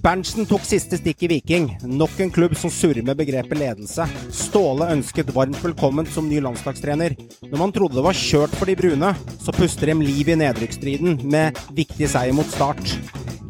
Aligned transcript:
Berntsen 0.00 0.46
tok 0.48 0.62
siste 0.64 0.96
stikk 0.96 1.26
i 1.26 1.28
Viking. 1.28 1.66
Nok 1.84 2.20
en 2.24 2.30
klubb 2.32 2.54
som 2.56 2.70
surrer 2.72 3.04
med 3.04 3.18
begrepet 3.18 3.58
ledelse. 3.60 4.06
Ståle 4.32 4.86
ønsket 4.94 5.32
varmt 5.36 5.58
velkommen 5.60 6.06
som 6.08 6.28
ny 6.28 6.38
landslagstrener. 6.40 7.16
Når 7.44 7.60
man 7.60 7.74
trodde 7.74 7.98
det 7.98 8.04
var 8.06 8.16
kjørt 8.16 8.54
for 8.56 8.70
de 8.70 8.78
brune, 8.80 9.10
så 9.44 9.52
puster 9.52 9.90
de 9.90 9.98
liv 10.00 10.30
i 10.30 10.38
nedrykksstriden 10.40 11.20
med 11.28 11.58
viktig 11.76 12.08
seier 12.08 12.32
mot 12.32 12.48
Start. 12.48 12.94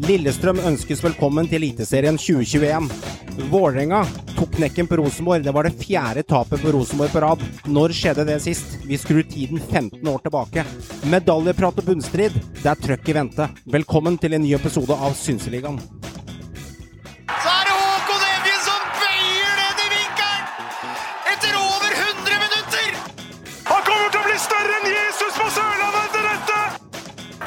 Lillestrøm 0.08 0.58
ønskes 0.72 1.04
velkommen 1.04 1.46
til 1.46 1.60
Eliteserien 1.60 2.18
2021. 2.18 2.90
Vålerenga 3.52 4.02
tok 4.32 4.56
knekken 4.56 4.90
på 4.90 4.98
Rosenborg. 4.98 5.46
Det 5.46 5.54
var 5.54 5.68
det 5.68 5.76
fjerde 5.78 6.26
tapet 6.26 6.64
på 6.64 6.74
Rosenborg 6.74 7.14
på 7.14 7.22
rad. 7.28 7.46
Når 7.70 7.94
skjedde 7.94 8.26
det 8.26 8.40
sist? 8.42 8.74
Vi 8.90 8.98
skrur 8.98 9.22
tiden 9.22 9.62
15 9.62 10.02
år 10.02 10.18
tilbake. 10.26 10.66
Medaljeprat 11.14 11.78
og 11.78 11.92
bunnstrid, 11.92 12.42
det 12.58 12.74
er 12.74 12.84
trøkk 12.88 13.12
i 13.12 13.18
vente. 13.22 13.50
Velkommen 13.70 14.18
til 14.18 14.34
en 14.34 14.48
ny 14.48 14.56
episode 14.58 14.98
av 14.98 15.14
Synseligaen. 15.20 15.78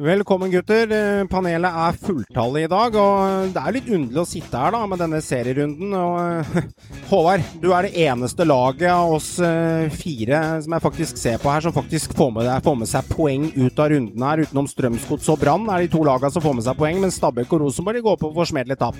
Velkommen, 0.00 0.48
gutter. 0.48 0.88
Eh, 0.88 1.26
Panelet 1.28 1.74
er 1.76 1.96
fulltallig 2.00 2.62
i 2.64 2.68
dag. 2.72 2.94
og 2.96 3.50
Det 3.52 3.60
er 3.60 3.74
litt 3.76 3.88
underlig 3.92 4.22
å 4.22 4.28
sitte 4.30 4.56
her 4.56 4.72
da, 4.72 4.86
med 4.88 5.02
denne 5.02 5.20
serierunden. 5.20 5.92
og 5.92 6.54
Håvard, 7.10 7.44
du 7.60 7.68
er 7.76 7.84
det 7.84 8.06
eneste 8.06 8.46
laget 8.48 8.88
av 8.88 9.12
oss 9.18 9.34
eh, 9.44 9.92
fire 9.92 10.40
som 10.64 10.72
jeg 10.72 10.84
faktisk 10.86 11.20
ser 11.20 11.36
på 11.42 11.52
her, 11.52 11.60
som 11.66 11.76
faktisk 11.76 12.16
får 12.16 12.32
med, 12.32 12.48
får 12.64 12.80
med 12.80 12.88
seg 12.88 13.12
poeng 13.12 13.50
ut 13.52 13.76
av 13.76 13.92
runden 13.92 14.24
her. 14.24 14.46
Utenom 14.46 14.70
Strømsgods 14.72 15.28
og 15.34 15.42
Brann 15.42 15.68
er 15.68 15.84
de 15.84 15.92
to 15.92 16.00
lagene 16.08 16.32
som 16.32 16.48
får 16.48 16.56
med 16.56 16.70
seg 16.70 16.80
poeng, 16.80 17.04
men 17.04 17.12
Stabæk 17.12 17.52
og 17.52 17.66
Rosenborg 17.66 18.06
går 18.08 18.20
på 18.24 18.32
forsmedelig 18.40 18.80
tap. 18.80 18.96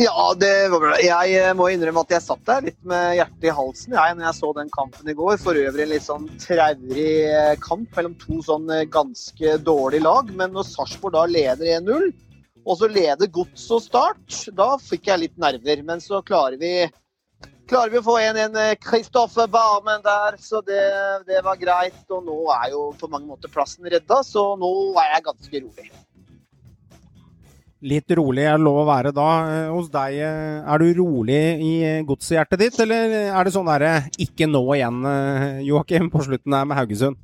Ja, 0.00 0.34
det 0.40 0.68
var 0.72 0.80
bra. 0.80 0.94
Jeg 1.04 1.32
eh, 1.36 1.50
må 1.52 1.66
innrømme 1.68 2.00
at 2.06 2.12
jeg 2.14 2.24
satt 2.24 2.46
der 2.48 2.62
litt 2.70 2.78
med 2.88 3.18
hjertet 3.18 3.42
i 3.50 3.52
halsen 3.52 3.92
jeg, 3.98 4.14
når 4.16 4.24
jeg 4.24 4.36
så 4.38 4.52
den 4.56 4.70
kampen 4.72 5.10
i 5.12 5.14
går. 5.18 5.34
For 5.42 5.60
øvrig 5.60 5.84
en 5.84 5.90
litt 5.90 6.06
sånn 6.06 6.24
traurig 6.40 7.10
eh, 7.28 7.50
kamp 7.60 7.98
mellom 7.98 8.14
to 8.22 8.38
sånn 8.46 8.72
eh, 8.72 8.86
ganske 8.88 9.58
dårlige 9.66 10.06
lag. 10.06 10.32
Men 10.40 10.56
når 10.56 10.70
Sarpsborg 10.70 11.18
da 11.18 11.26
leder 11.28 11.74
1-0, 11.82 12.08
og 12.64 12.80
så 12.80 12.88
leder 12.88 13.28
Gods 13.28 13.68
og 13.76 13.84
Start, 13.84 14.40
da 14.56 14.72
fikk 14.80 15.12
jeg 15.12 15.24
litt 15.26 15.36
nerver. 15.36 15.84
Men 15.84 16.00
så 16.00 16.24
klarer 16.24 16.56
vi, 16.64 16.74
klarer 17.68 17.92
vi 17.92 18.00
å 18.00 18.06
få 18.08 18.16
en, 18.24 18.40
en 18.46 18.60
Kristoffer 18.80 19.52
Barmen 19.52 20.00
der, 20.06 20.40
så 20.40 20.64
det, 20.64 20.80
det 21.28 21.44
var 21.44 21.60
greit. 21.60 22.06
Og 22.08 22.24
nå 22.24 22.46
er 22.56 22.70
jo 22.72 22.86
på 22.96 23.12
mange 23.12 23.28
måter 23.28 23.52
plassen 23.52 23.84
redda, 23.84 24.24
så 24.24 24.54
nå 24.56 24.78
er 24.94 25.18
jeg 25.18 25.28
ganske 25.28 25.68
rolig. 25.68 25.92
Litt 27.80 28.12
rolig 28.12 28.42
er 28.44 28.58
det 28.58 28.64
lov 28.66 28.82
å 28.82 28.88
være 28.88 29.10
da. 29.16 29.26
Eh, 29.48 29.68
Hos 29.72 29.86
deg, 29.92 30.18
eh, 30.20 30.58
er 30.68 30.82
du 30.82 30.90
rolig 30.98 31.38
i 31.64 31.70
eh, 31.88 32.02
godshjertet 32.04 32.60
ditt, 32.60 32.76
eller 32.84 33.14
er 33.30 33.46
det 33.48 33.52
sånn 33.54 33.70
derre 33.70 33.92
ikke 34.20 34.48
nå 34.50 34.60
igjen, 34.76 34.98
Joakim, 35.64 36.10
på 36.12 36.20
slutten 36.26 36.56
her 36.58 36.66
med 36.68 36.76
Haugesund? 36.80 37.16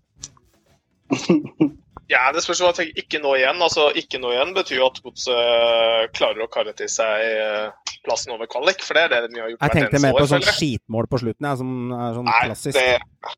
Ja, 2.07 2.29
det 2.31 2.39
spørs 2.45 2.61
hva 2.63 2.69
jeg 2.71 2.77
tenker. 2.79 3.01
Ikke 3.03 3.19
nå 3.19 3.33
igjen. 3.35 3.59
Altså, 3.67 3.89
ikke 3.99 4.21
nå 4.23 4.29
igjen 4.31 4.53
betyr 4.55 4.77
jo 4.79 4.85
at 4.87 5.01
Godset 5.03 6.13
klarer 6.15 6.45
å 6.45 6.47
karre 6.55 6.71
til 6.79 6.87
seg 6.87 7.73
plassen 8.07 8.31
over 8.31 8.47
kvalik. 8.47 8.79
For 8.87 8.95
det 8.95 9.03
er 9.09 9.11
det 9.11 9.33
de 9.33 9.41
har 9.43 9.49
gjort 9.51 9.65
Jeg 9.65 9.75
tenkte 9.75 10.01
mer 10.05 10.15
på 10.15 10.21
år. 10.23 10.29
sånn 10.31 10.47
skitmål 10.47 11.09
på 11.11 11.19
slutten, 11.25 11.49
jeg, 11.51 11.59
som 11.59 11.73
er 11.97 12.15
sånn 12.15 12.29
Nei, 12.31 12.37
klassisk. 12.47 12.79
det 12.79 13.35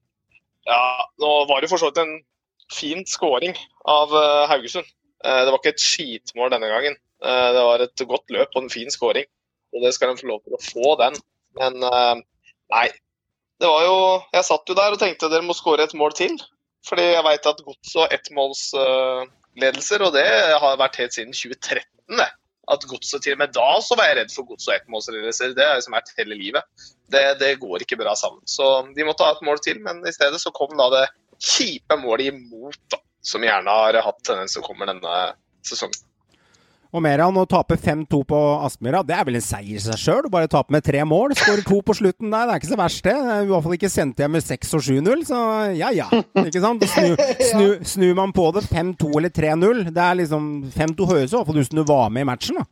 Ja, 0.69 0.83
nå 1.25 1.31
var 1.49 1.65
det 1.65 1.71
for 1.73 1.81
så 1.81 1.89
vidt 1.89 2.03
en 2.05 2.12
fin 2.77 3.00
scoring 3.09 3.56
av 3.89 4.12
Haugesund. 4.53 4.93
Det 5.25 5.49
var 5.49 5.56
ikke 5.62 5.73
et 5.73 5.87
skitmål 5.89 6.53
denne 6.53 6.69
gangen. 6.69 7.00
Eh, 7.25 7.51
det 7.55 7.65
var 7.67 7.83
et 7.83 8.06
godt 8.06 8.34
løp 8.34 8.55
og 8.55 8.65
en 8.65 8.73
fin 8.73 8.91
skåring, 8.91 9.27
Og 9.75 9.84
det 9.84 9.93
skal 9.95 10.12
de 10.12 10.21
få 10.21 10.31
lov 10.31 10.41
til 10.45 10.56
å 10.56 10.62
få, 10.62 10.95
den. 11.03 11.19
Men 11.59 11.83
eh, 11.83 12.23
nei. 12.75 12.89
Det 13.59 13.67
var 13.67 13.83
jo 13.83 13.97
Jeg 14.37 14.47
satt 14.47 14.71
jo 14.71 14.77
der 14.79 14.95
og 14.95 15.01
tenkte 15.01 15.31
dere 15.33 15.43
må 15.43 15.56
skåre 15.56 15.89
et 15.89 15.97
mål 15.99 16.15
til. 16.15 16.39
Fordi 16.87 17.09
jeg 17.11 17.25
veit 17.27 17.47
at 17.51 17.65
Gods 17.67 17.95
og 17.99 18.12
ettmålsledelser, 18.15 20.05
og 20.06 20.15
det 20.15 20.29
har 20.62 20.79
vært 20.81 21.01
helt 21.01 21.17
siden 21.17 21.34
2013. 21.34 21.83
det. 22.21 22.31
At 22.69 22.84
Godset 22.84 23.25
til 23.25 23.35
og 23.35 23.41
med 23.41 23.55
da 23.56 23.69
så 23.81 23.97
var 23.97 24.11
jeg 24.11 24.19
redd 24.19 24.33
for 24.35 24.45
gods 24.49 24.67
og 24.69 24.75
ettmålsledelser. 24.75 25.55
Det 25.56 25.65
har 25.65 25.79
liksom 25.79 25.97
vært 25.97 26.12
hele 26.19 26.37
livet. 26.37 26.67
Det, 27.12 27.23
det 27.41 27.55
går 27.62 27.85
ikke 27.85 27.97
bra 28.00 28.12
sammen. 28.19 28.43
Så 28.45 28.67
de 28.97 29.06
måtte 29.09 29.25
ha 29.25 29.33
et 29.35 29.45
mål 29.47 29.62
til, 29.65 29.81
men 29.85 30.03
i 30.05 30.12
stedet 30.12 30.41
så 30.43 30.53
kom 30.55 30.75
da 30.77 30.91
det 30.93 31.06
kjipe 31.41 31.97
målet 32.00 32.35
imot, 32.35 32.81
da. 32.93 33.00
Som 33.25 33.43
gjerne 33.45 33.73
har 33.73 33.99
hatt 34.05 34.21
tendens 34.25 34.55
til 34.55 34.62
å 34.62 34.69
komme 34.69 34.87
denne 34.89 35.17
sesongen. 35.67 36.08
Og 36.88 37.03
Meran 37.04 37.37
å 37.37 37.44
tape 37.44 37.76
5-2 37.76 38.22
på 38.31 38.38
Aspmyra, 38.65 39.03
det 39.04 39.12
er 39.12 39.26
vel 39.28 39.37
en 39.37 39.44
seier 39.44 39.76
i 39.76 39.82
seg 39.82 39.99
sjøl? 40.00 40.28
Bare 40.32 40.49
tape 40.49 40.72
med 40.72 40.87
tre 40.87 41.03
mål. 41.04 41.34
Skåre 41.37 41.65
to 41.66 41.82
på 41.84 41.97
slutten 41.99 42.32
der, 42.32 42.49
det 42.49 42.54
er 42.54 42.62
ikke 42.62 42.71
så 42.71 42.78
verst, 42.81 43.03
det. 43.04 43.12
Det 43.26 43.34
I 43.44 43.50
hvert 43.50 43.66
fall 43.66 43.76
ikke 43.76 43.91
sendt 43.93 44.22
hjem 44.22 44.32
med 44.38 44.47
6 44.47 44.72
og 44.78 44.87
7-0, 44.87 45.26
så 45.28 45.43
ja 45.76 45.91
ja. 45.93 46.09
Ikke 46.41 46.62
sant? 46.65 46.87
Snu, 46.88 47.12
snu, 47.50 47.66
snur 47.93 48.16
man 48.16 48.32
på 48.32 48.47
det 48.56 48.65
5-2 48.71 49.12
eller 49.21 49.34
3-0, 49.37 49.84
det 49.93 50.06
er 50.06 50.19
liksom 50.22 50.49
5-2 50.72 51.10
høres 51.12 51.34
i 51.34 51.37
hvert 51.37 51.50
fall 51.50 51.60
ut 51.60 51.69
som 51.69 51.81
du 51.82 51.84
var 51.93 52.09
med 52.15 52.25
i 52.25 52.31
matchen, 52.32 52.62
da. 52.62 52.69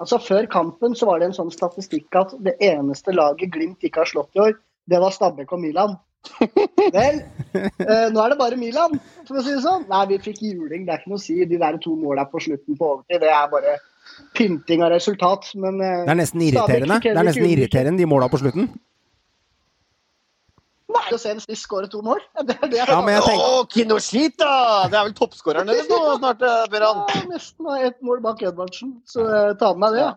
Altså 0.00 0.18
Før 0.24 0.46
kampen 0.50 0.96
så 0.96 1.06
var 1.06 1.20
det 1.20 1.28
en 1.28 1.36
sånn 1.36 1.54
statistikk 1.54 2.16
at 2.16 2.32
det 2.42 2.56
eneste 2.64 3.12
laget 3.12 3.52
Glimt 3.52 3.84
ikke 3.84 4.02
har 4.02 4.08
slått 4.08 4.34
i 4.34 4.42
år, 4.48 4.54
det 4.90 4.98
var 4.98 5.14
Stabæk 5.14 5.52
og 5.54 5.62
Milan. 5.62 5.98
Vel, 6.94 7.22
eh, 7.54 8.08
nå 8.12 8.20
er 8.22 8.32
det 8.32 8.38
bare 8.40 8.58
Milan, 8.60 8.98
for 9.28 9.40
å 9.40 9.44
si 9.44 9.54
det 9.54 9.62
sånn. 9.64 9.86
Nei, 9.90 10.02
vi 10.12 10.18
fikk 10.26 10.42
juling, 10.44 10.84
det 10.86 10.94
er 10.94 11.02
ikke 11.02 11.12
noe 11.14 11.20
å 11.20 11.24
si. 11.24 11.38
De 11.48 11.58
der 11.60 11.78
to 11.82 11.94
måla 11.98 12.26
på 12.30 12.42
slutten 12.44 12.76
på 12.78 12.92
overtid, 12.94 13.22
det 13.24 13.32
er 13.32 13.48
bare 13.52 13.78
pynting 14.36 14.84
av 14.84 14.92
resultat. 14.94 15.50
Men 15.56 15.80
eh, 15.80 16.04
Det 16.04 16.14
er 16.14 16.20
nesten 16.20 16.44
irriterende. 16.44 17.00
Det 17.02 17.16
er 17.16 17.28
nesten 17.30 17.50
irriterende, 17.50 18.02
de 18.02 18.08
måla 18.10 18.30
på 18.32 18.40
slutten. 18.42 18.70
Nei, 20.90 21.04
å 21.14 21.18
se 21.22 21.30
en 21.30 21.40
spiss 21.42 21.62
skåre 21.66 21.88
to 21.90 22.00
mål. 22.02 22.20
Det 22.48 22.56
er 22.56 22.72
det 22.72 22.80
Ja, 22.80 22.98
men 23.04 23.14
jeg 23.14 23.26
tenker 23.28 23.44
Å, 23.46 23.60
Kinoshita! 23.70 24.54
Det 24.90 24.98
er 24.98 25.06
vel 25.06 25.14
toppskåreren 25.18 25.70
deres 25.70 25.86
nå 25.90 26.00
snart, 26.18 26.42
eh, 26.42 26.64
Beran? 26.72 27.04
Ja, 27.14 27.22
nesten 27.30 27.70
ett 27.78 28.00
mål 28.06 28.22
bak 28.24 28.42
Edvardsen, 28.42 28.96
så 29.08 29.24
eh, 29.28 29.52
ta 29.60 29.72
med 29.74 29.84
meg 29.86 29.98
det. 29.98 30.08
Ja. 30.08 30.16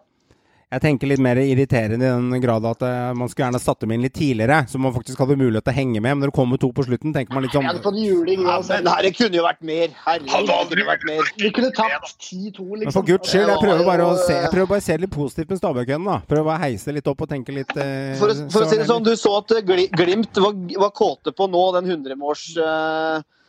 Jeg 0.74 0.82
tenker 0.82 1.10
litt 1.12 1.22
mer 1.22 1.38
irriterende 1.38 2.08
i 2.08 2.12
den 2.34 2.42
grad 2.42 2.66
at 2.66 2.82
eh, 2.88 3.12
man 3.18 3.30
skulle 3.30 3.46
gjerne 3.46 3.62
satt 3.62 3.84
dem 3.84 3.92
inn 3.94 4.06
litt 4.06 4.16
tidligere, 4.18 4.64
så 4.70 4.82
man 4.82 4.94
faktisk 4.96 5.20
hadde 5.22 5.38
mulighet 5.38 5.68
til 5.68 5.74
å 5.74 5.78
henge 5.78 6.00
med. 6.00 6.08
Men 6.08 6.24
når 6.24 6.32
det 6.32 6.38
kommer 6.38 6.62
to 6.62 6.72
på 6.74 6.86
slutten, 6.88 7.14
tenker 7.14 7.36
man 7.36 7.46
litt 7.46 7.54
sånn 7.54 7.68
hadde 7.68 7.84
fått 7.84 8.00
juling 8.02 8.42
Ja, 8.42 8.58
uansett. 8.58 8.82
men 8.82 8.90
her, 8.94 9.06
det 9.06 9.12
kunne 9.18 9.38
jo 9.38 9.46
vært 9.46 9.62
mer. 9.70 9.94
Herregud. 10.06 11.30
Vi 11.44 11.52
kunne 11.54 11.70
tapt 11.78 12.16
10-2, 12.18 12.40
liksom. 12.40 12.88
Men 12.88 12.96
for 12.96 13.08
guds 13.08 13.30
skyld, 13.30 13.52
jeg 13.54 13.62
prøver 13.62 13.86
bare 13.92 14.08
å 14.08 14.18
se, 14.18 14.40
jeg 14.40 14.54
prøver 14.56 14.72
bare 14.74 14.84
å 14.84 14.88
se 14.88 14.98
litt 15.04 15.14
positivt 15.14 15.54
med 15.54 15.62
Stabæk-køen, 15.62 16.10
da. 16.10 16.18
Prøver 16.32 16.50
bare 16.50 16.58
å 16.58 16.66
heise 16.66 16.96
litt 16.96 17.12
opp 17.12 17.22
og 17.26 17.30
tenke 17.30 17.56
litt 17.56 17.76
eh, 17.78 18.16
For, 18.20 18.34
for 18.54 18.66
å 18.66 18.72
si 18.72 18.82
det 18.82 18.90
sånn, 18.90 19.06
du 19.06 19.14
så 19.20 19.38
at 19.44 19.54
Glimt 19.64 20.42
var, 20.42 20.58
var 20.88 20.92
kåte 20.96 21.34
på 21.36 21.48
nå 21.52 21.64
den 21.78 21.94
100-måls 21.94 22.48
uh, 22.58 22.66
eh, 22.66 23.43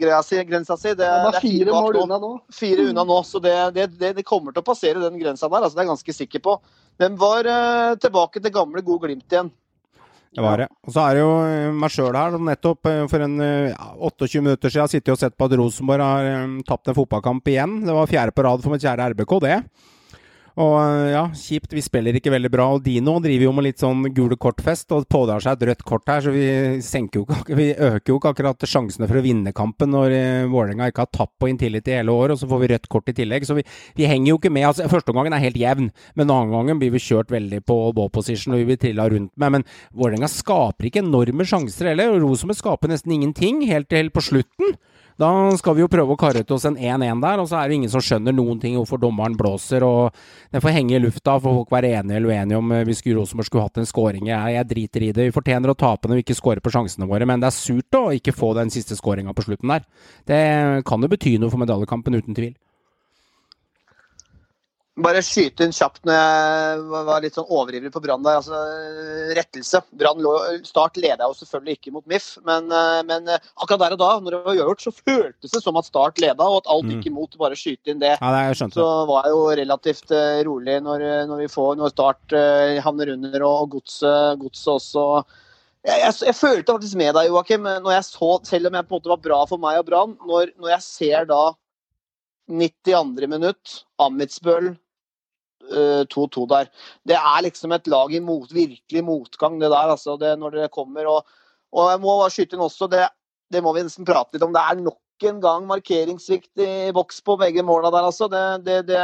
greia 0.00 0.20
si, 0.26 0.40
grensa 0.48 0.76
si. 0.80 0.94
Det, 0.98 1.06
er 1.06 1.40
fire 1.40 1.72
mål 1.74 2.02
unna 2.04 2.18
nå. 2.22 2.32
Fire 2.52 2.88
unna 2.90 3.04
nå, 3.06 3.18
så 3.28 3.40
det, 3.42 3.56
det, 3.76 3.88
det, 4.00 4.14
det 4.18 4.26
kommer 4.26 4.54
til 4.54 4.64
å 4.64 4.68
passere 4.70 5.02
den 5.02 5.18
grensa 5.20 5.48
der. 5.48 5.62
Altså, 5.62 5.76
det 5.76 5.82
er 5.82 5.88
jeg 5.88 5.94
ganske 5.94 6.16
sikker 6.18 6.44
på. 6.44 6.56
Den 7.00 7.18
var 7.20 7.48
uh, 7.48 7.98
tilbake 8.00 8.42
til 8.42 8.54
gamle, 8.54 8.84
gode 8.84 9.06
Glimt 9.06 9.32
igjen. 9.32 9.52
Det 10.32 10.40
var 10.40 10.62
det. 10.62 10.68
Og 10.86 10.94
så 10.94 11.02
er 11.04 11.16
det 11.16 11.20
jo 11.20 11.32
eh, 11.44 11.70
meg 11.76 11.92
sjøl 11.92 12.16
her 12.16 12.32
som 12.32 12.46
nettopp 12.48 12.88
eh, 12.88 13.02
for 13.10 13.24
en 13.24 13.34
eh, 13.44 13.72
ja, 13.74 13.88
28 14.08 14.40
minutter 14.40 14.72
siden 14.72 14.86
har 14.86 14.92
sittet 14.92 15.12
og 15.12 15.20
sett 15.20 15.36
på 15.36 15.48
at 15.48 15.56
Rosenborg 15.60 16.04
har 16.06 16.28
um, 16.46 16.54
tapt 16.64 16.88
en 16.88 16.96
fotballkamp 16.96 17.50
igjen. 17.52 17.82
Det 17.84 17.96
var 17.98 18.08
fjerde 18.08 18.32
på 18.32 18.44
rad 18.46 18.64
for 18.64 18.72
mitt 18.72 18.84
kjære 18.84 19.10
RBK, 19.12 19.34
det. 19.44 19.58
Og 20.60 20.74
eh, 20.76 21.12
ja, 21.14 21.22
kjipt. 21.36 21.72
Vi 21.72 21.82
spiller 21.84 22.16
ikke 22.16 22.32
veldig 22.32 22.50
bra. 22.52 22.66
Og 22.74 22.82
Dino 22.84 23.14
driver 23.24 23.46
jo 23.46 23.52
med 23.56 23.66
litt 23.68 23.82
sånn 23.82 24.04
gule 24.12 24.36
kort-fest 24.40 24.92
og 24.92 25.06
pådrar 25.12 25.44
seg 25.44 25.56
et 25.56 25.66
rødt 25.70 25.84
kort 25.88 26.08
her, 26.10 26.20
så 26.24 26.34
vi 26.34 26.44
jo 27.12 27.24
ikke 27.24 27.56
Vi 27.56 27.70
øker 27.72 28.12
jo 28.12 28.18
ikke 28.18 28.32
akkurat 28.34 28.66
sjansene 28.68 29.08
for 29.08 29.20
å 29.20 29.24
vinne 29.24 29.54
kampen 29.56 29.92
når 29.94 30.16
eh, 30.16 30.50
Vålerenga 30.52 30.90
ikke 30.90 31.06
har 31.06 31.12
tapt 31.14 31.34
på 31.40 31.48
Intility 31.48 31.96
hele 31.96 32.12
år, 32.12 32.34
og 32.34 32.40
så 32.40 32.48
får 32.50 32.62
vi 32.62 32.70
rødt 32.74 32.90
kort 32.92 33.08
i 33.08 33.16
tillegg. 33.16 33.46
Så 33.48 33.56
vi, 33.56 33.64
vi 33.96 34.08
henger 34.10 34.34
jo 34.34 34.40
ikke 34.40 34.52
med. 34.52 34.68
Altså, 34.68 34.88
første 34.92 35.14
omgangen 35.14 35.36
er 35.36 35.44
helt 35.46 35.60
jevn, 35.60 35.90
men 36.18 36.32
andre 36.32 36.56
gangen 36.56 36.82
blir 36.82 36.92
vi 36.94 37.02
kjørt 37.02 37.32
veldig 37.32 37.62
på 37.68 37.78
ball 37.96 38.12
position 38.12 38.54
og 38.54 38.62
vi 38.62 38.72
blir 38.72 38.80
trilla 38.82 39.08
rundt 39.08 39.32
med. 39.40 39.58
Men 39.58 39.68
Vålerenga 39.96 40.28
skaper 40.30 40.90
ikke 40.90 41.04
enorme 41.04 41.48
sjanser 41.48 41.92
heller, 41.92 42.18
Rosenborg 42.20 42.60
skaper 42.60 42.92
nesten 42.92 43.16
ingenting 43.16 43.64
helt 43.70 43.88
til 43.92 44.12
på 44.12 44.24
slutten. 44.24 44.76
Da 45.20 45.28
skal 45.58 45.76
vi 45.76 45.84
jo 45.84 45.90
prøve 45.92 46.14
å 46.14 46.20
karre 46.20 46.42
til 46.46 46.56
oss 46.56 46.64
en 46.68 46.78
1-1 46.78 47.20
der, 47.22 47.42
og 47.42 47.48
så 47.50 47.58
er 47.58 47.68
det 47.68 47.78
ingen 47.78 47.92
som 47.92 48.02
skjønner 48.04 48.34
noen 48.36 48.60
ting 48.62 48.78
hvorfor 48.78 49.00
dommeren 49.02 49.36
blåser. 49.38 49.84
og 49.84 50.16
Det 50.52 50.62
får 50.64 50.76
henge 50.76 50.96
i 50.96 51.02
lufta, 51.02 51.38
får 51.42 51.58
folk 51.60 51.74
være 51.74 51.92
enige 51.98 52.18
eller 52.18 52.32
uenige 52.32 52.60
om 52.60 52.72
eh, 52.72 52.84
hvis 52.88 53.04
Rosenborg 53.12 53.48
skulle 53.48 53.66
hatt 53.68 53.82
en 53.82 53.88
scoring. 53.88 54.26
Jeg, 54.30 54.56
jeg 54.56 54.70
driter 54.72 55.06
i 55.06 55.12
det. 55.12 55.28
Vi 55.28 55.36
fortjener 55.36 55.72
å 55.72 55.78
tape 55.78 56.08
når 56.08 56.20
vi 56.20 56.26
ikke 56.26 56.38
scorer 56.38 56.64
på 56.64 56.72
sjansene 56.72 57.08
våre, 57.10 57.28
men 57.28 57.42
det 57.42 57.50
er 57.50 57.58
surt 57.58 57.98
å 57.98 58.08
ikke 58.16 58.36
få 58.36 58.54
den 58.58 58.72
siste 58.72 58.98
scoringa 58.98 59.34
på 59.36 59.46
slutten 59.46 59.74
der. 59.74 59.86
Det 60.28 60.42
kan 60.88 61.02
jo 61.02 61.12
bety 61.12 61.36
noe 61.38 61.52
for 61.52 61.62
medaljekampen, 61.62 62.18
uten 62.18 62.38
tvil. 62.38 62.54
Bare 65.00 65.22
skyte 65.24 65.64
inn 65.64 65.72
kjapt 65.72 66.02
når 66.04 66.18
jeg 66.18 66.80
var 66.92 67.22
litt 67.24 67.36
sånn 67.38 67.48
overivrig 67.48 67.88
på 67.94 68.00
Brann 68.04 68.24
der. 68.26 68.42
Altså, 68.42 68.58
rettelse. 69.38 69.80
Brann 69.96 70.20
Start 70.68 70.98
leda 71.00 71.30
jo 71.30 71.36
selvfølgelig 71.38 71.78
ikke 71.78 71.92
mot 71.94 72.04
MIF, 72.12 72.26
men, 72.44 72.68
eh, 72.68 72.98
men 73.08 73.30
eh, 73.32 73.40
akkurat 73.56 73.80
der 73.86 73.96
og 73.96 74.02
da, 74.02 74.10
når 74.20 74.36
det 74.36 74.40
var 74.44 74.58
gjort, 74.58 74.84
så 74.84 74.92
føltes 74.92 75.54
det 75.54 75.62
som 75.64 75.80
at 75.80 75.88
Start 75.88 76.20
leda, 76.20 76.44
og 76.44 76.60
at 76.60 76.68
alt 76.74 76.90
gikk 76.92 77.08
imot. 77.08 77.38
Bare 77.40 77.56
skyte 77.56 77.94
inn 77.94 78.02
det. 78.02 78.18
Ja, 78.18 78.34
det 78.36 78.42
jeg 78.50 78.74
Så 78.76 78.90
var 79.08 79.24
jeg 79.24 79.32
jo 79.32 79.46
relativt 79.62 80.12
eh, 80.12 80.42
rolig 80.44 80.76
når, 80.84 81.06
når 81.30 81.40
vi 81.40 81.48
får 81.54 81.80
når 81.80 81.94
Start 81.94 82.36
eh, 82.36 82.76
havner 82.84 83.14
under, 83.16 83.48
og, 83.48 83.72
godset 83.72 84.44
godset 84.44 84.74
også. 84.76 85.06
Jeg, 85.88 86.04
jeg, 86.04 86.20
jeg 86.28 86.36
følte 86.36 86.76
faktisk 86.76 87.00
med 87.00 87.16
deg, 87.16 87.32
Joakim, 87.32 87.64
når 87.64 87.96
jeg 87.96 88.10
så, 88.10 88.30
selv 88.44 88.68
om 88.68 88.76
jeg 88.76 88.90
på 88.90 88.92
en 88.92 89.00
måte 89.00 89.14
var 89.16 89.24
bra 89.24 89.42
for 89.48 89.62
meg 89.62 89.80
og 89.80 89.88
Brann, 89.88 90.14
når, 90.28 90.52
når 90.60 90.76
jeg 90.76 90.88
ser 90.90 91.32
da 91.32 91.42
92. 92.52 93.28
minutt, 93.30 93.76
Amitsbøl 94.02 94.72
eh, 94.72 96.02
2-2 96.12 96.46
der. 96.50 96.70
Det 97.08 97.18
er 97.18 97.44
liksom 97.46 97.74
et 97.76 97.88
lag 97.90 98.14
i 98.14 98.22
mot, 98.24 98.50
virkelig 98.52 99.04
motgang, 99.06 99.60
det 99.60 99.70
der, 99.72 99.94
altså, 99.96 100.16
det, 100.20 100.34
når 100.40 100.58
det 100.58 100.72
kommer. 100.74 101.08
Og, 101.10 101.38
og 101.72 101.92
jeg 101.92 102.02
må 102.02 102.16
bare 102.20 102.34
skyte 102.34 102.58
inn 102.58 102.66
også, 102.66 102.90
det, 102.92 103.06
det 103.52 103.62
må 103.64 103.74
vi 103.76 103.86
nesten 103.86 104.08
prate 104.08 104.36
litt 104.36 104.46
om. 104.46 104.54
Det 104.54 104.64
er 104.64 104.82
nok 104.82 105.28
en 105.28 105.38
gang 105.42 105.66
markeringssvikt 105.68 106.64
i 106.64 106.72
boks 106.94 107.20
på 107.22 107.36
begge 107.38 107.62
måla 107.66 107.92
der, 107.94 108.10
altså. 108.10 108.28
Det, 108.32 108.44
det, 108.66 108.82
det, 108.90 109.00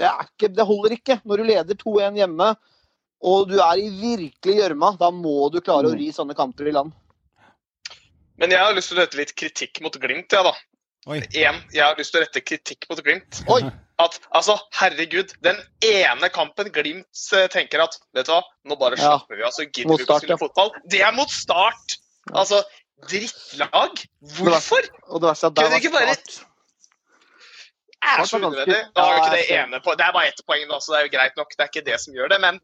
det, 0.00 0.08
er 0.08 0.26
ikke, 0.30 0.52
det 0.56 0.68
holder 0.68 0.96
ikke. 0.96 1.20
Når 1.24 1.40
du 1.40 1.48
leder 1.52 1.80
2-1 1.84 2.20
hjemme 2.22 2.52
og 3.26 3.48
du 3.50 3.58
er 3.58 3.80
i 3.82 3.88
virkelig 3.90 4.56
gjørma, 4.60 4.92
da 4.98 5.10
må 5.10 5.48
du 5.50 5.60
klare 5.64 5.90
å 5.90 5.96
ri 5.98 6.10
sånne 6.14 6.36
kamper 6.38 6.70
i 6.70 6.74
land. 6.74 6.94
Men 8.38 8.54
jeg 8.54 8.62
har 8.62 8.74
lyst 8.76 8.92
til 8.92 8.98
å 8.98 9.02
rette 9.02 9.18
litt 9.18 9.34
kritikk 9.34 9.80
mot 9.82 9.96
Glimt, 9.98 10.30
ja, 10.30 10.44
da. 10.46 10.54
En, 11.08 11.60
jeg 11.72 11.82
har 11.84 11.94
lyst 11.96 12.12
til 12.12 12.20
å 12.20 12.24
rette 12.26 12.40
kritikk 12.44 12.84
mot 12.90 13.00
Glimt. 13.04 13.42
Oi! 13.48 13.62
At, 13.98 14.18
altså, 14.36 14.54
herregud, 14.78 15.32
den 15.42 15.56
ene 15.82 16.28
kampen 16.30 16.68
Glimt 16.74 17.22
eh, 17.34 17.46
tenker 17.50 17.80
at 17.82 17.96
vet 18.14 18.28
du 18.28 18.32
hva, 18.34 18.42
nå 18.68 18.76
bare 18.78 18.98
Ja. 18.98 19.14
slapper 19.16 19.36
vi 19.40 19.42
av, 19.46 19.50
så 19.56 19.64
gidder 19.66 19.88
Mot 19.88 19.98
vi 19.98 20.04
ikke 20.04 20.14
å 20.14 20.20
spille 20.20 20.38
fotball. 20.38 20.70
Det 20.86 21.00
er 21.02 21.12
mot 21.16 21.30
Start! 21.32 21.96
Altså, 22.34 22.60
drittlag. 23.08 24.04
Hvorfor? 24.36 24.86
Og 25.08 25.22
det 25.22 25.30
verste 25.32 25.46
er 25.46 25.50
at 25.50 25.56
der 25.56 25.70
var 25.72 25.78
ikke 25.80 25.92
bare- 25.96 26.16
Jeg 27.98 28.20
er 28.20 28.24
så 28.30 28.36
unødvendig. 28.38 28.78
Ja, 28.96 29.30
det 29.32 29.48
Det 29.48 30.04
er 30.06 30.12
bare 30.12 30.28
ett 30.28 30.40
poeng, 30.46 30.68
da, 30.70 30.78
så 30.78 30.92
det 30.92 30.98
er 31.00 31.04
jo 31.08 31.16
greit 31.16 31.36
nok. 31.36 31.50
Det 31.56 31.64
er 31.64 31.70
ikke 31.72 31.84
det 31.86 32.00
som 32.00 32.14
gjør 32.14 32.28
det, 32.30 32.40
men 32.40 32.60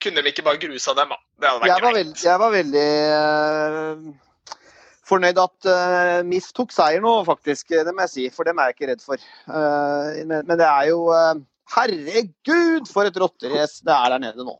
kunne 0.00 0.22
de 0.22 0.28
ikke 0.30 0.44
bare 0.46 0.56
grusa 0.62 0.94
dem, 0.94 1.08
da? 1.10 1.16
Det 1.40 1.48
hadde 1.50 1.60
vært 1.60 1.68
Jeg 1.68 1.82
var, 1.82 1.92
greit. 1.92 2.06
veld, 2.06 2.16
jeg 2.22 2.38
var 2.38 2.50
veldig 2.50 4.18
fornøyd 5.08 5.40
at 5.42 5.68
uh, 5.72 6.18
MIF 6.28 6.50
tok 6.56 6.74
seier 6.74 7.02
nå, 7.04 7.14
faktisk. 7.28 7.72
Det 7.72 7.94
må 7.94 8.06
jeg 8.06 8.14
si, 8.14 8.26
for 8.34 8.48
dem 8.48 8.60
er 8.60 8.70
jeg 8.70 8.78
ikke 8.78 8.90
redd 8.92 9.04
for. 9.04 9.28
Uh, 9.48 10.12
men, 10.28 10.42
men 10.44 10.60
det 10.60 10.68
er 10.68 10.90
jo 10.92 11.06
uh, 11.12 11.34
Herregud, 11.74 12.88
for 12.88 13.08
et 13.08 13.18
rotterace 13.20 13.84
det 13.84 13.92
er 13.94 14.14
der 14.14 14.22
nede 14.22 14.46
nå. 14.46 14.56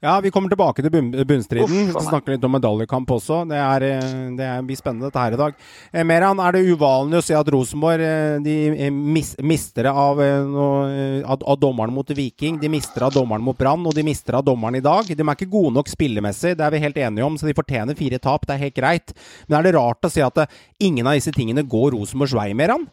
Ja, 0.00 0.20
vi 0.22 0.30
kommer 0.30 0.46
tilbake 0.46 0.78
til 0.78 0.92
bunn- 0.94 1.10
bunnstriden. 1.26 1.66
Vi 1.66 1.78
faen 1.88 1.90
skal 1.90 2.04
snakke 2.06 2.30
litt 2.30 2.44
om 2.46 2.52
medaljekamp 2.54 3.08
også. 3.10 3.40
Det, 3.50 3.56
er, 3.58 3.82
eh, 3.82 4.12
det 4.38 4.44
er, 4.46 4.60
blir 4.62 4.78
spennende 4.78 5.08
dette 5.08 5.18
her 5.24 5.34
i 5.34 5.40
dag. 5.40 5.56
Eh, 5.90 6.04
Meran, 6.06 6.38
er 6.38 6.54
det 6.54 6.68
uvanlig 6.70 7.18
å 7.18 7.24
se 7.26 7.34
at 7.34 7.50
Rosenborg 7.50 8.04
eh, 8.06 8.36
de 8.44 8.54
eh, 8.76 8.92
mis, 8.94 9.32
mister 9.42 9.88
av, 9.90 10.22
av, 10.22 11.42
av 11.42 11.58
dommeren 11.58 11.90
mot 11.96 12.06
Viking, 12.14 12.60
de 12.62 12.70
mister 12.70 13.08
av 13.08 13.16
dommeren 13.16 13.42
mot 13.42 13.58
Brann, 13.58 13.82
og 13.90 13.96
de 13.98 14.06
mister 14.06 14.38
av 14.38 14.46
dommeren 14.46 14.78
i 14.78 14.84
dag? 14.86 15.10
De 15.10 15.18
er 15.18 15.34
ikke 15.34 15.50
gode 15.50 15.74
nok 15.74 15.90
spillemessig, 15.90 16.54
det 16.54 16.68
er 16.68 16.76
vi 16.76 16.84
helt 16.86 17.02
enige 17.02 17.26
om, 17.26 17.34
så 17.34 17.50
de 17.50 17.58
fortjener 17.58 17.98
fire 17.98 18.22
tap. 18.22 18.46
Det 18.46 18.54
er 18.54 18.64
helt 18.68 18.78
greit. 18.78 19.16
Men 19.48 19.58
er 19.58 19.66
det 19.66 19.74
rart 19.80 20.06
å 20.06 20.12
si 20.14 20.22
at 20.22 20.44
ingen 20.78 21.10
av 21.10 21.18
disse 21.18 21.34
tingene 21.34 21.66
går 21.66 21.96
Rosenborgs 21.98 22.38
vei, 22.38 22.52
Meran? 22.54 22.86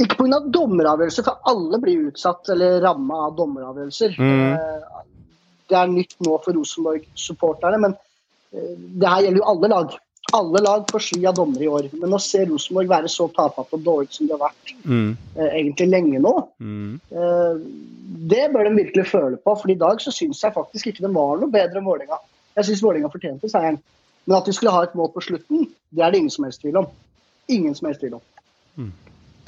Ikke 0.00 0.16
pga. 0.16 0.40
dommeravgjørelser, 0.48 1.28
for 1.28 1.44
alle 1.52 1.76
blir 1.84 2.08
utsatt 2.08 2.48
eller 2.56 2.80
ramma 2.80 3.26
av 3.28 3.36
dommeravgjørelser. 3.36 4.16
Mm. 4.16 5.10
Det 5.70 5.76
er 5.78 5.90
nytt 5.92 6.16
nå 6.20 6.38
for 6.44 6.56
Rosenborg-supporterne, 6.58 7.78
men 7.80 7.94
eh, 8.52 8.72
det 9.00 9.08
her 9.08 9.22
gjelder 9.26 9.40
jo 9.42 9.50
alle 9.52 9.70
lag. 9.72 9.94
Alle 10.32 10.62
lag 10.64 10.84
får 10.88 11.02
sky 11.04 11.26
av 11.28 11.36
dommere 11.36 11.66
i 11.66 11.68
år. 11.68 11.88
Men 12.00 12.14
å 12.16 12.20
se 12.22 12.44
Rosenborg 12.48 12.88
være 12.88 13.10
så 13.10 13.26
tafatt 13.36 13.72
og 13.76 13.82
dårlig 13.84 14.12
som 14.14 14.26
de 14.26 14.32
har 14.32 14.42
vært 14.46 14.74
Mm. 14.84 15.16
eh, 15.36 15.50
egentlig 15.60 15.88
lenge 15.90 16.20
nå, 16.20 16.48
Mm. 16.60 17.00
eh, 17.12 17.54
det 18.32 18.52
bør 18.52 18.64
de 18.64 18.82
virkelig 18.82 19.06
føle 19.06 19.36
på. 19.36 19.54
For 19.60 19.70
i 19.70 19.74
dag 19.74 19.98
så 20.00 20.10
syns 20.12 20.40
jeg 20.40 20.54
faktisk 20.54 20.86
ikke 20.86 21.06
det 21.06 21.14
var 21.14 21.38
noe 21.38 21.50
bedre 21.50 21.78
enn 21.78 21.84
Vålerenga. 21.84 22.18
Jeg 22.56 22.64
syns 22.64 22.82
Vålerenga 22.82 23.10
fortjente 23.12 23.50
seieren. 23.50 23.78
Men 24.26 24.36
at 24.36 24.44
de 24.46 24.52
skulle 24.52 24.70
ha 24.70 24.82
et 24.82 24.94
mål 24.94 25.12
på 25.12 25.22
slutten, 25.22 25.68
det 25.94 26.02
er 26.04 26.10
det 26.10 26.18
ingen 26.18 26.30
som 26.30 26.44
helst 26.44 26.60
tvil 26.62 26.76
om. 26.76 26.86
Ingen 27.48 27.74
som 27.74 27.86
helst 27.88 28.00
tvil 28.00 28.14
om. 28.14 28.20
Mm. 28.78 28.92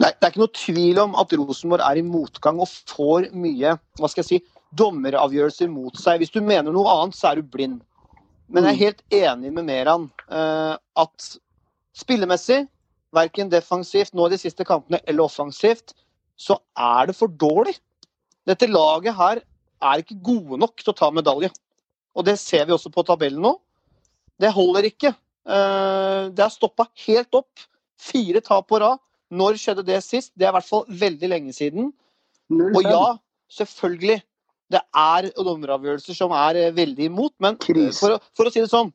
Nei, 0.00 0.10
det 0.10 0.22
er 0.26 0.30
ikke 0.32 0.42
noe 0.42 0.52
tvil 0.52 0.98
om 0.98 1.14
at 1.14 1.32
Rosenborg 1.38 1.80
er 1.80 2.00
i 2.00 2.02
motgang 2.02 2.58
og 2.60 2.68
får 2.68 3.28
mye 3.32 3.78
hva 3.98 4.10
skal 4.10 4.24
jeg 4.24 4.26
si, 4.26 4.40
dommeravgjørelser 4.78 5.70
mot 5.72 5.96
seg. 6.00 6.20
Hvis 6.22 6.34
du 6.34 6.40
mener 6.44 6.74
noe 6.74 6.90
annet, 6.90 7.16
så 7.18 7.30
er 7.30 7.40
du 7.40 7.50
blind. 7.50 7.80
Men 8.52 8.66
jeg 8.66 8.74
er 8.74 8.82
helt 8.82 9.02
enig 9.14 9.52
med 9.56 9.66
Meran 9.68 10.06
uh, 10.28 10.76
at 11.00 11.28
spillemessig, 11.96 12.64
verken 13.14 13.50
defensivt 13.50 14.14
nå 14.14 14.26
i 14.26 14.34
de 14.34 14.40
siste 14.42 14.66
kampene 14.66 15.00
eller 15.06 15.26
offensivt, 15.28 15.94
så 16.36 16.58
er 16.74 17.08
det 17.08 17.16
for 17.16 17.30
dårlig. 17.30 17.76
Dette 18.44 18.68
laget 18.68 19.14
her 19.16 19.40
er 19.84 20.02
ikke 20.02 20.18
gode 20.24 20.58
nok 20.60 20.82
til 20.82 20.92
å 20.92 20.98
ta 20.98 21.10
medalje. 21.14 21.50
Og 22.14 22.26
det 22.26 22.36
ser 22.42 22.66
vi 22.66 22.74
også 22.74 22.92
på 22.94 23.04
tabellen 23.06 23.42
nå. 23.42 23.54
Det 24.40 24.50
holder 24.54 24.90
ikke. 24.90 25.14
Uh, 25.46 26.30
det 26.34 26.42
har 26.42 26.52
stoppa 26.52 26.88
helt 27.06 27.38
opp. 27.38 27.66
Fire 28.00 28.42
tap 28.44 28.68
på 28.68 28.80
rad. 28.82 29.00
Når 29.34 29.58
skjedde 29.58 29.86
det 29.86 30.02
sist? 30.04 30.32
Det 30.36 30.46
er 30.46 30.52
i 30.52 30.58
hvert 30.58 30.68
fall 30.68 30.84
veldig 30.88 31.30
lenge 31.30 31.54
siden. 31.56 31.92
Og 32.52 32.82
ja, 32.84 33.16
selvfølgelig. 33.50 34.20
Det 34.72 34.80
er 34.96 35.28
dommeravgjørelser 35.36 36.16
som 36.16 36.32
er 36.36 36.56
eh, 36.56 36.70
veldig 36.74 37.08
imot, 37.10 37.34
men 37.44 37.58
for, 38.00 38.16
å- 38.16 38.20
for 38.36 38.48
å 38.48 38.52
si 38.54 38.62
det 38.64 38.70
sånn 38.72 38.92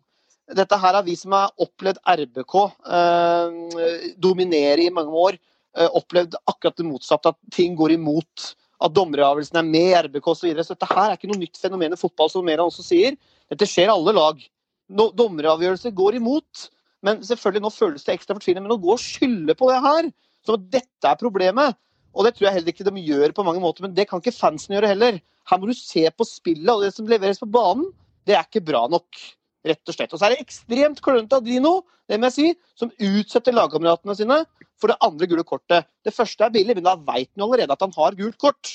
Dette 0.57 0.79
her 0.81 0.95
er 0.97 1.03
vi 1.05 1.13
som 1.13 1.35
har 1.37 1.51
opplevd 1.61 1.99
RBK 2.09 2.53
eh, 2.89 4.13
dominere 4.17 4.87
i 4.87 4.89
mange 4.89 5.13
år. 5.13 5.35
Eh, 5.77 5.89
opplevd 5.93 6.33
akkurat 6.49 6.75
det 6.79 6.87
motsatte, 6.87 7.29
at 7.29 7.37
ting 7.53 7.75
går 7.77 7.93
imot. 7.93 8.55
At 8.81 8.95
dommeravgjørelsen 8.95 9.59
er 9.61 9.67
med 9.67 9.91
i 9.91 9.99
RBK 10.07 10.25
osv. 10.31 10.39
Så, 10.39 10.47
videre. 10.47 10.65
så 10.65 10.73
dette 10.73 10.89
her 10.89 11.11
er 11.11 11.19
ikke 11.19 11.29
noe 11.29 11.37
nytt 11.43 11.59
fenomen 11.61 11.93
i 11.93 11.99
fotball, 12.01 12.31
som 12.33 12.47
Meran 12.47 12.71
også 12.71 12.81
sier. 12.87 13.13
Dette 13.53 13.67
skjer 13.69 13.91
alle 13.93 14.15
lag. 14.17 14.41
No, 14.89 15.11
dommeravgjørelser 15.21 15.93
går 16.01 16.17
imot. 16.17 16.65
Men 17.05 17.21
selvfølgelig, 17.29 17.63
nå 17.67 17.71
føles 17.75 18.07
det 18.09 18.15
ekstra 18.17 18.33
fortvilende. 18.39 18.65
Men 18.65 18.73
å 18.79 18.81
gå 18.81 18.95
og 18.95 19.03
skylde 19.05 19.53
på 19.59 19.69
det 19.69 19.77
her, 19.85 20.09
som 20.47 20.57
at 20.57 20.65
dette 20.79 21.11
er 21.13 21.19
problemet 21.21 21.77
Og 22.15 22.25
det 22.25 22.35
tror 22.35 22.47
jeg 22.47 22.57
heller 22.57 22.73
ikke 22.73 22.87
de 22.87 23.03
gjør 23.05 23.33
på 23.35 23.45
mange 23.45 23.61
måter, 23.63 23.85
men 23.85 23.93
det 23.95 24.07
kan 24.09 24.21
ikke 24.21 24.35
fansen 24.35 24.75
gjøre 24.75 24.91
heller. 24.91 25.19
Her 25.49 25.59
må 25.59 25.69
du 25.69 25.77
se 25.77 26.05
på 26.11 26.27
spillet, 26.27 26.71
og 26.73 26.83
det 26.85 26.93
som 26.95 27.07
leveres 27.09 27.41
på 27.41 27.49
banen, 27.49 27.89
det 28.27 28.35
er 28.37 28.47
ikke 28.47 28.65
bra 28.65 28.85
nok. 28.91 29.21
Rett 29.67 29.91
og 29.91 29.95
slett. 29.95 30.13
Og 30.13 30.21
så 30.21 30.27
er 30.27 30.35
det 30.35 30.43
ekstremt 30.45 31.01
klønete 31.03 31.37
av 31.37 31.45
Dino, 31.45 31.81
det 32.09 32.17
må 32.17 32.29
jeg 32.29 32.35
si, 32.35 32.47
som 32.79 32.89
utsetter 32.89 33.53
lagkameratene 33.53 34.15
sine 34.17 34.39
for 34.81 34.89
det 34.89 34.97
andre 35.05 35.27
gule 35.29 35.45
kortet. 35.45 35.85
Det 36.05 36.13
første 36.15 36.45
er 36.45 36.53
billig, 36.53 36.77
men 36.79 36.87
da 36.87 36.95
veit 36.97 37.29
han 37.35 37.45
allerede 37.45 37.75
at 37.75 37.83
han 37.85 37.93
har 37.97 38.17
gult 38.17 38.39
kort. 38.41 38.71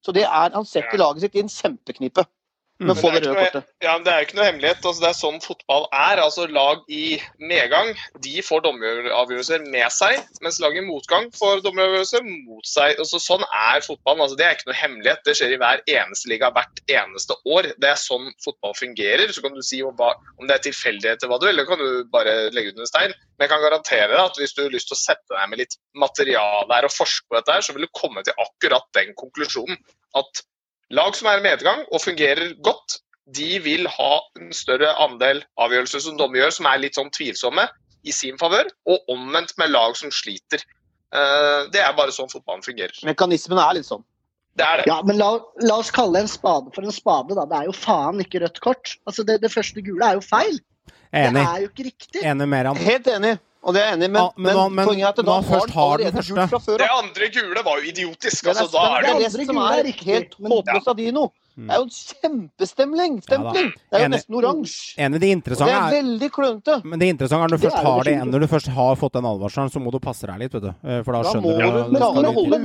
Så 0.00 0.14
det 0.16 0.24
er, 0.24 0.54
han 0.54 0.68
setter 0.68 1.00
laget 1.00 1.26
sitt 1.26 1.36
i 1.36 1.42
en 1.42 1.52
kjempeknipe 1.52 2.24
å 2.88 2.96
få 2.96 3.10
Men 3.10 3.18
det 3.18 3.20
det 3.26 3.30
røde 3.30 3.44
kortet. 3.44 3.72
Ja, 3.84 3.94
men 3.96 4.04
Det 4.06 4.12
er 4.12 4.20
jo 4.20 4.26
ikke 4.26 4.36
noe 4.38 4.46
hemmelighet. 4.48 4.84
altså 4.88 5.02
Det 5.02 5.08
er 5.10 5.18
sånn 5.18 5.40
fotball 5.44 5.86
er. 5.92 6.22
altså 6.24 6.46
Lag 6.48 6.84
i 6.88 7.20
medgang 7.38 7.92
de 8.24 8.42
får 8.46 8.62
dommeravgjørelser 8.64 9.66
med 9.68 9.92
seg, 9.92 10.20
mens 10.40 10.60
lag 10.64 10.76
i 10.76 10.84
motgang 10.86 11.28
får 11.36 11.60
dommeravgjørelser 11.66 12.24
mot 12.24 12.66
seg. 12.66 12.96
Altså, 12.96 13.20
sånn 13.20 13.44
er 13.44 13.84
fotballen. 13.84 14.24
altså 14.24 14.38
Det 14.40 14.46
er 14.46 14.56
ikke 14.56 14.70
noe 14.70 14.80
hemmelighet. 14.80 15.24
Det 15.26 15.36
skjer 15.36 15.54
i 15.54 15.60
hver 15.60 15.84
eneste 15.86 16.32
liga 16.32 16.52
hvert 16.56 16.82
eneste 16.88 17.36
år. 17.44 17.72
Det 17.76 17.90
er 17.92 18.00
sånn 18.00 18.32
fotball 18.44 18.76
fungerer. 18.78 19.28
Så 19.32 19.44
kan 19.44 19.54
du 19.54 19.62
si 19.66 19.82
om, 19.84 19.94
om 20.00 20.48
det 20.48 20.56
er 20.56 20.66
tilfeldighet 20.70 21.22
eller 21.22 21.34
hva 21.34 21.40
du 21.40 21.48
vil, 21.50 21.58
eller 21.58 21.68
kan 21.68 21.84
du 21.84 22.04
bare 22.12 22.36
legge 22.54 22.72
under 22.72 22.86
en 22.86 22.92
stein. 22.92 23.16
Men 23.36 23.46
jeg 23.46 23.54
kan 23.54 23.64
garantere 23.64 24.12
deg 24.12 24.22
at 24.24 24.38
hvis 24.40 24.56
du 24.56 24.64
har 24.64 24.72
lyst 24.72 24.90
til 24.90 24.96
å 24.96 25.00
sette 25.04 25.36
deg 25.36 25.50
med 25.52 25.60
litt 25.62 25.76
materiale 25.96 26.68
her 26.72 26.88
og 26.88 26.94
forske 26.94 27.28
på 27.28 27.36
dette, 27.38 27.56
her, 27.56 27.64
så 27.64 27.76
vil 27.76 27.86
du 27.86 27.92
komme 27.96 28.24
til 28.24 28.36
akkurat 28.40 28.88
den 28.96 29.12
konklusjonen. 29.18 29.78
At 30.18 30.42
Lag 30.90 31.14
som 31.14 31.28
er 31.30 31.38
i 31.38 31.44
medgang 31.44 31.84
og 31.94 32.02
fungerer 32.02 32.54
godt, 32.66 32.98
de 33.30 33.60
vil 33.62 33.86
ha 33.86 34.12
en 34.40 34.50
større 34.56 34.90
andel 35.04 35.44
avgjørelser 35.62 36.02
som 36.02 36.16
dommer 36.18 36.40
gjør, 36.42 36.54
som 36.56 36.66
er 36.66 36.80
litt 36.82 36.98
sånn 36.98 37.12
tvilsomme, 37.14 37.68
i 38.02 38.14
sin 38.16 38.38
favør, 38.40 38.66
og 38.88 39.12
omvendt 39.12 39.52
med 39.60 39.70
lag 39.70 39.94
som 39.98 40.10
sliter. 40.10 40.62
Eh, 41.12 41.68
Det 41.70 41.82
er 41.84 41.92
bare 41.94 42.14
sånn 42.14 42.30
fotballen 42.32 42.64
fungerer. 42.64 42.96
Mekanismen 43.06 43.60
er 43.60 43.76
litt 43.78 43.86
sånn. 43.86 44.02
Det 44.56 44.66
er 44.66 44.80
det. 44.80 44.86
Ja, 44.90 44.98
men 45.06 45.18
la, 45.20 45.28
la 45.62 45.76
oss 45.78 45.92
kalle 45.94 46.24
en 46.24 46.30
spade 46.30 46.72
for 46.74 46.82
en 46.82 46.92
spade, 46.94 47.36
da. 47.38 47.44
Det 47.46 47.60
er 47.60 47.68
jo 47.68 47.76
faen 47.76 48.18
ikke 48.24 48.40
rødt 48.42 48.58
kort. 48.64 48.96
Altså, 49.06 49.22
det, 49.28 49.38
det 49.44 49.52
første 49.52 49.84
gule 49.84 50.02
er 50.02 50.18
jo 50.18 50.24
feil. 50.26 50.58
Enig. 51.14 51.36
Det 51.38 51.44
er 51.44 51.60
jo 51.62 51.70
ikke 51.70 51.86
riktig. 51.86 52.24
Enig 52.24 52.48
med. 52.50 52.70
Helt 52.82 53.06
enig. 53.14 53.36
Og 53.62 53.74
det 53.76 53.80
er 53.82 53.86
jeg 53.90 53.96
enig 53.98 54.06
i, 54.08 54.12
men, 54.14 54.22
Ja, 54.22 54.28
men 54.36 54.56
men, 54.56 54.74
men 54.74 54.86
poenget 54.88 55.04
er 55.04 55.08
at 55.08 55.16
da 55.26 55.32
har 55.36 55.42
først 55.44 55.68
han 55.68 55.76
har 55.76 55.98
den 55.98 56.06
allerede 56.06 56.16
første. 56.16 56.32
gult 56.34 56.50
fra 56.50 56.58
før. 56.64 56.78
Det 56.80 56.88
andre 56.96 57.26
gule 57.34 57.64
var 57.66 57.74
jo 57.76 57.84
idiotisk. 57.90 58.46
Altså, 58.48 58.64
det 58.64 58.72
da 58.72 58.84
er, 58.86 58.88
det 58.88 59.04
det 59.04 59.10
er 59.10 59.18
det 59.18 59.26
andre 59.26 59.44
som 59.44 59.54
gule 59.54 59.68
er 59.68 59.84
er 59.84 59.92
helt 60.04 60.32
men- 60.40 60.52
håpløst 60.52 60.88
av 60.88 60.96
Dino. 60.96 61.24
Det 61.60 61.68
er 61.68 61.76
jo 61.76 61.82
en 61.82 61.90
kjempestemning. 61.90 63.18
Stempling. 63.22 63.68
Det 63.74 63.92
er 63.92 63.98
jo 64.00 64.04
Enig. 64.06 64.14
nesten 64.16 64.34
oransje. 64.38 64.94
Enig, 64.96 65.20
det 65.20 65.30
interessante 65.34 65.74
er 65.76 65.82
er 65.90 66.02
veldig 66.02 66.30
klønete. 66.32 66.84
men 66.84 66.98
det 66.98 67.08
interessante 67.12 67.44
er 67.44 67.48
når 67.48 67.60
du 67.60 67.66
først 67.68 67.82
har 67.84 68.02
det, 68.04 68.16
når 68.32 68.40
du 68.40 68.46
først 68.46 68.68
har 68.68 68.94
fått 68.96 69.12
den 69.12 69.24
advarselen, 69.28 69.68
så 69.70 69.78
må 69.84 69.92
du 69.92 69.98
passe 70.00 70.24
deg 70.26 70.38
litt, 70.40 70.52
vet 70.56 70.62
du. 70.62 70.68
Eh, 70.88 71.02
For 71.02 71.12
da 71.12 71.20
Da 71.22 71.28
skjønner 71.28 71.42
må 71.44 71.52
du 71.52 71.60
du 71.60 71.60
men- 71.60 72.00
det 72.00 72.22
men- 72.22 72.46
i. 72.46 72.48
Men 72.48 72.62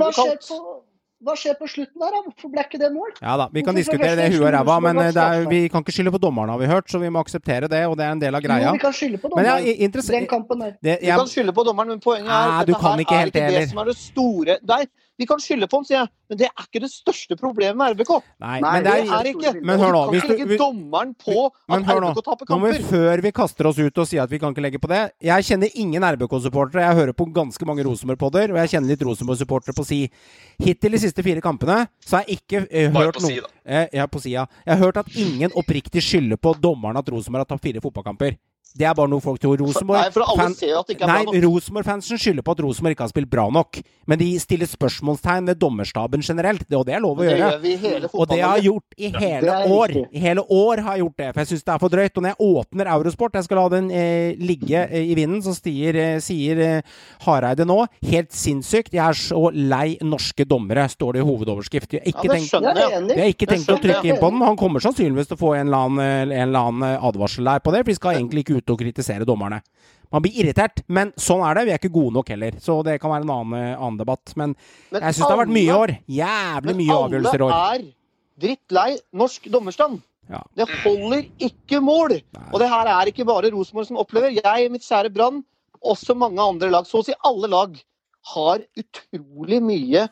hva 1.26 1.34
skjer, 1.38 1.56
på, 1.58 1.68
slutten 1.70 2.02
der, 2.02 2.14
da? 2.14 2.20
Hvorfor 2.26 2.52
ble 2.52 2.64
ikke 2.66 2.80
det 2.80 2.90
mål? 2.94 3.12
Ja 3.18 3.36
da, 3.40 3.48
vi 3.52 3.62
kan 3.66 3.74
Hvorfor 3.74 3.80
diskutere 3.82 4.18
det 4.18 4.28
huet 4.32 4.44
og 4.44 4.52
ræva, 4.54 4.76
men 4.86 5.00
eh, 5.02 5.12
det 5.16 5.24
er, 5.24 5.48
vi 5.50 5.60
kan 5.72 5.84
ikke 5.84 5.94
skylde 5.96 6.12
på 6.14 6.20
dommerne, 6.22 6.54
har 6.54 6.62
vi 6.62 6.68
hørt, 6.70 6.90
så 6.92 7.00
vi 7.02 7.10
må 7.12 7.22
akseptere 7.24 7.70
det, 7.72 7.82
og 7.90 7.96
det 7.98 8.06
er 8.06 8.14
en 8.16 8.22
del 8.22 8.38
av 8.38 8.44
greia. 8.44 8.68
Jo, 8.68 8.74
vi 8.78 8.84
kan 8.84 8.94
skylde 8.96 9.20
på 9.22 9.32
dommerne, 9.32 9.48
dommeren. 9.48 9.66
jeg 9.66 9.88
er 9.90 10.12
Den 10.20 10.28
kampen 10.30 10.62
der. 10.64 10.76
Det, 10.78 10.98
Du 11.00 11.06
jeg, 11.06 11.18
kan 11.18 11.32
skylde 11.32 11.56
på 11.56 11.66
dommeren, 11.66 11.94
men 11.94 12.04
poenget 12.04 12.30
er 12.30 12.54
at 12.60 12.70
dette 12.70 12.82
her 12.82 12.94
er 12.94 13.04
ikke 13.04 13.18
heller. 13.20 13.60
det 13.60 13.68
som 13.72 13.82
er 13.82 13.90
det 13.90 13.96
store 14.00 14.58
Nei, 14.66 14.82
vi 15.16 15.26
kan 15.28 15.40
skylde 15.40 15.66
på 15.70 15.78
ham, 15.80 15.84
sier 15.88 15.98
jeg, 16.02 16.10
men 16.28 16.38
det 16.40 16.46
er 16.48 16.64
ikke 16.66 16.80
det 16.82 16.90
største 16.92 17.36
problemet 17.40 17.76
med 17.78 17.94
RBK. 17.96 18.10
nei, 18.42 18.58
Nei, 18.60 18.72
men 18.74 18.84
det 18.84 18.92
Det 18.92 19.06
er 19.06 19.14
er 19.16 19.28
ikke. 19.30 19.52
Men 19.64 19.78
hør 19.80 19.92
nå, 19.94 20.00
du 20.12 20.20
kan 20.20 20.30
ikke 20.34 20.46
legge 20.46 20.58
dommeren 20.60 21.14
på 21.16 21.36
at 21.46 21.86
RBK 21.88 22.20
taper 22.26 22.50
nå 22.50 22.58
må 22.60 22.72
vi 22.72 22.80
før 22.90 23.22
vi 23.24 23.32
kaster 23.32 23.68
oss 23.70 23.78
ut 23.80 23.98
og 24.02 24.08
sier 24.10 24.22
at 24.26 24.30
vi 24.30 24.40
kan 24.42 24.52
ikke 24.52 24.64
legge 24.66 24.80
på 24.82 24.90
det 24.92 25.00
Jeg 25.24 25.46
kjenner 25.48 25.70
ingen 25.74 26.02
RBK-supportere. 26.04 26.84
Jeg 26.84 26.98
hører 27.00 27.12
på 27.16 27.28
ganske 27.32 27.68
mange 27.68 27.84
Rosenborg-podder, 27.86 28.52
og 28.52 28.60
jeg 28.60 28.74
kjenner 28.74 28.92
litt 28.92 29.04
Rosenborg-supportere 29.08 29.76
på 29.76 29.86
si. 29.88 30.00
Hittil 30.60 30.92
de 30.92 30.98
siste 30.98 31.22
fire 31.24 31.40
kampene 31.44 31.86
så 32.04 32.18
har 32.18 32.26
jeg 32.26 32.40
ikke 32.42 32.66
eh, 32.70 32.90
Bare 32.92 33.08
hørt 33.10 33.20
på 33.20 33.24
si, 33.26 33.38
noe 33.40 33.48
eh, 33.64 33.88
Ja, 33.96 34.06
på 34.06 34.20
sida. 34.20 34.46
Jeg 34.66 34.76
har 34.76 34.84
hørt 34.84 35.00
at 35.00 35.08
ingen 35.16 35.50
oppriktig 35.56 36.02
skylder 36.04 36.36
på 36.36 36.52
dommeren 36.60 36.96
at 37.00 37.08
Rosenborg 37.08 37.46
har 37.46 37.56
tapt 37.56 37.64
fire 37.64 37.80
fotballkamper. 37.84 38.36
Det 38.76 38.84
er 38.86 38.92
bare 38.94 39.08
noe 39.08 39.20
folk 39.24 39.40
tror. 39.40 39.56
Rosenborg-fansen 39.58 42.18
skylder 42.20 42.42
på 42.44 42.52
at 42.54 42.60
Rosenborg 42.64 42.92
ikke 42.96 43.04
har 43.06 43.12
spilt 43.12 43.30
bra 43.32 43.46
nok. 43.52 43.80
Men 44.06 44.18
de 44.20 44.28
stiller 44.38 44.66
spørsmålstegn 44.70 45.46
ved 45.50 45.58
dommerstaben 45.58 46.20
generelt, 46.22 46.68
det- 46.68 46.76
og 46.78 46.86
det 46.86 46.94
er 46.94 47.00
lov 47.00 47.16
å 47.18 47.20
Det 47.22 47.28
gjøre. 47.30 47.38
gjør 47.52 47.60
vi 47.62 47.76
hele 47.76 48.08
Og 48.14 48.28
det 48.28 48.40
har 48.40 48.56
jeg 48.56 48.64
gjort 48.70 48.82
i 48.98 49.08
hele 49.10 49.50
år. 49.66 49.88
I 50.12 50.18
hele 50.18 50.40
år 50.48 50.76
har 50.82 50.96
jeg 50.96 51.00
gjort 51.04 51.16
det, 51.16 51.34
for 51.34 51.40
jeg 51.40 51.46
syns 51.48 51.64
det 51.64 51.74
er 51.74 51.78
for 51.78 51.88
drøyt. 51.88 52.16
Og 52.16 52.22
når 52.22 52.28
jeg 52.28 52.36
åpner 52.40 52.86
Eurosport, 52.86 53.32
jeg 53.32 53.44
skal 53.44 53.56
la 53.56 53.68
den 53.68 53.90
eh, 53.90 54.34
ligge 54.38 54.88
eh, 54.90 55.02
i 55.10 55.14
vinden, 55.14 55.42
så 55.42 55.54
stier, 55.54 55.94
eh, 55.96 56.18
sier 56.20 56.58
eh, 56.58 56.82
Hareide 57.24 57.64
nå 57.66 57.86
helt 58.04 58.30
sinnssykt. 58.30 58.92
Jeg 58.92 59.08
er 59.08 59.12
så 59.12 59.50
lei 59.52 59.96
norske 60.02 60.44
dommere, 60.46 60.88
står 60.88 61.12
det 61.14 61.20
i 61.22 61.26
hovedoverskrift. 61.26 61.90
Jeg 61.92 62.02
Ja, 62.06 62.10
ikke 62.12 62.22
det 62.22 62.30
tenkt, 62.30 62.50
skjønner 62.50 62.74
Jeg 62.76 62.90
jeg. 63.08 63.18
har 63.18 63.26
ikke 63.32 63.46
tenkt 63.48 63.68
å 63.72 63.78
trykke 63.80 64.04
inn 64.04 64.16
på 64.20 64.30
den. 64.30 64.40
Han 64.40 64.56
kommer 64.56 64.80
sannsynligvis 64.80 65.26
til 65.28 65.36
å 65.36 65.40
få 65.40 65.54
en 65.58 65.66
eller 65.66 65.78
annen, 65.78 66.00
eh, 66.00 66.22
en 66.42 66.48
eller 66.48 66.60
annen 66.60 66.82
eh, 66.82 66.98
advarsel 67.02 67.44
der 67.44 67.58
på 67.60 67.70
det, 67.72 67.78
for 67.84 67.90
vi 67.90 67.94
skal 67.94 68.14
egentlig 68.16 68.40
ikke 68.44 68.56
ut 68.58 68.65
og 68.72 68.80
kritisere 68.80 69.26
dommerne. 69.28 69.60
Man 70.12 70.22
blir 70.22 70.38
irritert, 70.38 70.82
men 70.88 71.12
sånn 71.18 71.42
er 71.46 71.58
det. 71.58 71.64
Vi 71.66 71.74
er 71.74 71.80
ikke 71.80 71.94
gode 71.96 72.14
nok 72.14 72.28
heller. 72.30 72.58
Så 72.62 72.78
det 72.86 73.00
kan 73.02 73.10
være 73.10 73.26
en 73.26 73.32
annen, 73.34 73.54
eh, 73.58 73.76
annen 73.76 73.98
debatt. 73.98 74.32
Men 74.36 74.54
Men 74.92 75.02
jeg 75.02 75.14
syns 75.14 75.26
det 75.26 75.34
har 75.34 75.42
vært 75.44 75.56
mye 75.56 75.78
år. 75.82 75.94
Jævlig 76.06 76.76
mye 76.82 76.98
avgjørelser 77.00 77.40
i 77.40 77.46
år. 77.46 77.54
Men 77.54 77.58
alle 77.58 77.74
er 77.74 77.88
drittlei 78.44 78.90
norsk 79.12 79.50
dommerstand. 79.50 80.02
Ja. 80.30 80.42
Det 80.58 80.68
holder 80.82 81.26
ikke 81.38 81.80
mål. 81.80 82.20
Og 82.52 82.60
det 82.60 82.70
her 82.70 82.86
er 82.90 83.10
ikke 83.10 83.26
bare 83.26 83.50
Rosenborg 83.54 83.86
som 83.86 83.98
opplever. 84.02 84.34
Jeg, 84.34 84.70
mitt 84.70 84.86
kjære 84.86 85.12
Brann, 85.14 85.44
også 85.82 86.16
mange 86.18 86.42
andre 86.42 86.70
lag, 86.70 86.86
så 86.86 87.00
å 87.00 87.06
si 87.06 87.14
alle 87.24 87.50
lag, 87.50 87.76
har 88.34 88.58
utrolig 88.74 89.60
mye 89.62 90.08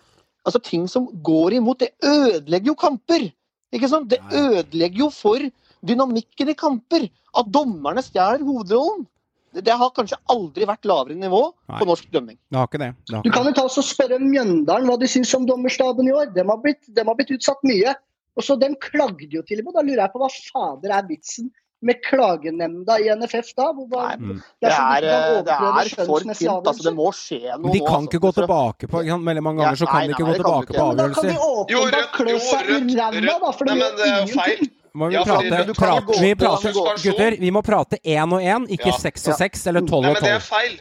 altså 0.47 0.61
ting 0.63 0.85
som 0.91 1.09
går 1.25 1.57
imot. 1.59 1.83
Det 1.83 1.95
ødelegger 2.05 2.71
jo 2.71 2.77
kamper. 2.79 3.27
Ikke 3.75 3.91
sant? 3.91 4.11
Det 4.13 4.21
ødelegger 4.31 5.07
jo 5.07 5.11
for 5.11 5.43
dynamikken 5.87 6.53
i 6.53 6.57
kamper. 6.59 7.09
At 7.35 7.51
dommerne 7.51 8.03
stjeler 8.05 8.45
hovedrollen. 8.47 9.07
Det, 9.55 9.63
det 9.69 9.75
har 9.79 9.91
kanskje 9.95 10.19
aldri 10.33 10.67
vært 10.67 10.87
lavere 10.89 11.15
nivå 11.19 11.41
Nei. 11.71 11.79
på 11.79 11.87
norsk 11.87 12.09
dømming. 12.15 12.39
Det 12.51 12.59
har 12.59 12.71
ikke 12.71 12.83
det. 12.83 12.91
det, 13.07 13.17
har 13.17 13.27
Du 13.27 13.31
kan 13.35 13.47
jo 13.47 13.55
ta 13.55 13.67
oss 13.69 13.79
og 13.79 13.87
spørre 13.87 14.19
Mjøndalen 14.23 14.91
hva 14.91 14.97
de 14.99 15.11
syns 15.11 15.35
om 15.39 15.47
dommerstaben 15.47 16.11
i 16.11 16.15
år. 16.15 16.33
De 16.35 16.43
har 16.47 16.63
blitt, 16.63 16.83
de 16.91 17.05
har 17.07 17.19
blitt 17.19 17.35
utsatt 17.37 17.63
mye. 17.67 17.95
Og 18.35 18.43
så 18.43 18.57
Den 18.59 18.75
klagde 18.83 19.31
jo 19.31 19.45
til 19.47 19.63
og 19.63 19.69
med. 19.69 19.77
Da 19.77 19.85
lurer 19.87 20.03
jeg 20.07 20.15
på 20.15 20.25
hva 20.25 20.33
fader 20.35 20.97
er 20.97 21.07
vitsen 21.07 21.53
med 21.85 22.01
klagenemnda 22.07 22.97
i 23.03 23.11
NFF 23.13 23.51
da? 23.59 23.67
Hvor, 23.77 23.87
hva, 23.93 24.05
Nei. 24.17 24.39
Det 24.63 24.71
er, 24.73 25.05
de 25.05 25.11
kan 25.13 25.25
eh, 25.37 25.43
det 25.45 25.57
er 25.57 25.91
for 26.09 26.25
fint, 26.25 26.39
tynt. 26.39 26.71
Altså, 26.71 26.87
det 26.87 26.95
må 26.97 27.11
skje 27.15 27.43
noe 27.45 27.61
Men 27.67 27.75
de 27.75 27.83
nå, 27.83 27.85
kan 27.85 27.99
altså. 27.99 28.09
ikke 28.09 28.23
gå 28.25 28.31
tilbake 28.39 28.89
på? 28.91 29.03
Veldig 29.11 29.45
mange 29.45 29.63
ganger 29.63 29.83
så 29.83 29.91
kan 29.91 30.01
nei, 30.01 30.07
de 30.09 30.17
ikke 30.17 30.25
nei, 30.25 30.31
gå 30.31 30.39
tilbake 30.41 30.79
på 30.79 30.87
avgjørelser. 30.87 30.97
Men 30.97 31.05
da 31.05 31.19
kan 31.19 31.29
de. 31.29 31.75
Jo, 31.75 31.83
åpenbart 31.85 32.17
klø 32.17 32.39
seg 32.49 32.73
i 32.73 33.29
ræva, 33.29 33.53
for 33.53 33.69
det 33.69 33.77
Nei, 33.77 33.85
men 33.85 34.01
gjør 34.01 34.25
det 34.25 34.39
feil. 34.39 34.57
ingenting. 34.57 34.81
Må 34.95 35.09
vi 35.11 35.15
Ja, 35.17 35.25
prate, 35.27 35.65
du 35.67 35.75
kan 35.75 35.89
prate, 35.89 36.07
gå 36.07 36.21
vi 36.23 36.35
prate 36.39 36.73
gutter, 37.03 37.37
vi 37.41 37.51
må 37.51 37.63
prate 37.67 37.99
én 38.05 38.33
og 38.33 38.41
én, 38.41 38.67
ikke 38.71 38.93
Ja. 38.93 38.99
seks 38.99 39.27
og 39.29 39.35
seks 39.39 39.67
eller 39.67 39.81
tolv 39.81 40.07
og 40.07 40.13
men 40.13 40.23
det 40.23 40.31
er 40.31 40.39
tolv. 40.39 40.51
feil. 40.51 40.81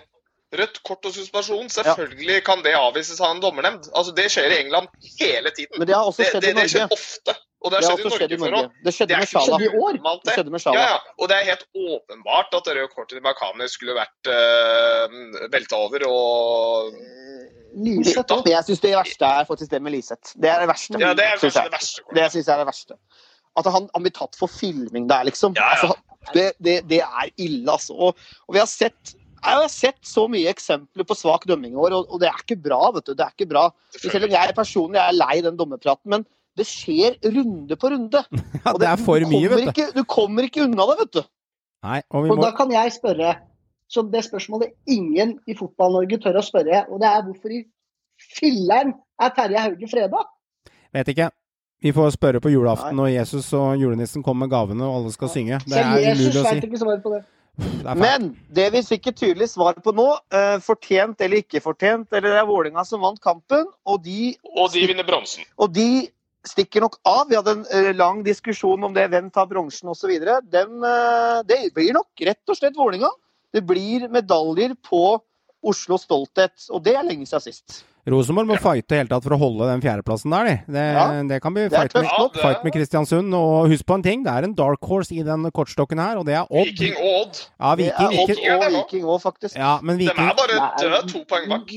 Rødt 0.53 0.83
kort 0.85 1.05
og 1.09 1.13
suspensjon, 1.15 1.65
selvfølgelig 1.73 2.43
kan 2.45 2.61
det 2.61 2.75
avvises 2.77 3.19
av 3.19 3.31
en 3.35 3.41
dommernemnd. 3.41 3.89
Altså, 3.97 4.13
Det 4.13 4.27
skjer 4.29 4.51
i 4.53 4.59
England 4.65 4.87
hele 5.19 5.49
tiden. 5.49 5.79
Men 5.79 5.87
det 5.87 5.95
har 5.95 6.05
også 6.05 6.23
skjedd 6.29 6.41
det, 6.45 6.49
i 6.53 6.53
det 6.61 6.69
skjer 6.69 6.85
Norge. 6.85 6.93
ofte. 6.93 7.33
Og 7.63 7.71
det 7.71 7.79
har 7.79 7.97
skjedd 7.97 8.05
i 8.05 8.09
skjedd 8.13 8.31
i 8.31 8.37
Norge 8.37 8.45
før 8.45 8.51
Norge. 8.53 8.67
òg. 8.69 8.83
Det 8.85 8.93
skjedde 8.93 9.11
er 9.13 9.17
med 9.23 9.27
Sjala. 9.33 9.57
Det 9.57 10.23
det. 10.23 10.33
skjedde 10.35 10.51
med 10.53 10.59
Ja, 10.59 10.63
Sjala. 10.63 10.79
ja. 10.93 10.99
Og 11.17 11.27
det 11.29 11.35
er 11.39 11.43
helt 11.49 11.65
åpenbart 11.73 12.53
at 12.53 12.63
det 12.65 12.73
røde 12.77 12.89
kortet 12.93 13.09
til 13.17 13.21
Makani 13.25 13.67
skulle 13.67 13.95
vært 13.97 14.23
uh, 14.29 15.49
velta 15.49 15.73
over 15.75 15.99
og 16.05 16.93
Liseth 17.73 18.17
Ja. 18.17 18.23
òg. 18.37 18.43
Men 18.45 18.53
jeg 18.53 18.63
syns 18.69 18.79
det 18.85 18.93
verste 18.93 19.25
er 19.25 19.45
faktisk 19.49 19.69
det 19.73 19.81
med 19.81 19.91
Liseth. 19.93 20.35
Det 20.39 20.49
er 20.53 20.59
det 20.59 20.69
verste. 20.69 20.99
Ja, 21.01 21.13
det 21.17 21.25
er 21.25 21.37
kanskje 21.41 21.63
det 21.65 21.71
verste. 21.73 22.01
Det 22.13 22.31
syns 22.31 22.45
jeg 22.45 22.53
er 22.53 22.61
det 22.61 22.67
verste. 22.69 22.93
At 23.59 23.69
han, 23.69 23.89
han 23.93 24.05
blir 24.05 24.15
tatt 24.15 24.37
for 24.39 24.51
filming 24.51 25.09
der, 25.11 25.27
liksom. 25.29 25.57
Ja, 25.57 25.73
ja. 25.75 25.91
Altså, 25.91 26.31
det, 26.33 26.47
det, 26.63 26.77
det 26.89 27.01
er 27.03 27.29
ille, 27.35 27.67
altså. 27.69 27.93
Og, 27.93 28.23
og 28.47 28.55
vi 28.55 28.61
har 28.63 28.69
sett 28.69 29.17
jeg 29.43 29.59
har 29.59 29.71
sett 29.71 29.97
så 30.07 30.23
mye 30.31 30.47
eksempler 30.47 31.03
på 31.03 31.15
svak 31.19 31.43
dømming 31.49 31.73
i 31.75 31.79
år, 31.79 31.91
og, 31.97 32.11
og 32.15 32.21
det 32.21 32.29
er 32.29 32.37
ikke 32.45 32.61
bra. 32.63 32.79
vet 32.95 33.09
du. 33.09 33.11
Det 33.11 33.25
er 33.25 33.33
ikke 33.33 33.49
bra. 33.51 33.65
Selv 33.97 34.29
om 34.29 34.31
jeg 34.31 34.55
personlig 34.55 35.01
er 35.03 35.17
lei 35.17 35.41
den 35.43 35.57
dommerpraten, 35.59 36.13
men 36.13 36.23
det 36.55 36.65
skjer 36.69 37.17
runde 37.33 37.77
på 37.79 37.91
runde. 37.91 38.23
Ja, 38.63 38.75
det 38.79 38.87
er 38.87 39.01
for 39.01 39.25
mye, 39.27 39.49
vet 39.51 39.65
du. 39.65 39.71
Ikke, 39.73 39.89
du 39.91 40.03
kommer 40.07 40.47
ikke 40.47 40.63
unna 40.63 40.87
det, 40.93 40.97
vet 41.01 41.17
du. 41.17 41.23
Nei, 41.83 41.99
og 42.15 42.23
vi 42.23 42.31
Og 42.31 42.39
da 42.39 42.53
kan 42.55 42.71
jeg 42.71 42.95
spørre, 42.95 43.35
som 43.91 44.07
det 44.13 44.23
spørsmålet 44.29 44.71
ingen 44.87 45.35
i 45.49 45.57
Fotball-Norge 45.59 46.21
tør 46.23 46.39
å 46.39 46.45
spørre, 46.45 46.85
og 46.87 47.03
det 47.03 47.09
er 47.11 47.25
hvorfor 47.27 47.57
i 47.57 47.63
filleren 48.39 48.95
er 49.19 49.33
Terje 49.35 49.65
Hauge 49.65 49.89
freda? 49.91 50.23
Vet 50.95 51.11
ikke. 51.11 51.27
Vi 51.83 51.91
får 51.91 52.13
spørre 52.15 52.39
på 52.39 52.51
julaften 52.53 52.95
når 52.95 53.09
Jesus 53.11 53.49
og 53.59 53.75
julenissen 53.81 54.23
kommer 54.23 54.45
med 54.45 54.53
gavene 54.53 54.85
og 54.87 55.01
alle 55.01 55.11
skal 55.11 55.31
synge. 55.33 55.59
Det 55.65 55.75
Selv 55.75 55.97
er 55.99 56.15
umulig 56.15 56.39
å 56.39 56.43
si. 56.47 56.59
ikke 56.63 56.79
svaret 56.79 57.03
på 57.03 57.11
det. 57.11 57.23
Det. 57.53 57.93
Men 57.99 58.29
det 58.49 58.69
vi 58.73 58.81
fikk 58.87 59.11
et 59.11 59.17
tydelig 59.19 59.49
svar 59.51 59.75
på 59.83 59.91
nå, 59.93 60.07
eh, 60.33 60.55
fortjent 60.63 61.19
eller 61.21 61.43
ikke 61.43 61.61
fortjent, 61.61 62.07
eller 62.09 62.31
det 62.31 62.39
er 62.39 62.47
Vålinga 62.49 62.85
som 62.87 63.03
vant 63.03 63.19
kampen, 63.21 63.67
og 63.85 64.01
de, 64.01 64.33
Og 64.55 64.71
de 64.73 64.87
vinner 64.87 65.05
bronsen. 65.05 65.43
og 65.57 65.73
de 65.75 66.07
stikker 66.47 66.81
nok 66.81 66.97
av. 67.05 67.27
Vi 67.29 67.35
hadde 67.37 67.51
en 67.59 67.65
eh, 67.69 67.91
lang 67.93 68.23
diskusjon 68.23 68.83
om 68.83 68.95
det, 68.95 69.09
hvem 69.11 69.29
tar 69.29 69.45
bronsen 69.51 69.91
osv. 69.91 70.09
Uh, 70.09 71.43
det 71.43 71.59
blir 71.75 71.93
nok 71.93 72.25
rett 72.25 72.49
og 72.49 72.57
slett 72.57 72.79
Vålinga. 72.79 73.11
Det 73.53 73.61
blir 73.67 74.07
medaljer 74.09 74.73
på 74.81 75.19
Oslo 75.63 75.99
stolthet, 76.01 76.55
og 76.71 76.83
det 76.83 76.95
er 76.97 77.05
lenge 77.07 77.27
siden 77.29 77.43
sist. 77.45 77.83
Rosenborg 78.09 78.49
må 78.49 78.55
fighte 78.59 78.97
helt 78.99 79.07
tatt 79.13 79.23
for 79.23 79.31
å 79.31 79.37
holde 79.39 79.63
den 79.69 79.79
fjerdeplassen 79.83 80.33
der, 80.33 80.43
de. 80.49 80.55
Det, 80.75 80.81
Ja. 80.93 81.03
det 81.23 81.37
kan 81.41 81.53
bli 81.55 81.69
fight 81.71 81.93
med, 81.95 82.03
ja, 82.03 82.25
fight 82.41 82.63
med 82.65 82.73
Kristiansund. 82.75 83.31
Og 83.33 83.69
husk 83.71 83.85
på 83.87 83.95
en 83.95 84.03
ting, 84.03 84.23
det 84.25 84.31
er 84.33 84.43
en 84.43 84.53
dark 84.53 84.83
horse 84.83 85.13
i 85.15 85.23
den 85.23 85.45
kortstokken 85.55 86.01
her, 86.03 86.17
og 86.19 86.25
det 86.27 86.35
er 86.35 86.43
Odd. 86.51 86.67
Viking 86.67 86.97
og 86.99 87.21
Odd. 87.21 87.39
Ja, 87.61 87.75
Det 87.75 87.85
Viking, 87.85 88.43
er 88.43 88.57
Odd 88.57 88.65
og 88.65 88.75
Viking 88.75 89.05
òg, 89.07 89.21
faktisk. 89.23 89.55
ja, 89.55 89.79
men 89.81 89.97
De 90.01 90.09
er 90.11 90.35
bare 90.35 90.59
døde, 90.81 90.99
to 91.13 91.23
poeng 91.29 91.47
bak. 91.47 91.71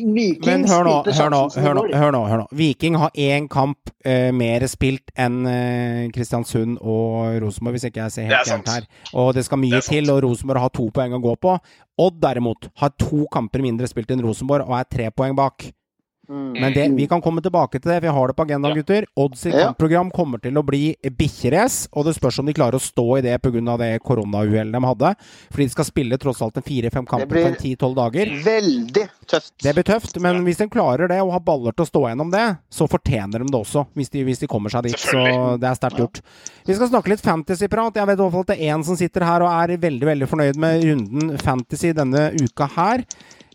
Men 0.47 0.66
hør 0.66 0.85
nå, 0.88 0.97
hør 1.06 1.30
nå, 1.30 1.42
hør 1.54 1.75
nå, 1.78 1.87
hør 1.95 2.11
nå, 2.11 2.25
hør 2.26 2.42
nå. 2.42 2.47
Viking 2.50 2.97
har 2.97 3.11
én 3.14 3.49
kamp 3.49 3.78
uh, 4.04 4.33
mer 4.35 4.66
spilt 4.66 5.14
enn 5.16 5.47
uh, 5.47 6.11
Kristiansund 6.11 6.78
og 6.83 7.38
Rosenborg, 7.42 7.78
hvis 7.78 7.87
ikke 7.92 8.02
jeg 8.02 8.11
ser 8.18 8.30
helt 8.33 8.50
gærent 8.50 8.68
her. 8.75 8.90
Og 9.14 9.33
det 9.38 9.45
skal 9.47 9.59
mye 9.62 9.78
det 9.78 9.85
til, 9.87 10.11
og 10.11 10.23
Rosenborg 10.26 10.59
har 10.66 10.75
to 10.75 10.90
poeng 10.90 11.14
å 11.14 11.23
gå 11.23 11.37
på. 11.38 11.54
Odd 12.02 12.18
derimot 12.21 12.66
har 12.83 12.90
to 12.99 13.26
kamper 13.33 13.62
mindre 13.62 13.87
spilt 13.87 14.11
enn 14.11 14.26
Rosenborg 14.26 14.66
og 14.66 14.75
er 14.80 14.90
tre 14.90 15.11
poeng 15.14 15.37
bak. 15.38 15.71
Mm. 16.28 16.61
Men 16.61 16.73
det, 16.75 16.87
vi 16.97 17.06
kan 17.06 17.23
komme 17.23 17.40
tilbake 17.42 17.78
til 17.80 17.90
det, 17.92 18.00
vi 18.02 18.09
har 18.09 18.26
det 18.28 18.37
på 18.37 18.45
agendaen, 18.47 18.75
Ja. 18.75 18.83
gutter. 18.83 19.06
Odds 19.16 19.40
sitt 19.40 19.54
Ja. 19.54 19.66
kampprogram 19.73 20.11
kommer 20.11 20.38
til 20.42 20.52
å 20.54 20.64
bli 20.64 20.97
bikkjerace, 21.02 21.88
og 21.92 22.04
det 22.06 22.14
spørs 22.16 22.38
om 22.40 22.47
de 22.47 22.52
klarer 22.52 22.75
å 22.75 22.80
stå 22.83 23.18
i 23.18 23.21
det 23.23 23.40
pga. 23.42 23.76
det 23.78 24.02
koronauhellet 24.02 24.73
de 24.73 24.80
hadde. 24.87 25.16
Fordi 25.50 25.64
de 25.64 25.68
skal 25.71 25.85
spille 25.85 26.18
tross 26.18 26.42
alt 26.42 26.56
en 26.56 26.62
fire-fem 26.62 27.06
kamper 27.06 27.28
på 27.42 27.47
en 27.47 27.54
ti-tolv 27.54 27.95
dager. 27.97 28.26
Veldig 28.45 29.09
tøft. 29.26 29.52
Det 29.62 29.75
blir 29.75 29.85
tøft, 29.85 30.21
men 30.21 30.45
hvis 30.45 30.59
de 30.59 30.68
klarer 30.68 31.09
det 31.09 31.21
og 31.23 31.33
har 31.33 31.40
baller 31.40 31.73
til 31.73 31.85
å 31.85 31.90
stå 31.90 32.02
gjennom 32.11 32.30
det, 32.30 32.59
så 32.71 32.88
fortjener 32.88 33.38
de 33.38 33.47
det 33.47 33.61
også, 33.61 33.87
hvis 33.95 34.11
de, 34.11 34.25
hvis 34.25 34.38
de 34.40 34.47
kommer 34.47 34.71
seg 34.71 34.83
dit. 34.85 34.97
Så 34.99 35.59
det 35.61 35.68
er 35.68 35.75
sterkt 35.75 35.99
gjort. 35.99 36.21
Vi 36.66 36.75
skal 36.75 36.88
snakke 36.88 37.09
litt 37.09 37.23
fantasyprat. 37.23 37.95
Jeg 37.95 38.06
vet 38.06 38.18
i 38.18 38.23
hvert 38.23 38.33
fall 38.33 38.40
at 38.40 38.47
det 38.54 38.61
er 38.61 38.75
én 38.76 38.85
som 38.85 38.97
sitter 38.97 39.23
her 39.25 39.42
og 39.42 39.50
er 39.50 39.76
veldig 39.76 40.06
veldig 40.06 40.28
fornøyd 40.28 40.56
med 40.56 40.85
runden 40.85 41.38
fantasy 41.38 41.92
denne 41.92 42.33
uka 42.40 42.66
her. 42.76 43.04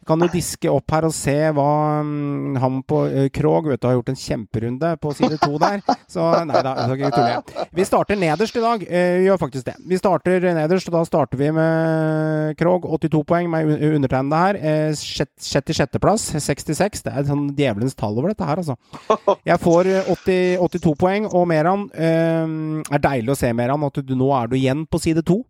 Kan 0.08 0.20
du 0.24 0.26
diske 0.34 0.70
opp 0.72 0.90
her 0.96 1.06
og 1.08 1.14
se 1.14 1.36
hva 1.54 1.66
um, 2.02 2.56
han 2.60 2.80
på 2.90 3.04
uh, 3.12 3.28
Krog 3.34 3.68
vet 3.70 3.82
du, 3.84 3.88
har 3.88 3.98
gjort 4.00 4.10
en 4.14 4.18
kjemperunde 4.18 4.90
på 5.04 5.12
side 5.18 5.38
to 5.44 5.60
der. 5.62 5.84
Så 6.14 6.26
nei 6.50 6.62
da, 6.66 6.74
skal 6.82 6.96
ikke 6.98 7.12
tulle. 7.16 7.66
Vi 7.78 7.86
starter 7.88 8.20
nederst 8.20 8.58
i 8.58 8.64
dag. 8.64 8.86
Uh, 8.88 9.12
Vi 9.22 9.28
gjør 9.30 9.42
faktisk 9.44 9.68
det. 9.70 9.76
Vi 9.92 10.00
starter 10.02 10.48
nederst, 10.58 10.90
og 10.90 10.98
da 10.98 11.04
starter 11.08 11.38
vi 11.42 11.52
med 11.56 12.58
Krog. 12.60 12.88
82 12.98 13.24
poeng 13.30 13.50
med 13.54 13.70
un- 13.76 13.96
undertegnede 14.00 14.42
her. 14.46 14.62
Uh, 14.62 14.98
sjett- 14.98 15.30
Sjette-sjetteplass, 15.42 16.30
66. 16.42 17.06
Det 17.06 17.14
er 17.14 17.28
sånn 17.30 17.48
djevelens 17.58 17.96
tall 17.98 18.18
over 18.18 18.34
dette 18.34 18.48
her, 18.48 18.62
altså. 18.64 18.78
Jeg 19.52 19.60
får 19.62 19.90
eh, 19.92 20.12
80, 20.12 20.58
82 20.66 20.96
poeng, 21.06 21.30
og 21.32 21.48
Meran 21.52 21.88
Uh, 21.92 22.82
er 22.94 23.02
deilig 23.04 23.34
å 23.34 23.38
se, 23.38 23.50
Meran, 23.56 23.84
at 23.86 23.98
du, 24.06 24.14
nå 24.18 24.28
er 24.36 24.48
du 24.52 24.56
igjen 24.58 24.84
på 24.90 25.00
side 25.02 25.22
to. 25.28 25.42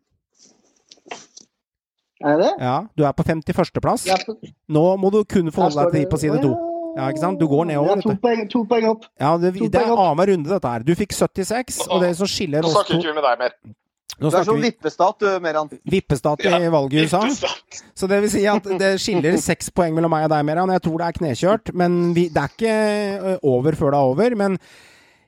Er 2.23 2.37
det? 2.41 2.51
Ja, 2.59 2.75
du 2.97 3.03
er 3.07 3.13
på 3.17 3.23
51.-plass. 3.25 4.05
Jeg 4.07 4.19
er 4.19 4.25
på- 4.27 4.37
Nå 4.69 4.85
må 5.01 5.11
du 5.11 5.23
kun 5.25 5.51
forholde 5.51 5.87
deg 5.87 5.91
til 6.01 6.09
på 6.11 6.19
side 6.21 6.37
Å, 6.39 6.41
to. 6.41 6.53
Ja, 6.97 7.07
ikke 7.09 7.19
sant? 7.23 7.39
Du 7.39 7.47
går 7.47 7.65
nedover, 7.69 7.95
Ja, 7.95 8.01
to, 8.03 8.15
poeng, 8.19 8.47
to 8.51 8.65
poeng 8.67 8.89
opp. 8.89 9.05
Ja, 9.19 9.37
det, 9.37 9.53
det 9.71 9.75
er 9.79 9.91
annenhver 9.95 10.27
runde, 10.33 10.49
dette 10.49 10.67
her. 10.73 10.83
Du 10.83 10.91
fikk 10.95 11.13
76, 11.15 11.85
og 11.89 12.01
det 12.03 12.15
som 12.19 12.27
skiller 12.27 12.61
Nå 12.65 12.71
snakker 12.73 12.97
vi 12.97 12.99
ikke 12.99 13.13
vi 13.13 13.15
med 13.21 13.23
deg 13.29 13.39
mer. 13.45 13.55
Nå 14.21 14.27
Du 14.27 14.27
er 14.27 14.31
snakker 14.43 14.49
sånn 14.51 14.61
vippestat, 14.61 15.19
du, 15.23 15.27
Meran. 15.41 15.69
vippestat 15.87 16.43
i 16.45 16.67
valget 16.69 16.93
i 16.99 17.05
USA. 17.07 17.21
Vippestat. 17.25 17.81
Så 17.95 18.07
det 18.11 18.19
vil 18.21 18.29
si 18.29 18.43
at 18.45 18.67
det 18.77 18.91
skiller 19.01 19.37
seks 19.41 19.71
poeng 19.73 19.95
mellom 19.95 20.11
meg 20.13 20.27
og 20.27 20.33
deg, 20.35 20.45
Meran. 20.45 20.69
Jeg 20.75 20.83
tror 20.85 20.97
det 20.99 21.07
er 21.07 21.17
knekjørt, 21.17 21.73
men 21.73 22.13
vi, 22.13 22.27
det 22.29 22.43
er 22.43 22.51
ikke 22.51 23.39
over 23.41 23.71
før 23.79 23.95
det 23.95 24.01
er 24.03 24.11
over. 24.11 24.35
Men 24.43 24.59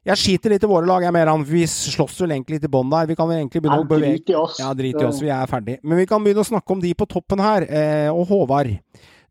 jeg 0.04 0.20
skiter 0.20 0.52
litt 0.52 0.64
i 0.66 0.70
våre 0.70 0.88
lag, 0.90 1.06
jeg, 1.06 1.16
Meran. 1.16 1.46
Vi 1.48 1.64
slåss 1.70 2.20
vel 2.26 2.36
egentlig 2.36 2.60
litt 2.60 2.68
i 2.68 2.72
bånn 2.72 2.92
der. 2.92 3.08
Vi 3.08 3.16
kan 3.16 3.30
vel 3.30 3.40
egentlig 3.40 3.64
begynne 3.64 3.86
å 3.86 3.88
bevege 3.88 4.18
drit 4.20 4.34
i 4.34 4.38
oss. 4.40 4.60
Ja, 4.60 4.74
drit 4.76 5.00
i 5.00 5.08
oss. 5.08 5.22
Vi 5.24 5.32
er 5.32 5.50
ferdig. 5.52 5.78
Men 5.84 6.02
vi 6.02 6.08
kan 6.10 6.24
begynne 6.24 6.44
å 6.44 6.50
snakke 6.52 6.76
om 6.76 6.84
de 6.84 6.92
på 6.98 7.08
toppen 7.08 7.44
her. 7.44 7.66
Eh, 7.70 8.10
og 8.12 8.28
Håvard, 8.32 8.74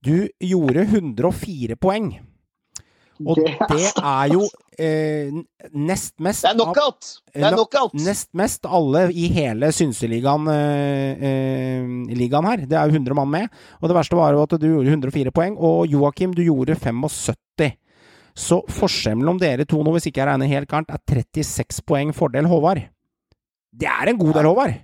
du 0.03 0.29
gjorde 0.41 0.87
104 0.89 1.77
poeng. 1.77 2.15
Og 3.23 3.37
Det 3.39 3.53
er 3.53 3.69
det 3.71 3.91
er 4.03 4.33
jo 4.33 4.47
eh, 4.81 5.43
nest 5.77 6.15
mest 6.23 6.43
Det 6.43 6.51
er 6.51 6.57
knockout! 6.57 7.11
Det 7.29 7.43
er 7.43 7.53
No- 7.53 7.61
knockout! 7.61 7.95
Nest 8.03 8.31
mest 8.35 8.67
alle 8.67 9.05
i 9.13 9.29
hele 9.35 9.69
Synseligaen 9.75 10.49
eh, 10.51 11.23
eh, 11.29 12.41
her. 12.49 12.65
Det 12.67 12.79
er 12.79 12.89
jo 12.89 12.97
100 12.97 13.15
mann 13.15 13.31
med. 13.31 13.53
Og 13.81 13.89
det 13.93 13.99
verste 13.99 14.19
var 14.19 14.33
jo 14.35 14.43
at 14.43 14.57
du 14.59 14.67
gjorde 14.67 14.89
104 14.97 15.35
poeng, 15.35 15.57
og 15.61 15.87
Joakim, 15.93 16.35
du 16.35 16.43
gjorde 16.43 16.75
75. 16.81 17.77
Så 18.39 18.63
forskjellen 18.73 19.21
mellom 19.21 19.41
dere 19.41 19.67
to 19.69 19.83
nå, 19.85 19.93
hvis 19.97 20.09
ikke 20.09 20.23
jeg 20.23 20.31
regner 20.31 20.51
helt 20.51 20.71
gærent, 20.71 20.93
er 20.93 21.03
36 21.03 21.85
poeng 21.89 22.15
fordel 22.17 22.49
Håvard. 22.49 22.87
Det 23.73 23.89
er 23.89 24.13
en 24.13 24.21
god 24.21 24.35
del, 24.39 24.49
Håvard. 24.49 24.81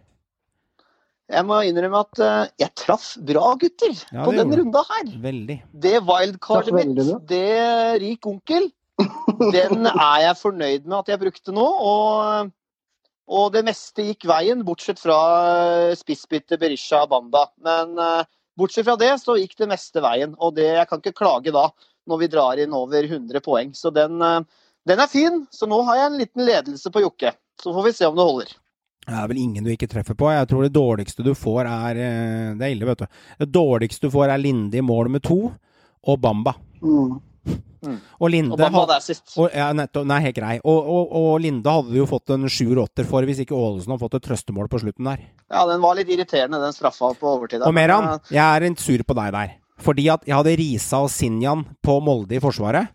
Jeg 1.29 1.45
må 1.45 1.59
innrømme 1.69 2.01
at 2.07 2.21
eh, 2.25 2.51
jeg 2.65 2.73
traff 2.81 3.09
bra, 3.29 3.51
gutter, 3.61 3.93
Ja, 4.15 4.25
på 4.25 4.33
den 4.33 4.53
runda 4.61 4.81
her. 4.89 5.11
Veldig. 5.21 5.59
Det 5.73 5.97
wildcardet 6.09 6.77
mitt, 6.77 7.11
det 7.29 8.01
rik 8.01 8.29
onkel, 8.29 8.71
den 9.57 9.91
er 9.91 10.23
jeg 10.25 10.39
fornøyd 10.41 10.89
med 10.89 10.97
at 11.03 11.13
jeg 11.13 11.21
brukte 11.21 11.55
nå. 11.55 11.67
Og, 11.91 12.49
og 13.29 13.53
det 13.53 13.65
meste 13.69 14.09
gikk 14.09 14.25
veien, 14.31 14.65
bortsett 14.65 15.01
fra 15.03 15.19
spissbyttet 15.93 16.01
spissbytte 16.01 16.61
Berisha 16.65 17.05
Banda. 17.11 17.45
Men 17.65 17.93
eh, 18.01 18.25
bortsett 18.59 18.89
fra 18.89 18.97
det, 19.01 19.13
så 19.21 19.37
gikk 19.37 19.59
det 19.61 19.69
meste 19.75 20.05
veien. 20.05 20.33
Og 20.41 20.57
det, 20.57 20.71
jeg 20.81 20.89
kan 20.89 21.05
ikke 21.05 21.19
klage 21.21 21.53
da, 21.55 21.69
når 22.09 22.23
vi 22.23 22.31
drar 22.33 22.63
inn 22.63 22.73
over 22.77 23.05
100 23.05 23.43
poeng. 23.45 23.75
Så 23.77 23.93
den, 23.95 24.21
eh, 24.23 24.41
den 24.89 25.01
er 25.05 25.11
fin. 25.13 25.43
Så 25.53 25.69
nå 25.69 25.83
har 25.87 25.97
jeg 26.01 26.07
en 26.13 26.19
liten 26.23 26.47
ledelse 26.49 26.91
på 26.95 27.05
Jokke. 27.05 27.35
Så 27.63 27.75
får 27.75 27.85
vi 27.89 27.93
se 27.93 28.09
om 28.09 28.17
det 28.17 28.27
holder. 28.29 28.57
Det 29.09 29.17
er 29.17 29.29
vel 29.31 29.39
ingen 29.41 29.65
du 29.65 29.71
ikke 29.73 29.89
treffer 29.89 30.17
på. 30.19 30.29
Jeg 30.33 30.49
tror 30.51 30.67
det 30.67 30.75
dårligste 30.77 31.25
du 31.25 31.31
får 31.39 31.65
er 31.65 31.97
eh, 32.03 32.51
Det 32.59 32.67
er 32.67 32.75
ille, 32.75 32.89
vet 32.91 33.05
du. 33.05 33.07
Det 33.41 33.53
dårligste 33.55 34.09
du 34.09 34.13
får 34.13 34.35
er 34.35 34.43
Linde 34.43 34.77
i 34.77 34.85
mål 34.85 35.09
med 35.15 35.23
to, 35.25 35.39
og 36.09 36.21
Bamba. 36.21 36.53
Mm. 36.83 37.17
Og 38.19 38.31
Linde 38.33 38.53
Og 38.53 38.59
Bamba 38.59 38.83
der 38.91 39.01
sist. 39.01 39.37
og, 39.39 39.49
ja, 39.55 39.69
nettopp. 39.73 40.05
Nei, 40.11 40.19
helt 40.27 40.37
grei. 40.37 40.57
Og, 40.65 40.89
og, 40.93 41.13
og 41.15 41.41
Linde 41.41 41.73
hadde 41.73 41.95
jo 41.97 42.07
fått 42.11 42.35
en 42.35 42.49
sjuer-åtter 42.51 43.07
for 43.09 43.25
hvis 43.29 43.41
ikke 43.45 43.57
Ålesund 43.57 43.95
hadde 43.95 44.03
fått 44.03 44.19
et 44.19 44.27
trøstemål 44.27 44.69
på 44.73 44.81
slutten 44.83 45.09
der. 45.09 45.23
Ja, 45.49 45.63
den 45.71 45.81
var 45.85 45.97
litt 45.97 46.11
irriterende, 46.13 46.61
den 46.61 46.75
straffa 46.77 47.13
på 47.17 47.31
overtid. 47.37 47.61
der. 47.63 47.69
Og 47.71 47.77
Meran, 47.79 48.11
eh, 48.17 48.35
jeg 48.35 48.45
er 48.45 48.67
en 48.69 48.77
sur 48.77 49.05
på 49.07 49.17
deg 49.21 49.33
der. 49.37 49.55
Fordi 49.83 50.09
at 50.13 50.27
jeg 50.27 50.37
hadde 50.37 50.57
Risa 50.59 51.03
og 51.07 51.13
Sinjan 51.13 51.65
på 51.85 51.99
Molde 52.05 52.39
i 52.39 52.43
Forsvaret. 52.43 52.95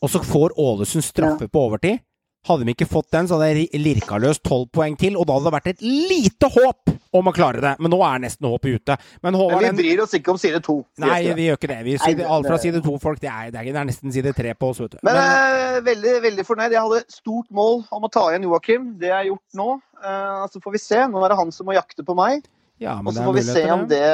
Og 0.00 0.08
så 0.12 0.22
får 0.24 0.56
Ålesund 0.60 1.04
straffe 1.04 1.48
på 1.48 1.66
overtid. 1.68 2.00
Hadde 2.48 2.64
de 2.64 2.72
ikke 2.72 2.88
fått 2.88 3.10
den, 3.12 3.26
så 3.28 3.36
hadde 3.36 3.50
jeg 3.52 3.80
lirka 3.82 4.16
løs 4.16 4.38
tolv 4.40 4.70
poeng 4.72 4.94
til, 4.96 5.18
og 5.20 5.26
da 5.28 5.34
hadde 5.36 5.50
det 5.50 5.52
vært 5.52 5.66
et 5.74 5.82
lite 5.84 6.48
håp 6.48 6.92
om 7.18 7.26
å 7.28 7.32
klare 7.36 7.60
det. 7.60 7.72
Men 7.84 7.92
nå 7.92 7.98
er 8.06 8.22
nesten 8.22 8.48
håpet 8.48 8.78
ute. 8.80 8.96
Men 9.20 9.36
Håvard, 9.36 9.60
Men 9.66 9.76
vi 9.76 9.84
bryr 9.84 10.00
oss 10.06 10.16
ikke 10.16 10.32
om 10.32 10.38
side 10.40 10.62
to. 10.64 10.78
Nei, 11.04 11.18
vi 11.36 11.50
gjør 11.50 11.58
ikke 11.60 11.70
det. 11.74 11.78
Vi, 11.84 11.98
side, 12.00 12.24
alt 12.24 12.48
fra 12.48 12.56
side 12.62 12.80
to-folk, 12.86 13.20
det 13.20 13.28
er, 13.28 13.50
det 13.52 13.60
er, 13.60 13.84
nesten 13.84 14.14
side 14.14 14.32
tre 14.36 14.54
på 14.56 14.70
oss, 14.72 14.80
vet 14.80 14.96
du. 14.96 15.02
Men, 15.02 15.18
Men, 15.18 15.34
er 15.34 15.84
veldig, 15.90 16.14
veldig 16.24 16.46
fornøyd. 16.48 16.76
Jeg 16.78 16.86
hadde 16.86 17.02
stort 17.12 17.52
mål 17.60 17.82
om 17.98 18.08
å 18.08 18.12
ta 18.16 18.24
igjen 18.30 18.48
Joakim. 18.48 18.88
Det 19.02 19.12
er 19.12 19.28
gjort 19.28 19.60
nå. 19.60 19.68
Uh, 20.00 20.48
så 20.48 20.64
får 20.64 20.78
vi 20.78 20.82
se. 20.86 21.02
Nå 21.12 21.20
er 21.20 21.34
det 21.34 21.40
han 21.42 21.52
som 21.52 21.68
må 21.68 21.76
jakte 21.76 22.06
på 22.08 22.16
meg. 22.16 22.48
Ja, 22.80 22.96
men 22.98 23.10
Og 23.10 23.16
så 23.16 23.24
får 23.26 23.36
vi 23.38 23.46
se 23.46 23.64
om 23.74 23.86
det, 23.90 24.04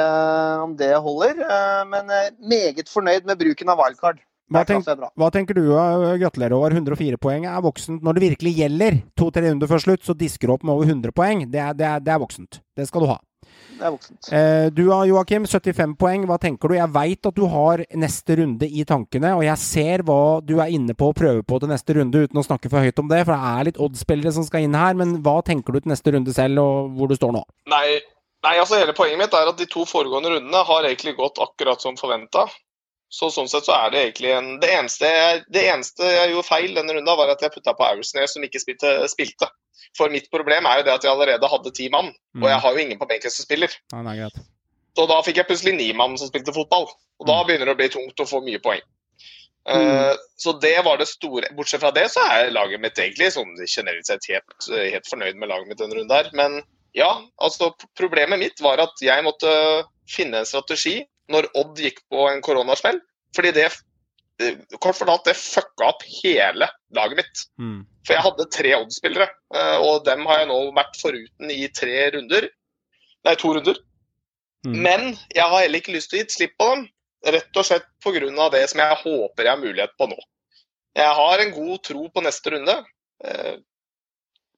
om 0.63 0.73
det 0.79 0.93
holder. 1.03 1.43
Eh, 1.47 1.83
men 1.91 2.09
eh, 2.13 2.31
meget 2.53 2.89
fornøyd 2.91 3.27
med 3.29 3.39
bruken 3.39 3.71
av 3.73 3.79
wildcard. 3.81 4.19
Hva, 4.47 4.61
tenk, 4.63 4.85
hva 5.19 5.27
tenker 5.33 5.57
du? 5.57 5.63
eh, 5.75 6.17
Gratulerer, 6.21 6.55
over 6.55 6.71
104 6.71 7.17
poeng 7.19 7.47
er 7.51 7.63
voksent. 7.65 8.03
Når 8.03 8.15
det 8.15 8.27
virkelig 8.29 8.53
gjelder, 8.61 9.01
to-tre 9.19 9.49
runder 9.49 9.67
før 9.71 9.83
slutt, 9.83 10.05
så 10.07 10.15
disker 10.15 10.47
du 10.47 10.53
opp 10.55 10.63
med 10.67 10.75
over 10.77 10.87
100 10.87 11.11
poeng. 11.15 11.47
Det 11.51 11.59
er, 11.59 11.73
det 11.75 11.87
er, 11.87 12.03
det 12.05 12.13
er 12.15 12.21
voksent. 12.23 12.61
Det 12.77 12.87
skal 12.87 13.03
du 13.03 13.09
ha. 13.11 13.17
Det 13.77 13.85
er 13.85 13.91
voksent. 13.93 14.29
Eh, 14.33 14.69
du 14.73 14.85
har 14.89 15.03
Joakim, 15.09 15.43
75 15.51 15.95
poeng. 15.99 16.23
Hva 16.29 16.39
tenker 16.41 16.71
du? 16.71 16.77
Jeg 16.79 16.93
veit 16.95 17.27
at 17.29 17.35
du 17.37 17.43
har 17.51 17.83
neste 17.99 18.39
runde 18.39 18.67
i 18.71 18.83
tankene, 18.87 19.35
og 19.37 19.43
jeg 19.45 19.61
ser 19.63 20.03
hva 20.07 20.19
du 20.43 20.55
er 20.63 20.71
inne 20.79 20.95
på 20.97 21.11
og 21.11 21.17
prøver 21.19 21.43
på 21.47 21.59
til 21.61 21.71
neste 21.71 21.99
runde, 21.99 22.23
uten 22.27 22.39
å 22.39 22.47
snakke 22.47 22.71
for 22.71 22.83
høyt 22.87 23.03
om 23.03 23.11
det, 23.11 23.23
for 23.27 23.35
det 23.35 23.51
er 23.53 23.67
litt 23.69 23.81
Odd-spillere 23.83 24.33
som 24.39 24.47
skal 24.47 24.63
inn 24.65 24.79
her. 24.79 24.95
Men 24.97 25.17
hva 25.25 25.41
tenker 25.45 25.75
du 25.75 25.83
til 25.83 25.91
neste 25.91 26.15
runde 26.15 26.33
selv, 26.35 26.63
og 26.63 26.95
hvor 26.97 27.11
du 27.11 27.19
står 27.19 27.35
nå? 27.35 27.43
Nei, 27.75 27.99
nei, 28.47 28.55
altså 28.61 28.79
hele 28.79 28.95
poenget 28.95 29.19
mitt 29.19 29.35
er 29.35 29.51
at 29.51 29.59
de 29.59 29.67
to 29.69 29.83
foregående 29.87 30.31
rundene 30.33 30.63
har 30.69 30.87
egentlig 30.87 31.17
gått 31.19 31.41
akkurat 31.43 31.83
som 31.83 31.99
forventa. 31.99 32.47
Så 33.13 33.29
sånn 33.31 33.47
sett 33.47 33.63
så 33.63 33.71
er 33.71 33.93
det 33.93 34.01
egentlig 34.01 34.33
en 34.35 34.49
Det 34.59 34.67
eneste 34.75 35.07
jeg, 35.07 35.43
det 35.55 35.61
eneste 35.71 36.09
jeg 36.11 36.33
gjorde 36.33 36.47
feil 36.49 36.73
denne 36.75 36.97
runda, 36.97 37.15
var 37.15 37.31
at 37.31 37.43
jeg 37.43 37.53
putta 37.53 37.75
på 37.77 37.85
Aursnes 37.87 38.35
som 38.35 38.43
ikke 38.43 38.59
spilte, 38.59 38.91
spilte. 39.11 39.47
For 39.95 40.11
mitt 40.11 40.27
problem 40.33 40.67
er 40.67 40.81
jo 40.81 40.87
det 40.89 40.95
at 40.97 41.07
jeg 41.07 41.13
allerede 41.13 41.51
hadde 41.51 41.73
ti 41.77 41.87
mann, 41.93 42.11
og 42.41 42.47
jeg 42.49 42.59
har 42.63 42.75
jo 42.75 42.83
ingen 42.83 42.99
på 42.99 43.07
benken 43.07 43.31
som 43.31 43.47
spiller. 43.47 43.71
Ja, 43.93 44.03
det 44.03 44.13
er 44.13 44.21
greit. 44.25 44.45
Så 44.97 45.05
da 45.09 45.17
fikk 45.23 45.39
jeg 45.39 45.47
plutselig 45.47 45.75
ni 45.77 45.87
mann 45.93 46.17
som 46.17 46.29
spilte 46.29 46.53
fotball. 46.55 46.87
Og 47.21 47.27
da 47.29 47.37
begynner 47.45 47.69
det 47.69 47.75
å 47.75 47.79
bli 47.79 47.89
tungt 47.93 48.23
å 48.23 48.27
få 48.27 48.41
mye 48.45 48.59
poeng. 48.61 48.81
Eh, 49.69 50.13
så 50.41 50.53
det 50.63 50.77
var 50.85 50.97
det 50.97 51.09
store. 51.09 51.51
Bortsett 51.55 51.83
fra 51.83 51.91
det 51.93 52.07
så 52.13 52.23
er 52.33 52.53
laget 52.55 52.81
mitt 52.81 52.97
egentlig 52.97 53.29
sånn 53.35 53.53
generelt 53.67 54.09
sett 54.09 54.25
helt, 54.31 54.55
helt 54.67 55.09
fornøyd 55.09 55.37
med 55.37 55.51
laget 55.51 55.69
mitt 55.69 55.81
denne 55.81 55.99
runden 55.99 56.17
her. 56.17 56.31
Men 56.37 56.61
ja, 56.97 57.11
altså 57.43 57.71
problemet 57.97 58.41
mitt 58.41 58.61
var 58.63 58.81
at 58.81 59.03
jeg 59.03 59.25
måtte 59.25 59.51
finne 60.09 60.41
en 60.41 60.49
strategi 60.49 61.01
når 61.31 61.49
Odd 61.59 61.79
gikk 61.83 62.01
på 62.11 62.25
en 62.31 62.41
koronasmell. 62.43 62.99
Fordi 63.35 63.51
det, 63.53 63.67
kort 64.79 64.97
fortalt, 64.97 65.27
det 65.27 65.35
fucka 65.37 65.91
opp 65.91 66.05
hele 66.21 66.69
laget 66.95 67.21
mitt. 67.21 67.43
Mm. 67.61 67.81
For 68.07 68.15
jeg 68.15 68.25
hadde 68.25 68.47
tre 68.55 68.73
Odd-spillere, 68.79 69.27
eh, 69.59 69.77
og 69.83 70.05
dem 70.07 70.23
har 70.29 70.41
jeg 70.41 70.49
nå 70.51 70.59
vært 70.77 70.99
foruten 71.01 71.53
i 71.53 71.67
tre 71.75 72.07
runder. 72.15 72.49
Nei, 73.27 73.35
to 73.37 73.51
runder. 73.57 73.81
Mm. 74.65 74.77
Men 74.87 75.07
jeg 75.35 75.43
har 75.43 75.59
heller 75.59 75.83
ikke 75.83 75.95
lyst 75.95 76.11
til 76.11 76.21
å 76.21 76.23
gi 76.23 76.37
slipp 76.37 76.55
på 76.57 76.69
dem, 76.71 76.87
rett 77.27 77.59
og 77.59 77.67
slett 77.67 77.87
pga. 78.03 78.49
det 78.53 78.63
som 78.71 78.81
jeg 78.81 79.01
håper 79.03 79.43
jeg 79.43 79.51
har 79.51 79.61
mulighet 79.63 79.97
på 79.99 80.07
nå. 80.09 80.17
Jeg 80.97 81.13
har 81.19 81.43
en 81.43 81.51
god 81.53 81.83
tro 81.85 82.07
på 82.09 82.23
neste 82.25 82.55
runde. 82.55 82.77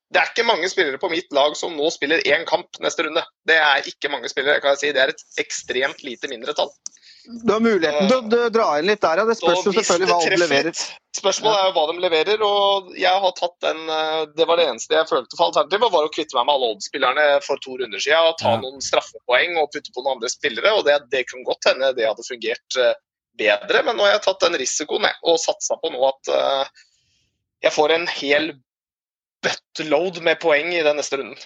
Det 0.10 0.18
er 0.22 0.30
ikke 0.32 0.48
mange 0.48 0.70
spillere 0.72 0.98
på 0.98 1.10
mitt 1.12 1.30
lag 1.38 1.54
som 1.58 1.76
nå 1.78 1.90
spiller 1.94 2.24
én 2.26 2.46
kamp 2.50 2.80
neste 2.82 3.06
runde. 3.06 3.22
Det 3.46 3.58
er 3.62 3.86
ikke 3.92 4.10
mange 4.10 4.30
spillere, 4.32 4.62
kan 4.64 4.74
jeg 4.74 4.82
si. 4.82 4.94
Det 4.96 5.04
er 5.04 5.12
et 5.14 5.44
ekstremt 5.44 6.02
lite 6.06 6.30
mindretall. 6.32 6.72
Du 7.46 7.52
har 7.54 7.60
muligheten 7.62 8.08
til 8.10 8.40
å 8.40 8.48
dra 8.50 8.66
inn 8.80 8.88
litt 8.90 9.04
der, 9.04 9.20
ja. 9.22 9.26
Det 9.28 9.36
spørs 9.38 9.68
jo 9.68 9.74
selvfølgelig 9.76 10.08
hva 10.10 10.18
de 10.24 10.40
leverer. 10.40 10.80
Spørsmålet 11.20 11.60
er 11.60 11.68
jo 11.68 11.74
hva 11.76 11.84
de 11.92 12.02
leverer, 12.02 12.44
og 12.48 12.88
jeg 12.98 13.22
har 13.26 13.36
tatt 13.38 13.56
den 13.66 13.92
eh, 13.94 14.22
Det 14.38 14.48
var 14.50 14.58
det 14.58 14.66
eneste 14.72 14.96
jeg 14.96 15.10
følte 15.10 15.38
for 15.38 15.50
alternativet, 15.50 15.92
var 15.94 16.08
å 16.08 16.12
kvitte 16.16 16.38
meg 16.38 16.48
med 16.48 16.56
alle 16.56 16.70
Odd-spillerne 16.74 17.26
for 17.46 17.62
to 17.66 17.76
runder 17.82 18.02
siden 18.02 18.32
og 18.32 18.38
ta 18.40 18.56
Ja. 18.56 18.62
noen 18.64 18.82
straffepoeng 18.82 19.60
og 19.62 19.70
putte 19.76 19.94
på 19.94 20.02
noen 20.02 20.16
andre 20.16 20.32
spillere, 20.32 20.74
og 20.80 20.88
det, 20.88 20.96
det 21.14 21.26
kunne 21.30 21.46
godt 21.50 21.70
hende 21.70 21.92
det 21.98 22.08
hadde 22.08 22.26
fungert 22.26 22.80
eh, 22.82 22.96
bedre, 23.44 23.84
men 23.86 24.00
nå 24.00 24.08
har 24.08 24.16
jeg 24.16 24.26
tatt 24.26 24.48
den 24.48 24.58
risikoen 24.64 25.06
jeg, 25.06 25.20
og 25.30 25.38
satsa 25.44 25.78
på 25.84 25.94
nå 25.94 26.02
at 26.08 26.34
eh, 26.34 26.82
jeg 27.68 27.76
får 27.78 27.94
en 27.94 28.10
hel 28.16 28.50
buttload 29.44 30.22
med 30.24 30.40
poeng 30.42 30.74
i 30.74 30.84
den 30.84 31.00
neste 31.00 31.18
runden. 31.18 31.38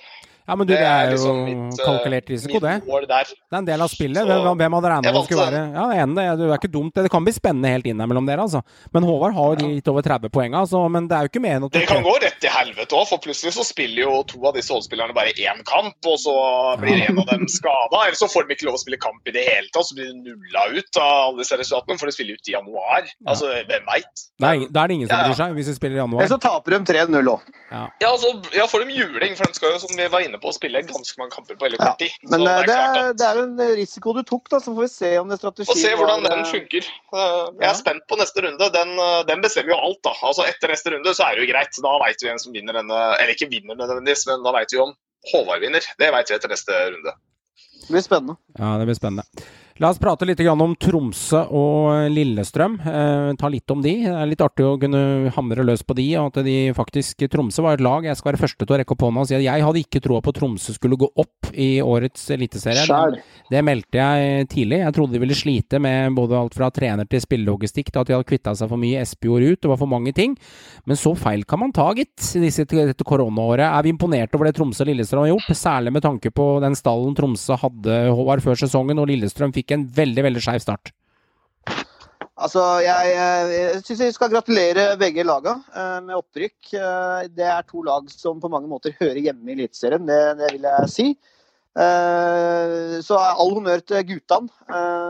Ja, 0.48 0.56
men 0.60 0.68
du, 0.68 0.74
det 0.74 0.82
er 0.84 1.06
jo 1.08 1.12
liksom 1.14 1.38
mitt, 1.48 1.80
eh, 1.80 1.86
kalkulert 1.86 2.30
risiko, 2.30 2.60
det. 2.60 2.74
der. 3.08 3.24
Det 3.24 3.54
er 3.54 3.58
en 3.58 3.66
del 3.66 3.82
av 3.82 3.88
spillet. 3.92 4.18
Så- 4.24 4.28
Hvem, 4.44 4.58
hvem 4.60 4.74
hadde 4.76 4.90
regna 4.92 5.02
med 5.08 5.14
det 5.16 5.24
skulle 5.24 5.46
være 5.48 5.62
Ja, 5.74 5.84
er 5.94 6.02
enig, 6.04 6.16
det. 6.16 6.26
det 6.40 6.50
er 6.52 6.58
ikke 6.60 6.72
dumt. 6.74 6.94
Det 6.94 7.12
kan 7.12 7.24
bli 7.24 7.34
spennende 7.34 7.70
helt 7.72 7.86
inn 7.88 7.98
der 7.98 8.08
mellom 8.12 8.26
dere, 8.28 8.42
altså. 8.44 8.62
Men 8.94 9.04
Håvard 9.08 9.34
har 9.38 9.56
jo 9.56 9.68
litt 9.72 9.88
over 9.88 10.02
30 10.02 10.30
poeng, 10.30 10.54
altså. 10.54 10.82
Men 10.92 11.08
det 11.08 11.16
er 11.16 11.22
jo 11.24 11.30
ikke 11.32 11.42
mer 11.42 11.56
enn 11.60 11.64
at 11.66 11.72
Det 11.72 11.88
kan 11.88 12.04
gå 12.04 12.16
rett 12.22 12.40
til 12.44 12.50
helvete 12.50 12.92
òg, 13.00 13.08
for 13.08 13.18
plutselig 13.24 13.54
så 13.56 13.64
spiller 13.64 14.04
jo 14.04 14.24
to 14.24 14.44
av 14.46 14.54
disse 14.54 14.70
holdspillerne 14.74 15.14
bare 15.16 15.32
én 15.40 15.64
kamp, 15.64 15.96
og 16.06 16.18
så 16.20 16.36
blir 16.82 17.08
en 17.10 17.20
av 17.20 17.26
dem 17.32 17.48
skada. 17.48 18.04
Eller 18.04 18.20
så 18.20 18.28
får 18.28 18.48
de 18.48 18.56
ikke 18.56 18.66
lov 18.68 18.76
å 18.76 18.84
spille 18.84 19.00
kamp 19.00 19.22
i 19.28 19.32
det 19.32 19.46
hele 19.48 19.68
tatt, 19.74 19.86
så 19.88 19.96
blir 19.96 20.12
de 20.12 20.20
nulla 20.28 20.68
ut 20.76 20.98
av 21.00 21.30
alle 21.30 21.38
disse 21.40 21.56
resultatene, 21.58 21.98
for 22.00 22.06
de 22.12 22.12
spiller 22.18 22.34
ut 22.36 22.50
i 22.50 22.52
januar. 22.58 23.08
Altså, 23.28 23.48
hvem 23.64 23.86
veit? 23.88 24.28
Da 24.40 24.54
er, 24.54 24.88
det 24.88 24.96
ingen 25.00 25.08
som 25.08 25.24
bryr 25.24 25.40
seg, 25.40 25.56
hvis 25.56 25.72
de 25.72 25.76
spiller 25.80 25.96
i 25.96 26.00
Eller 26.04 26.10
januar. 26.20 26.28
så 26.28 26.40
taper 26.42 26.78
de 26.80 26.94
3-0 26.94 27.32
òg. 27.32 27.42
Ja. 27.72 27.88
Ja, 28.02 28.10
altså, 28.12 28.34
ja, 28.54 28.66
får 28.68 28.84
de 28.86 28.94
juling, 29.00 29.36
for 29.40 29.46
de 29.48 29.54
skal 29.56 29.72
jo, 29.72 29.80
som 29.80 29.96
vi 29.98 30.08
var 30.12 30.20
inne 30.26 30.33
på, 30.42 30.50
å 30.50 30.54
spille 30.56 30.82
ganske 30.88 31.18
mange 31.18 31.32
kamper 31.32 31.56
på 31.56 31.66
veldig 31.68 31.80
Ja. 31.80 31.86
kort 31.92 32.00
tid. 32.00 32.12
Men 32.30 32.40
det 32.46 32.54
er, 32.54 32.66
det 32.66 32.76
er, 32.76 32.98
at- 33.10 33.18
det 33.18 33.28
er 33.28 33.42
en 33.44 33.58
risiko 33.78 34.14
du 34.14 34.24
tok, 34.24 34.50
da, 34.50 34.58
så 34.60 34.74
får 34.76 34.82
vi 34.82 34.88
se 34.88 35.18
om 35.18 35.28
det 35.30 35.40
strategien 35.40 35.70
Og 35.70 35.78
se 35.78 35.92
hvordan 35.96 36.24
den 36.24 36.40
eh, 36.40 36.52
funker. 36.52 36.84
Eh, 37.14 37.44
Jeg 37.54 37.62
Ja. 37.62 37.70
er 37.70 37.74
spent 37.80 38.08
på 38.10 38.18
neste 38.18 38.42
runde. 38.44 38.72
Den, 38.74 38.90
eh, 39.00 39.24
den 39.24 39.42
bestemmer 39.42 39.74
jo 39.76 39.80
alt. 39.80 40.02
da. 40.04 40.14
Altså 40.24 40.46
Etter 40.48 40.68
neste 40.70 40.92
runde 40.94 41.10
så 41.14 41.24
er 41.30 41.36
det 41.36 41.48
jo 41.48 41.54
greit. 41.54 41.74
Da 41.82 42.00
veit 42.06 42.22
vi 42.22 42.28
hvem 42.30 42.40
som 42.40 42.54
vinner 42.54 42.74
denne 42.74 43.18
Eller 43.20 43.34
ikke 43.34 43.50
vinner 43.50 43.76
nødvendigvis, 43.76 44.26
men 44.28 44.44
da 44.44 44.52
veit 44.52 44.72
vi 44.72 44.80
om 44.80 44.94
Håvard 45.34 45.62
vinner. 45.62 45.82
Det 46.00 46.12
veit 46.12 46.28
vi 46.30 46.36
etter 46.36 46.50
neste 46.50 46.72
runde. 46.92 47.14
Det 47.84 47.90
blir 47.92 48.02
spennende. 48.02 48.38
Ja, 48.60 48.78
det 48.78 48.86
blir 48.88 48.96
spennende. 48.96 49.24
La 49.82 49.90
oss 49.90 49.98
prate 49.98 50.28
litt 50.30 50.42
om 50.46 50.76
Tromsø 50.78 51.40
og 51.50 52.12
Lillestrøm. 52.14 52.76
Eh, 52.86 53.30
ta 53.42 53.50
litt 53.50 53.72
om 53.74 53.80
de. 53.82 53.94
Det 54.06 54.12
er 54.14 54.28
litt 54.30 54.42
artig 54.46 54.68
å 54.68 54.76
kunne 54.78 55.32
hamre 55.34 55.66
løs 55.66 55.82
på 55.82 55.96
de. 55.98 56.06
at 56.16 56.36
de 56.46 56.58
faktisk, 56.78 57.24
Tromsø 57.26 57.64
var 57.66 57.74
et 57.74 57.82
lag 57.82 58.06
jeg 58.06 58.20
skal 58.20 58.32
være 58.32 58.44
første 58.44 58.68
til 58.68 58.76
å 58.76 58.78
rekke 58.78 58.94
opp 58.94 59.06
hånda 59.08 59.24
og 59.24 59.30
si 59.32 59.36
at 59.40 59.42
jeg 59.42 59.66
hadde 59.66 59.82
ikke 59.82 60.02
troa 60.06 60.22
på 60.22 60.30
at 60.30 60.38
Tromsø 60.38 60.76
skulle 60.76 61.00
gå 61.02 61.10
opp 61.10 61.50
i 61.58 61.82
årets 61.82 62.30
eliteserie. 62.36 62.86
Det 63.50 63.64
meldte 63.66 63.98
jeg 63.98 64.48
tidlig. 64.54 64.84
Jeg 64.84 64.94
trodde 64.94 65.18
de 65.18 65.24
ville 65.24 65.38
slite 65.38 65.82
med 65.82 66.14
både 66.14 66.38
alt 66.38 66.54
fra 66.54 66.70
trener 66.70 67.10
til 67.10 67.24
spillelogistikk, 67.26 67.90
til 67.90 68.04
at 68.04 68.12
de 68.12 68.18
hadde 68.18 68.30
kvitta 68.30 68.54
seg 68.54 68.70
for 68.70 68.82
mye 68.82 69.02
Espejord 69.02 69.42
ut, 69.42 69.62
det 69.66 69.74
var 69.74 69.82
for 69.82 69.90
mange 69.90 70.14
ting. 70.14 70.38
Men 70.86 71.02
så 71.02 71.16
feil 71.18 71.48
kan 71.50 71.64
man 71.64 71.74
ta, 71.74 71.90
gitt, 71.98 72.14
dette 72.14 73.10
koronaåret. 73.10 73.66
Er 73.66 73.82
vi 73.82 73.94
imponert 73.96 74.38
over 74.38 74.52
det 74.52 74.56
Tromsø 74.60 74.86
og 74.86 74.92
Lillestrøm 74.92 75.26
har 75.26 75.34
gjort? 75.34 75.58
Særlig 75.58 75.98
med 75.98 76.06
tanke 76.06 76.30
på 76.30 76.48
den 76.62 76.78
stallen 76.78 77.18
Tromsø 77.18 77.58
hadde 77.58 78.00
Håvard 78.14 78.46
før 78.46 78.62
sesongen, 78.62 79.02
og 79.02 79.10
Lillestrøm 79.10 79.54
fikk 79.56 79.63
en 79.72 79.88
veldig, 79.88 80.24
veldig 80.24 80.42
skeiv 80.44 80.60
start. 80.60 80.92
Altså, 82.34 82.62
jeg, 82.82 83.12
jeg 83.14 83.82
syns 83.86 84.00
vi 84.02 84.14
skal 84.16 84.32
gratulere 84.34 84.88
begge 85.00 85.24
laga 85.24 85.54
eh, 85.70 86.00
med 86.04 86.18
opprykk. 86.18 86.74
Eh, 86.74 87.28
Det 87.30 87.46
er 87.46 87.62
to 87.68 87.84
lag 87.86 88.10
som 88.12 88.42
på 88.42 88.50
mange 88.52 88.68
måter 88.68 88.96
hører 89.00 89.22
hjemme 89.22 89.52
i 89.52 89.54
Eliteserien, 89.54 90.06
det, 90.10 90.20
det 90.40 90.50
vil 90.56 90.66
jeg 90.66 90.90
si. 90.90 91.06
Eh, 91.78 92.98
Så 93.06 93.20
all 93.22 93.54
honnør 93.54 93.86
til 93.86 94.02
guttene, 94.10 94.50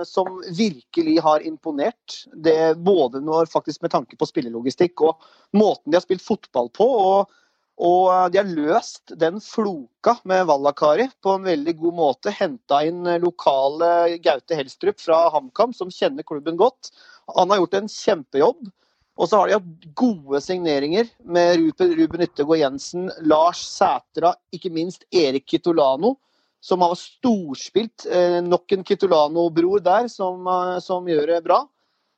som 0.06 0.42
virkelig 0.52 1.16
har 1.24 1.48
imponert. 1.48 2.26
Det 2.36 2.76
både 2.84 3.24
når, 3.24 3.48
faktisk 3.52 3.82
med 3.82 3.96
tanke 3.96 4.20
på 4.20 4.28
spillelogistikk 4.28 5.02
og 5.08 5.24
måten 5.56 5.92
de 5.92 5.98
har 5.98 6.06
spilt 6.06 6.26
fotball 6.28 6.70
på. 6.76 6.86
og 6.86 7.32
og 7.82 8.12
eh, 8.14 8.28
de 8.34 8.40
har 8.42 8.52
løst 8.54 9.16
den 9.20 9.40
floka 9.42 10.18
med 10.30 10.46
Vallakari 10.50 11.08
på 11.24 11.38
en 11.38 11.48
veldig 11.48 11.76
god 11.80 11.98
måte. 11.98 12.34
Henta 12.34 12.84
inn 12.86 13.06
eh, 13.08 13.22
lokale 13.22 14.20
Gaute 14.24 14.58
Helstrup 14.60 15.02
fra 15.02 15.26
HamKam, 15.34 15.74
som 15.74 15.92
kjenner 15.92 16.26
klubben 16.28 16.60
godt. 16.60 16.92
Han 17.34 17.50
har 17.50 17.64
gjort 17.64 17.80
en 17.80 17.90
kjempejobb. 17.90 18.70
Og 19.14 19.30
så 19.30 19.38
har 19.38 19.50
de 19.50 19.58
hatt 19.60 19.90
gode 19.94 20.40
signeringer 20.42 21.06
med 21.22 21.60
Ruben, 21.78 22.24
Yttergård 22.26 22.58
Jensen, 22.58 23.12
Lars 23.22 23.62
Sætra, 23.62 24.32
ikke 24.54 24.72
minst 24.74 25.06
Erik 25.14 25.46
Kitolano, 25.46 26.16
som 26.64 26.82
har 26.82 26.96
storspilt. 26.98 28.08
Eh, 28.10 28.40
nok 28.42 28.74
en 28.74 28.86
Kitolano-bror 28.86 29.84
der 29.86 30.10
som, 30.10 30.50
som 30.82 31.10
gjør 31.10 31.36
det 31.36 31.44
bra. 31.46 31.62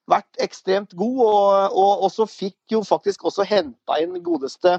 Vært 0.08 0.40
ekstremt 0.44 0.94
god, 0.96 1.20
og, 1.26 1.76
og, 1.76 2.06
og 2.06 2.14
så 2.14 2.28
fikk 2.30 2.76
jo 2.76 2.84
faktisk 2.86 3.26
også 3.28 3.48
henta 3.50 3.98
inn 4.04 4.20
godeste 4.24 4.78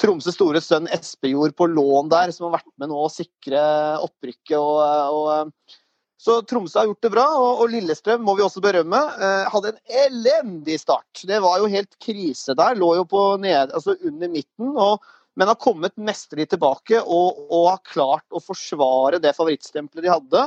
Tromsø 0.00 0.32
store 0.34 0.60
sønn 0.60 0.88
Espejord 0.92 1.54
på 1.56 1.68
lån 1.72 2.10
der, 2.12 2.32
som 2.34 2.48
har 2.48 2.58
vært 2.58 2.72
med 2.80 2.90
nå 2.92 3.00
å 3.06 3.12
sikre 3.12 3.60
opprykket. 4.04 4.58
Og, 4.58 4.80
og, 5.16 5.76
så 6.20 6.40
Tromsø 6.48 6.80
har 6.80 6.90
gjort 6.90 7.06
det 7.06 7.12
bra, 7.14 7.26
og, 7.40 7.62
og 7.64 7.72
Lillestrøm 7.72 8.24
må 8.26 8.36
vi 8.36 8.44
også 8.44 8.62
berømme. 8.64 9.00
Eh, 9.16 9.48
hadde 9.52 9.72
en 9.72 9.96
elendig 10.06 10.78
start. 10.82 11.24
Det 11.28 11.40
var 11.44 11.60
jo 11.62 11.70
helt 11.72 11.96
krise 12.02 12.56
der. 12.58 12.76
Lå 12.76 12.92
jo 12.98 13.06
ned, 13.40 13.72
altså 13.72 13.96
under 13.96 14.32
midten. 14.32 14.74
Og, 14.74 15.04
men 15.36 15.52
har 15.52 15.60
kommet 15.60 15.96
mesterlig 16.00 16.48
tilbake 16.52 17.00
og, 17.00 17.42
og 17.48 17.66
har 17.70 17.82
klart 17.88 18.36
å 18.36 18.40
forsvare 18.40 19.20
det 19.22 19.36
favorittstempelet 19.36 20.04
de 20.06 20.12
hadde. 20.12 20.46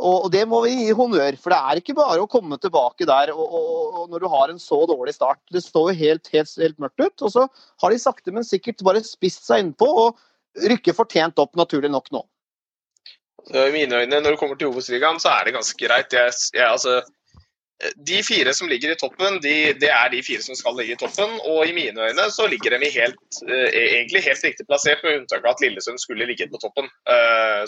Og, 0.00 0.30
det 0.32 0.46
må 0.48 0.62
vi 0.64 0.72
gi 0.78 0.96
honnør, 0.96 1.36
for 1.40 1.52
det 1.52 1.58
er 1.60 1.80
ikke 1.80 1.96
bare 1.98 2.22
å 2.22 2.28
komme 2.30 2.56
tilbake 2.60 3.06
der 3.08 3.32
og, 3.34 3.42
og, 3.44 3.70
og 4.00 4.10
når 4.12 4.24
du 4.24 4.28
har 4.32 4.52
en 4.52 4.60
så 4.62 4.78
dårlig 4.88 5.14
start. 5.16 5.40
Det 5.52 5.62
står 5.64 5.90
jo 5.90 5.98
helt, 6.00 6.30
helt, 6.32 6.52
helt 6.62 6.80
mørkt 6.82 7.04
ut. 7.04 7.26
Og 7.26 7.34
så 7.34 7.46
har 7.82 7.92
de 7.92 8.00
sakte, 8.00 8.34
men 8.34 8.46
sikkert 8.46 8.84
bare 8.86 9.04
spist 9.04 9.44
seg 9.48 9.64
innpå 9.64 9.88
og 10.06 10.20
rykker 10.70 10.96
fortjent 10.96 11.38
opp, 11.42 11.52
naturlig 11.58 11.92
nok 11.92 12.10
nå. 12.16 12.24
I 13.50 13.70
mine 13.72 14.02
øyne, 14.02 14.20
når 14.20 14.34
det 14.34 14.38
kommer 14.40 14.58
til 14.58 14.70
Obos-ligaen, 14.70 15.20
så 15.22 15.32
er 15.32 15.48
det 15.48 15.56
ganske 15.56 15.78
greit. 15.80 16.12
Jeg, 16.12 16.34
jeg, 16.54 16.66
altså, 16.66 17.00
de 17.96 18.22
fire 18.22 18.52
som 18.54 18.68
ligger 18.68 18.92
i 18.92 18.98
toppen, 19.00 19.38
de, 19.44 19.54
det 19.80 19.88
er 19.88 20.10
de 20.12 20.20
fire 20.24 20.42
som 20.44 20.56
skal 20.58 20.76
ligge 20.76 20.96
i 20.96 21.00
toppen. 21.00 21.32
Og 21.48 21.68
i 21.68 21.74
mine 21.76 22.10
øyne 22.10 22.26
så 22.34 22.48
ligger 22.50 22.76
de 22.76 22.90
helt, 22.92 23.40
eh, 23.46 23.78
egentlig 23.80 24.24
helt 24.26 24.44
riktig 24.44 24.66
plassert, 24.68 25.04
med 25.04 25.22
unntak 25.22 25.44
av 25.44 25.54
at 25.54 25.64
Lillesund 25.64 26.00
skulle 26.02 26.28
ligget 26.28 26.52
på 26.52 26.60
toppen. 26.62 26.90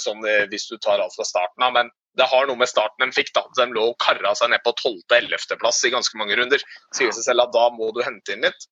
sånn 0.02 0.22
hvis 0.50 0.68
du 0.70 0.76
tar 0.78 1.00
alt 1.00 1.14
fra 1.16 1.24
starten 1.26 1.64
av. 1.64 1.72
Men 1.72 1.90
det 2.18 2.28
har 2.28 2.46
noe 2.46 2.60
med 2.60 2.68
starten 2.68 3.04
de 3.04 3.16
fikk. 3.16 3.32
da. 3.34 3.44
De 3.56 3.66
lå 3.72 3.88
og 3.92 3.98
kara 4.02 4.34
seg 4.38 4.52
ned 4.52 4.62
på 4.64 4.74
12.-11.-plass 4.76 5.84
i 5.86 5.94
ganske 5.94 6.18
mange 6.18 6.36
runder. 6.36 6.62
Sier 6.96 7.12
seg 7.12 7.24
selv 7.24 7.46
at 7.46 7.56
da 7.56 7.68
må 7.74 7.92
du 7.92 8.02
hente 8.04 8.36
inn 8.36 8.44
litt. 8.46 8.68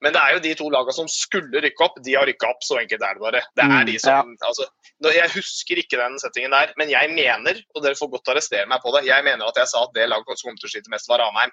Men 0.00 0.14
det 0.16 0.20
er 0.20 0.34
jo 0.34 0.42
de 0.44 0.52
to 0.56 0.68
lagene 0.72 0.96
som 0.96 1.08
skulle 1.12 1.60
rykke 1.64 1.84
opp, 1.84 1.98
de 2.04 2.16
har 2.16 2.28
rykka 2.28 2.48
opp. 2.54 2.62
Så 2.64 2.78
enkelt 2.80 3.04
er 3.04 3.16
det 3.16 3.24
bare. 3.24 3.42
Det 3.58 3.66
er 3.66 3.88
de 3.88 3.96
som, 4.00 4.34
altså, 4.48 4.68
Jeg 5.04 5.32
husker 5.34 5.80
ikke 5.82 6.00
den 6.00 6.18
settingen 6.22 6.56
der, 6.56 6.72
men 6.80 6.92
jeg 6.92 7.12
mener, 7.12 7.60
og 7.74 7.84
dere 7.84 7.98
får 7.98 8.12
godt 8.16 8.32
arrestere 8.34 8.68
meg 8.70 8.82
på 8.84 8.92
det, 8.96 9.06
jeg 9.08 9.24
mener 9.26 9.48
at 9.48 9.60
jeg 9.60 9.72
sa 9.72 9.84
at 9.84 9.96
det 9.96 10.08
laget 10.08 10.40
som 10.40 10.50
kom 10.50 10.60
til 10.60 10.70
å 10.70 10.72
slite 10.74 10.92
mest, 10.92 11.08
var 11.10 11.22
Ranheim. 11.24 11.52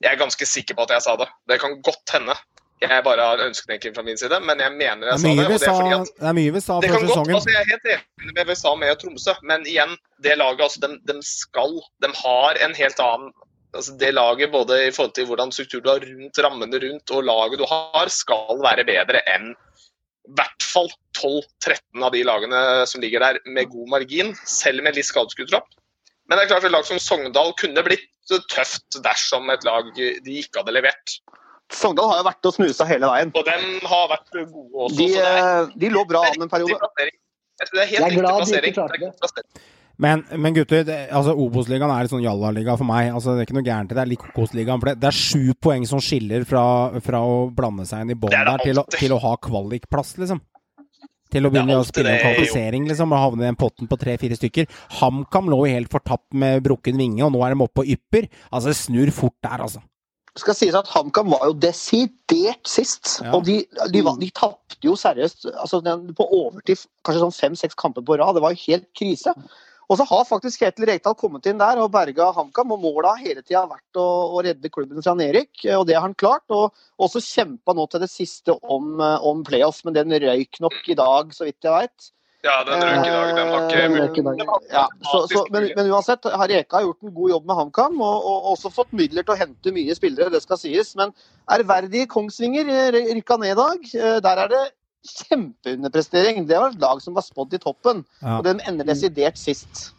Jeg 0.00 0.14
er 0.14 0.20
ganske 0.20 0.46
sikker 0.48 0.76
på 0.76 0.86
at 0.88 0.96
jeg 0.96 1.04
sa 1.04 1.16
det. 1.20 1.28
Det 1.48 1.60
kan 1.60 1.76
godt 1.84 2.16
hende. 2.16 2.36
Jeg 2.80 3.02
bare 3.04 3.24
har 3.28 3.42
ønsketenking 3.44 3.92
fra 3.96 4.02
min 4.02 4.16
side, 4.16 4.38
men 4.40 4.60
jeg 4.60 4.72
mener 4.72 5.10
jeg 5.10 5.20
sa 5.20 5.28
det. 5.28 5.44
og 5.44 5.50
det 5.52 5.68
er 5.68 5.74
fordi 5.76 5.96
at 5.98 6.12
det 6.16 6.28
er 6.30 6.36
mye 6.38 6.52
vi 6.54 6.62
sa 6.64 6.78
det 6.80 6.88
før 6.88 7.02
kan 7.02 7.10
godt, 7.10 7.32
altså 7.36 7.52
Jeg 7.52 7.60
er 7.60 7.68
helt 7.68 7.88
enig 7.92 8.30
med 8.30 8.38
det 8.40 8.46
vi 8.48 8.56
sa 8.56 8.72
med 8.80 9.00
Tromsø, 9.02 9.34
men 9.50 9.66
igjen, 9.68 9.92
det 10.24 10.36
laget 10.40 10.64
altså, 10.64 10.80
de, 10.86 10.96
de 11.10 11.16
skal 11.28 11.76
De 12.00 12.12
har 12.22 12.60
en 12.64 12.76
helt 12.78 13.02
annen 13.04 13.34
altså 13.76 13.96
Det 14.00 14.12
laget, 14.14 14.52
både 14.52 14.78
i 14.86 14.92
forhold 14.94 15.14
til 15.16 15.26
hvordan 15.30 15.52
struktur 15.54 15.82
du 15.84 15.90
har 15.92 16.04
rundt 16.04 16.38
rammene 16.44 16.80
rundt 16.84 17.12
og 17.14 17.26
laget 17.26 17.60
du 17.60 17.66
har, 17.70 18.12
skal 18.12 18.62
være 18.62 18.86
bedre 18.88 19.22
enn 19.34 19.52
i 20.30 20.34
hvert 20.36 20.62
fall 20.62 20.86
12-13 21.18 22.04
av 22.06 22.12
de 22.14 22.22
lagene 22.22 22.60
som 22.86 23.02
ligger 23.02 23.22
der 23.24 23.38
med 23.50 23.70
god 23.72 23.88
margin, 23.96 24.34
selv 24.46 24.84
med 24.86 24.94
litt 24.94 25.08
skadeskuddtropp. 25.08 25.66
Men 26.28 26.38
det 26.38 26.44
er 26.44 26.50
klart 26.52 26.66
et 26.68 26.74
lag 26.74 26.86
som 26.86 27.00
Sogndal 27.02 27.50
kunne 27.58 27.82
blitt 27.82 28.06
tøft 28.52 29.00
dersom 29.02 29.50
et 29.50 29.64
lag 29.66 29.88
de 29.96 30.36
ikke 30.38 30.60
hadde 30.60 30.76
levert. 30.76 31.16
Sogndal 31.74 32.12
har 32.12 32.20
jo 32.20 32.26
vært 32.28 32.46
og 32.50 32.54
snusa 32.54 32.86
hele 32.86 33.10
veien. 33.10 33.32
Og 33.34 33.46
dem 33.48 33.66
har 33.90 34.06
vært 34.12 34.30
gode 34.36 34.86
også. 34.86 35.00
De, 35.00 35.08
så 35.10 35.18
det 35.18 35.32
er 35.32 35.42
eh, 35.48 35.74
de 35.82 35.90
lå 35.96 36.06
bra 36.06 36.22
an 36.28 36.46
en 36.46 36.52
periode. 36.52 36.76
riktig 36.76 36.84
plassering. 36.86 37.18
Jeg 37.60 37.74
det 37.74 37.82
er 37.82 37.90
helt 37.90 37.98
Jeg 37.98 38.06
er 38.06 38.10
riktig 38.10 38.22
glad 38.22 38.46
de 38.46 38.60
ikke 38.60 38.76
klarte 38.78 38.98
Det 39.00 39.79
Men, 40.00 40.22
men 40.40 40.54
gutter, 40.56 40.84
det, 40.88 40.98
altså 41.12 41.34
Obos-ligaen 41.36 41.90
er 41.92 42.06
litt 42.06 42.12
sånn 42.14 42.24
jalla-liga 42.24 42.76
for 42.80 42.88
meg. 42.88 43.10
Altså, 43.12 43.34
det 43.34 43.42
er 43.42 43.48
ikke 43.48 43.56
noe 43.58 43.66
gærent 43.66 43.90
i 43.92 43.96
det. 43.96 44.04
Er 44.04 44.08
lik 44.08 44.22
Kokos-ligaen. 44.22 44.80
For 44.80 44.90
det, 44.90 44.94
det 45.02 45.10
er 45.10 45.18
sju 45.18 45.56
poeng 45.60 45.84
som 45.88 46.00
skiller 46.04 46.46
fra, 46.48 46.62
fra 47.04 47.20
å 47.20 47.42
blande 47.52 47.84
seg 47.88 48.06
inn 48.06 48.14
i 48.14 48.16
bånn 48.16 48.32
er 48.32 48.48
der 48.48 48.64
til 48.64 48.80
å, 48.80 48.86
til 48.94 49.12
å 49.16 49.20
ha 49.20 49.34
kvalikplass, 49.44 50.14
liksom. 50.22 50.40
Til 51.30 51.46
å 51.46 51.50
begynne 51.52 51.76
å 51.78 51.84
spille 51.86 52.10
en 52.10 52.24
kvalifisering, 52.24 52.88
liksom, 52.90 53.12
og 53.14 53.22
havne 53.22 53.44
i 53.44 53.48
den 53.50 53.60
potten 53.60 53.90
på 53.90 54.00
tre-fire 54.00 54.38
stykker. 54.38 54.66
HamKam 54.98 55.52
lå 55.52 55.60
helt 55.68 55.92
fortapt 55.92 56.26
med 56.34 56.64
brukken 56.64 56.98
vinge, 56.98 57.22
og 57.26 57.36
nå 57.36 57.44
er 57.46 57.54
de 57.54 57.62
oppe 57.62 57.82
på 57.82 57.86
ypper. 57.94 58.26
Altså, 58.48 58.72
det 58.72 58.80
snur 58.80 59.12
fort 59.14 59.36
der, 59.46 59.62
altså. 59.68 59.84
Det 60.30 60.42
skal 60.42 60.56
sies 60.56 60.76
at 60.78 60.90
HamKam 60.90 61.30
var 61.34 61.44
jo 61.50 61.54
desidert 61.60 62.66
sist. 62.66 63.18
Ja. 63.20 63.34
Og 63.36 63.44
de, 63.46 63.60
de, 63.68 64.00
de, 64.00 64.02
de 64.24 64.28
tapte 64.32 64.78
jo 64.86 64.96
seriøst 64.98 65.50
altså 65.52 65.82
den, 65.84 66.12
på 66.16 66.24
overtid 66.24 66.86
kanskje 67.04 67.24
sånn 67.24 67.34
fem-seks 67.34 67.78
kamper 67.78 68.06
på 68.06 68.16
rad. 68.18 68.38
Det 68.38 68.42
var 68.44 68.54
jo 68.54 68.64
helt 68.68 68.86
krise. 68.96 69.34
Og 69.90 69.98
så 69.98 70.06
har 70.06 70.28
faktisk 70.28 70.62
Kjetil 70.62 70.86
Rekdal 70.86 71.16
kommet 71.18 71.48
inn 71.50 71.58
der 71.58 71.80
og 71.82 71.90
berga 71.94 72.28
HamKam. 72.36 72.76
Og 72.76 72.82
målet 72.84 73.10
har 73.10 73.24
hele 73.24 73.42
tida 73.42 73.64
vært 73.66 73.98
å, 73.98 74.06
å 74.38 74.44
redde 74.46 74.70
klubben 74.70 75.02
fra 75.02 75.16
Nerik, 75.18 75.64
og 75.74 75.88
det 75.88 75.98
har 75.98 76.06
han 76.06 76.14
klart. 76.14 76.46
Og 76.54 76.70
også 77.02 77.22
kjempa 77.24 77.74
nå 77.74 77.88
til 77.90 78.04
det 78.04 78.10
siste 78.12 78.54
om, 78.62 78.94
eh, 79.02 79.26
om 79.26 79.42
playoff, 79.46 79.82
men 79.84 79.98
den 79.98 80.14
røyk 80.14 80.62
nok 80.62 80.78
i 80.86 80.98
dag, 80.98 81.34
så 81.34 81.48
vidt 81.48 81.66
jeg 81.66 81.74
veit. 81.74 82.10
Ja, 82.46 82.54
den 82.64 82.80
røyk 82.86 83.02
i 83.04 83.10
dag. 83.10 83.34
Den 83.36 83.50
var 83.50 83.66
ikke 83.66 84.22
Den 84.22 84.38
i 84.38 84.46
dag. 84.46 84.68
Ja, 84.72 84.86
så, 85.10 85.24
så, 85.28 85.42
men, 85.52 85.66
men 85.76 85.90
uansett, 85.90 86.24
har 86.24 86.54
Eka 86.60 86.78
har 86.78 86.86
gjort 86.86 87.04
en 87.04 87.16
god 87.18 87.34
jobb 87.34 87.50
med 87.50 87.58
HamKam, 87.58 87.98
og, 88.00 88.28
og 88.30 88.50
også 88.54 88.72
fått 88.72 88.94
midler 88.96 89.26
til 89.26 89.34
å 89.34 89.40
hente 89.42 89.74
mye 89.74 89.96
spillere, 89.98 90.30
det 90.32 90.44
skal 90.46 90.60
sies. 90.62 90.94
Men 91.00 91.12
ærverdige 91.50 92.08
Kongsvinger 92.14 92.70
eh, 92.70 93.00
rykka 93.10 93.42
ned 93.42 93.56
i 93.56 93.58
dag. 93.58 93.90
Eh, 93.90 94.20
Der 94.22 94.44
er 94.46 94.54
det 94.54 94.68
kjempeunderprestering. 95.06 96.46
Det 96.46 96.58
var 96.58 96.74
et 96.74 96.80
lag 96.82 97.00
som 97.02 97.14
var 97.16 97.22
spådd 97.26 97.54
i 97.54 97.62
toppen, 97.62 98.04
Ja. 98.22 98.38
og 98.38 98.44
den 98.44 98.60
ender 98.68 98.84
desidert 98.84 99.38
sist. 99.38 99.92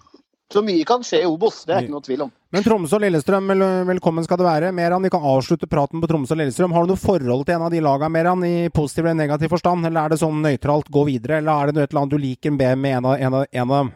Så 0.52 0.60
mye 0.62 0.84
kan 0.84 1.00
skje 1.00 1.22
i 1.24 1.26
Obos, 1.26 1.64
det 1.64 1.74
er 1.74 1.82
ikke 1.86 1.94
noe 1.94 2.04
tvil 2.04 2.22
om. 2.26 2.32
Men 2.52 2.64
Tromsø 2.66 2.98
og 2.98 3.02
Lillestrøm, 3.06 3.48
velkommen 3.88 4.26
skal 4.26 4.38
det 4.42 4.46
være. 4.46 4.72
Meran, 4.76 5.02
vi 5.02 5.10
kan 5.10 5.24
avslutte 5.24 5.70
praten 5.72 6.02
på 6.02 6.10
Tromsø 6.12 6.34
og 6.36 6.42
Lillestrøm. 6.42 6.74
Har 6.76 6.84
du 6.84 6.92
noe 6.92 7.00
forhold 7.00 7.46
til 7.48 7.56
en 7.56 7.62
av 7.62 7.72
de 7.72 7.80
lagene, 7.80 8.12
Meran, 8.12 8.44
i 8.44 8.68
positiv 8.68 9.06
eller 9.06 9.16
negativ 9.16 9.48
forstand? 9.54 9.86
Eller 9.88 10.04
er 10.04 10.10
det 10.10 10.20
sånn 10.20 10.42
nøytralt, 10.44 10.92
gå 10.92 11.06
videre? 11.08 11.38
Eller 11.40 11.54
er 11.56 11.72
det 11.72 11.76
noe 11.78 11.84
et 11.88 11.94
eller 11.94 12.02
annet 12.02 12.12
du 12.12 12.18
liker 12.20 12.52
med 12.52 12.78
med 12.84 12.98
en 12.98 13.06
av, 13.06 13.16
en 13.16 13.34
av, 13.40 13.46
en 13.52 13.72
av 13.72 13.78
dem? 13.86 13.94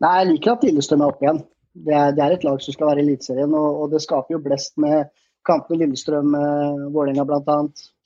Nei, 0.00 0.14
jeg 0.22 0.30
liker 0.32 0.52
at 0.54 0.64
Lillestrøm 0.64 1.02
er 1.04 1.12
oppe 1.12 1.26
igjen. 1.26 1.42
Det 1.84 1.94
er, 1.94 2.12
det 2.16 2.24
er 2.24 2.32
et 2.38 2.44
lag 2.48 2.62
som 2.64 2.72
skal 2.74 2.88
være 2.88 3.02
i 3.02 3.04
Eliteserien, 3.04 3.52
og, 3.54 3.82
og 3.84 3.90
det 3.92 4.00
skaper 4.00 4.38
jo 4.38 4.40
blest 4.42 4.78
med 4.80 5.10
kampene 5.50 5.82
Lillestrøm, 5.82 6.32
eh, 6.38 6.86
Vålerenga 6.94 7.26
bl.a. 7.28 7.58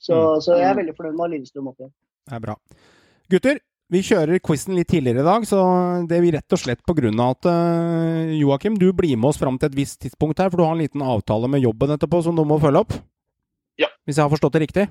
Så, 0.05 0.13
Mm. 0.15 0.41
så 0.41 0.57
jeg 0.59 0.67
er 0.69 0.75
veldig 0.81 0.97
fornøyd 0.97 1.15
med 1.15 1.21
å 1.23 1.25
ha 1.25 1.31
Lillestrøm 1.35 1.71
oppe. 1.71 1.89
Det 2.25 2.35
er 2.35 2.43
bra. 2.43 2.55
Gutter, 3.29 3.59
vi 3.93 4.01
kjører 4.01 4.39
quizen 4.41 4.73
litt 4.77 4.87
tidligere 4.89 5.21
i 5.21 5.25
dag, 5.25 5.43
så 5.45 5.59
det 6.09 6.17
blir 6.21 6.33
rett 6.33 6.53
og 6.53 6.57
slett 6.61 6.81
av 6.89 7.29
at 7.29 7.45
eh, 7.45 8.33
Joakim, 8.39 8.77
du 8.81 8.91
blir 8.93 9.15
med 9.15 9.29
oss 9.29 9.37
fram 9.37 9.59
til 9.61 9.69
et 9.69 9.77
visst 9.77 9.99
tidspunkt 10.01 10.39
her, 10.41 10.49
for 10.49 10.57
du 10.57 10.63
har 10.65 10.73
en 10.73 10.81
liten 10.81 11.01
avtale 11.05 11.47
med 11.47 11.61
jobben 11.61 11.93
etterpå 11.93 12.23
som 12.23 12.35
du 12.35 12.43
må 12.43 12.59
følge 12.59 12.81
opp? 12.81 12.93
Ja. 13.77 13.87
Hvis 14.05 14.17
jeg 14.17 14.23
har 14.25 14.29
forstått 14.33 14.53
det 14.53 14.61
riktig? 14.65 14.89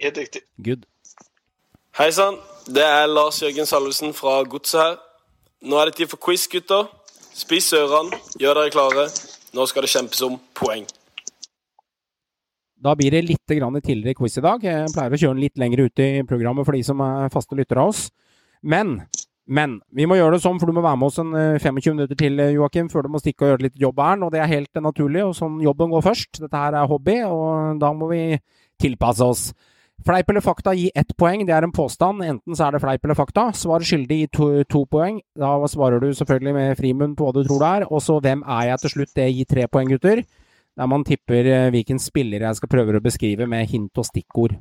Helt 0.00 0.16
riktig. 0.16 0.42
Good. 0.58 0.86
Hei 1.98 2.10
sann, 2.10 2.36
det 2.66 2.82
er 2.82 3.06
Lars 3.06 3.40
Jørgen 3.42 3.68
Salvesen 3.68 4.12
fra 4.16 4.42
Godset 4.44 4.80
her. 4.80 4.96
Nå 5.62 5.78
er 5.80 5.90
det 5.90 5.96
tid 6.00 6.08
for 6.08 6.16
quiz, 6.16 6.46
gutter. 6.48 6.88
Spis 7.34 7.72
ørene, 7.76 8.14
gjør 8.40 8.54
dere 8.60 8.72
klare. 8.74 9.06
Nå 9.54 9.66
skal 9.68 9.82
det 9.86 9.90
kjempes 9.92 10.22
om 10.26 10.40
poeng. 10.54 10.84
Da 12.84 12.92
blir 12.98 13.14
det 13.14 13.24
litt 13.24 13.46
tidligere 13.48 14.14
quiz 14.18 14.36
i 14.36 14.44
dag. 14.44 14.64
Jeg 14.64 14.92
pleier 14.92 15.14
å 15.14 15.18
kjøre 15.20 15.32
den 15.32 15.44
litt 15.46 15.60
lenger 15.60 15.86
ut 15.86 16.00
i 16.04 16.08
programmet 16.28 16.66
for 16.66 16.76
de 16.76 16.82
som 16.84 17.00
er 17.00 17.32
faste 17.32 17.56
lyttere 17.56 17.80
av 17.80 17.94
oss. 17.94 18.10
Men, 18.60 18.98
men 19.48 19.78
vi 19.88 20.04
må 20.08 20.18
gjøre 20.18 20.36
det 20.36 20.44
sånn, 20.44 20.60
for 20.60 20.68
du 20.68 20.76
må 20.76 20.84
være 20.84 21.00
med 21.00 21.08
oss 21.08 21.20
en 21.22 21.32
eh, 21.32 21.56
25 21.62 21.96
minutter 21.96 22.18
til, 22.20 22.36
eh, 22.44 22.52
Joakim, 22.58 22.90
før 22.92 23.06
du 23.06 23.14
må 23.14 23.22
stikke 23.22 23.46
og 23.46 23.54
gjøre 23.54 23.66
litt 23.70 23.80
jobb 23.80 24.04
her. 24.04 24.20
Og 24.26 24.34
det 24.34 24.42
er 24.44 24.52
helt 24.52 24.76
eh, 24.76 24.84
naturlig, 24.84 25.24
og 25.24 25.32
sånn 25.38 25.62
jobben 25.64 25.96
går 25.96 26.04
først. 26.10 26.42
Dette 26.44 26.60
her 26.66 26.76
er 26.76 26.90
hobby, 26.92 27.16
og 27.24 27.80
da 27.80 27.94
må 27.96 28.10
vi 28.12 28.20
tilpasse 28.84 29.32
oss. 29.32 29.48
Fleip 30.04 30.28
eller 30.28 30.44
fakta, 30.44 30.76
gir 30.76 30.92
ett 30.92 31.16
poeng. 31.16 31.46
Det 31.48 31.56
er 31.56 31.64
en 31.64 31.72
påstand. 31.72 32.20
Enten 32.20 32.58
så 32.58 32.68
er 32.68 32.76
det 32.76 32.84
fleip 32.84 33.04
eller 33.06 33.16
fakta. 33.16 33.48
Svar 33.56 33.80
skyldig, 33.86 34.24
gir 34.26 34.32
to, 34.34 34.52
to 34.68 34.84
poeng. 34.92 35.22
Da 35.40 35.56
svarer 35.72 36.04
du 36.04 36.10
selvfølgelig 36.12 36.56
med 36.58 36.76
frimunn 36.76 37.16
på 37.16 37.30
hva 37.30 37.32
du 37.32 37.46
tror 37.46 37.64
det 37.64 37.76
er. 37.78 37.88
Og 37.88 38.04
så 38.04 38.20
hvem 38.20 38.44
er 38.44 38.74
jeg 38.74 38.82
til 38.84 38.98
slutt? 38.98 39.16
Det 39.16 39.30
gir 39.30 39.54
tre 39.54 39.70
poeng, 39.72 39.94
gutter 39.94 40.26
der 40.74 40.90
man 40.90 41.04
tipper 41.06 41.46
eh, 41.46 41.70
hvilken 41.74 42.00
spiller 42.02 42.46
jeg 42.48 42.58
skal 42.58 42.70
prøve 42.72 42.98
å 42.98 43.04
beskrive 43.04 43.46
med 43.50 43.68
hint 43.70 44.00
og 44.00 44.08
stikkord. 44.08 44.56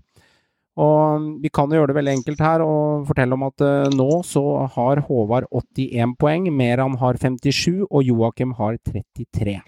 Og 0.73 1.27
Vi 1.43 1.51
kan 1.53 1.69
jo 1.69 1.77
gjøre 1.77 1.91
det 1.91 1.97
veldig 1.99 2.15
enkelt 2.17 2.39
her 2.41 2.63
og 2.65 3.05
fortelle 3.09 3.37
om 3.37 3.45
at 3.45 3.61
eh, 3.61 3.91
nå 3.93 4.21
så 4.25 4.43
har 4.75 5.03
Håvard 5.05 5.45
81 5.51 6.15
poeng, 6.21 6.49
Meran 6.53 6.97
har 7.01 7.19
57 7.21 7.85
og 7.89 8.01
Joakim 8.01 8.55
har 8.57 8.79
33. 8.89 9.59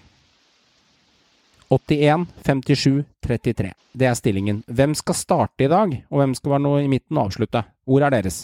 81, 1.70 2.28
57, 2.46 3.04
33. 3.26 3.72
Det 3.98 4.08
er 4.08 4.18
stillingen. 4.18 4.62
Hvem 4.70 4.94
skal 4.98 5.18
starte 5.18 5.66
i 5.66 5.70
dag, 5.72 5.94
og 6.12 6.22
hvem 6.22 6.36
skal 6.38 6.56
være 6.56 6.66
noe 6.66 6.84
i 6.84 6.90
midten 6.92 7.18
og 7.18 7.32
avslutte? 7.32 7.64
Hvor 7.90 8.06
er 8.06 8.14
deres? 8.14 8.44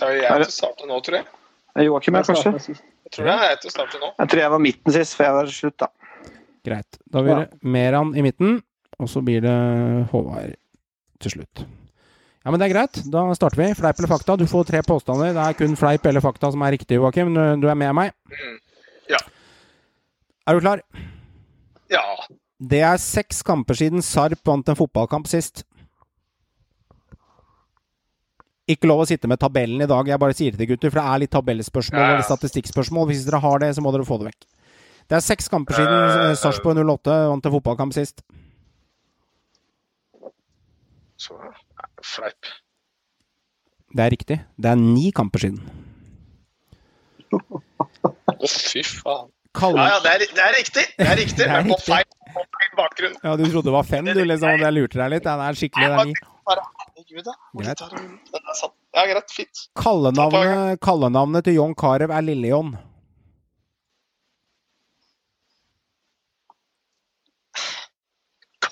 Det 0.00 0.08
er 0.08 0.22
jeg 0.22 0.40
til 0.40 0.48
å 0.48 0.54
starte 0.54 0.88
nå, 0.88 1.00
tror 1.04 1.20
jeg. 1.20 1.26
Joakim 1.84 2.16
er 2.16 2.24
Jeg 2.24 2.30
kanskje? 2.30 2.76
Jeg 3.04 3.12
tror 3.12 3.28
det 3.28 3.34
er 3.34 3.50
jeg 3.52 3.60
til 3.60 3.70
å 3.70 3.74
starte 3.74 4.00
nå. 4.00 4.08
Jeg 4.18 4.30
tror 4.32 4.40
jeg 4.40 4.52
var 4.54 4.62
midten 4.62 4.94
sist, 4.94 5.16
for 5.18 5.26
jeg 5.26 5.36
var 5.36 5.52
slutt, 5.52 5.76
da. 5.84 5.90
Greit. 6.64 6.98
Da 7.12 7.22
blir 7.22 7.42
det 7.42 7.58
Meran 7.62 8.14
i 8.16 8.22
midten, 8.24 8.58
og 8.98 9.08
så 9.10 9.20
blir 9.24 9.42
det 9.44 9.54
Håvard 10.12 10.54
til 11.20 11.34
slutt. 11.36 11.64
Ja, 12.44 12.52
men 12.52 12.60
det 12.60 12.66
er 12.68 12.74
greit. 12.74 12.98
Da 13.08 13.22
starter 13.36 13.60
vi. 13.62 13.70
Fleip 13.76 13.98
eller 14.00 14.10
fakta? 14.10 14.36
Du 14.36 14.44
får 14.48 14.66
tre 14.68 14.82
påstander. 14.84 15.32
Det 15.32 15.44
er 15.44 15.56
kun 15.56 15.76
fleip 15.80 16.04
eller 16.06 16.20
fakta 16.24 16.50
som 16.52 16.64
er 16.66 16.74
riktig, 16.76 16.98
Joakim. 17.00 17.30
Du 17.32 17.40
du 17.64 17.68
er 17.72 17.78
med 17.80 17.94
meg? 17.96 18.12
Mm. 18.28 18.58
Ja. 19.12 19.20
Er 20.48 20.54
du 20.58 20.60
klar? 20.60 20.82
Ja. 21.92 22.02
Det 22.60 22.80
er 22.84 23.00
seks 23.00 23.40
kamper 23.44 23.76
siden 23.76 24.04
Sarp 24.04 24.40
vant 24.44 24.68
en 24.68 24.76
fotballkamp 24.76 25.26
sist. 25.28 25.64
Ikke 28.68 28.88
lov 28.88 29.02
å 29.04 29.08
sitte 29.08 29.28
med 29.28 29.40
tabellen 29.40 29.82
i 29.84 29.88
dag, 29.88 30.08
jeg 30.08 30.20
bare 30.20 30.36
sier 30.36 30.52
det 30.54 30.62
til 30.62 30.70
gutter, 30.70 30.92
for 30.92 31.00
det 31.00 31.04
er 31.12 31.20
litt 31.20 31.32
tabellspørsmål 31.34 32.00
Ja, 32.00 32.06
ja. 32.06 32.12
eller 32.14 32.24
statistikkspørsmål. 32.28 33.08
Hvis 33.10 33.26
dere 33.26 33.40
har 33.44 33.60
det, 33.60 33.74
så 33.76 33.82
må 33.84 33.92
dere 33.92 34.06
få 34.08 34.16
det 34.22 34.30
vekk. 34.30 34.46
Det 35.10 35.18
er 35.18 35.24
seks 35.24 35.50
kamper 35.52 35.76
siden 35.76 35.92
Eh, 35.94 36.30
uh, 36.30 36.36
Sarpsborg 36.38 36.80
08 36.80 37.16
vant 37.30 37.46
en 37.46 37.54
fotballkamp 37.54 37.92
sist. 37.96 38.24
Så 41.20 41.36
fleip. 42.02 42.50
Det 43.94 44.02
er 44.04 44.10
riktig. 44.10 44.38
Det 44.56 44.70
er 44.70 44.80
ni 44.80 45.10
kamper 45.14 45.44
siden. 45.44 45.60
Å, 47.34 48.48
fy 48.48 48.82
faen. 48.82 49.30
Ja, 49.54 49.84
ja, 49.86 49.98
det 50.02 50.10
er, 50.10 50.22
det 50.34 50.42
er 50.42 50.56
riktig. 50.58 50.82
Det 50.98 51.06
er 51.06 51.18
riktig, 51.20 51.38
Det 51.38 51.46
er 51.46 51.62
men 51.62 51.70
på 51.70 51.76
feil, 51.86 52.06
på 52.34 52.42
feil 52.56 52.72
bakgrunn. 52.74 53.12
Ja, 53.22 53.36
du 53.38 53.44
trodde 53.44 53.68
det 53.68 53.74
var 53.76 53.86
fem, 53.86 54.08
du, 54.10 54.18
liksom, 54.26 54.48
og 54.50 54.64
jeg 54.66 54.74
lurte 54.74 54.98
deg 54.98 55.12
litt. 55.12 55.28
Ja, 55.28 55.36
det 55.38 55.46
er 55.46 55.60
skikkelig, 55.60 55.90
det 55.92 56.00
er 56.00 56.08
ni. 56.10 56.16
Herregud, 56.50 57.28
da. 57.28 57.34
Ja, 58.94 59.04
greit. 59.12 59.30
Fint. 59.36 59.62
Kallenavnet, 59.78 60.80
kallenavnet 60.82 61.46
til 61.46 61.56
John 61.60 61.78
Carew 61.78 62.10
er 62.10 62.26
Lille-John. 62.26 62.74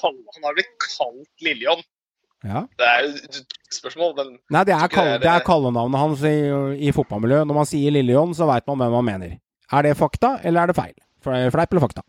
Kall- 0.03 0.19
Han 0.35 0.47
har 0.49 0.55
blitt 0.59 0.73
kalt 0.83 1.45
Lillian. 1.47 1.83
Ja. 2.43 2.65
Det 2.79 2.87
er 2.91 3.05
et 3.07 3.53
spørsmål, 3.71 4.17
men 4.19 4.33
Nei, 4.51 4.65
det 4.67 4.75
er, 4.75 4.89
kall, 4.91 5.13
det 5.23 5.29
er- 5.31 5.45
kallenavnet 5.47 6.01
hans 6.03 6.25
i, 6.27 6.33
i 6.89 6.91
fotballmiljøet. 6.97 7.47
Når 7.47 7.55
man 7.61 7.69
sier 7.71 7.95
Lille-John, 7.95 8.35
så 8.35 8.49
veit 8.51 8.67
man 8.67 8.83
hvem 8.83 8.97
man 8.99 9.07
mener. 9.13 9.37
Er 9.73 9.87
det 9.87 9.95
fakta, 9.97 10.41
eller 10.43 10.63
er 10.67 10.73
det 10.73 10.77
feil? 10.77 10.97
Fleip 11.23 11.71
eller 11.73 11.85
fakta? 11.87 12.03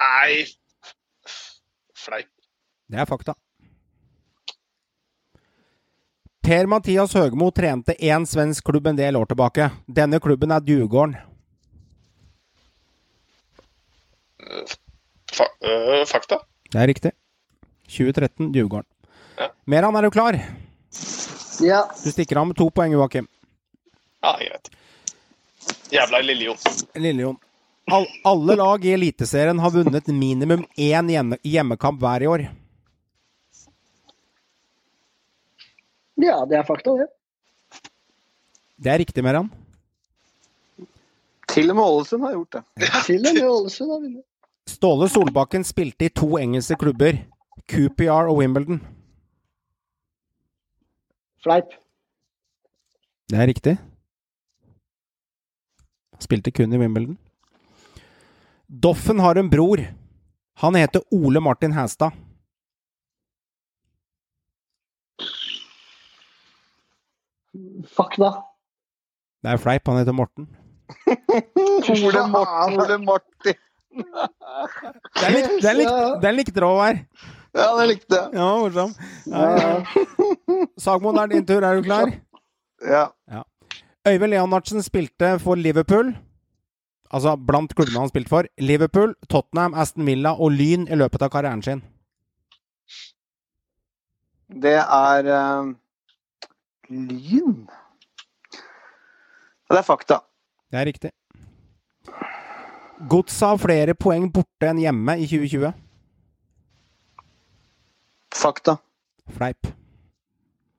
Nei 0.00 0.44
Fleip. 2.04 2.28
Det 2.90 2.98
er 3.00 3.06
fakta. 3.08 3.34
Per-Mathias 6.44 7.14
Høgmo 7.16 7.46
trente 7.56 7.94
én 8.04 8.26
svensk 8.28 8.66
klubb 8.68 8.90
en 8.90 8.98
del 8.98 9.16
år 9.16 9.30
tilbake. 9.30 9.70
Denne 9.88 10.18
klubben 10.20 10.52
er 10.52 10.60
Djurgården. 10.60 11.14
Fa 15.34 15.46
øh, 15.64 16.06
fakta. 16.06 16.38
Det 16.70 16.80
er 16.80 16.90
riktig. 16.90 17.12
2013, 17.88 18.52
Djurgården. 18.54 18.88
Ja. 19.38 19.48
Meran, 19.66 19.96
er 19.96 20.02
du 20.02 20.10
klar? 20.10 20.38
Ja. 21.60 21.84
Du 22.04 22.10
stikker 22.12 22.40
av 22.40 22.46
med 22.50 22.56
to 22.58 22.68
poeng, 22.70 22.92
Joakim. 22.92 23.28
Ja, 24.22 24.36
greit. 24.40 24.70
Jævla 25.92 26.20
Lillion. 26.20 26.56
Lillejon. 26.94 27.36
All, 27.92 28.06
alle 28.24 28.56
lag 28.56 28.84
i 28.84 28.94
Eliteserien 28.96 29.58
har 29.60 29.70
vunnet 29.70 30.06
minimum 30.06 30.64
én 30.76 31.10
hjemme, 31.12 31.36
hjemmekamp 31.44 32.00
hver 32.00 32.22
i 32.22 32.30
år. 32.30 32.46
ja, 36.16 36.38
det 36.48 36.56
er 36.56 36.64
fakta, 36.64 36.94
det. 36.96 37.08
Det 38.76 38.92
er 38.92 38.98
riktig, 38.98 39.24
Meran. 39.24 39.50
Til 41.48 41.70
og 41.70 41.76
med 41.76 41.84
Ålesund 41.84 42.24
har 42.24 42.32
gjort 42.34 42.56
det. 42.56 42.62
Til 43.06 43.20
og 43.28 43.34
med 43.36 43.48
Ålesund 43.50 43.92
har 43.92 44.00
vunnet. 44.00 44.24
Ståle 44.68 45.08
Solbakken 45.08 45.64
spilte 45.64 46.06
i 46.08 46.12
to 46.12 46.38
engelske 46.38 46.76
klubber. 46.80 47.18
QPR 47.70 48.30
og 48.30 48.38
Wimbledon. 48.40 48.80
Fleip. 51.44 51.76
Det 53.28 53.38
er 53.40 53.48
riktig. 53.48 53.76
Spilte 56.20 56.52
kun 56.54 56.72
i 56.72 56.80
Wimbledon. 56.80 57.18
Doffen 58.68 59.20
har 59.20 59.36
en 59.36 59.50
bror. 59.50 59.80
Han 60.62 60.74
heter 60.74 61.02
Ole 61.12 61.40
Martin 61.40 61.72
Hæstad. 61.72 62.12
da. 68.18 68.30
Det 69.42 69.52
er 69.52 69.56
fleip, 69.60 69.86
han 69.86 69.98
heter 69.98 70.12
Morten. 70.12 70.48
Ole 71.06 72.22
Morten, 72.32 72.80
Ole 72.80 72.98
Martin. 73.04 73.54
Den 73.94 75.32
lik, 75.36 75.48
den 75.62 75.76
lik, 75.78 75.88
den 76.22 76.36
likte 76.38 76.54
dere 76.56 76.68
òg 76.68 76.80
her. 76.82 77.00
Ja, 77.54 77.66
den 77.78 77.88
likte 77.92 78.18
jeg. 78.18 78.34
Ja, 78.34 78.50
morsom. 78.58 78.94
Ja, 79.30 79.42
ja. 79.54 79.72
Sagmoen, 80.80 81.16
det 81.16 81.22
er 81.24 81.32
din 81.34 81.46
tur. 81.46 81.62
Er 81.62 81.78
du 81.78 81.86
klar? 81.86 82.10
Ja. 82.82 83.06
Øyvind 84.08 84.34
Leonardsen 84.34 84.82
spilte 84.82 85.38
for 85.40 85.54
Liverpool. 85.54 86.12
Altså 87.14 87.36
blant 87.36 87.74
klubbene 87.76 88.02
han 88.02 88.10
spilte 88.10 88.28
for. 88.28 88.48
Liverpool, 88.58 89.14
Tottenham, 89.30 89.74
Aston 89.74 90.06
Villa 90.06 90.34
og 90.34 90.50
Lyn 90.52 90.88
i 90.90 90.98
løpet 90.98 91.22
av 91.22 91.30
karrieren 91.30 91.62
sin. 91.62 91.84
Det 94.50 94.74
er 94.82 95.30
uh, 95.30 95.70
Lyn. 96.90 97.64
Ja, 99.64 99.72
Det 99.72 99.80
er 99.80 99.86
fakta. 99.86 100.18
Det 100.70 100.80
er 100.80 100.86
riktig. 100.90 101.10
Godset 103.00 103.48
har 103.48 103.58
flere 103.58 103.94
poeng 103.98 104.28
borte 104.32 104.68
enn 104.70 104.78
hjemme 104.82 105.16
i 105.18 105.26
2020. 105.26 105.72
Fakta. 108.34 108.76
Fleip. 109.34 109.66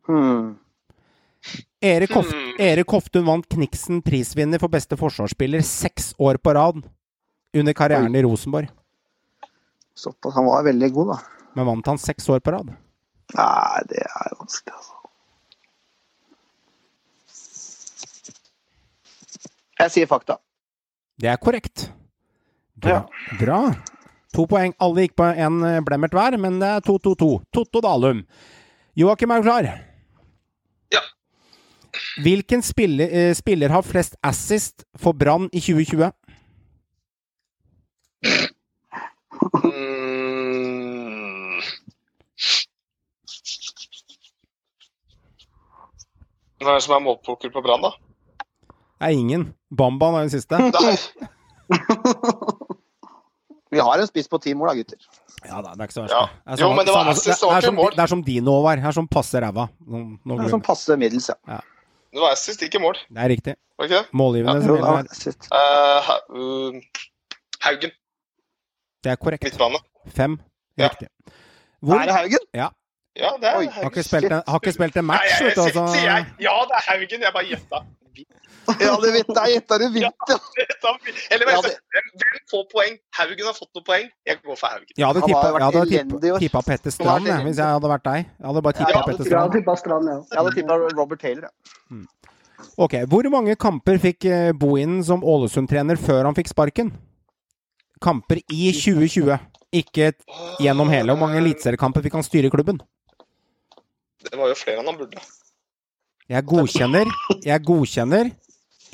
Hmm. 0.07 0.55
Erik, 1.81 2.13
Hof 2.15 2.31
Hmm. 2.31 2.55
Erik 2.59 2.89
Hoftun 2.89 3.25
vant 3.25 3.47
Kniksen 3.49 4.01
prisvinner 4.01 4.59
for 4.59 4.71
beste 4.71 4.97
forsvarsspiller 4.97 5.61
seks 5.61 6.13
år 6.17 6.37
på 6.37 6.53
rad 6.55 6.81
under 7.53 7.73
karrieren 7.73 8.15
i 8.15 8.23
Rosenborg. 8.23 8.69
Såpass. 9.95 10.35
Han 10.35 10.45
var 10.45 10.63
veldig 10.63 10.91
god, 10.93 11.07
da. 11.13 11.19
Men 11.55 11.65
vant 11.65 11.85
han 11.87 11.97
seks 11.97 12.29
år 12.29 12.39
på 12.39 12.51
rad? 12.51 12.73
Nei, 13.35 13.81
det 13.89 14.01
er 14.01 14.33
vanskelig, 14.39 14.73
altså. 14.73 14.93
Jeg 19.79 19.91
sier 19.91 20.07
fakta. 20.07 20.37
Det 21.19 21.29
er 21.31 21.37
korrekt. 21.37 21.89
Bra. 22.75 23.09
Bra. 23.39 23.59
To 24.35 24.45
poeng. 24.51 24.73
Alle 24.83 25.05
gikk 25.05 25.15
på 25.15 25.27
en 25.31 25.61
eh, 25.63 25.81
blemmert 25.85 26.15
hver, 26.15 26.35
men 26.41 26.59
det 26.59 26.67
er 26.67 26.83
2-2-2. 26.83 27.29
Totto 27.55 27.81
Dalum. 27.83 28.25
Joakim, 28.99 29.31
er 29.31 29.43
du 29.43 29.47
klar? 29.47 29.69
Ja. 30.91 31.03
Hvilken 32.23 32.63
spiller, 32.63 33.07
eh, 33.11 33.33
spiller 33.35 33.71
har 33.71 33.87
flest 33.87 34.15
assist 34.23 34.83
for 34.99 35.15
Brann 35.15 35.47
i 35.53 35.63
2020? 35.63 36.11
Mm. 39.63 40.41
Hvem 46.59 46.71
er 46.71 46.79
det 46.79 46.83
som 46.83 46.95
er 46.95 47.03
målpoker 47.03 47.51
på 47.53 47.63
Brann, 47.63 47.83
da? 47.83 47.95
Det 48.95 49.11
er 49.11 49.15
ingen. 49.15 49.53
Bamban 49.69 50.15
er 50.15 50.27
den 50.27 50.33
siste. 50.33 50.59
Nei. 50.59 50.95
Vi 53.75 53.83
har 53.83 53.99
en 53.99 54.07
spiss 54.07 54.29
på 54.31 54.39
ti 54.39 54.53
mål, 54.55 54.71
da, 54.71 54.75
gutter. 54.79 54.99
Ja 55.45 55.59
da, 55.59 55.73
det 55.75 55.83
er 55.83 55.89
ikke 55.89 55.97
så 55.97 56.03
verst. 56.05 56.15
Ja. 56.15 56.53
Det 56.55 56.61
Jo, 56.63 56.69
men 56.73 56.87
det 56.87 56.93
var 56.95 57.03
samme- 57.03 57.15
det, 57.15 57.23
det 57.25 57.55
er 57.57 57.65
som, 57.67 57.75
mål. 57.75 57.91
det 57.91 58.03
er 58.05 58.11
som 58.13 58.21
Dino 58.23 58.53
var. 58.63 58.79
er 58.79 58.95
som 58.95 59.07
passer 59.11 59.43
ræva. 59.43 59.67
Det 59.79 60.37
er 60.45 60.53
som 60.53 60.63
passe 60.63 60.95
middels, 60.97 61.27
ja. 61.29 61.59
Det 62.15 62.23
var 62.23 62.31
assist, 62.31 62.61
ikke 62.63 62.79
mål. 62.79 62.95
Det 63.11 63.19
er 63.19 63.29
riktig. 63.29 63.55
Var 63.77 63.89
ikke 63.89 63.97
det? 63.97 64.05
Målgivende 64.15 64.63
ja, 64.63 65.01
jo, 65.01 65.03
sist. 65.11 65.49
Eh, 65.51 66.09
uh, 66.31 66.79
Haugen. 67.65 67.91
Det 69.03 69.11
er 69.11 69.15
korrekt. 69.19 69.43
Midtbane. 69.43 69.81
Fem. 70.15 70.39
Ja. 70.77 70.87
Riktig. 70.87 71.07
Hvor, 71.81 71.99
Er 71.99 72.05
det 72.05 72.15
Haugen? 72.15 72.45
Ja, 72.53 72.69
det 73.41 73.49
er 73.49 73.57
Oi, 73.57 73.67
har, 73.71 73.83
ikke 73.89 74.03
spilt 74.03 74.31
en, 74.31 74.41
har 74.47 74.59
ikke 74.59 74.71
spilt 74.71 74.97
en 74.97 75.05
match, 75.05 75.41
vet 75.43 75.55
du. 75.55 75.61
Altså. 75.61 75.83
Ja, 76.39 76.55
det 76.71 76.79
er 76.79 76.83
Haugen. 76.87 77.21
Jeg 77.27 77.33
bare 77.33 77.45
gjetta. 77.51 77.83
Ja, 78.81 78.95
det 78.97 79.11
vet 79.13 79.27
jeg. 79.29 79.51
Gjetta 79.55 79.77
du 79.77 79.85
vilt, 79.93 80.29
ja. 80.31 80.37
Eller 81.35 81.51
Ja, 81.53 81.59
hvem, 81.61 82.07
får 82.49 82.63
poeng? 82.71 82.95
Haugen 83.17 83.45
har 83.45 83.53
fått 83.57 83.69
noen 83.77 83.85
poeng. 83.85 84.07
Jeg 84.25 84.39
går 84.41 84.57
for 84.57 84.73
Haugen. 84.73 84.93
Jeg 84.97 85.05
hadde 85.05 85.21
tippa, 86.41 86.61
Petter 86.65 86.93
Strand 86.95 87.29
jeg, 87.29 87.43
hvis 87.45 87.61
jeg 87.61 87.77
hadde 87.77 87.91
vært 87.91 88.05
deg. 88.07 88.25
Jeg 88.25 88.47
hadde 88.49 88.63
bare 88.65 88.79
tippa 88.79 88.95
Ja, 88.95 89.03
Petter 89.09 89.29
Strand. 89.29 89.57
tippa 89.59 89.77
Strand, 89.81 90.09
ja. 90.09 90.17
Jeg 90.31 90.41
hadde 90.41 90.55
tippa 90.57 90.79
Robert 90.97 91.21
Taylor, 91.21 91.49
ja. 91.49 92.03
Ok, 92.81 92.95
Hvor 93.11 93.29
mange 93.31 93.55
kamper 93.59 93.99
fikk 94.01 94.25
eh, 94.31 94.49
Bohinen 94.57 95.03
som 95.05 95.23
Ålesund-trener 95.23 95.99
før 96.01 96.25
han 96.29 96.35
fikk 96.37 96.49
sparken? 96.51 96.91
Kamper 98.03 98.41
i 98.51 98.71
2020, 98.75 99.37
ikke 99.75 100.11
gjennom 100.63 100.89
hele. 100.91 101.13
Hvor 101.13 101.27
mange 101.27 101.39
eliteseriekamper 101.43 102.03
fikk 102.05 102.17
han 102.17 102.25
styre 102.25 102.49
i 102.49 102.53
klubben? 102.53 102.81
Det 104.25 104.33
var 104.39 104.49
jo 104.49 104.57
flere 104.57 104.81
enn 104.81 104.89
han 104.89 104.97
burde. 104.97 105.21
Jeg 106.31 106.45
godkjenner 106.49 107.09
Jeg 107.45 107.61
godkjenner 107.65 108.31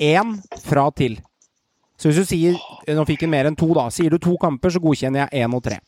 én 0.02 0.34
fra 0.66 0.90
til. 0.96 1.16
Så 1.96 2.10
hvis 2.10 2.20
du 2.20 2.28
sier 2.28 2.58
Nå 2.92 3.06
fikk 3.08 3.24
han 3.24 3.32
mer 3.32 3.48
enn 3.48 3.56
to, 3.56 3.70
da. 3.76 3.86
Sier 3.94 4.12
du 4.12 4.18
to 4.20 4.34
kamper, 4.40 4.72
så 4.74 4.82
godkjenner 4.82 5.24
jeg 5.24 5.44
én 5.46 5.56
og 5.56 5.62
tre. 5.64 5.78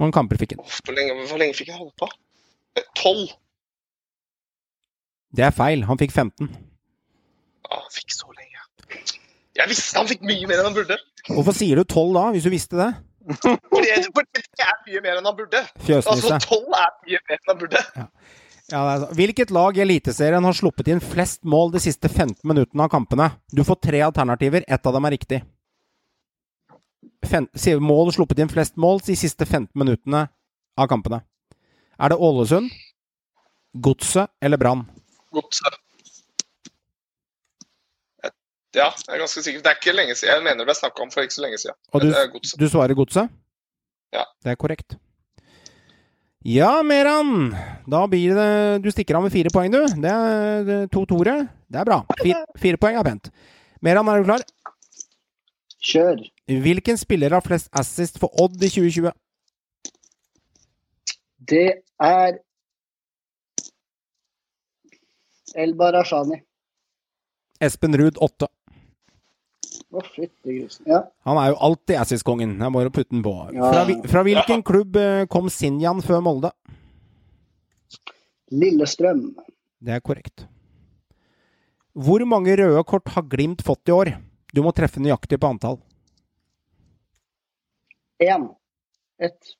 Mange 0.00 0.14
kamper 0.14 0.40
fikk 0.40 0.56
han? 0.56 0.64
Hvor 0.64 0.96
hvor 1.28 1.38
lenge 1.40 1.54
fikk 1.58 1.70
jeg 1.72 1.78
holde 1.78 1.94
på? 1.98 2.08
Eh, 2.78 2.86
Tolv. 2.98 3.34
Det 5.32 5.44
er 5.46 5.54
feil. 5.54 5.84
Han 5.88 6.00
fikk 6.00 6.12
15. 6.12 6.48
Å, 6.48 7.76
han 7.76 7.92
fikk 7.92 8.14
så 8.14 8.28
lenge. 8.32 8.64
Jeg 9.58 9.68
visste 9.68 10.00
han 10.00 10.08
fikk 10.08 10.24
mye 10.26 10.48
mer 10.48 10.60
enn 10.62 10.70
han 10.70 10.76
burde. 10.76 10.98
Hvorfor 11.28 11.56
sier 11.56 11.78
du 11.78 11.84
12 11.84 12.14
da, 12.16 12.24
hvis 12.34 12.46
du 12.46 12.50
visste 12.52 12.78
det? 12.80 12.90
Fordi 13.42 13.86
det 13.86 14.66
er 14.66 14.78
mye 14.86 15.02
mer 15.04 15.18
enn 15.18 15.28
han 15.28 15.36
burde. 15.38 15.60
Altså, 15.62 15.86
Fjøsnisse. 15.86 16.38
tolv 16.46 16.78
er 16.78 16.94
mye 17.06 17.20
mer 17.28 17.38
enn 17.38 17.52
han 17.52 17.60
burde. 17.60 17.84
Ja, 17.96 18.06
Ja, 18.72 18.80
altså. 18.94 19.08
Hvilket 19.18 19.50
lag 19.52 19.76
i 19.76 19.82
Eliteserien 19.84 20.44
har 20.46 20.54
sluppet 20.56 20.88
inn 20.88 21.02
flest 21.04 21.42
mål 21.44 21.74
de 21.74 21.80
siste 21.82 22.08
15 22.08 22.38
minuttene 22.48 22.86
av 22.86 22.92
kampene? 22.94 23.26
Du 23.52 23.60
får 23.68 23.80
tre 23.84 24.00
alternativer. 24.06 24.64
Ett 24.66 24.86
av 24.88 24.96
dem 24.96 25.04
er 25.08 25.14
riktig. 25.16 25.42
Fem, 27.28 27.46
mål 27.84 28.12
sluppet 28.16 28.40
inn 28.42 28.50
flest 28.50 28.78
mål 28.80 29.02
de 29.04 29.16
siste 29.18 29.44
15 29.46 29.68
minuttene 29.78 30.24
av 30.78 30.88
kampene. 30.88 31.20
Er 32.00 32.14
det 32.14 32.18
Ålesund, 32.18 32.70
Godset 33.74 34.30
eller 34.42 34.58
Brann? 34.58 34.86
Godset. 35.32 35.76
Ja, 38.72 38.88
jeg 38.88 39.14
er 39.14 39.20
ganske 39.20 39.42
sikker. 39.44 39.60
Det 39.60 39.68
er 39.68 39.78
ikke 39.78 39.92
lenge 39.94 40.14
siden. 40.16 40.32
Jeg 40.32 40.44
mener 40.46 40.62
det 40.62 40.68
ble 40.70 40.76
snakka 40.78 41.04
om 41.04 41.10
for 41.12 41.24
ikke 41.26 41.36
så 41.36 41.44
lenge 41.44 41.58
siden. 41.60 41.76
Og 41.92 42.04
du, 42.04 42.12
du 42.62 42.68
svarer 42.72 42.96
Godset? 42.96 43.32
Ja. 44.12 44.24
Det 44.44 44.52
er 44.54 44.60
korrekt. 44.60 44.96
Ja, 46.44 46.82
Meran. 46.82 47.52
Da 47.86 48.02
blir 48.10 48.34
det 48.34 48.82
Du 48.82 48.90
stikker 48.90 49.18
av 49.18 49.26
med 49.26 49.32
fire 49.34 49.52
poeng, 49.54 49.70
du. 49.72 49.84
Det 50.02 50.10
er 50.10 50.70
er 50.82 50.88
to 50.92 51.04
toere. 51.06 51.36
Det 51.70 51.80
er 51.80 51.86
bra. 51.86 52.00
Fire, 52.22 52.40
fire 52.58 52.80
poeng 52.80 52.96
er 52.98 53.06
pent. 53.06 53.30
Meran, 53.82 54.08
er 54.08 54.22
du 54.22 54.30
klar? 54.30 54.44
Kjør. 55.82 56.22
Hvilken 56.62 56.98
spiller 56.98 57.34
har 57.36 57.44
flest 57.44 57.68
assist 57.78 58.18
for 58.22 58.32
Odd 58.40 58.56
i 58.62 58.70
2020? 58.70 59.12
Det 61.52 61.68
er 62.00 62.38
Elbar 65.58 65.98
Ashani. 66.00 66.40
Espen 67.62 67.94
Ruud, 67.98 68.18
åtte. 68.18 68.48
Å, 69.92 70.00
fytti 70.14 70.54
grisen. 70.56 70.86
Ja. 70.88 71.02
Han 71.28 71.36
er 71.36 71.50
jo 71.52 71.58
alltid 71.68 71.98
Assis-kongen. 72.00 72.54
Jeg 72.64 72.72
må 72.72 72.80
jo 72.84 72.92
putte 72.94 73.12
den 73.12 73.24
på. 73.24 73.34
Ja. 73.52 73.68
Fra, 73.74 73.96
fra 74.14 74.22
hvilken 74.24 74.64
klubb 74.64 74.96
eh, 74.96 75.26
kom 75.32 75.50
Sinjan 75.52 76.00
før 76.04 76.22
Molde? 76.24 76.52
Lillestrøm. 78.52 79.26
Det 79.82 79.96
er 79.98 80.04
korrekt. 80.04 80.46
Hvor 81.92 82.24
mange 82.24 82.56
røde 82.56 82.80
kort 82.88 83.12
har 83.12 83.26
Glimt 83.28 83.60
fått 83.66 83.90
i 83.90 83.92
år? 83.92 84.14
Du 84.52 84.62
må 84.64 84.72
treffe 84.76 85.00
nøyaktig 85.00 85.36
på 85.40 85.50
antall. 85.52 85.78
Én. 88.22 88.48
Ett. 89.20 89.56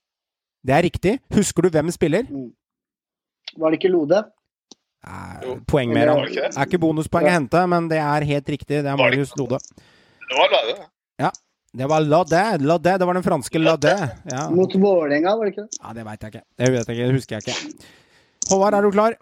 Det 0.65 0.77
er 0.77 0.85
riktig. 0.87 1.17
Husker 1.35 1.67
du 1.67 1.75
hvem 1.75 1.91
spiller? 1.93 2.25
Var 3.59 3.73
det 3.73 3.81
ikke 3.81 3.93
Lode? 3.93 4.23
Nei, 5.03 5.57
Poeng, 5.67 5.91
mer. 5.93 6.13
Er 6.31 6.63
ikke 6.63 6.79
bonuspoeng 6.81 7.27
å 7.27 7.35
hente, 7.35 7.63
men 7.69 7.89
det 7.91 7.99
er 8.01 8.29
helt 8.29 8.53
riktig. 8.55 8.85
Det 8.85 8.89
er 8.89 9.01
Marius 9.01 9.35
Lode. 9.37 9.59
Det 10.33 10.39
var 10.39 10.49
Lade. 10.53 11.31
Det 11.73 11.87
var 11.89 12.01
Lade. 12.01 12.59
Lade. 12.59 12.99
Det 12.99 13.07
var 13.09 13.15
den 13.15 13.23
franske 13.25 13.59
Lade. 13.59 13.93
Ja, 14.31 14.49
Mot 14.51 14.75
Vålerenga, 14.75 15.37
var 15.37 15.45
det 15.49 15.53
ikke 15.55 15.63
det? 15.67 15.79
ja 15.83 15.93
det 15.97 16.05
veit 16.09 16.23
jeg 16.27 16.33
ikke. 16.35 16.43
Det 16.59 16.71
vet 16.73 16.89
jeg 16.89 16.97
ikke. 16.97 17.07
Det 17.07 17.17
husker 17.17 17.37
jeg 17.37 17.43
ikke. 17.47 17.87
Håvard, 18.51 18.75
er 18.79 18.83
du 18.83 18.91
klar? 18.95 19.17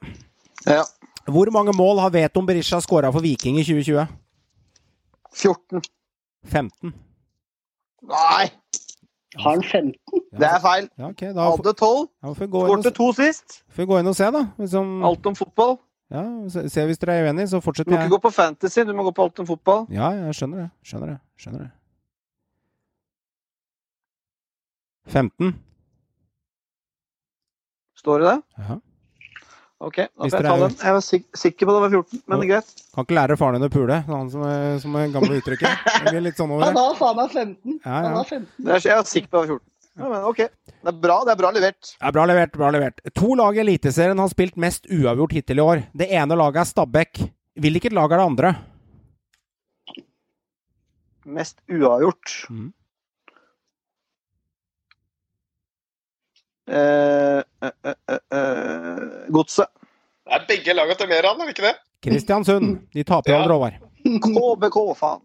ja. 0.66 0.82
Hvor 1.30 1.50
mange 1.54 1.72
mål 1.76 1.98
har 2.02 2.10
Veton 2.10 2.46
Berisha 2.48 2.80
skåra 2.82 3.10
for 3.14 3.22
Viking 3.22 3.58
i 3.60 3.62
2020? 3.66 4.06
14. 5.36 5.82
15. 6.48 6.94
Nei, 8.10 8.46
Har 9.36 9.50
han 9.52 9.62
15? 9.62 9.92
det 10.40 10.48
er 10.48 10.58
feil. 10.64 10.88
Ja, 10.98 11.10
okay, 11.12 11.30
da 11.36 11.50
Hadde 11.52 11.74
12. 11.76 12.08
ja, 12.24 12.32
får 12.34 12.40
vi 12.40 12.50
gå 12.50 12.62
inn 12.64 12.72
og, 12.72 12.82
Skårte 12.82 12.94
to 12.96 13.10
sist. 13.18 13.60
får 13.70 13.84
vi 13.84 13.88
gå 13.92 13.98
inn 14.00 14.10
og 14.10 14.16
se, 14.18 14.30
da. 14.34 14.42
Liksom, 14.58 14.90
Alt 15.06 15.26
om 15.30 15.36
fotball. 15.38 15.76
Ja, 16.10 16.22
se, 16.50 16.64
se 16.72 16.84
hvis 16.88 16.98
dere 16.98 17.14
er 17.20 17.28
uenige, 17.28 17.48
så 17.52 17.60
Du 17.60 17.90
må 17.92 17.98
ikke 18.00 18.14
gå 18.16 18.22
på 18.26 18.32
fantasy, 18.34 18.82
du 18.86 18.92
må 18.96 19.04
gå 19.06 19.12
på 19.14 19.28
alt 19.28 19.42
om 19.42 19.46
fotball. 19.46 19.84
Ja, 19.94 20.10
jeg 20.26 20.34
skjønner 20.40 20.64
det. 20.64 20.70
Skjønner 20.82 21.12
det. 21.14 21.18
Skjønner 21.38 21.66
det. 21.66 21.70
15. 25.10 25.54
Står 28.00 28.22
det 28.22 28.30
det? 28.30 28.38
Ja. 28.64 28.78
Ok, 29.80 29.96
da 29.96 30.28
får 30.28 30.34
jeg 30.36 30.44
ta 30.44 30.56
den. 30.60 30.74
Jeg 30.76 30.92
var 30.92 31.04
sik 31.04 31.26
sikker 31.40 31.68
på 31.68 31.72
det 31.72 31.80
var 31.86 31.92
14, 31.94 32.18
men 32.28 32.40
det 32.42 32.46
er 32.46 32.50
greit. 32.50 32.72
Kan 32.92 33.06
ikke 33.06 33.16
lære 33.16 33.36
faren 33.40 33.56
din 33.56 33.64
å 33.64 33.72
pule, 33.72 33.96
han 34.10 34.28
som 34.32 34.42
som 34.82 34.96
er 35.00 35.12
gamle 35.14 35.38
uttrykket. 35.40 35.86
Det 36.04 36.12
blir 36.12 36.24
litt 36.26 36.36
sånn 36.40 36.52
over 36.52 36.66
Han 36.68 36.76
det. 36.76 36.84
har 36.90 36.98
faen 36.98 37.16
meg 37.16 37.30
15. 37.32 37.78
Ja, 37.86 38.00
ja. 38.04 38.24
15. 38.28 38.66
Er, 38.66 38.82
jeg 38.84 38.98
var 39.00 39.08
sikker 39.08 39.30
på 39.32 39.40
det 39.40 39.40
var 39.40 39.54
14. 39.56 39.66
Ja, 40.00 40.08
men 40.08 40.24
ok. 40.24 40.38
Det 40.80 40.88
er 40.88 40.96
bra, 40.96 41.18
det 41.28 41.34
er 41.34 41.38
bra 41.42 41.50
levert. 41.52 41.90
Det 41.92 42.08
er 42.08 42.14
bra 42.16 42.24
levert, 42.30 42.54
bra 42.56 42.70
levert. 42.72 43.00
To 43.20 43.34
lag 43.36 43.58
i 43.58 43.60
Eliteserien 43.60 44.18
har 44.22 44.30
spilt 44.32 44.56
mest 44.60 44.88
uavgjort 44.88 45.34
hittil 45.36 45.60
i 45.60 45.64
år. 45.64 45.82
Det 45.92 46.08
ene 46.16 46.38
laget 46.40 46.62
er 46.62 46.68
Stabæk. 46.70 47.20
Hvilket 47.60 47.92
lag 47.92 48.12
er 48.14 48.22
det 48.22 48.28
andre? 48.30 48.52
Mest 51.28 51.60
uavgjort. 51.68 52.36
mm. 52.48 52.70
Eh, 56.70 57.38
eh, 57.66 57.70
eh, 57.84 57.94
eh, 58.08 58.38
eh, 58.38 58.98
Godset. 59.34 59.66
Det 60.24 60.36
er 60.36 60.44
begge 60.46 60.74
laga 60.76 60.94
til 60.94 61.08
Meran, 61.10 61.40
er 61.42 61.48
det 61.48 61.56
ikke 61.56 61.66
det? 61.66 61.76
Kristiansund. 62.06 62.76
De 62.94 63.02
taper 63.02 63.32
Ja. 63.32 63.40
Håvard. 63.50 63.80
KBK, 64.00 64.78
faen. 64.96 65.20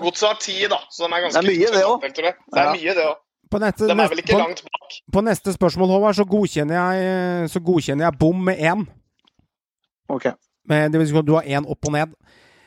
Godset. 0.00 0.28
Har 0.28 0.40
ti, 0.40 0.56
da, 0.66 0.80
så 0.90 1.04
de 1.06 1.12
er 1.12 1.26
ganske 1.26 1.42
Det 1.42 1.44
er 1.44 1.50
mye, 1.52 1.68
det. 1.68 2.34
Det 2.54 2.62
er 2.62 2.72
mye, 2.72 2.94
det 2.96 3.04
òg. 3.10 3.20
På 3.54 3.60
neste, 3.62 3.86
Den 3.86 4.00
er 4.02 4.08
vel 4.10 4.18
ikke 4.18 4.34
på, 4.34 4.38
langt 4.40 4.64
bak. 4.66 4.94
på 5.14 5.22
neste 5.22 5.52
spørsmål, 5.54 5.92
Håvard, 5.94 6.16
så 6.18 6.24
godkjenner 6.26 6.74
jeg, 6.74 7.50
så 7.52 7.60
godkjenner 7.62 8.08
jeg 8.08 8.18
bom 8.18 8.40
med 8.48 8.58
én. 8.58 8.82
Ok. 10.10 10.26
Men 10.66 10.90
Det 10.90 10.98
vil 10.98 11.06
si 11.06 11.14
at 11.20 11.28
du 11.28 11.36
har 11.36 11.46
én 11.46 11.68
opp 11.70 11.86
og 11.86 11.94
ned. 11.94 12.16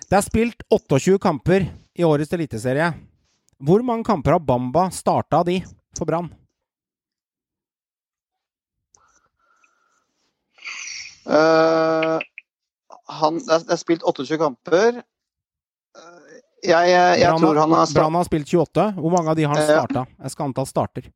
Det 0.07 0.15
er 0.15 0.23
spilt 0.23 0.63
28 0.71 1.19
kamper 1.19 1.67
i 1.91 2.05
årets 2.07 2.31
eliteserie. 2.31 2.87
Hvor 3.59 3.83
mange 3.83 4.07
kamper 4.07 4.37
har 4.37 4.39
Bamba 4.39 4.87
starta 4.95 5.43
de 5.43 5.59
for 5.97 6.07
Brann? 6.07 6.31
Uh, 11.27 12.23
han, 13.11 13.41
det 13.43 13.57
er, 13.57 13.65
det 13.67 13.75
er 13.75 13.83
spilt 13.83 14.07
28 14.07 14.39
kamper. 14.39 15.03
Eh, 16.63 16.69
jeg, 16.71 16.89
jeg, 16.89 17.19
jeg 17.21 17.39
tror 17.39 17.59
han 17.61 17.71
har 17.75 17.91
Brann 17.93 18.17
har 18.17 18.25
spilt 18.27 18.49
28. 18.49 18.85
Hvor 18.97 19.13
mange 19.13 19.29
av 19.29 19.35
de 19.37 19.45
har 19.45 19.55
han 19.55 19.63
Ja. 19.67 19.81
starta? 19.81 20.05
Jeg 20.23 20.31
skal 20.33 20.45
antall 20.49 20.67
starter. 20.69 21.09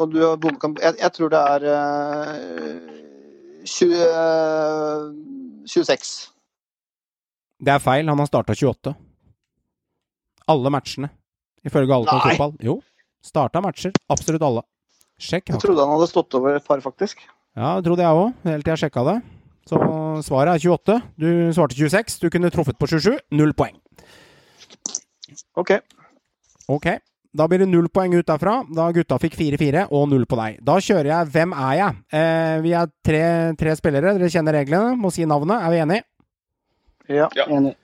Og 0.00 0.10
du 0.12 0.18
har 0.24 0.36
bomkamp 0.40 0.80
jeg, 0.82 0.96
jeg 0.98 1.12
tror 1.12 1.30
det 1.30 1.38
er 1.38 1.66
uh, 1.68 2.92
20, 3.64 3.92
uh, 3.94 5.12
26. 5.68 6.12
Det 7.62 7.72
er 7.72 7.78
feil. 7.82 8.08
Han 8.08 8.18
har 8.18 8.26
starta 8.26 8.56
28. 8.56 8.94
Alle 10.48 10.72
matchene. 10.74 11.10
Ifølge 11.64 11.94
alle 11.94 12.10
Nei. 12.10 12.32
fotball. 12.32 12.56
Jo. 12.60 12.80
Starta 13.22 13.62
matcher. 13.62 13.92
Absolutt 14.10 14.42
alle. 14.42 14.64
Sjekk. 15.22 15.52
Jeg 15.54 15.62
trodde 15.62 15.84
han 15.84 15.94
hadde 15.94 16.10
stått 16.10 16.34
over 16.34 16.56
et 16.58 16.66
par, 16.66 16.80
faktisk. 16.82 17.20
Ja, 17.54 17.76
det 17.78 17.86
trodde 17.86 18.02
jeg 18.02 18.18
òg, 18.18 18.32
helt 18.48 18.64
til 18.66 18.72
jeg 18.72 18.80
sjekka 18.82 19.04
det. 19.06 19.16
Så 19.68 19.78
svaret 20.26 20.56
er 20.56 20.64
28. 20.72 20.96
Du 21.20 21.28
svarte 21.54 21.76
26. 21.78 22.18
Du 22.18 22.26
kunne 22.34 22.50
truffet 22.50 22.78
på 22.80 22.88
27. 22.90 23.20
Null 23.30 23.54
poeng. 23.54 23.76
Ok. 25.58 25.72
Ok. 26.72 26.86
Da 27.32 27.46
blir 27.48 27.62
det 27.62 27.68
null 27.70 27.88
poeng 27.88 28.12
ut 28.14 28.28
derfra. 28.28 28.58
Da 28.68 28.90
gutta 28.92 29.16
fikk 29.20 29.38
4-4 29.38 29.86
og 29.90 30.08
null 30.10 30.26
på 30.28 30.36
deg. 30.36 30.58
Da 30.64 30.76
kjører 30.84 31.08
jeg 31.14 31.30
Hvem 31.32 31.54
er 31.56 31.76
jeg? 31.78 32.00
Eh, 32.12 32.56
vi 32.64 32.74
er 32.76 32.90
tre, 33.04 33.22
tre 33.60 33.76
spillere. 33.78 34.12
Dere 34.18 34.32
kjenner 34.32 34.58
reglene. 34.60 34.96
Må 35.00 35.12
si 35.12 35.24
navnet. 35.28 35.64
Er 35.64 35.72
vi 35.72 35.80
enige? 35.84 36.04
Ja. 37.08 37.30
Enig. 37.48 37.74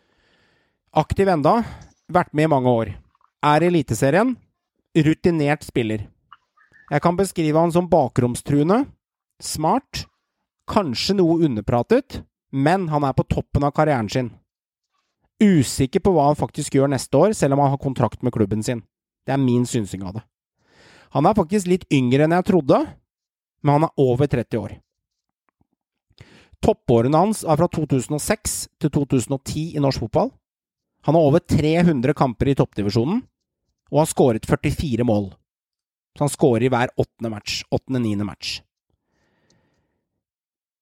Aktiv 0.96 1.28
enda. 1.32 1.62
Vært 2.12 2.34
med 2.36 2.48
i 2.48 2.52
mange 2.52 2.72
år. 2.72 2.92
Er 3.44 3.64
i 3.64 3.70
Eliteserien. 3.72 4.36
Rutinert 4.96 5.64
spiller. 5.64 6.06
Jeg 6.88 7.04
kan 7.04 7.16
beskrive 7.16 7.60
han 7.60 7.72
som 7.72 7.88
bakromstruende. 7.88 8.82
Smart. 9.40 10.04
Kanskje 10.68 11.16
noe 11.16 11.40
underpratet. 11.44 12.22
Men 12.52 12.88
han 12.92 13.04
er 13.04 13.16
på 13.16 13.26
toppen 13.28 13.64
av 13.64 13.72
karrieren 13.76 14.08
sin. 14.12 14.30
Usikker 15.38 16.02
på 16.02 16.12
hva 16.14 16.30
han 16.30 16.38
faktisk 16.38 16.74
gjør 16.74 16.90
neste 16.90 17.14
år, 17.14 17.32
selv 17.36 17.54
om 17.54 17.62
han 17.62 17.70
har 17.74 17.82
kontrakt 17.82 18.24
med 18.26 18.34
klubben 18.34 18.62
sin. 18.66 18.82
Det 19.26 19.34
er 19.34 19.42
min 19.42 19.66
synsing 19.66 20.02
av 20.02 20.18
det. 20.18 20.24
Han 21.14 21.26
er 21.26 21.36
faktisk 21.38 21.68
litt 21.70 21.86
yngre 21.94 22.26
enn 22.26 22.34
jeg 22.34 22.48
trodde, 22.50 22.82
men 23.62 23.76
han 23.76 23.86
er 23.86 24.02
over 24.02 24.28
30 24.28 24.60
år. 24.60 24.76
Toppårene 26.64 27.22
hans 27.22 27.44
er 27.46 27.58
fra 27.60 27.68
2006 27.70 28.56
til 28.82 28.90
2010 28.90 29.76
i 29.78 29.82
norsk 29.82 30.02
fotball. 30.04 30.32
Han 31.06 31.14
har 31.14 31.26
over 31.30 31.40
300 31.40 32.16
kamper 32.18 32.50
i 32.50 32.56
toppdivisjonen, 32.58 33.22
og 33.92 34.00
har 34.02 34.10
skåret 34.10 34.48
44 34.48 35.06
mål. 35.06 35.30
Så 36.18 36.26
han 36.26 36.32
skårer 36.32 36.66
i 36.66 36.72
hver 36.72 36.90
åttende 36.98 37.30
match. 37.30 37.62
Åttende-niende 37.70 38.26
match. 38.26 38.58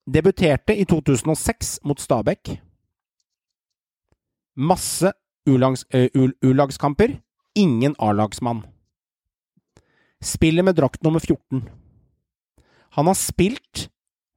Debuterte 0.07 0.72
i 0.72 0.86
2006 0.88 1.80
mot 1.84 2.00
Stabæk. 2.00 2.57
Masse 4.57 5.12
U-lagskamper. 5.46 7.11
Uh, 7.11 7.22
Ingen 7.57 7.94
A-lagsmann. 7.98 8.64
Spiller 10.20 10.64
med 10.64 10.76
drakt 10.76 11.02
nummer 11.04 11.20
14. 11.20 11.62
Han 12.96 13.07
har 13.07 13.14
spilt 13.14 13.88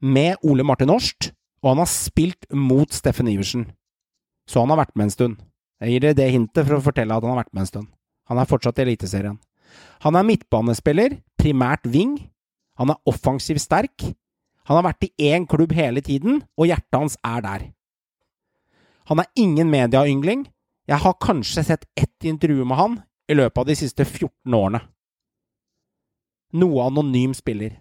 med 0.02 0.36
Ole 0.44 0.64
Martin 0.64 0.92
Årst, 0.92 1.32
og 1.64 1.74
han 1.74 1.82
har 1.84 1.92
spilt 1.92 2.48
mot 2.52 2.92
Steffen 2.94 3.28
Iversen. 3.28 3.66
Så 4.48 4.60
han 4.64 4.72
har 4.72 4.82
vært 4.84 4.96
med 4.96 5.10
en 5.10 5.16
stund. 5.16 5.40
Jeg 5.80 5.94
gir 5.94 6.04
dere 6.04 6.18
det 6.20 6.32
hintet 6.34 6.68
for 6.68 6.78
å 6.78 6.84
fortelle 6.84 7.16
at 7.16 7.24
han 7.24 7.34
har 7.34 7.42
vært 7.44 7.54
med 7.54 7.64
en 7.64 7.72
stund. 7.72 7.90
Han 8.30 8.40
er 8.40 8.50
fortsatt 8.50 8.80
i 8.80 8.86
Eliteserien. 8.86 9.40
Han 10.04 10.16
er 10.16 10.28
midtbanespiller, 10.28 11.18
primært 11.40 11.88
wing. 11.88 12.18
Han 12.80 12.92
er 12.92 13.00
offensivt 13.10 13.64
sterk. 13.64 14.08
Han 14.68 14.80
har 14.80 14.86
vært 14.92 15.08
i 15.08 15.32
én 15.32 15.48
klubb 15.50 15.74
hele 15.76 16.04
tiden, 16.06 16.44
og 16.60 16.70
hjertet 16.70 17.00
hans 17.00 17.18
er 17.26 17.44
der. 17.46 17.68
Han 19.10 19.20
er 19.24 19.30
ingen 19.36 19.70
medieyngling. 19.72 20.46
Jeg 20.90 21.02
har 21.04 21.16
kanskje 21.22 21.64
sett 21.66 21.86
ett 21.98 22.26
intervju 22.26 22.66
med 22.66 22.78
han 22.78 22.98
i 23.30 23.36
løpet 23.38 23.58
av 23.62 23.66
de 23.70 23.76
siste 23.78 24.06
14 24.06 24.54
årene. 24.54 24.82
Noe 26.58 26.86
anonym 26.90 27.34
spiller. 27.38 27.76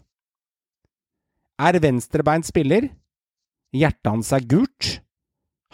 Er 1.58 1.78
venstrebeint 1.80 2.46
spiller. 2.48 2.88
Hjertet 3.72 4.10
hans 4.12 4.32
er 4.32 4.44
gult. 4.48 4.98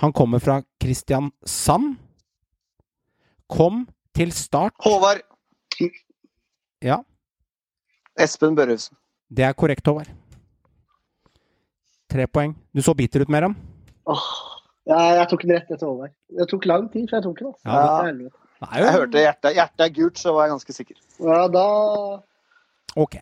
Han 0.02 0.12
kommer 0.12 0.42
fra 0.42 0.60
Kristiansand. 0.82 1.96
Kom 3.50 3.84
til 4.16 4.32
start 4.32 4.74
Håvard 4.82 5.20
Ja, 6.82 7.02
Espen 8.18 8.54
Børresen. 8.56 8.96
det 9.28 9.44
er 9.44 9.52
korrekt, 9.52 9.86
Håvard. 9.86 10.08
Tre 12.10 12.26
poeng. 12.26 12.54
Du 12.74 12.82
så 12.82 12.94
bitter 12.94 13.20
ut, 13.20 13.28
Meram. 13.28 13.56
Åh, 14.06 14.26
ja, 14.84 14.98
jeg 15.18 15.28
tok 15.30 15.44
den 15.46 15.54
rett 15.56 15.70
etter 15.70 15.88
Håvard. 15.88 16.12
Det 16.38 16.46
tok 16.50 16.66
lang 16.68 16.88
tid 16.92 17.06
før 17.08 17.16
jeg 17.16 17.24
tok 17.24 17.38
den. 17.38 17.52
Altså. 17.52 17.68
Ja, 18.64 18.72
er 18.74 18.82
Jeg 18.84 18.96
hørte 18.96 19.22
hjertet, 19.22 19.54
hjertet 19.56 19.84
er 19.86 19.94
gult, 19.96 20.18
så 20.20 20.34
var 20.36 20.46
jeg 20.46 20.54
ganske 20.54 20.76
sikker. 20.76 20.98
ja, 21.20 21.46
da 21.48 21.64
Ok. 22.96 23.16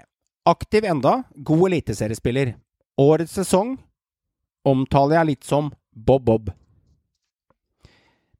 Aktiv 0.44 0.84
enda, 0.84 1.22
god 1.34 1.68
eliteseriespiller. 1.68 2.56
Årets 2.98 3.36
sesong 3.38 3.76
omtaler 4.66 5.20
jeg 5.20 5.28
litt 5.30 5.44
som 5.46 5.70
Bob-Bob. 5.94 6.50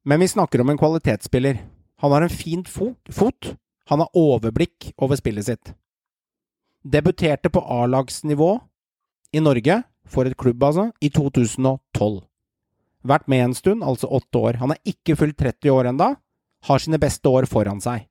Men 0.03 0.19
vi 0.19 0.27
snakker 0.27 0.61
om 0.61 0.69
en 0.69 0.77
kvalitetsspiller. 0.77 1.61
Han 2.03 2.11
har 2.11 2.21
en 2.21 2.29
fin 2.29 2.65
fot. 2.65 3.55
Han 3.87 4.03
har 4.03 4.11
overblikk 4.13 4.91
over 4.97 5.15
spillet 5.15 5.47
sitt. 5.47 5.73
Debuterte 6.83 7.49
på 7.49 7.63
A-lagsnivå 7.63 8.59
i 9.31 9.39
Norge, 9.39 9.83
for 10.05 10.27
et 10.27 10.35
klubb 10.37 10.63
altså, 10.63 10.89
i 10.99 11.09
2012. 11.09 12.19
Vært 13.03 13.27
med 13.27 13.43
en 13.43 13.53
stund, 13.57 13.83
altså 13.83 14.07
åtte 14.07 14.39
år. 14.39 14.61
Han 14.63 14.71
er 14.71 14.81
ikke 14.87 15.17
fullt 15.19 15.37
30 15.39 15.71
år 15.73 15.91
enda. 15.91 16.15
Har 16.63 16.79
sine 16.79 16.99
beste 17.01 17.27
år 17.27 17.47
foran 17.49 17.81
seg 17.83 18.05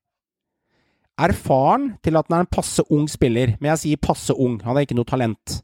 erfaren 1.20 1.92
til 2.02 2.16
at 2.16 2.28
han 2.28 2.38
er 2.38 2.46
en 2.46 2.52
passe 2.52 2.84
ung 2.92 3.06
spiller, 3.10 3.56
men 3.60 3.72
jeg 3.72 3.82
sier 3.82 4.02
passe 4.02 4.34
ung, 4.34 4.58
han 4.64 4.76
har 4.76 4.86
ikke 4.86 4.96
noe 4.98 5.08
talent. 5.08 5.60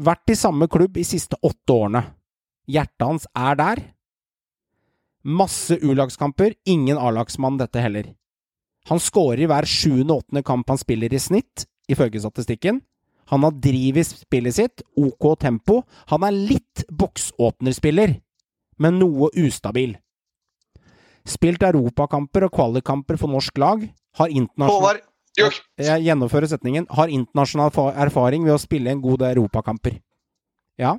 Vært 0.00 0.32
i 0.32 0.38
samme 0.38 0.68
klubb 0.70 0.96
i 0.96 1.04
siste 1.04 1.38
åtte 1.44 1.76
årene. 1.76 2.02
Hjertet 2.70 3.06
hans 3.06 3.26
er 3.36 3.58
der. 3.58 3.82
Masse 5.24 5.76
U-lagskamper, 5.82 6.54
ingen 6.64 6.98
A-lagsmann 6.98 7.58
dette 7.60 7.82
heller. 7.82 8.14
Han 8.88 9.02
skårer 9.02 9.44
i 9.44 9.50
hver 9.50 9.68
sjuende 9.68 10.14
og 10.14 10.24
åttende 10.24 10.44
kamp 10.46 10.70
han 10.72 10.80
spiller 10.80 11.12
i 11.12 11.20
snitt, 11.20 11.66
ifølge 11.90 12.22
statistikken. 12.22 12.80
Han 13.30 13.46
har 13.46 13.56
driv 13.62 14.00
i 14.00 14.04
spillet 14.06 14.56
sitt, 14.56 14.82
ok 14.98 15.34
tempo. 15.40 15.82
Han 16.10 16.24
er 16.26 16.34
litt 16.34 16.84
boksåpnerspiller, 16.90 18.16
men 18.82 18.98
noe 18.98 19.30
ustabil. 19.38 19.94
Spilt 21.28 21.62
europakamper 21.62 22.48
og 22.48 22.54
kvalikkamper 22.56 23.20
for 23.20 23.30
norsk 23.30 23.58
lag. 23.60 23.84
Har 24.18 24.32
internasjonal 24.34 25.02
Jeg 25.78 26.02
gjennomfører 26.04 26.50
setningen. 26.50 26.88
Har 26.90 27.12
internasjonal 27.12 27.94
erfaring 27.94 28.44
ved 28.48 28.56
å 28.56 28.62
spille 28.62 28.90
en 28.90 29.02
god 29.04 29.22
del 29.22 29.36
europakamper. 29.36 30.00
Ja, 30.80 30.96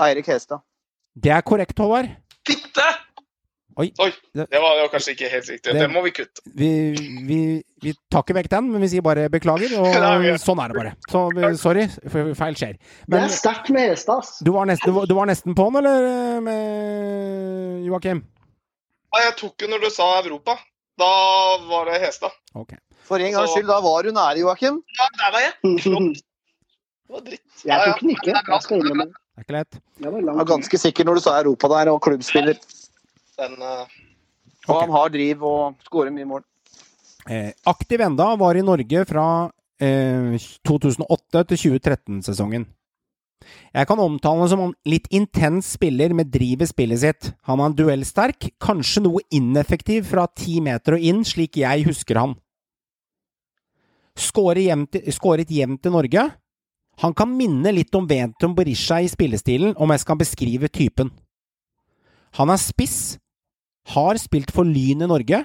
Eirik 0.00 0.26
Hestad. 0.26 0.62
det 1.14 1.30
er 1.30 1.42
korrekt, 1.42 1.78
Håvard. 1.78 2.08
fitte! 2.46 2.82
Oi. 3.76 3.88
Oi, 3.98 4.10
Det- 4.34 4.46
det 4.50 4.60
var 4.62 4.76
jo 4.82 4.88
kanskje 4.92 5.12
ikke 5.16 5.28
helt 5.30 5.48
riktig. 5.50 5.72
Det- 5.72 5.80
Det 5.80 5.90
må 5.90 6.02
vi 6.04 6.10
kutte. 6.14 6.40
Vi, 6.54 6.68
vi, 7.26 7.38
vi 7.82 7.94
tar 8.10 8.22
ikke 8.22 8.34
vekk 8.36 8.48
den, 8.50 8.70
men 8.72 8.80
vi 8.80 8.88
sier 8.88 9.02
bare 9.02 9.28
beklager, 9.28 9.72
og 9.78 9.84
Nei, 10.04 10.36
sånn 10.38 10.60
er 10.62 10.68
det 10.68 10.76
bare. 10.78 10.92
Så 11.10 11.58
sorry, 11.58 11.86
feil 12.34 12.54
skjer. 12.54 12.78
Det 13.08 13.18
er 13.22 13.28
sterkt 13.34 13.70
med 13.74 13.90
hestas. 13.90 14.38
du 14.44 14.52
var, 14.52 14.66
nesten, 14.66 14.86
du 14.92 14.92
var- 15.00 15.06
du 15.06 15.14
var 15.14 15.26
nesten 15.26 15.54
på 15.58 15.66
den, 15.72 15.80
eller, 15.84 16.40
med 16.40 17.84
Joakim? 17.88 18.22
Ja, 19.14 19.24
Jeg 19.28 19.36
tok 19.38 19.62
jo 19.62 19.68
når 19.68 19.80
du 19.80 19.90
sa 19.90 20.20
Europa. 20.22 20.58
Da 20.98 21.10
var 21.66 21.86
det 21.90 22.00
Hestad. 22.00 22.30
Okay. 22.54 22.78
For 23.02 23.18
en 23.18 23.32
gangs 23.34 23.50
skyld, 23.50 23.66
da 23.66 23.80
var 23.82 24.02
du 24.06 24.12
nære, 24.14 24.38
Joakim. 24.38 24.78
Ja, 24.98 25.08
der 25.18 25.32
var 25.34 25.40
jeg. 25.40 25.52
Det 25.84 27.10
var 27.10 27.20
dritt. 27.26 27.42
Jeg 27.64 27.80
tok 27.90 28.00
den 28.00 28.10
ikke. 28.14 28.32
Jeg 28.32 28.62
skal 28.62 28.78
innrømme 28.78 29.06
det. 29.08 29.14
Det 29.34 29.42
er 29.42 29.44
ikke 29.44 29.56
lett. 29.58 29.78
Var 30.04 30.14
Jeg 30.20 30.36
var 30.38 30.44
ganske 30.46 30.78
sikker 30.78 31.04
når 31.08 31.14
du 31.18 31.20
sa 31.24 31.34
Europa 31.42 31.68
der, 31.72 31.90
og 31.90 32.00
klubbspiller. 32.06 32.54
Den, 33.38 33.56
eh, 33.62 33.86
Og 34.68 34.76
Ok. 34.76 34.80
han 34.80 34.90
har 34.90 35.08
driv 35.10 35.42
og 35.44 35.74
skårer 35.84 36.12
mye 36.12 36.24
mål. 36.24 36.42
Eh, 37.28 37.52
aktiv 37.66 38.00
enda 38.00 38.34
var 38.36 38.54
i 38.56 38.62
Norge 38.62 39.04
fra 39.06 39.50
eh, 39.80 40.38
2008 40.64 41.44
til 41.48 41.56
2013-sesongen. 41.56 42.66
Jeg 43.74 43.86
kan 43.86 43.98
omtale 44.00 44.38
ham 44.38 44.48
som 44.48 44.60
en 44.60 44.74
litt 44.86 45.08
intens 45.12 45.74
spiller 45.76 46.14
med 46.14 46.30
driv 46.32 46.62
i 46.62 46.66
spillet 46.66 47.00
sitt. 47.02 47.34
Han 47.44 47.60
er 47.60 47.66
en 47.66 47.76
duellsterk, 47.76 48.54
kanskje 48.62 49.02
noe 49.04 49.20
ineffektiv 49.34 50.06
fra 50.06 50.26
ti 50.26 50.60
meter 50.64 50.96
og 50.96 51.04
inn, 51.04 51.24
slik 51.24 51.58
jeg 51.60 51.84
husker 51.84 52.16
han. 52.16 52.36
Skåret 54.16 55.50
hjem 55.50 55.76
til 55.82 55.92
Norge. 55.92 56.32
Han 57.02 57.12
kan 57.12 57.36
minne 57.36 57.72
litt 57.74 57.94
om 57.98 58.06
Ventum 58.06 58.54
Berisha 58.54 59.00
i 59.02 59.10
spillestilen, 59.10 59.74
om 59.76 59.90
jeg 59.90 60.00
skal 60.04 60.20
beskrive 60.20 60.70
typen. 60.70 61.10
Han 62.38 62.50
er 62.50 62.62
spiss, 62.62 63.18
har 63.92 64.18
spilt 64.20 64.52
for 64.54 64.64
Lyn 64.64 65.04
i 65.04 65.10
Norge, 65.10 65.44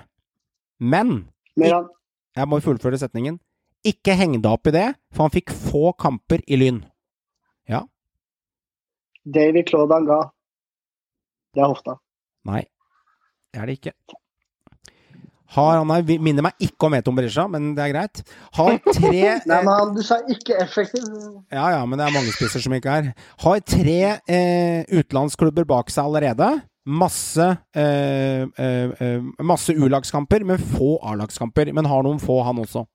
men 0.80 1.28
Jeg 1.60 2.48
må 2.48 2.60
fullføre 2.64 2.98
setningen. 3.02 3.40
Ikke 3.84 4.14
heng 4.16 4.38
deg 4.40 4.48
opp 4.52 4.68
i 4.68 4.76
det, 4.76 4.86
for 5.12 5.26
han 5.26 5.34
fikk 5.34 5.52
få 5.52 5.92
kamper 6.00 6.44
i 6.48 6.56
Lyn. 6.60 6.84
Ja, 7.68 7.84
David 9.26 9.68
Claude 9.68 9.96
Anga. 9.96 10.22
Det 11.54 11.62
er 11.64 11.70
hofta. 11.72 11.98
nei, 12.46 12.64
det 13.54 13.62
er 13.62 13.66
det 13.70 13.78
ikke. 13.80 13.94
Har, 15.50 15.80
han 15.82 15.90
er, 15.90 16.04
minner 16.22 16.46
meg 16.46 16.62
ikke 16.62 16.86
om 16.86 16.94
Eton 16.94 17.16
Berisha, 17.18 17.48
men 17.50 17.72
det 17.78 17.88
er 17.88 17.94
greit. 17.94 18.20
Har 18.54 18.76
tre 18.86 19.22
Nei, 19.50 19.62
men 19.66 19.96
du 19.96 20.04
sa 20.06 20.20
ikke 20.30 20.60
effektiv. 20.62 21.08
Ja, 21.50 21.72
ja, 21.74 21.80
men 21.90 21.98
det 21.98 22.06
er 22.06 22.14
mange 22.14 22.34
spisser 22.36 22.62
som 22.62 22.76
ikke 22.78 22.98
er. 23.00 23.08
Har 23.42 23.64
tre 23.66 23.98
eh, 24.30 24.86
utenlandsklubber 24.94 25.66
bak 25.70 25.90
seg 25.90 26.06
allerede. 26.06 26.52
Masse 26.90 27.46
eh, 27.78 28.42
eh, 28.50 28.92
eh, 28.98 29.22
Masse 29.46 29.76
U-lagskamper, 29.78 30.44
men 30.48 30.58
få 30.58 30.98
A-lagskamper. 31.06 31.70
Men 31.76 31.90
har 31.90 32.06
noen 32.06 32.22
få, 32.22 32.40
han 32.48 32.62
også. 32.64 32.86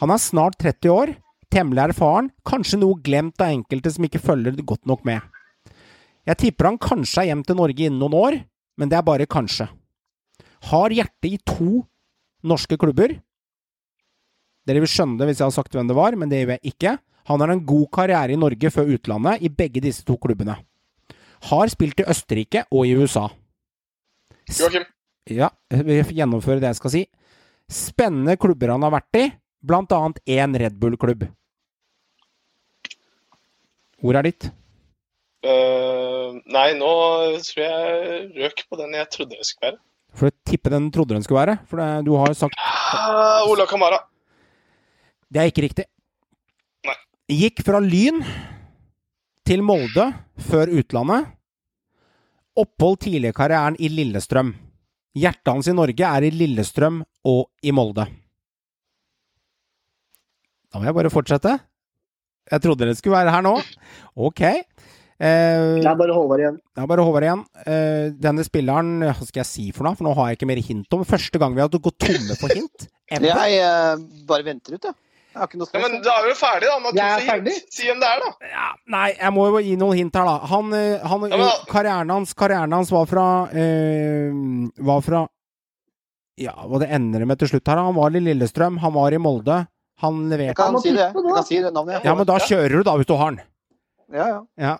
Han 0.00 0.10
er 0.10 0.22
snart 0.22 0.56
30 0.62 0.90
år, 0.90 1.12
temmelig 1.52 1.90
erfaren, 1.90 2.32
kanskje 2.48 2.80
noe 2.80 2.98
glemt 3.04 3.40
av 3.44 3.52
enkelte 3.52 3.92
som 3.94 4.06
ikke 4.08 4.22
følger 4.22 4.56
det 4.56 4.66
godt 4.66 4.88
nok 4.90 5.04
med. 5.06 5.22
Jeg 6.24 6.40
tipper 6.40 6.70
han 6.70 6.80
kanskje 6.80 7.22
er 7.22 7.30
hjem 7.30 7.44
til 7.46 7.60
Norge 7.60 7.86
innen 7.86 8.00
noen 8.00 8.16
år, 8.18 8.38
men 8.80 8.90
det 8.90 8.98
er 8.98 9.06
bare 9.06 9.28
kanskje. 9.30 9.68
Har 10.70 10.94
hjerte 10.96 11.28
i 11.28 11.38
to 11.44 11.84
norske 12.48 12.78
klubber. 12.80 13.12
Dere 14.64 14.80
vil 14.80 14.90
skjønne 14.90 15.20
det 15.20 15.28
hvis 15.28 15.42
jeg 15.42 15.50
har 15.50 15.54
sagt 15.54 15.76
hvem 15.76 15.90
det 15.90 15.96
var, 15.98 16.16
men 16.16 16.32
det 16.32 16.40
gjør 16.40 16.56
jeg 16.56 16.72
ikke. 16.72 16.96
Han 17.28 17.44
har 17.44 17.52
en 17.52 17.66
god 17.68 17.86
karriere 17.92 18.32
i 18.32 18.40
Norge 18.40 18.72
før 18.72 18.96
utlandet, 18.96 19.44
i 19.44 19.52
begge 19.52 19.84
disse 19.84 20.04
to 20.08 20.16
klubbene. 20.20 20.56
Har 21.50 21.70
spilt 21.72 22.00
i 22.00 22.06
Østerrike 22.08 22.64
og 22.72 22.88
i 22.88 22.94
USA. 22.96 23.28
Joakim. 24.48 24.84
Ja, 25.30 25.48
vi 25.70 26.00
gjennomfører 26.16 26.60
det 26.60 26.72
jeg 26.72 26.80
skal 26.80 26.92
si. 26.92 27.02
Spennende 27.72 28.36
klubber 28.40 28.74
han 28.74 28.84
har 28.84 28.92
vært 28.92 29.18
i, 29.20 29.24
blant 29.64 29.92
annet 29.96 30.20
én 30.28 30.56
Red 30.60 30.76
Bull-klubb. 30.80 31.24
Hvor 34.04 34.18
er 34.20 34.28
ditt? 34.28 34.50
Uh, 35.44 36.36
nei, 36.52 36.70
nå 36.76 36.90
tror 37.44 37.62
jeg 37.64 38.28
røk 38.36 38.64
på 38.68 38.80
den 38.80 38.96
jeg 38.96 39.08
trodde 39.12 39.36
det 39.36 39.48
skulle 39.48 39.70
være. 39.70 39.80
For 40.14 40.30
å 40.30 40.36
tippe 40.46 40.72
den 40.72 40.90
trodde 40.94 41.16
den 41.16 41.24
skulle 41.24 41.40
være. 41.40 41.56
For 41.68 41.80
det, 41.80 41.88
du 42.06 42.12
har 42.20 42.32
jo 42.32 42.40
sagt 42.44 42.60
Uh, 42.94 43.48
Ola 43.50 43.64
Kamara. 43.66 43.98
Det 45.32 45.40
er 45.40 45.48
ikke 45.50 45.64
riktig. 45.64 45.88
Nei. 46.86 46.94
Gikk 47.32 47.64
fra 47.66 47.80
Lyn 47.82 48.20
til 49.46 49.62
Molde 49.66 50.06
før 50.48 50.70
utlandet. 50.80 51.30
Opphold 52.56 53.00
tidlig 53.02 53.32
i 53.32 53.36
karrieren 53.36 53.76
i 53.82 53.88
Lillestrøm. 53.90 54.52
Hjertet 55.18 55.50
hans 55.52 55.68
i 55.70 55.74
Norge 55.74 56.06
er 56.08 56.26
i 56.26 56.30
Lillestrøm 56.34 57.00
og 57.30 57.48
i 57.66 57.72
Molde. 57.74 58.06
Da 60.72 60.80
må 60.80 60.88
jeg 60.88 60.96
bare 60.96 61.12
fortsette. 61.12 61.54
Jeg 62.50 62.60
trodde 62.64 62.84
dere 62.84 62.96
skulle 62.98 63.16
være 63.16 63.32
her 63.32 63.44
nå. 63.46 63.54
Ok. 64.20 64.40
Eh, 64.44 65.78
Det 65.78 65.86
er 65.86 65.94
bare 65.96 66.12
Håvard 66.16 66.42
igjen. 66.42 66.56
det 66.74 66.82
er 66.82 66.88
bare 66.90 67.04
Håvard 67.06 67.24
igjen. 67.24 67.44
Eh, 67.64 68.08
denne 68.20 68.44
spilleren, 68.44 68.98
hva 69.06 69.14
skal 69.28 69.40
jeg 69.44 69.50
si 69.50 69.66
for 69.72 69.86
noe? 69.86 69.94
For 69.96 70.04
nå 70.08 70.14
har 70.18 70.32
jeg 70.32 70.40
ikke 70.40 70.50
mer 70.50 70.60
hint 70.66 70.92
om. 70.98 71.04
Første 71.06 71.38
gang 71.40 71.54
vi 71.54 71.62
har 71.62 71.70
gått 71.70 71.98
tomme 72.02 72.36
for 72.40 72.50
hint. 72.54 72.88
ever. 73.08 73.30
Jeg 73.30 73.60
eh, 73.62 74.02
bare 74.26 74.44
venter 74.46 74.74
ut, 74.76 74.84
jeg. 74.90 74.94
Jeg 75.34 75.40
har 75.42 75.48
ikke 75.50 75.58
noe 75.58 75.74
Ja, 75.74 75.80
men 75.82 75.94
da 76.04 76.12
er 76.14 76.22
vi 76.24 76.30
jo 76.30 76.36
ferdig, 76.38 76.68
da. 76.70 76.90
Jeg 76.94 77.12
er 77.14 77.24
ferdig. 77.26 77.54
Si 77.74 77.88
hvem 77.88 77.98
det 78.02 78.08
er, 78.08 78.20
da. 78.22 78.48
Ja, 78.52 78.66
nei, 78.94 79.08
jeg 79.18 79.34
må 79.34 79.46
jo 79.50 79.62
gi 79.66 79.72
noen 79.80 79.98
hint 79.98 80.14
her, 80.14 80.28
da. 80.30 80.34
Han, 80.52 80.68
eh, 80.78 81.06
han 81.10 81.24
Ja, 81.26 81.38
men 81.42 81.64
karrieren, 81.70 82.12
hans, 82.14 82.34
karrieren 82.38 82.76
hans 82.76 82.92
var 82.94 83.08
fra 83.10 83.24
øh, 83.50 84.36
Var 84.90 85.00
fra 85.08 85.24
Ja, 86.38 86.54
hva 86.70 86.80
det 86.82 86.90
ender 86.94 87.26
med 87.26 87.42
til 87.42 87.50
slutt 87.50 87.66
her? 87.70 87.82
Han 87.82 87.98
var 87.98 88.14
i 88.14 88.22
Lillestrøm, 88.22 88.78
han 88.82 88.94
var 88.94 89.14
i 89.14 89.18
Molde. 89.22 89.58
Han 90.02 90.22
jeg 90.24 90.30
leverte 90.32 90.58
kan 90.58 90.72
må 90.74 90.82
si 90.82 90.94
det. 90.94 91.08
Jeg 91.10 91.34
kan 91.34 91.46
si 91.46 91.58
det 91.62 91.74
navnet. 91.74 92.06
Ja, 92.06 92.14
men 92.18 92.26
da 92.26 92.38
kjører 92.42 92.78
du, 92.78 92.82
da, 92.86 92.94
hvis 92.98 93.10
du 93.10 93.14
har 93.18 93.34
den. 93.34 93.42
Ja, 94.14 94.26
ja. 94.28 94.40
Ja, 94.60 94.76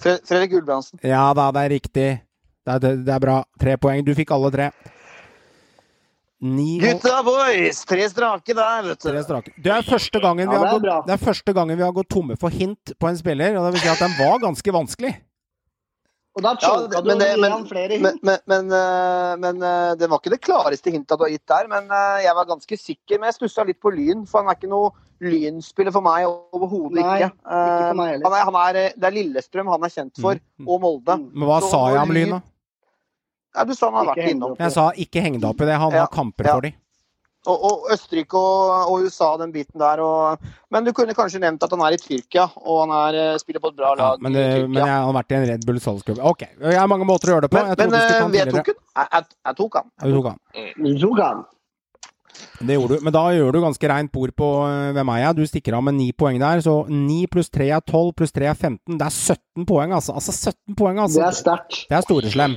Fredrik 0.00 0.50
Gulbrandsen. 0.52 0.98
ja 1.04 1.26
da, 1.36 1.50
det 1.54 1.64
er 1.64 1.72
riktig. 1.76 2.08
Det 2.64 2.72
er, 2.72 2.80
det, 2.80 2.92
det 3.06 3.12
er 3.12 3.20
bra. 3.20 3.36
Tre 3.60 3.76
poeng. 3.80 4.04
Du 4.04 4.14
fikk 4.16 4.32
alle 4.34 4.50
tre. 4.52 4.70
Ni 6.44 6.76
Gutta 6.82 7.22
boys! 7.24 7.78
Tre 7.88 8.04
strake 8.12 8.52
der, 8.56 8.82
vet 8.90 9.00
tre 9.00 9.20
strake. 9.24 9.52
Det 9.64 9.70
er 9.72 9.84
første 9.86 10.20
gangen 10.20 10.44
vi 10.44 10.52
Ja, 10.52 10.58
har 10.60 10.66
det 10.66 10.74
er 10.76 10.82
gått. 10.90 11.06
Det 11.08 11.14
er 11.16 11.22
første 11.24 11.54
gangen 11.56 11.78
vi 11.80 11.84
har 11.86 11.94
gått 11.96 12.10
tomme 12.12 12.36
for 12.40 12.52
hint 12.52 12.92
på 13.00 13.08
en 13.08 13.16
spiller, 13.16 13.56
og 13.56 13.64
det 13.70 13.78
vil 13.78 13.84
si 13.86 13.92
at 13.94 14.02
den 14.04 14.18
var 14.18 14.42
ganske 14.42 14.74
vanskelig. 14.76 15.14
Og 16.34 16.42
da 16.42 16.50
Ja, 16.58 16.66
choka 16.66 17.00
du 17.00 17.08
men, 17.08 17.18
det, 17.22 17.28
men, 17.38 17.52
flere 17.70 17.94
hint. 17.94 18.22
men, 18.26 18.38
men, 18.50 18.72
eh, 18.74 19.36
men 19.38 19.62
eh, 19.62 19.94
det 19.94 20.08
var 20.10 20.18
ikke 20.18 20.32
det 20.34 20.40
klareste 20.42 20.90
hintet 20.90 21.16
du 21.16 21.22
har 21.22 21.30
gitt 21.30 21.46
der. 21.46 21.68
Men 21.70 21.86
eh, 21.86 22.24
jeg 22.26 22.34
var 22.34 22.48
ganske 22.50 22.76
sikker. 22.76 23.20
Men 23.22 23.30
jeg 23.30 23.36
stussa 23.38 23.64
litt 23.64 23.78
på 23.80 23.92
Lyn, 23.94 24.24
for 24.26 24.42
han 24.42 24.50
er 24.50 24.58
ikke 24.58 24.72
noe 24.72 24.90
lynspiller 25.22 25.94
for 25.94 26.02
meg 26.04 26.26
overhodet 26.26 26.98
ikke. 27.00 27.28
Ikke 27.30 27.86
for 27.86 28.00
meg 28.02 28.10
heller. 28.16 28.26
han 28.26 28.34
er, 28.34 28.44
han 28.50 28.58
er, 28.66 28.80
det 28.98 29.06
er 29.08 29.14
Lillestrøm 29.14 29.70
han 29.70 29.86
er 29.86 29.94
kjent 29.94 30.18
for, 30.20 30.42
Mm. 30.58 30.68
og 30.68 30.80
Molde. 30.82 31.16
Mm. 31.22 31.30
Men 31.38 31.48
hva 31.48 31.60
Så 31.62 31.70
sa 31.70 31.80
jeg 31.94 32.02
om 32.02 32.12
Lyn, 32.18 32.34
da? 32.34 32.40
Ja, 33.54 33.64
du 33.64 33.74
sa 33.74 33.86
han 33.90 33.94
har 34.00 34.08
vært 34.14 34.30
innom. 34.32 34.56
Jeg 34.58 34.72
sa 34.74 34.88
ikke 34.98 35.22
heng 35.22 35.36
deg 35.40 35.50
opp 35.50 35.60
i 35.62 35.68
det. 35.68 35.76
Han 35.78 35.92
Ja, 35.94 36.06
har 36.06 36.10
kamper 36.12 36.48
ja. 36.48 36.54
for 36.56 36.66
dem. 36.66 36.74
Og, 37.44 37.60
og 37.68 37.90
Østerrike 37.92 38.40
og, 38.40 38.88
og 38.88 39.02
USA, 39.04 39.26
den 39.36 39.50
biten 39.52 39.76
der. 39.78 40.00
Og, 40.00 40.46
men 40.72 40.86
du 40.86 40.92
kunne 40.96 41.12
kanskje 41.14 41.42
nevnt 41.42 41.62
at 41.66 41.74
han 41.76 41.82
er 41.84 41.92
i 41.92 41.98
Tyrkia, 42.00 42.46
og 42.64 42.78
han 42.86 42.94
er, 42.96 43.18
eh, 43.20 43.38
spiller 43.42 43.60
på 43.60 43.68
et 43.68 43.76
bra 43.76 43.90
Ja, 43.92 43.96
lag 44.00 44.22
men, 44.24 44.32
i 44.32 44.38
det, 44.40 44.44
Tyrkia. 44.54 44.68
men 44.72 44.80
jeg 44.80 45.02
har 45.04 45.12
vært 45.18 45.34
i 45.34 45.36
en 45.38 45.44
Red 45.50 45.66
Bull 45.68 45.80
salgsklubb. 45.84 46.22
Ok, 46.24 46.46
jeg 46.48 46.78
har 46.80 46.88
mange 46.88 47.04
måter 47.04 47.28
å 47.28 47.34
gjøre 47.36 47.44
det 47.44 47.50
på. 47.52 47.60
Men, 47.60 47.74
Jeg 47.76 47.90
men 47.90 47.98
eh, 47.98 48.06
jeg 48.08 48.48
tok 48.54 48.70
den. 48.72 48.78
Jeg, 48.96 49.10
jeg, 49.12 49.28
jeg 49.50 49.58
tok 49.60 49.76
han. 49.76 49.90
Jeg 50.00 50.16
tok 50.16 50.30
han. 50.32 50.40
Jeg 50.88 51.02
tok 51.04 51.20
han. 51.20 51.44
Det 52.64 52.74
gjorde 52.74 52.96
du. 52.96 53.04
Men 53.04 53.12
da 53.14 53.22
gjør 53.36 53.52
du 53.54 53.60
ganske 53.62 53.88
reint 53.92 54.10
bord 54.14 54.32
på 54.40 54.48
eh, 54.66 54.88
hvem 54.96 55.12
er 55.12 55.20
jeg. 55.26 55.36
Du 55.36 55.44
stikker 55.52 55.76
av 55.78 55.84
med 55.86 55.94
ni 56.00 56.08
poeng 56.16 56.40
der. 56.40 56.64
Så 56.64 56.78
ni 56.88 57.26
pluss 57.30 57.52
tre 57.52 57.68
er 57.76 57.84
tolv, 57.84 58.14
pluss 58.18 58.32
tre 58.34 58.48
er 58.50 58.56
15. 58.56 58.96
Det 58.98 59.04
er 59.04 59.12
17 59.36 59.68
poeng, 59.68 59.92
altså. 59.94 60.16
Altså 60.16 60.32
17 60.32 60.74
poeng, 60.80 60.98
altså. 61.04 61.20
Det 61.20 61.28
er 61.28 61.36
sterkt. 61.44 61.84
Det 61.92 62.00
er 62.00 62.08
storeslem. 62.08 62.56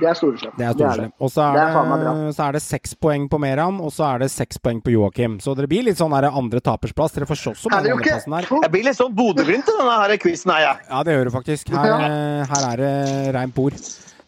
Det 0.00 0.08
er 0.08 0.16
storeslem. 0.16 0.52
Det 0.56 0.66
er 0.66 0.76
storeslem. 0.76 1.10
Og 1.20 1.30
så 1.32 1.44
er 1.52 1.58
er 1.62 2.04
det, 2.04 2.34
så 2.36 2.46
er 2.46 2.56
det 2.56 2.62
seks 2.64 2.94
poeng 2.96 3.26
på 3.30 3.40
Meran, 3.42 3.80
og 3.82 3.92
så 3.92 4.06
er 4.08 4.24
det 4.24 4.30
seks 4.32 4.60
poeng 4.62 4.80
på 4.84 4.94
Joakim. 4.94 5.38
Så 5.42 5.54
dere 5.58 5.68
blir 5.70 5.84
litt 5.86 6.00
sånn 6.00 6.14
der 6.16 6.30
andre 6.30 6.62
tapersplass. 6.64 7.12
Dere 7.16 7.28
får 7.28 7.40
så 7.42 7.52
mange 7.70 7.90
Er 7.90 7.96
andreplassen 7.96 8.36
her. 8.38 8.48
Jeg 8.64 8.72
blir 8.72 8.86
litt 8.88 8.98
sånn 8.98 9.12
Bodø-Glimt 9.16 9.68
i 9.68 9.76
denne 9.78 9.98
her 10.00 10.16
quizen 10.22 10.54
her, 10.54 10.64
jeg. 10.66 10.88
Ja, 10.88 11.02
det 11.06 11.18
gjør 11.18 11.28
du 11.28 11.34
faktisk. 11.36 11.74
Her, 11.76 11.92
eh, 12.08 12.54
her 12.54 12.68
er 12.72 12.82
det 12.82 12.94
reint 13.36 13.54
bord. 13.54 13.76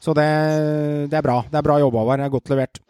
Så 0.04 0.12
det, 0.12 0.28
det 1.08 1.16
er 1.16 1.24
bra. 1.24 1.40
Det 1.48 1.58
er 1.60 1.64
bra 1.64 1.78
jobba, 1.80 2.02
Håvard. 2.04 2.20
Det 2.20 2.28
er 2.28 2.34
godt 2.36 2.52
levert. 2.52 2.80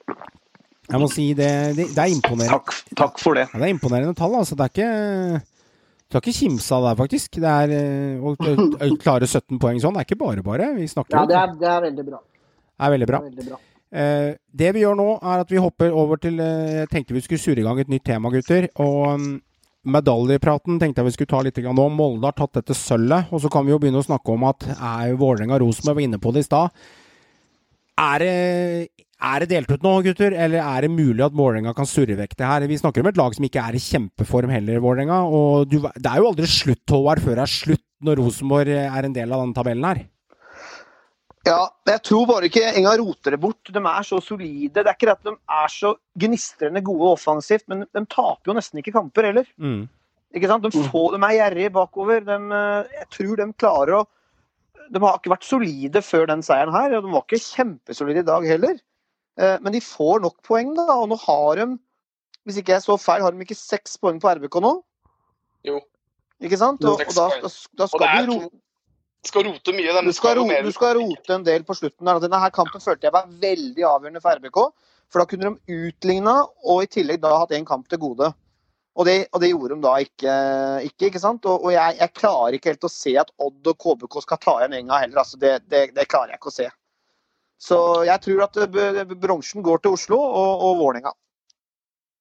Jeg 0.85 1.01
må 1.01 1.09
si 1.09 1.31
det, 1.33 1.51
det, 1.79 1.89
det 1.95 2.03
er 2.03 2.12
imponerende. 2.12 2.53
Takk, 2.59 2.75
takk 2.99 3.22
for 3.22 3.39
det. 3.39 3.47
Ja, 3.53 3.61
det 3.62 3.68
er 3.70 3.75
imponerende 3.77 4.16
tall, 4.18 4.35
altså. 4.37 4.59
Det 4.59 4.66
er 4.66 4.75
ikke 4.75 5.43
Du 6.11 6.18
har 6.18 6.25
ikke 6.25 6.37
kimsa 6.37 6.81
der, 6.85 6.99
faktisk. 6.99 7.39
Det 7.41 7.55
er 7.62 7.72
eh, 7.79 8.18
Å 8.20 8.35
å 8.35 8.91
klare 9.01 9.31
17 9.31 9.62
poeng 9.62 9.81
sånn, 9.81 9.97
det 9.97 10.05
er 10.05 10.11
ikke 10.11 10.20
bare 10.20 10.45
bare. 10.45 10.72
Vi 10.77 10.91
snakker 10.91 11.16
Ja, 11.16 11.25
det 11.31 11.39
er, 11.41 11.55
det 11.62 11.70
er 11.70 11.85
veldig 11.89 12.07
bra. 12.11 12.20
Det 12.75 12.87
er 12.87 12.95
veldig 12.95 13.07
Det 13.07 13.12
bra. 13.12 13.20
er 13.22 13.31
veldig 13.31 13.49
bra. 13.51 13.59
Eh, 13.95 14.31
det 14.51 14.72
vi 14.75 14.81
gjør 14.83 14.97
nå, 14.99 15.09
er 15.22 15.43
at 15.45 15.51
vi 15.55 15.61
hopper 15.62 15.93
over 15.95 16.18
til 16.18 16.41
eh, 16.43 16.81
Jeg 16.83 16.89
tenkte 16.91 17.14
vi 17.14 17.20
skulle 17.22 17.39
surre 17.43 17.62
i 17.62 17.66
gang 17.66 17.79
et 17.79 17.93
nytt 17.93 18.05
tema, 18.09 18.31
gutter. 18.35 18.66
Og 18.83 19.20
mm, 19.20 19.29
medaljepraten 19.95 20.81
tenkte 20.83 21.03
jeg 21.03 21.11
vi 21.11 21.14
skulle 21.14 21.31
ta 21.31 21.43
litt 21.47 21.61
nå. 21.62 21.87
Molde 21.95 22.27
har 22.27 22.35
tatt 22.39 22.59
dette 22.59 22.75
sølvet. 22.75 23.31
Og 23.31 23.41
så 23.45 23.51
kan 23.53 23.64
vi 23.66 23.70
jo 23.75 23.79
begynne 23.79 24.03
å 24.03 24.07
snakke 24.07 24.35
om 24.35 24.47
at 24.51 24.66
er 24.75 25.14
Vålerenga-Rosenborg 25.20 26.01
var 26.01 26.07
inne 26.09 26.18
på 26.22 26.33
det 26.35 26.43
i 26.43 26.49
stad. 26.49 26.75
Er 28.03 28.18
det, 28.25 28.31
er 29.22 29.45
det 29.45 29.51
delt 29.53 29.70
ut 29.70 29.85
nå, 29.87 29.93
gutter? 30.03 30.35
Eller 30.35 30.59
er 30.64 30.83
det 30.89 30.91
mulig 30.91 31.22
at 31.22 31.37
Vålerenga 31.39 31.75
kan 31.79 31.87
surre 31.87 32.16
vekk 32.18 32.35
det 32.41 32.49
her? 32.51 32.66
Vi 32.66 32.81
snakker 32.81 33.05
om 33.05 33.12
et 33.12 33.20
lag 33.20 33.37
som 33.37 33.47
ikke 33.47 33.62
er 33.62 33.79
i 33.79 33.85
kjempeform 33.85 34.51
heller, 34.51 34.81
Vålerenga. 34.83 35.20
Og 35.31 35.68
du, 35.70 35.79
det 35.85 36.11
er 36.11 36.18
jo 36.18 36.33
aldri 36.33 36.51
slutt, 36.51 36.83
Håvard, 36.91 37.22
før 37.22 37.39
det 37.39 37.47
er 37.47 37.55
slutt 37.55 37.85
når 38.05 38.18
Rosenborg 38.25 38.75
er 38.75 39.07
en 39.07 39.14
del 39.14 39.31
av 39.31 39.45
denne 39.45 39.55
tabellen 39.57 39.87
her. 39.87 40.03
Ja, 41.45 41.67
men 41.85 41.93
jeg 41.99 42.03
tror 42.09 42.25
bare 42.29 42.49
ikke 42.49 42.63
engang 42.71 43.03
roter 43.03 43.35
det 43.35 43.41
bort. 43.43 43.69
De 43.69 43.81
er 43.81 44.07
så 44.09 44.21
solide. 44.25 44.71
Det 44.73 44.87
er 44.87 44.95
ikke 44.95 45.11
det 45.11 45.17
at 45.19 45.27
de 45.29 45.35
er 45.35 45.73
så 45.73 45.93
gnistrende 46.21 46.81
gode 46.85 47.11
offensivt, 47.19 47.67
men 47.69 47.85
de 47.85 48.03
taper 48.09 48.51
jo 48.51 48.57
nesten 48.57 48.81
ikke 48.81 48.95
kamper 48.97 49.29
heller. 49.29 49.51
Mm. 49.61 49.85
Ikke 50.35 50.49
sant? 50.51 50.65
De, 50.65 50.85
får, 50.89 51.15
de 51.15 51.21
er 51.29 51.37
gjerrige 51.37 51.75
bakover. 51.77 52.25
De, 52.25 52.39
eh, 52.59 52.97
jeg 53.01 53.11
tror 53.19 53.43
de 53.43 53.49
klarer 53.61 53.99
å 54.01 54.03
De 54.93 55.01
har 55.01 55.17
ikke 55.17 55.33
vært 55.33 55.47
solide 55.49 56.01
før 56.05 56.27
den 56.29 56.43
seieren 56.45 56.75
her, 56.75 56.97
og 56.97 57.07
de 57.07 57.13
var 57.13 57.23
ikke 57.25 57.41
kjempesolide 57.41 58.21
i 58.25 58.29
dag 58.29 58.49
heller. 58.49 58.81
Eh, 59.41 59.57
Men 59.61 59.73
de 59.73 59.81
får 59.85 60.21
nok 60.25 60.41
poeng, 60.45 60.75
da. 60.77 60.89
Og 60.97 61.09
nå 61.13 61.21
har 61.23 61.61
de, 61.61 61.69
hvis 62.45 62.61
ikke 62.61 62.77
jeg 62.77 62.85
så 62.85 62.99
feil, 63.01 63.25
har 63.25 63.33
de 63.33 63.45
ikke 63.45 63.57
seks 63.57 63.97
poeng 64.01 64.21
på 64.21 64.33
RBK 64.33 64.61
nå? 64.65 64.75
Jo. 65.65 65.81
Ikke 66.45 66.59
sant? 66.61 66.85
Og, 66.85 67.01
og 67.01 67.17
da, 67.17 67.29
da, 67.41 67.49
da 67.49 67.49
Og 67.49 67.81
det 67.81 67.89
skal 67.93 68.09
er 68.09 68.21
de 68.27 68.33
to, 68.33 68.41
ro... 68.43 68.64
skal 69.29 69.47
rote 69.49 69.75
mye. 69.77 69.93
Du 70.05 70.12
skal, 70.16 70.39
ro, 70.39 70.47
du 70.49 70.72
skal 70.75 70.97
rote 70.99 71.35
en 71.35 71.45
del 71.47 71.66
på 71.66 71.77
slutten. 71.79 72.07
der. 72.07 72.22
Denne 72.22 72.41
her 72.43 72.55
kampen 72.55 72.83
følte 72.83 73.09
jeg 73.09 73.14
var 73.14 73.29
veldig 73.43 73.87
avgjørende 73.91 74.22
for 74.25 74.41
RBK. 74.41 74.61
For 75.12 75.22
da 75.22 75.29
kunne 75.31 75.51
de 75.53 75.77
utligna, 75.89 76.41
og 76.64 76.83
i 76.83 76.91
tillegg 76.91 77.20
da 77.22 77.37
hatt 77.39 77.55
én 77.55 77.66
kamp 77.68 77.89
til 77.89 78.01
gode. 78.03 78.33
Og 78.95 79.09
det, 79.09 79.16
og 79.35 79.41
det 79.43 79.51
gjorde 79.51 79.75
de 79.75 79.83
da 79.83 79.93
ikke, 80.05 80.35
ikke, 80.87 81.09
ikke 81.09 81.22
sant? 81.22 81.47
Og, 81.51 81.66
og 81.66 81.75
jeg, 81.75 81.97
jeg 81.99 82.14
klarer 82.14 82.57
ikke 82.57 82.72
helt 82.72 82.87
å 82.87 82.93
se 82.93 83.16
at 83.18 83.33
Odd 83.43 83.72
og 83.72 83.79
KBK 83.83 84.20
skal 84.22 84.41
ta 84.43 84.55
igjen 84.61 84.77
Enga 84.79 85.01
heller. 85.03 85.25
Altså 85.25 85.41
det, 85.43 85.57
det, 85.66 85.89
det 85.97 86.07
klarer 86.11 86.35
jeg 86.35 86.43
ikke 86.43 86.53
å 86.53 86.57
se. 86.59 86.68
Så 87.64 87.79
jeg 88.07 88.22
tror 88.22 88.45
at 88.47 88.59
eh, 88.62 89.14
bronsen 89.18 89.64
går 89.66 89.83
til 89.83 89.97
Oslo 89.97 90.18
og, 90.20 90.64
og 90.68 90.81
Vålerenga. 90.83 91.14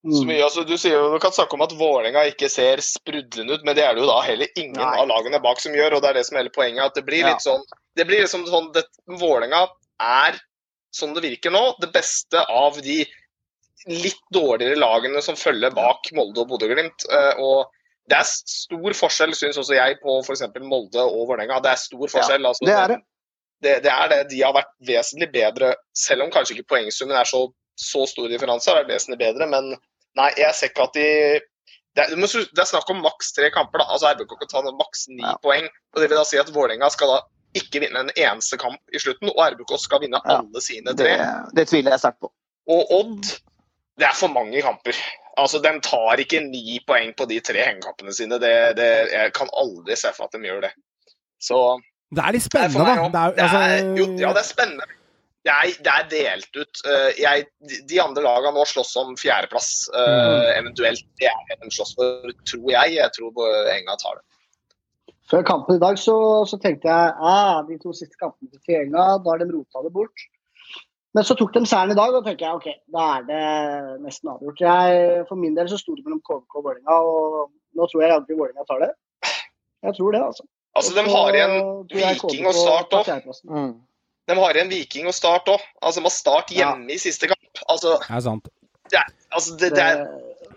Så 0.04 0.26
mye, 0.28 0.41
altså, 0.43 0.66
du, 0.68 0.74
sier 0.76 0.99
du 1.14 1.20
kan 1.24 1.32
snakke 1.32 1.56
om 1.56 1.62
at 1.64 1.72
Vålerenga 1.80 2.26
ikke 2.28 2.49
ser 2.51 2.82
sprudlende 2.84 3.56
ut, 3.56 3.62
men 3.64 3.76
det 3.78 3.86
er 3.86 3.93
det 3.95 4.01
jo 4.04 4.10
da 4.10 4.18
heller 4.26 4.49
ingen 4.60 4.76
Nei. 4.76 4.97
av 4.99 5.08
lagene 5.08 5.39
bak 5.39 5.62
som 5.64 5.76
gjør. 5.78 5.95
og 5.95 6.01
Det 6.04 6.10
er 6.10 6.18
det 6.18 6.26
som 6.28 6.36
er 6.36 6.43
hele 6.43 6.51
poenget. 6.56 6.84
at 6.84 6.97
Det 6.97 7.06
blir 7.08 7.22
Ja. 7.24 7.30
litt 7.32 7.45
sånn, 7.45 7.64
det 7.95 8.06
blir 8.10 8.20
liksom 8.26 8.43
sånn 8.49 8.74
det, 8.76 8.84
Vålerenga 9.08 9.70
er, 10.01 10.41
sånn 10.91 11.14
det 11.16 11.24
virker 11.24 11.51
nå, 11.56 11.80
det 11.80 11.93
beste 11.93 12.36
av 12.49 12.82
de 12.82 13.06
litt 13.88 14.20
dårligere 14.34 14.76
lagene 14.80 15.22
som 15.24 15.36
følger 15.39 15.72
bak 15.72 16.12
Molde 16.12 16.43
og 16.43 16.49
Bodø-Glimt. 16.51 17.08
Eh, 17.10 17.39
og 17.39 17.72
det 18.10 18.20
er 18.20 18.28
stor 18.28 18.91
forskjell, 18.99 19.32
syns 19.39 19.58
også 19.58 19.76
jeg, 19.78 20.01
på 20.04 20.18
f.eks. 20.26 20.43
Molde 20.60 20.99
og 20.99 21.30
Vålerenga. 21.32 21.62
Det 21.64 21.72
er 21.72 21.80
stor 21.80 22.08
forskjell. 22.12 22.45
altså, 22.45 22.66
det 22.68 22.76
er 22.76 22.88
det. 22.88 22.99
det, 23.64 23.84
det 23.88 23.91
er 23.91 24.08
det. 24.12 24.30
De 24.36 24.43
har 24.43 24.54
vært 24.54 24.76
vesentlig 24.84 25.32
bedre, 25.32 25.76
selv 25.95 26.24
om 26.28 26.32
kanskje 26.32 26.58
ikke 26.58 26.76
poengsummen 26.76 27.16
er 27.16 27.24
så, 27.24 27.45
så 27.80 28.04
stor 28.06 28.28
differanse, 28.28 28.68
har 28.68 28.84
vært 28.84 28.97
vesentlig 28.97 29.20
bedre. 29.24 29.47
Men 29.47 29.78
nei, 30.20 30.30
jeg 30.38 30.55
ser 30.55 30.72
ikke 30.72 30.84
at 30.89 30.93
de 30.99 31.07
det 31.93 32.01
er, 32.01 32.09
du 32.09 32.18
må 32.18 32.26
det 32.26 32.57
er 32.57 32.66
snakk 32.66 32.89
om 32.89 33.03
maks 33.05 33.34
tre 33.36 33.51
kamper. 33.53 33.78
da, 33.84 33.86
altså 33.93 34.09
RBK 34.16 34.32
kan 34.39 34.49
ta 34.49 34.61
noe 34.66 34.74
maks 34.80 35.05
ni 35.09 35.22
Ja. 35.22 35.36
poeng. 35.43 35.68
og 35.93 36.01
Det 36.01 36.09
vil 36.09 36.18
da 36.18 36.24
si 36.26 36.38
at 36.41 36.49
Vålerenga 36.49 36.89
skal 36.89 37.07
da 37.11 37.20
ikke 37.53 37.82
vinne 37.84 37.99
en 37.99 38.09
eneste 38.18 38.57
kamp 38.57 38.80
i 38.93 38.97
slutten, 38.97 39.30
og 39.30 39.38
RBK 39.38 39.78
skal 39.78 39.99
vinne 40.01 40.18
Ja. 40.26 40.39
alle 40.39 40.61
sine 40.61 40.95
tre. 40.97 41.14
det 41.53 41.68
tviler 41.70 41.91
jeg 41.93 41.99
sterkt 42.01 42.20
på. 42.20 42.32
Og 42.68 42.91
Odd, 42.97 43.24
det 43.99 44.07
er 44.07 44.16
for 44.18 44.28
mange 44.34 44.61
kamper. 44.61 44.97
Altså, 45.38 45.61
De 45.61 45.70
tar 45.82 46.18
ikke 46.18 46.41
ni 46.49 46.80
poeng 46.88 47.14
på 47.16 47.28
de 47.30 47.39
tre 47.39 47.61
hengekampene 47.61 48.14
sine. 48.14 48.39
Det, 48.41 48.76
det, 48.78 48.89
jeg 49.11 49.34
kan 49.34 49.49
aldri 49.53 49.95
se 49.95 50.11
for 50.14 50.26
at 50.26 50.32
de 50.34 50.39
gjør 50.39 50.61
det. 50.61 50.72
Så 51.41 51.80
Det 52.14 52.24
er 52.26 52.32
litt 52.32 52.43
spennende, 52.43 52.86
da. 52.86 53.09
Det 53.09 53.16
er, 53.22 53.30
Det 53.30 53.39
er, 53.39 53.43
altså, 53.43 53.95
jo, 53.97 54.05
ja, 54.18 54.34
det 54.34 54.41
er 54.41 54.49
spennende. 54.49 54.86
Det 55.44 55.52
er, 55.52 55.72
det 55.84 55.91
er 55.94 56.06
delt 56.12 56.56
ut. 56.56 56.82
Eh, 56.88 57.10
Jeg, 57.20 57.48
de- 57.89 58.00
andre 58.02 58.24
lagene 58.24 58.54
nå 58.56 58.64
slåss 58.66 58.94
om 59.02 59.16
fjerdeplass, 59.20 59.89
Mm. 59.91 60.44
eventuelt. 60.62 61.04
Det 61.20 61.28
er 61.28 61.58
en 61.64 61.70
slåss 61.72 61.96
for, 61.96 62.32
tror 62.48 62.70
jeg. 62.72 62.96
Jeg 62.96 63.12
tror 63.18 63.32
Enga 63.74 63.98
tar 64.00 64.16
det. 64.22 64.24
Før 65.30 65.44
kampen 65.44 65.76
i 65.76 65.80
dag 65.80 65.96
så, 65.98 66.16
så 66.48 66.58
tenkte 66.62 66.88
jeg 66.88 67.14
ah, 67.20 67.62
de 67.68 67.78
to 67.80 67.91
siste 67.96 68.16
kampene 68.20 68.52
til 68.64 68.76
Enga, 68.76 69.18
da 69.24 69.30
har 69.36 69.38
de 69.44 69.50
rota 69.52 69.84
det 69.84 69.91
bort. 69.94 70.26
Men 71.16 71.24
så 71.24 71.36
tok 71.38 71.54
de 71.54 71.62
seieren 71.70 71.91
i 71.91 71.96
dag, 72.00 72.10
og 72.10 72.24
da 72.24 72.30
tenker 72.32 72.46
jeg 72.48 72.56
ok, 72.58 72.68
da 72.96 73.04
er 73.20 73.26
det 73.28 74.02
nesten 74.02 74.32
avgjort. 74.32 74.60
Jeg, 74.64 75.26
for 75.30 75.36
min 75.38 75.54
del 75.56 75.68
så 75.70 75.78
sto 75.78 75.94
det 75.96 76.04
mellom 76.08 76.22
KVK 76.26 76.56
og 76.58 76.64
Vålerenga, 76.66 76.96
og 77.04 77.52
nå 77.78 77.86
tror 77.91 78.02
jeg 78.02 78.16
aldri 78.16 78.34
Vålerenga 78.39 78.66
tar 78.66 78.80
det. 78.88 78.91
Jeg 79.84 79.96
tror 80.00 80.12
det, 80.16 80.22
altså. 80.24 80.44
Altså, 80.76 80.94
De 80.98 81.04
har 81.14 81.36
igjen 81.38 81.88
Viking 81.94 82.48
og 82.50 82.56
Start 82.58 82.96
òg. 82.98 83.06
De 84.30 84.36
har 84.40 84.56
igjen 84.56 84.70
Viking 84.72 85.08
og 85.10 85.16
Start 85.18 85.50
òg. 85.52 85.64
Altså, 85.82 86.00
de 86.00 86.08
har 86.08 86.14
Start 86.16 86.54
hjemme 86.56 86.94
i 86.94 87.00
siste 87.02 87.28
kamp. 87.32 87.64
Altså, 87.70 87.98
det 88.00 88.16
er 88.18 88.22
sant. 88.28 88.48
det, 88.92 89.00
er- 89.02 89.12
altså 89.36 89.58
det, 89.60 89.72
det 89.76 89.84
er, 89.84 90.06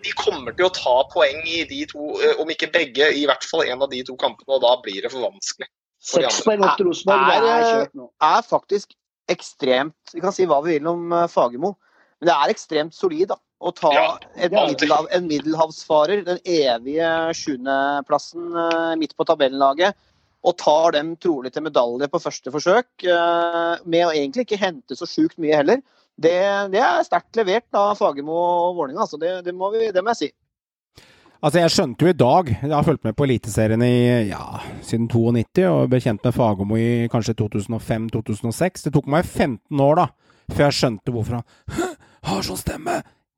de 0.04 0.12
kommer 0.18 0.54
til 0.54 0.68
å 0.68 0.74
ta 0.76 0.94
poeng 1.12 1.40
i 1.48 1.64
de 1.68 1.80
to, 1.90 2.12
eh, 2.22 2.36
om 2.42 2.50
ikke 2.52 2.68
begge, 2.74 3.08
i 3.16 3.24
hvert 3.26 3.44
fall 3.48 3.64
en 3.66 3.82
av 3.82 3.90
de 3.90 4.02
to 4.06 4.14
kampene, 4.20 4.54
og 4.54 4.62
da 4.62 4.74
blir 4.84 5.02
det 5.02 5.10
for 5.10 5.24
vanskelig. 5.26 5.66
for 6.06 6.22
Seks 6.22 6.44
poeng 6.46 6.60
mot 6.62 6.78
Rosenborg, 6.86 7.26
det 7.42 7.56
er 7.56 7.88
er 8.28 8.42
faktisk 8.46 8.92
ekstremt 9.28 10.12
Vi 10.14 10.20
kan 10.22 10.30
si 10.30 10.44
hva 10.46 10.60
vi 10.62 10.76
vil 10.76 10.86
om 10.86 11.10
eh, 11.12 11.26
Fagermo, 11.32 11.72
men 12.20 12.28
det 12.30 12.34
er 12.36 12.52
ekstremt 12.54 12.94
solid 12.94 13.32
da, 13.32 13.38
å 13.58 13.72
ta 13.74 13.90
Ja, 13.96 14.04
en, 14.36 14.52
middelhav, 14.54 15.08
en 15.10 15.26
middelhavsfarer, 15.26 16.22
den 16.28 16.38
evige 16.44 17.08
sjuendeplassen 17.34 18.52
eh, 18.54 18.92
midt 19.00 19.16
på 19.18 19.26
tabellenlaget, 19.26 19.96
og 20.46 20.54
tar 20.62 20.94
dem 20.94 21.14
trolig 21.18 21.50
til 21.52 21.64
medalje 21.66 22.06
på 22.12 22.20
første 22.22 22.52
forsøk, 22.54 22.88
eh, 23.02 23.84
med 23.84 24.06
å 24.06 24.12
egentlig 24.14 24.46
ikke 24.46 24.60
hente 24.62 24.94
så 24.98 25.08
sjukt 25.10 25.38
mye 25.42 25.56
heller. 25.58 25.80
Det, 26.16 26.32
det 26.72 26.80
er 26.80 27.02
sterkt 27.04 27.36
levert 27.36 27.66
av 27.76 27.96
Fagermo 27.98 28.36
og 28.38 28.76
Vålerenga, 28.78 29.02
altså. 29.04 29.18
Det, 29.20 29.32
det, 29.44 29.52
må 29.54 29.72
vi- 29.74 29.90
det 29.92 30.04
må 30.06 30.14
jeg 30.14 30.20
si. 30.22 30.30
Altså, 31.44 31.58
jeg 31.60 31.70
skjønte 31.74 32.00
jo 32.06 32.08
i 32.08 32.16
dag 32.16 32.48
Jeg 32.48 32.72
har 32.72 32.82
fulgt 32.86 33.04
med 33.04 33.14
på 33.14 33.26
Eliteserien 33.26 33.82
ja, 34.26 34.60
siden 34.82 35.04
92 35.12 35.66
og 35.68 35.90
ble 35.92 36.00
kjent 36.00 36.24
med 36.24 36.32
Fagermo 36.34 36.78
i 36.80 37.08
kanskje 37.12 37.34
2005-2006. 37.42 38.86
Det 38.86 38.92
tok 38.94 39.06
meg 39.12 39.26
15 39.28 39.82
år 39.84 40.00
da, 40.00 40.06
før 40.54 40.64
jeg 40.70 40.78
skjønte 40.78 41.12
hvorfor 41.12 41.42
han 41.42 41.92
har 42.30 42.42
sånn 42.46 42.58
stemme. 42.62 42.96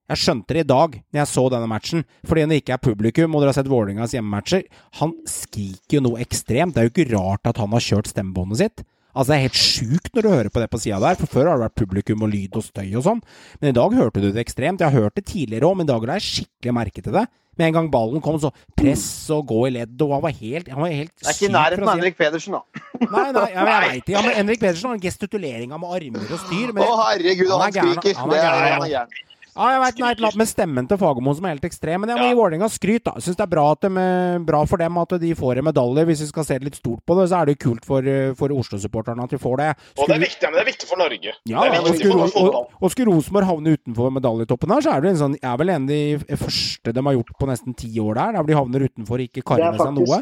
Jeg 0.08 0.22
skjønte 0.22 0.54
det 0.56 0.62
i 0.64 0.68
dag, 0.68 0.94
når 1.12 1.20
jeg 1.20 1.28
så 1.28 1.42
denne 1.52 1.68
matchen. 1.68 2.04
Fordi 2.26 2.44
når 2.44 2.54
det 2.54 2.60
ikke 2.62 2.76
er 2.78 2.84
publikum, 2.84 3.34
og 3.34 3.42
dere 3.42 3.52
har 3.52 3.58
sett 3.58 3.68
Vålerengas 3.68 4.14
hjemmematcher 4.16 4.62
Han 5.02 5.12
skriker 5.28 5.98
jo 5.98 6.04
noe 6.06 6.22
ekstremt. 6.24 6.74
Det 6.76 6.80
er 6.80 6.88
jo 6.88 6.94
ikke 6.94 7.10
rart 7.16 7.50
at 7.50 7.60
han 7.60 7.74
har 7.76 7.84
kjørt 7.84 8.08
stemmebåndet 8.12 8.62
sitt. 8.62 8.84
Altså, 9.18 9.32
Det 9.32 9.36
er 9.36 9.46
helt 9.48 9.58
sjukt 9.58 10.14
når 10.14 10.22
du 10.22 10.30
hører 10.30 10.52
på 10.54 10.62
det 10.62 10.70
på 10.70 10.80
sida 10.80 11.00
der, 11.02 11.18
for 11.18 11.26
før 11.26 11.50
har 11.50 11.58
det 11.58 11.66
vært 11.66 11.80
publikum 11.80 12.22
og 12.22 12.30
lyd 12.32 12.56
og 12.56 12.64
støy 12.64 12.88
og 12.94 13.04
sånn. 13.04 13.20
Men 13.60 13.72
i 13.72 13.76
dag 13.76 13.98
hørte 13.98 14.22
du 14.22 14.30
det 14.30 14.44
ekstremt. 14.44 14.80
Jeg 14.80 14.92
har 14.92 15.02
hørt 15.02 15.18
det 15.18 15.26
tidligere 15.26 15.68
òg, 15.68 15.76
men 15.80 15.88
i 15.88 15.92
dag 15.92 16.06
la 16.06 16.16
jeg 16.20 16.28
skikkelig 16.28 16.74
merke 16.76 17.02
til 17.02 17.16
det. 17.16 17.26
Med 17.58 17.66
en 17.66 17.74
gang 17.74 17.88
ballen 17.90 18.22
kom, 18.22 18.36
så 18.38 18.52
press 18.78 19.04
og 19.34 19.48
gå 19.50 19.64
i 19.66 19.72
ledd, 19.74 19.96
og 20.04 20.12
han 20.14 20.22
var 20.22 20.34
helt, 20.38 20.68
han 20.70 20.78
var 20.84 20.92
helt 20.94 21.10
Det 21.18 21.26
er 21.26 21.34
ikke 21.34 21.48
i 21.48 21.54
nærheten 21.56 21.88
av. 21.88 21.96
Henrik 21.96 22.18
Pedersen, 22.20 22.54
da. 22.54 22.84
Nei, 23.02 23.24
nei, 23.34 23.46
jeg, 23.50 23.56
jeg 23.58 23.66
vet 23.66 24.04
det. 24.06 24.12
Ja, 24.14 24.22
men 24.22 24.36
Henrik 24.38 24.60
Pedersen 24.62 24.92
har 24.92 25.00
gestituleringa 25.02 25.80
med 25.82 25.96
armer 25.98 26.36
og 26.36 26.44
styr. 26.44 26.70
Men 26.70 26.84
Å, 26.86 26.92
herregud, 27.08 27.50
Han 27.50 27.64
han 27.64 27.74
skriker. 27.74 28.14
er 28.14 28.38
er, 28.38 28.70
han 28.76 28.86
er 28.86 28.92
gæren. 28.94 29.24
Ja, 29.58 29.68
jeg 29.74 29.80
vet, 29.82 29.96
nei, 30.04 30.10
et 30.14 30.20
eller 30.22 30.36
med 30.38 30.48
stemmen 30.48 30.86
til 30.86 30.98
Fagermo 31.00 31.32
som 31.34 31.46
er 31.48 31.56
helt 31.56 31.64
ekstrem. 31.66 32.04
Men 32.04 32.12
jeg 32.12 32.20
må 32.20 32.26
gi 32.28 32.36
Vålerenga 32.38 32.68
skryt. 32.70 33.02
da. 33.08 33.16
Jeg 33.18 33.26
Syns 33.26 33.38
det 33.40 33.44
er 33.44 33.50
bra, 33.50 33.64
de, 33.82 33.90
bra 34.46 34.60
for 34.70 34.78
dem 34.78 35.00
at 35.02 35.14
de 35.18 35.32
får 35.34 35.58
en 35.58 35.66
medalje. 35.66 36.04
Hvis 36.06 36.22
vi 36.22 36.28
skal 36.30 36.46
se 36.46 36.58
litt 36.62 36.78
stort 36.78 37.02
på 37.02 37.16
det, 37.18 37.26
så 37.32 37.40
er 37.40 37.50
det 37.50 37.56
jo 37.56 37.62
kult 37.66 37.88
for, 37.88 38.06
for 38.38 38.54
Oslo-supporterne 38.54 39.26
at 39.26 39.34
de 39.34 39.40
får 39.42 39.56
det. 39.64 39.68
Og 39.98 40.06
det 40.06 40.16
er 40.20 40.24
viktig, 40.28 40.46
men 40.46 40.56
det 40.60 40.62
er 40.62 40.70
viktig 40.70 40.88
for 40.92 41.02
Norge. 41.02 41.34
ja, 41.42 41.64
det 41.66 41.74
er 41.74 41.82
og 41.82 41.90
viktig 41.90 42.06
skulle, 42.06 42.30
for 42.30 42.46
Ro- 42.46 42.62
og, 42.62 42.80
og 42.80 42.94
skulle 42.94 43.14
Rosenborg 43.18 43.50
havne 43.50 43.74
utenfor 43.74 44.14
medaljetoppen 44.14 44.76
her, 44.76 44.86
så 44.86 44.94
er 44.94 45.02
det 45.02 45.10
en 45.16 45.22
sånn, 45.26 45.38
er 45.42 45.56
vel 45.58 45.74
en 45.74 45.88
av 45.88 45.90
de 45.90 46.38
første 46.38 46.94
de 46.94 47.06
har 47.10 47.18
gjort 47.18 47.34
på 47.42 47.50
nesten 47.50 47.74
ti 47.82 47.90
år 47.98 48.14
der, 48.22 48.38
der 48.38 48.48
de 48.52 48.58
havner 48.62 48.86
utenfor 48.86 49.18
og 49.18 49.26
ikke 49.26 49.42
karer 49.42 49.72
er 49.72 49.74
med 49.74 49.82
seg 49.82 49.98
noe. 49.98 50.20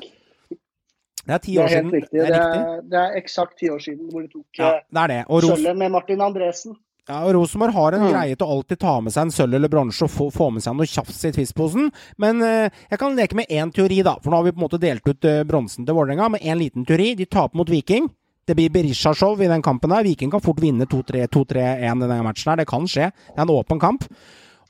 Det 1.26 1.34
er 1.34 1.40
ti 1.42 1.54
det 1.56 1.62
er 1.64 1.68
helt 1.68 1.76
siden. 1.76 1.90
riktig. 1.90 2.16
Det 2.16 2.26
er 2.26 2.32
Det 2.32 2.40
er, 2.40 2.82
det 2.86 2.98
er 3.02 3.16
eksakt 3.18 3.56
ti 3.58 3.68
år 3.74 3.80
siden 3.82 4.10
hvor 4.12 4.22
de 4.22 4.28
tok 4.30 4.60
Ja, 4.60 4.68
eh, 4.76 4.82
det 4.94 5.00
er 5.02 5.08
det. 5.12 5.20
Og, 5.26 5.42
Ros 5.42 5.58
sølvet 5.58 5.76
med 5.80 5.90
Martin 5.90 6.20
Andresen. 6.22 6.76
Ja, 7.08 7.20
og 7.24 7.34
Rosenborg 7.36 7.72
har 7.76 7.92
en 7.96 8.02
Mm. 8.02 8.12
greie 8.12 8.36
til 8.36 8.46
å 8.46 8.56
alltid 8.56 8.78
ta 8.82 9.00
med 9.00 9.12
seg 9.14 9.22
en 9.22 9.30
sølv 9.30 9.54
eller 9.54 9.68
bronse 9.68 10.02
og 10.02 10.10
få, 10.10 10.28
få 10.34 10.50
med 10.52 10.62
seg 10.62 10.74
noe 10.76 10.86
tjafs 10.86 11.24
i 11.24 11.32
tvistposen. 11.32 11.90
Men 12.18 12.42
eh, 12.42 12.70
jeg 12.90 12.98
kan 12.98 13.14
leke 13.16 13.34
med 13.38 13.46
én 13.48 13.72
teori, 13.72 14.02
da. 14.02 14.16
For 14.22 14.30
nå 14.30 14.36
har 14.40 14.44
vi 14.48 14.52
på 14.52 14.60
en 14.62 14.66
måte 14.68 14.80
delt 14.82 15.06
ut 15.06 15.24
eh, 15.24 15.42
bronsen 15.44 15.86
til 15.86 15.94
Vålerenga 15.94 16.30
med 16.34 16.40
én 16.42 16.58
liten 16.58 16.84
teori. 16.86 17.14
De 17.14 17.26
taper 17.26 17.56
mot 17.56 17.68
Viking. 17.70 18.08
Det 18.46 18.54
blir 18.54 18.70
Berisha-show 18.70 19.40
i 19.42 19.48
den 19.50 19.62
kampen 19.62 19.90
der. 19.90 20.04
Viking 20.06 20.30
kan 20.30 20.40
fort 20.40 20.60
vinne 20.62 20.86
2-3-1 20.86 21.82
i 21.82 22.06
denne 22.06 22.22
matchen 22.22 22.50
her. 22.52 22.56
Det 22.62 22.68
kan 22.70 22.86
skje. 22.86 23.10
Det 23.10 23.38
er 23.38 23.42
en 23.42 23.54
åpen 23.54 23.80
kamp. 23.82 24.04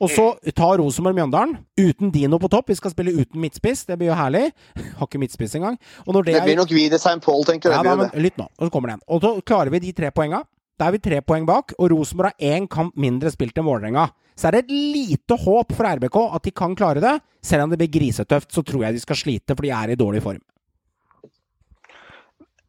Og 0.00 0.10
så 0.12 0.26
tar 0.52 0.76
Rosenborg 0.76 1.16
Mjøndalen 1.16 1.54
uten 1.80 2.10
Dino 2.12 2.36
på 2.40 2.50
topp. 2.52 2.68
Vi 2.68 2.76
skal 2.76 2.92
spille 2.92 3.14
uten 3.16 3.40
midtspiss. 3.40 3.86
Det 3.88 3.96
blir 3.96 4.10
jo 4.10 4.16
herlig. 4.16 4.50
Har 4.98 5.08
ikke 5.08 5.20
midtspiss 5.20 5.56
engang. 5.56 5.78
Det 6.04 6.24
Det 6.26 6.34
er 6.36 6.44
blir 6.44 6.56
nok 6.56 6.72
i 6.72 6.84
St. 6.92 7.20
Paul, 7.24 7.44
tenker 7.48 7.72
ja, 7.72 7.80
jeg. 7.80 7.84
da, 7.84 7.96
men 7.96 8.22
lytt 8.22 8.36
nå. 8.36 8.44
Og 8.58 8.68
så 8.68 8.72
kommer 8.72 8.92
det 8.92 8.98
en. 8.98 9.04
Og 9.08 9.20
så 9.24 9.30
klarer 9.40 9.72
vi 9.72 9.80
de 9.80 9.92
tre 9.96 10.10
poenga. 10.12 10.42
Da 10.76 10.90
er 10.90 10.96
vi 10.96 11.00
tre 11.00 11.22
poeng 11.24 11.46
bak, 11.48 11.72
og 11.80 11.88
Rosenborg 11.92 12.34
har 12.34 12.56
én 12.56 12.66
kamp 12.68 12.96
mindre 13.00 13.30
spilt 13.32 13.56
enn 13.56 13.64
Vålerenga. 13.64 14.10
Så 14.36 14.48
er 14.48 14.56
det 14.56 14.66
et 14.66 14.74
lite 14.76 15.38
håp 15.40 15.72
for 15.72 15.88
RBK 15.88 16.18
at 16.36 16.44
de 16.44 16.52
kan 16.52 16.74
klare 16.76 17.00
det. 17.00 17.14
Selv 17.40 17.64
om 17.64 17.72
det 17.72 17.78
blir 17.80 17.94
grisetøft, 17.94 18.50
så 18.52 18.60
tror 18.60 18.84
jeg 18.84 18.96
de 18.96 19.00
skal 19.00 19.16
slite, 19.16 19.56
for 19.56 19.64
de 19.64 19.72
er 19.72 19.94
i 19.94 19.96
dårlig 19.96 20.20
form. 20.24 20.42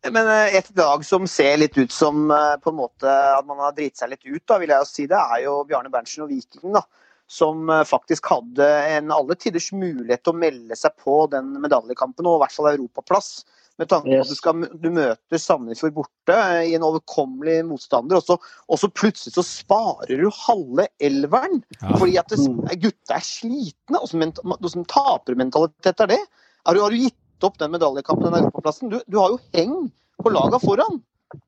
Men 0.08 0.30
eh, 0.32 0.56
et 0.56 0.70
lag 0.78 1.04
som 1.04 1.28
ser 1.28 1.58
litt 1.60 1.76
ut 1.76 1.92
som 1.92 2.32
eh, 2.32 2.56
på 2.64 2.72
en 2.72 2.80
måte 2.80 3.12
at 3.12 3.44
man 3.48 3.60
har 3.60 3.76
driti 3.76 4.00
seg 4.00 4.14
litt 4.14 4.24
ut, 4.24 4.44
da, 4.48 4.60
vil 4.62 4.72
jeg 4.72 4.86
jo 4.86 4.88
si 4.88 5.08
det, 5.10 5.20
er 5.20 5.44
jo 5.44 5.58
Bjarne 5.68 5.92
Berntsen 5.92 6.24
og 6.24 6.32
Viking. 6.32 6.72
da. 6.78 6.86
Som 7.28 7.68
eh, 7.74 7.84
faktisk 7.88 8.30
hadde 8.32 8.68
en 8.94 9.12
alle 9.12 9.36
tiders 9.36 9.74
mulighet 9.76 10.24
til 10.24 10.32
å 10.32 10.42
melde 10.46 10.80
seg 10.80 10.96
på 11.04 11.26
den 11.34 11.58
medaljekampen, 11.60 12.30
og 12.30 12.40
i 12.40 12.46
hvert 12.46 12.56
fall 12.56 12.72
europaplass. 12.72 13.32
Med 13.78 13.90
tanke 13.92 14.10
på 14.10 14.22
at 14.24 14.30
du, 14.32 14.36
skal, 14.38 14.64
du 14.82 14.88
møter 14.90 15.38
Sandefjord 15.42 15.94
borte 16.00 16.34
eh, 16.34 16.64
i 16.72 16.76
en 16.78 16.86
overkommelig 16.88 17.60
motstander, 17.70 18.18
og 18.18 18.26
så, 18.26 18.38
og 18.66 18.80
så 18.82 18.90
plutselig 18.90 19.36
så 19.36 19.44
sparer 19.46 20.18
du 20.18 20.32
halve 20.34 20.88
elveren. 21.04 21.60
Ja. 21.82 21.94
Fordi 22.00 22.18
at 22.18 22.34
gutta 22.82 23.20
er 23.20 23.28
slitne. 23.28 24.02
Åssen 24.02 24.24
ment- 24.24 24.42
åssen 24.58 24.88
tapermentalitet 24.90 26.02
er 26.08 26.14
det? 26.16 26.24
Har 26.66 26.74
du, 26.74 26.82
har 26.82 26.90
du 26.96 26.98
gitt 27.04 27.46
opp 27.46 27.60
den 27.62 27.72
medaljekampen, 27.76 28.32
den 28.32 28.42
europaplassen? 28.42 28.90
Du, 28.90 28.98
du 29.06 29.20
har 29.22 29.36
jo 29.36 29.40
heng 29.54 29.78
på 30.24 30.34
laga 30.34 30.58
foran. 30.64 30.98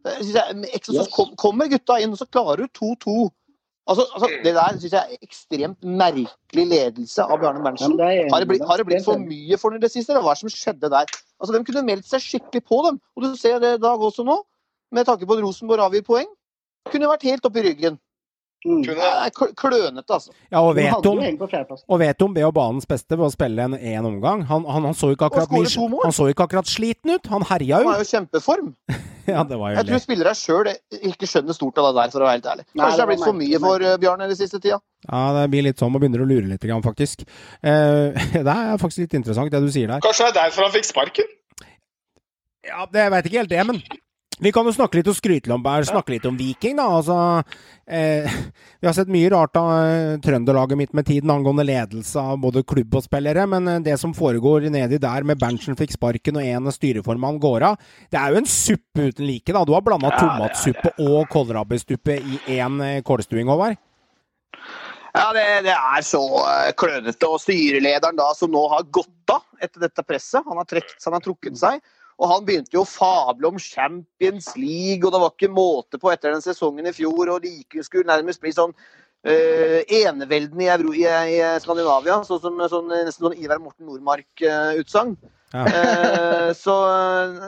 Jeg 0.06 0.22
synes 0.28 0.36
jeg, 0.36 0.94
Yes. 0.94 1.10
kommer 1.40 1.70
gutta 1.72 1.98
inn, 2.04 2.12
og 2.14 2.20
så 2.20 2.28
klarer 2.30 2.66
du 2.68 2.68
2-2. 2.78 3.30
Altså, 3.90 4.04
altså, 4.14 4.28
det 4.44 4.52
der 4.54 4.76
syns 4.78 4.94
jeg 4.94 5.02
er 5.02 5.24
ekstremt 5.26 5.86
merkelig 6.02 6.66
ledelse 6.70 7.24
av 7.26 7.40
Bjarne 7.42 7.58
Ja, 7.64 7.66
Berntsen. 7.66 7.96
er 8.00 8.28
Har 8.30 8.44
det, 8.44 8.48
blitt, 8.52 8.66
har 8.70 8.78
det 8.78 8.86
blitt 8.86 9.06
for 9.08 9.18
mye 9.18 9.58
for 9.58 9.74
dem 9.74 9.80
i 9.82 9.86
det 9.86 9.90
siste? 9.92 10.14
Eller 10.14 10.22
hva 10.22 10.36
er 10.36 10.38
det 10.38 10.44
som 10.46 10.54
skjedde 10.54 10.92
der? 10.94 11.10
Altså, 11.40 11.56
De 11.56 11.64
kunne 11.66 11.86
meldt 11.88 12.06
seg 12.06 12.22
skikkelig 12.22 12.62
på, 12.70 12.84
dem. 12.86 13.00
Og 13.18 13.24
du 13.26 13.36
ser 13.40 13.58
det 13.64 13.72
i 13.80 13.82
dag 13.82 13.98
også 14.10 14.26
nå, 14.28 14.38
med 14.94 15.10
tanke 15.10 15.26
på 15.26 15.34
at 15.38 15.42
Rosenborg 15.44 15.82
avgir 15.88 16.06
poeng. 16.06 16.30
Kunne 16.94 17.10
vært 17.10 17.26
helt 17.26 17.46
oppe 17.50 17.64
i 17.64 17.66
ryggen. 17.66 17.98
Mm. 18.68 18.82
Klønete, 19.56 20.12
altså. 20.12 20.34
Ja, 20.52 20.60
og 20.60 20.74
vet 20.76 21.06
om, 21.08 21.22
og 21.22 22.00
vet 22.02 22.24
om 22.26 22.34
det 22.36 22.44
og 22.44 22.52
banens 22.58 22.88
beste 22.90 23.16
ved 23.16 23.30
å 23.30 23.32
spille 23.32 23.70
en 23.70 23.78
én 23.78 24.04
omgang. 24.04 24.44
Han, 24.50 24.66
han, 24.68 24.90
han 24.90 24.98
så 24.98 25.14
ikke 25.14 25.30
akkurat. 25.30 25.54
Han 26.04 26.16
så 26.16 26.28
ikke 26.28 26.50
akkurat 26.50 26.68
sliten 26.68 27.14
ut. 27.16 27.30
Han 27.32 27.46
herja 27.48 27.80
jo. 27.80 27.88
Han 27.88 27.96
er 27.96 28.04
jo 28.04 28.10
i 28.10 28.14
kjempeform. 28.16 28.74
Ja, 29.30 29.44
det 29.46 29.60
var 29.62 29.70
jo 29.70 29.78
Jeg 29.78 29.86
tror 29.86 30.00
spillere 30.02 30.32
sjøl 30.34 30.68
ikke 31.06 31.28
skjønner 31.30 31.54
stort 31.54 31.78
av 31.78 31.90
det 31.90 32.00
der, 32.00 32.14
for 32.16 32.24
å 32.24 32.26
være 32.26 32.40
helt 32.40 32.48
ærlig. 32.50 32.64
Kanskje 32.72 32.88
det 32.88 32.96
det 32.96 33.04
har 33.04 33.10
blitt 33.12 33.26
for 33.28 33.38
mye 33.38 33.60
for 33.62 33.86
uh, 33.86 33.92
Bjarne 34.02 34.30
den 34.32 34.40
siste 34.40 34.58
tida. 34.58 34.80
Ja, 35.06 35.20
det 35.36 35.44
blir 35.54 35.68
litt 35.68 35.78
sånn, 35.78 35.92
man 35.94 36.02
begynner 36.02 36.24
å 36.24 36.30
lure 36.30 36.50
litt, 36.50 36.66
faktisk. 36.88 37.26
Uh, 37.62 38.18
det 38.48 38.56
er 38.56 38.82
faktisk 38.82 39.04
litt 39.06 39.18
interessant, 39.20 39.54
det 39.54 39.62
du 39.62 39.70
sier 39.70 39.92
der. 39.92 40.02
Kanskje 40.02 40.32
det 40.32 40.34
er 40.34 40.40
derfor 40.40 40.66
han 40.66 40.74
fikk 40.74 40.90
sparken? 40.90 41.30
Ja, 42.66 42.90
det 42.90 43.06
jeg 43.06 43.14
veit 43.14 43.30
ikke 43.30 43.44
helt 43.44 43.54
det, 43.54 43.62
men 43.70 43.84
vi 44.40 44.52
kan 44.56 44.68
jo 44.68 44.74
snakke 44.76 45.00
litt 45.00 45.10
og 45.12 45.18
skryte 45.18 45.52
om, 45.54 45.64
bare 45.64 45.88
snakke 45.88 46.14
litt 46.16 46.26
om 46.30 46.38
Viking, 46.40 46.78
da. 46.80 46.86
Altså, 47.00 47.18
eh, 47.88 48.28
vi 48.80 48.88
har 48.88 48.96
sett 48.96 49.12
mye 49.12 49.32
rart 49.34 49.60
av 49.60 49.70
Trønderlaget 49.70 50.40
Trøndelaget 50.40 50.78
mitt 50.80 50.94
med 50.94 51.06
tiden 51.06 51.32
angående 51.34 51.66
ledelse 51.68 52.20
av 52.20 52.40
både 52.40 52.64
klubb 52.64 52.96
og 52.96 53.04
spillere, 53.06 53.46
men 53.50 53.68
eh, 53.68 53.82
det 53.86 53.98
som 54.00 54.16
foregår 54.16 54.70
nedi 54.72 55.00
der 55.02 55.28
med 55.28 55.40
Berntsen 55.42 55.78
fikk 55.80 55.98
sparken 55.98 56.40
og 56.40 56.48
en 56.48 56.72
styreformann 56.72 57.40
går 57.40 57.68
av, 57.72 57.92
det 58.12 58.20
er 58.20 58.32
jo 58.32 58.42
en 58.42 58.50
suppe 58.50 59.10
uten 59.10 59.28
like, 59.28 59.52
da. 59.52 59.66
Du 59.68 59.76
har 59.76 59.84
blanda 59.86 60.14
tomatsuppe 60.16 60.96
og 61.04 61.28
kålrabistuppe 61.34 62.20
i 62.20 62.42
én 62.60 62.82
eh, 62.86 63.02
kålstuing, 63.04 63.50
Håvard. 63.52 63.78
Ja, 65.10 65.32
det, 65.34 65.46
det 65.66 65.74
er 65.76 66.04
så 66.06 66.22
eh, 66.46 66.72
klønete. 66.78 67.28
Og 67.28 67.42
styrelederen 67.42 68.20
da, 68.20 68.30
som 68.38 68.52
nå 68.54 68.62
har 68.72 68.86
gått 68.94 69.34
av 69.34 69.44
etter 69.60 69.88
dette 69.88 70.06
presset, 70.06 70.46
han 70.46 70.60
har, 70.60 70.68
trekt, 70.70 71.00
han 71.06 71.18
har 71.18 71.26
trukket 71.26 71.58
seg. 71.60 71.82
Og 72.20 72.32
han 72.34 72.46
begynte 72.48 72.76
jo 72.76 72.84
å 72.84 72.90
fable 72.90 73.48
om 73.48 73.60
Champions 73.64 74.52
League, 74.60 75.06
og 75.06 75.14
det 75.16 75.22
var 75.24 75.32
ikke 75.32 75.52
måte 75.56 76.00
på 76.02 76.12
etter 76.12 76.34
den 76.36 76.44
sesongen 76.44 76.90
i 76.90 76.96
fjor. 76.96 77.32
Og 77.32 77.46
like 77.48 77.84
skulle 77.86 78.10
nærmest 78.10 78.44
bli 78.44 78.52
sånn 78.52 78.76
uh, 78.76 79.80
enevelden 79.88 80.66
i, 80.66 80.68
Euro, 80.76 80.92
i, 80.92 81.08
i 81.08 81.40
Skandinavia. 81.64 82.20
Sånn 82.28 82.44
som 82.44 82.60
sånn, 82.68 82.92
nesten 82.92 83.30
sånn 83.30 83.40
Ivar 83.40 83.64
Morten 83.64 83.88
Nordmark-utsagn. 83.88 85.16
Ja. 85.50 85.64
Eh, 85.66 86.52
så 86.54 86.74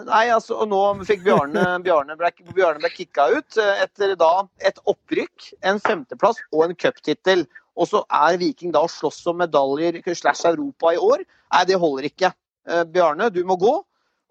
Nei, 0.07 0.23
altså, 0.33 0.55
og 0.63 0.71
nå 0.71 0.79
fikk 1.05 1.21
Bjarne 1.21 1.75
Bjarne 1.85 2.15
ble, 2.17 2.31
Bjarne 2.49 2.81
ble 2.81 2.89
kicka 2.89 3.27
ut 3.29 3.59
eh, 3.61 3.83
etter 3.83 4.15
da 4.17 4.47
et 4.65 4.79
opprykk, 4.89 5.51
en 5.69 5.77
femteplass 5.83 6.41
og 6.49 6.65
en 6.65 6.73
cuptittel. 6.73 7.45
Og 7.77 7.87
så 7.91 8.01
er 8.09 8.39
Viking 8.41 8.73
da 8.73 8.81
og 8.87 8.91
slåss 8.91 9.21
om 9.31 9.39
medaljer 9.43 10.01
slash 10.17 10.49
Europa 10.49 10.95
i 10.95 10.99
år. 10.99 11.23
Nei, 11.53 11.63
det 11.69 11.77
holder 11.79 12.09
ikke. 12.09 12.33
Eh, 12.67 12.83
Bjarne, 12.89 13.29
du 13.29 13.43
må 13.45 13.59
gå. 13.61 13.77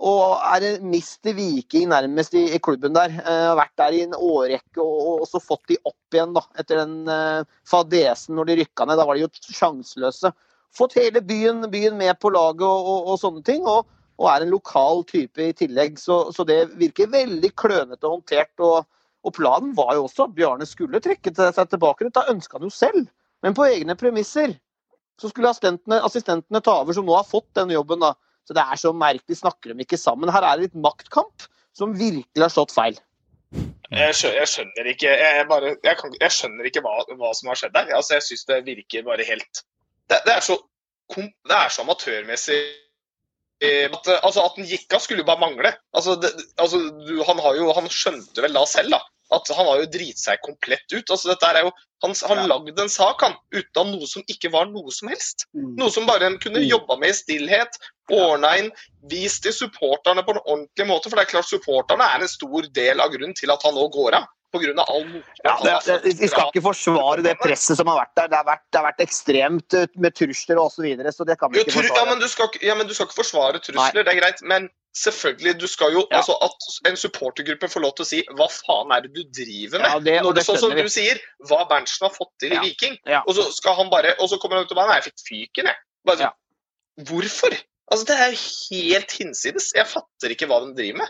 Og 0.00 0.40
er 0.54 0.64
en 0.64 0.84
mister 0.88 1.34
Viking 1.36 1.90
nærmest 1.90 2.32
i, 2.38 2.46
i 2.56 2.60
klubben 2.62 2.94
der. 2.96 3.12
Eh, 3.20 3.46
har 3.50 3.58
vært 3.58 3.76
der 3.80 3.96
i 3.96 4.04
en 4.06 4.16
årrekke 4.16 4.80
og, 4.80 5.00
og, 5.20 5.26
så 5.28 5.42
fått 5.44 5.66
de 5.68 5.76
opp 5.84 6.16
igjen 6.16 6.32
da, 6.36 6.42
etter 6.56 6.80
den 6.80 7.10
eh, 7.12 7.42
fadesen 7.68 8.38
når 8.38 8.48
de 8.48 8.56
rykka 8.62 8.86
ned. 8.88 8.96
Da 9.00 9.04
var 9.08 9.18
de 9.18 9.26
jo 9.26 9.58
sjanseløse. 9.58 10.32
Fått 10.76 10.96
hele 10.96 11.20
byen, 11.20 11.66
byen 11.72 11.98
med 12.00 12.16
på 12.22 12.32
laget 12.32 12.64
og, 12.64 12.88
og, 12.94 13.10
og 13.12 13.20
sånne 13.20 13.44
ting. 13.44 13.68
Og, 13.68 13.84
og 14.20 14.30
er 14.32 14.44
en 14.44 14.54
lokal 14.54 15.04
type 15.08 15.44
i 15.44 15.52
tillegg. 15.56 16.00
Så, 16.00 16.22
så 16.32 16.48
det 16.48 16.62
virker 16.80 17.12
veldig 17.12 17.52
klønete 17.60 18.08
håndtert. 18.08 18.54
Og, 18.64 18.88
og 19.26 19.36
planen 19.36 19.76
var 19.76 19.94
jo 19.98 20.06
også 20.06 20.30
at 20.30 20.34
Bjarne 20.38 20.68
skulle 20.68 21.02
trekke 21.04 21.34
seg 21.36 21.60
tilbake. 21.68 22.08
Dette 22.08 22.24
ønska 22.32 22.56
han 22.56 22.68
jo 22.68 22.72
selv, 22.72 23.04
men 23.44 23.56
på 23.56 23.68
egne 23.68 23.96
premisser. 24.00 24.56
Så 25.20 25.28
skulle 25.28 25.52
assistentene, 25.52 26.00
assistentene 26.00 26.64
ta 26.64 26.78
over, 26.80 26.96
som 26.96 27.04
nå 27.04 27.12
har 27.18 27.28
fått 27.28 27.50
denne 27.58 27.76
jobben. 27.76 28.00
da. 28.00 28.14
Så 28.50 28.56
det 28.58 28.62
er 28.66 28.78
så 28.82 28.90
merkelig, 28.90 29.36
snakker 29.38 29.70
de 29.70 29.84
ikke 29.84 29.96
sammen. 30.00 30.30
Her 30.34 30.42
er 30.42 30.58
det 30.58 30.64
litt 30.64 30.80
maktkamp 30.82 31.44
som 31.78 31.92
virkelig 31.94 32.42
har 32.42 32.50
slått 32.50 32.72
feil. 32.74 32.96
Jeg 33.94 34.16
skjønner, 34.18 34.40
jeg 34.40 34.50
skjønner 34.50 34.88
ikke 34.90 35.12
jeg, 35.20 35.44
bare, 35.50 35.70
jeg 35.86 35.98
kan, 36.00 36.16
jeg 36.18 36.34
skjønner 36.34 36.66
ikke 36.66 36.82
hva, 36.82 36.96
hva 37.14 37.30
som 37.38 37.52
har 37.52 37.60
skjedd 37.60 37.76
der. 37.76 37.92
Altså, 37.94 38.16
jeg 38.16 38.26
syns 38.26 38.42
det 38.50 38.58
virker 38.66 39.06
bare 39.06 39.26
helt 39.28 39.62
Det, 40.10 40.18
det 40.26 40.34
er 40.34 40.42
så, 40.42 40.56
det 41.14 41.54
er 41.60 41.70
så 41.70 41.84
amatørmessig 41.86 42.58
at, 43.62 44.10
altså, 44.18 44.42
at 44.42 44.58
den 44.58 44.66
gikk 44.66 44.98
av, 44.98 45.04
skulle 45.04 45.22
jo 45.22 45.28
bare 45.30 45.44
mangle. 45.44 45.70
Altså, 45.94 46.18
det, 46.18 46.32
altså, 46.58 46.82
du, 47.06 47.20
han, 47.28 47.42
jo, 47.54 47.70
han 47.76 47.86
skjønte 47.92 48.42
vel 48.42 48.58
da 48.58 48.66
selv 48.66 48.96
da, 48.96 49.00
at 49.34 49.52
han 49.54 49.66
har 49.68 49.82
jo 49.82 49.90
driti 49.92 50.18
seg 50.18 50.42
komplett 50.44 50.86
ut. 50.92 51.04
Altså, 51.06 51.30
dette 51.30 51.46
er 51.50 51.66
jo, 51.66 51.72
han 52.02 52.14
har 52.30 52.42
lagd 52.50 52.80
en 52.80 52.92
sak 52.92 53.22
han, 53.24 53.36
uten 53.54 53.82
av 53.82 53.90
noe 53.92 54.08
som 54.08 54.24
ikke 54.32 54.50
var 54.54 54.68
noe 54.70 54.92
som 54.94 55.10
helst. 55.12 55.46
Mm. 55.54 55.74
Noe 55.78 55.92
som 55.94 56.08
bare 56.08 56.30
en 56.30 56.38
kunne 56.42 56.62
jobba 56.64 56.96
med 57.00 57.12
i 57.12 57.18
stillhet, 57.18 57.78
ordna 58.10 58.56
inn, 58.58 58.72
vist 59.10 59.44
til 59.44 59.54
supporterne 59.54 60.24
på 60.26 60.34
en 60.34 60.42
ordentlig 60.42 60.88
måte. 60.90 61.10
For 61.10 61.20
det 61.20 61.28
er 61.28 61.34
klart 61.36 61.50
supporterne 61.50 62.08
er 62.10 62.24
en 62.24 62.32
stor 62.32 62.68
del 62.74 63.02
av 63.04 63.14
grunnen 63.14 63.36
til 63.38 63.52
at 63.54 63.66
han 63.66 63.76
nå 63.78 63.86
går 63.94 64.18
av. 64.18 64.28
Av 64.52 64.88
all 64.90 65.22
Ja, 65.44 65.52
det, 65.62 66.02
det, 66.02 66.14
vi 66.18 66.26
skal 66.28 66.48
ikke 66.50 66.62
forsvare 66.64 67.22
det 67.22 67.36
presset 67.38 67.78
som 67.78 67.86
har 67.86 68.00
vært 68.00 68.16
der. 68.18 68.28
Det 68.32 68.36
har 68.40 68.46
vært, 68.48 68.64
det 68.72 68.78
har 68.80 68.86
vært 68.88 69.02
ekstremt 69.04 69.74
eh, 69.78 69.86
med 69.96 70.14
trusler 70.18 70.58
osv., 70.58 70.74
så, 70.74 70.82
videre, 70.82 71.12
så 71.14 71.24
det 71.28 71.36
kan 71.38 71.52
vi 71.52 71.60
Jo, 71.60 71.64
ikke 71.68 71.76
forsvare. 71.78 72.00
ja, 72.02 72.04
men 72.10 72.18
du 72.18 72.28
skal, 72.28 72.50
ja, 72.66 72.74
men 72.74 72.86
du 72.90 72.94
skal 72.96 73.06
ikke 73.06 73.20
forsvare 73.22 73.60
trusler, 73.62 74.02
det 74.02 74.10
er 74.14 74.18
greit. 74.18 74.42
Men 74.42 74.66
selvfølgelig, 74.98 75.54
du 75.60 75.66
skal 75.70 75.92
jo 75.94 76.02
Ja. 76.10 76.18
altså 76.18 76.34
At 76.42 76.90
en 76.90 76.96
supportergruppe 76.98 77.68
får 77.70 77.80
lov 77.86 77.94
til 77.94 78.02
å 78.02 78.08
si 78.10 78.22
hva 78.34 78.48
faen 78.50 78.90
er 78.96 79.06
det 79.06 79.12
du 79.14 79.22
driver 79.38 79.78
med? 79.84 79.90
Ja, 79.90 79.98
det- 80.00 80.22
Når 80.26 80.34
det 80.34 80.44
sånn 80.48 80.58
som 80.58 80.74
vi. 80.74 80.82
du 80.82 80.88
sier, 80.90 81.20
hva 81.46 81.62
Berntsen 81.70 82.08
har 82.08 82.14
fått 82.16 82.32
til 82.42 82.52
i 82.52 82.58
Viking. 82.58 82.98
Og 83.26 83.34
så 83.38 83.46
skal 83.54 83.74
han 83.78 83.90
bare 83.90 84.16
Og 84.18 84.28
så 84.28 84.38
kommer 84.42 84.56
han 84.58 84.64
ut 84.66 84.72
og 84.72 84.76
bare 84.76 84.88
Nei, 84.88 84.98
jeg 85.00 85.12
fikk 85.12 85.22
fyken, 85.30 85.70
jeg. 85.70 85.76
Bare, 86.04 86.16
sånn, 86.26 87.06
Hvorfor? 87.06 87.54
Altså, 87.92 88.04
det 88.06 88.16
er 88.18 88.34
helt 88.34 89.12
hinsides. 89.12 89.70
Jeg 89.74 89.86
fatter 89.86 90.30
ikke 90.34 90.46
hva 90.50 90.58
de 90.66 90.74
driver 90.74 90.98
med. 90.98 91.08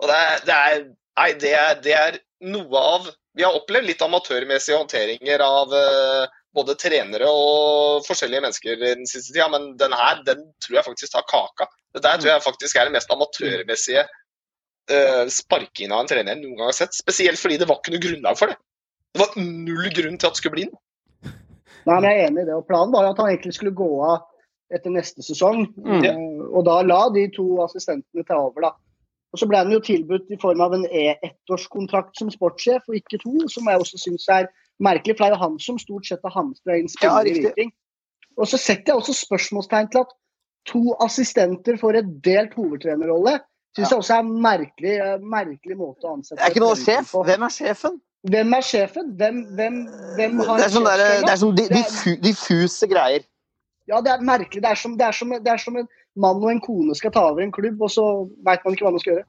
Og 0.00 0.08
det 0.08 0.16
er, 0.16 0.40
det 0.44 0.54
er 0.54 0.84
Nei, 1.18 1.32
det 1.34 1.52
er, 1.52 1.74
det 1.82 1.92
er 1.98 2.18
noe 2.44 2.80
av 2.80 3.08
Vi 3.38 3.44
har 3.46 3.54
opplevd 3.54 3.86
litt 3.86 4.02
amatørmessige 4.02 4.78
håndteringer 4.80 5.42
av 5.44 5.74
eh, 5.74 6.30
både 6.58 6.74
trenere 6.80 7.28
og 7.30 8.06
forskjellige 8.06 8.42
mennesker 8.42 8.80
den 8.80 9.04
siste 9.06 9.34
tida, 9.34 9.46
men 9.52 9.76
den 9.78 9.94
her 9.94 10.22
den 10.26 10.40
tror 10.64 10.80
jeg 10.80 10.86
faktisk 10.88 11.12
tar 11.14 11.26
kaka. 11.30 11.68
Det 11.94 12.02
der 12.02 12.18
tror 12.18 12.32
jeg 12.32 12.44
faktisk 12.44 12.78
er 12.78 12.88
det 12.88 12.96
mest 12.96 13.12
amatørmessige 13.14 14.02
uh, 14.90 15.24
sparkingen 15.32 15.94
av 15.94 16.02
en 16.02 16.10
trener 16.10 16.34
jeg 16.34 16.42
noen 16.42 16.56
gang 16.58 16.70
har 16.72 16.78
sett. 16.80 16.96
Spesielt 16.96 17.40
fordi 17.40 17.60
det 17.60 17.68
var 17.68 17.78
ikke 17.78 17.94
noe 17.94 18.02
grunnlag 18.02 18.40
for 18.40 18.50
det. 18.50 18.58
Det 19.14 19.22
var 19.22 19.38
null 19.38 19.88
grunn 19.96 20.18
til 20.18 20.28
at 20.28 20.34
det 20.34 20.42
skulle 20.42 20.56
bli 20.56 20.66
noe. 20.68 20.82
Nei, 21.88 21.94
men 21.94 22.08
jeg 22.08 22.18
er 22.18 22.26
enig 22.26 22.42
i 22.42 22.48
det. 22.50 22.56
Og 22.58 22.66
Planen 22.68 22.92
var 22.92 23.08
at 23.08 23.20
han 23.22 23.30
egentlig 23.30 23.54
skulle 23.56 23.76
gå 23.76 23.88
av 24.04 24.26
etter 24.74 24.92
neste 24.92 25.24
sesong. 25.24 25.62
Mm. 25.80 26.02
Eh, 26.04 26.18
Og 26.48 26.64
da 26.66 26.80
la 26.84 27.00
de 27.14 27.24
to 27.32 27.46
assistentene 27.64 28.26
ta 28.28 28.36
over, 28.42 28.68
da. 28.68 28.72
Og 29.32 29.40
så 29.42 29.48
ble 29.48 29.60
han 29.60 29.72
jo 29.72 29.80
tilbudt 29.84 30.30
i 30.32 30.38
form 30.40 30.62
av 30.64 30.72
en 30.76 30.86
e- 30.88 31.18
ettårskontrakt 31.26 32.16
som 32.16 32.30
sportssjef, 32.32 32.86
og 32.88 32.96
ikke 32.96 33.20
to, 33.20 33.34
som 33.52 33.68
jeg 33.68 33.82
også 33.82 34.00
syns 34.00 34.24
er 34.32 34.48
merkelig. 34.80 35.18
For 35.18 35.26
det 35.26 35.28
er 35.28 35.36
jo 35.36 35.42
han 35.42 35.58
som 35.60 35.80
stort 35.80 36.08
sett 36.08 36.24
har 36.24 36.32
hamstra 36.36 36.78
inn 36.80 36.88
spillere 36.88 37.28
i. 37.28 37.42
Viking. 37.44 37.74
Og 38.38 38.48
så 38.48 38.60
setter 38.60 38.94
jeg 38.94 39.02
også 39.02 39.16
spørsmålstegn 39.26 39.92
til 39.92 40.04
at 40.06 40.16
to 40.68 40.82
assistenter 41.04 41.78
får 41.80 42.00
et 42.00 42.10
delt 42.24 42.56
hovedtrenerrolle. 42.56 43.38
Syns 43.76 43.90
jeg 43.92 44.00
også 44.00 44.14
er 44.16 44.24
en 44.24 44.36
merkelig, 44.42 44.94
merkelig 45.22 45.76
måte 45.78 46.08
å 46.08 46.16
ansette 46.16 46.38
Det 46.40 46.46
er 46.46 46.54
ikke 46.54 46.64
noe 46.64 46.78
sjef. 46.78 47.12
Hvem 47.28 47.44
er 47.44 47.52
sjefen? 47.54 47.98
Hvem 48.28 48.54
er 48.56 48.64
sjefen? 48.66 49.10
Hvem, 49.18 49.42
hvem, 49.58 49.76
hvem 50.16 50.40
har 50.48 50.62
Det 50.62 50.66
er 50.66 50.72
sånn, 50.74 50.88
der, 50.88 51.02
det 51.22 51.32
er 51.34 51.40
sånn 51.42 51.60
er- 51.62 51.74
diffu, 51.76 52.14
diffuse 52.24 52.88
greier. 52.90 53.26
Ja, 53.88 54.00
det 54.04 54.12
er 54.12 54.24
merkelig. 54.24 54.62
Det 54.64 54.70
er, 54.72 54.80
som, 54.80 54.96
det, 54.98 55.06
er 55.06 55.16
som, 55.16 55.30
det 55.32 55.52
er 55.52 55.60
som 55.62 55.76
en 55.80 55.86
mann 56.20 56.42
og 56.42 56.50
en 56.52 56.62
kone 56.64 56.94
skal 56.98 57.12
ta 57.14 57.24
over 57.30 57.44
en 57.44 57.52
klubb, 57.54 57.80
og 57.84 57.90
så 57.94 58.04
veit 58.46 58.64
man 58.64 58.74
ikke 58.76 58.86
hva 58.86 58.94
man 58.94 59.02
skal 59.02 59.14
gjøre. 59.16 59.28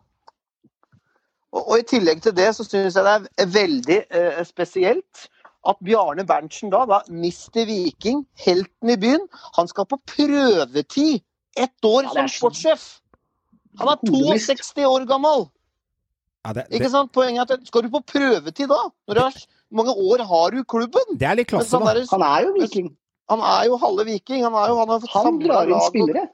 Og, 1.49 1.61
og 1.63 1.75
I 1.81 1.85
tillegg 1.89 2.21
til 2.25 2.35
det 2.37 2.49
så 2.57 2.65
syns 2.65 2.97
jeg 2.97 3.05
det 3.05 3.13
er 3.41 3.51
veldig 3.53 3.99
eh, 4.09 4.41
spesielt 4.45 5.27
at 5.67 5.79
Bjarne 5.83 6.23
Berntsen 6.27 6.71
da, 6.71 6.85
da 6.87 7.01
mister 7.11 7.65
Viking, 7.67 8.23
helten 8.39 8.93
i 8.93 8.97
byen. 9.01 9.25
Han 9.57 9.67
skal 9.67 9.87
på 9.89 9.99
prøvetid 10.07 11.19
ett 11.59 11.85
år 11.85 12.05
Ja, 12.07 12.13
som 12.15 12.29
sportssjef. 12.31 12.85
Han 13.79 13.91
er 13.91 13.99
62 14.07 14.85
år 14.87 15.05
gammel. 15.09 15.47
Ja, 16.45 16.53
det, 16.55 16.67
Ikke 16.71 16.89
sant? 16.93 17.11
Poenget 17.11 17.51
er 17.51 17.59
at 17.59 17.67
skal 17.67 17.83
du 17.83 17.91
på 17.91 18.01
prøvetid 18.07 18.69
da? 18.71 18.79
Når 19.09 19.17
du 19.17 19.21
har, 19.25 19.35
hvor 19.69 19.81
mange 19.83 19.95
år 20.13 20.23
har 20.29 20.55
du 20.55 20.63
klubben? 20.63 21.17
det 21.19 21.27
er 21.27 21.35
litt 21.41 21.49
klasse, 21.51 21.77
da. 21.81 21.93
Han 22.13 22.23
er 22.23 22.45
jo 22.47 22.53
viking. 22.55 22.93
han 23.29 23.43
er 23.43 23.65
jo 23.67 23.77
halve 23.81 24.05
viking. 24.07 24.45
Han, 24.47 24.55
er 24.55 24.71
jo, 24.71 24.77
han 24.79 24.93
har 24.93 25.01
fått 25.03 25.15
Han 25.17 25.27
samlet 25.27 25.49
drar 25.49 25.67
inn 25.67 25.73
lag 25.75 25.81
og- 25.81 25.91
spillere. 25.91 26.27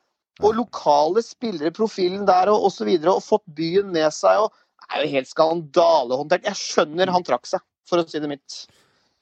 Og 0.44 0.56
lokale 0.58 1.24
spillere, 1.24 1.72
profilen 1.76 2.26
der 2.28 2.52
og 2.52 2.68
osv. 2.70 2.90
Og, 2.98 3.12
og 3.18 3.24
fått 3.24 3.46
byen 3.58 3.92
med 3.94 4.12
seg. 4.14 4.46
og 4.46 4.52
er 4.86 5.06
jo 5.06 5.12
helt 5.16 5.30
skandalehåndtert. 5.32 6.48
Jeg 6.50 6.60
skjønner 6.60 7.14
han 7.14 7.26
trakk 7.26 7.48
seg, 7.50 7.64
for 7.90 8.02
å 8.02 8.08
si 8.08 8.22
det 8.22 8.30
mitt. 8.30 8.66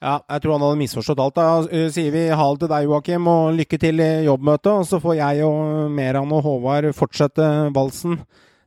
Ja, 0.03 0.18
jeg 0.28 0.43
tror 0.43 0.57
han 0.57 0.66
hadde 0.66 0.80
misforstått 0.82 1.22
alt. 1.24 1.38
Da 1.38 1.61
uh, 1.64 1.89
sier 1.93 2.11
vi 2.11 2.26
ha 2.28 2.47
det 2.51 2.66
til 2.66 2.72
deg, 2.74 2.88
Joakim, 2.89 3.30
og 3.32 3.53
lykke 3.59 3.80
til 3.80 4.03
i 4.03 4.09
jobbmøtet. 4.28 4.72
Og 4.74 4.88
så 4.89 4.99
får 5.03 5.20
jeg 5.22 5.45
og 5.47 5.93
Meran 5.95 6.34
og 6.36 6.43
Håvard 6.43 6.89
fortsette 6.97 7.47
valsen 7.76 8.20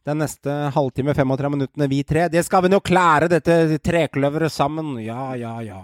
den 0.07 0.21
neste 0.23 0.53
halvtime, 0.71 1.17
35 1.19 1.51
minuttene, 1.51 1.89
vi 1.91 2.05
tre. 2.07 2.29
Det 2.31 2.45
skal 2.47 2.63
vi 2.63 2.71
nå 2.71 2.79
klare, 2.87 3.27
dette 3.29 3.81
trekløveret 3.83 4.55
sammen. 4.55 4.95
Ja, 5.03 5.33
ja, 5.37 5.57
ja. 5.67 5.81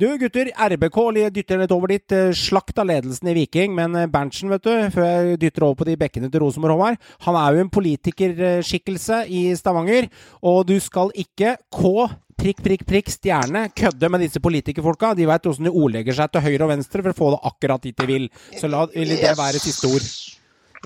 Du 0.00 0.06
gutter, 0.16 0.48
RBK 0.56 0.96
dytter 1.28 1.58
litt 1.60 1.72
over 1.74 1.90
dit. 1.92 2.12
eh, 2.12 2.30
Slakt 2.32 2.78
av 2.80 2.86
ledelsen 2.88 3.28
i 3.28 3.34
Viking. 3.36 3.74
Men 3.76 3.94
eh, 3.94 4.06
Berntsen, 4.08 4.48
vet 4.48 4.64
du, 4.64 4.72
før 4.94 5.04
jeg 5.04 5.40
dytter 5.42 5.66
over 5.66 5.82
på 5.82 5.88
de 5.90 5.96
bekkene 6.00 6.30
til 6.32 6.40
Rosenborg 6.40 6.72
Håvard, 6.72 6.96
han 7.26 7.36
er 7.36 7.52
jo 7.52 7.66
en 7.66 7.72
politikerskikkelse 7.74 9.20
i 9.28 9.42
Stavanger. 9.60 10.08
Og 10.40 10.64
du 10.70 10.78
skal 10.80 11.12
ikke 11.12 11.58
K 11.68 12.08
prikk, 12.40 12.64
prikk, 12.64 12.86
prikk, 12.88 13.12
stjerne, 13.12 13.66
kødde 13.76 14.08
med 14.08 14.24
disse 14.24 14.40
politikerfolka. 14.40 15.12
De 15.18 15.28
veit 15.28 15.52
åssen 15.52 15.68
de 15.68 15.76
ordlegger 15.76 16.16
seg 16.16 16.32
til 16.32 16.48
høyre 16.48 16.64
og 16.64 16.72
venstre 16.78 17.04
for 17.04 17.12
å 17.12 17.20
få 17.20 17.32
det 17.36 17.44
akkurat 17.52 17.84
dit 17.84 18.00
de 18.00 18.08
vil. 18.08 18.30
Så 18.56 18.72
la 18.72 18.86
det 18.88 19.36
være 19.36 19.60
siste 19.60 19.92
ord. 19.92 20.12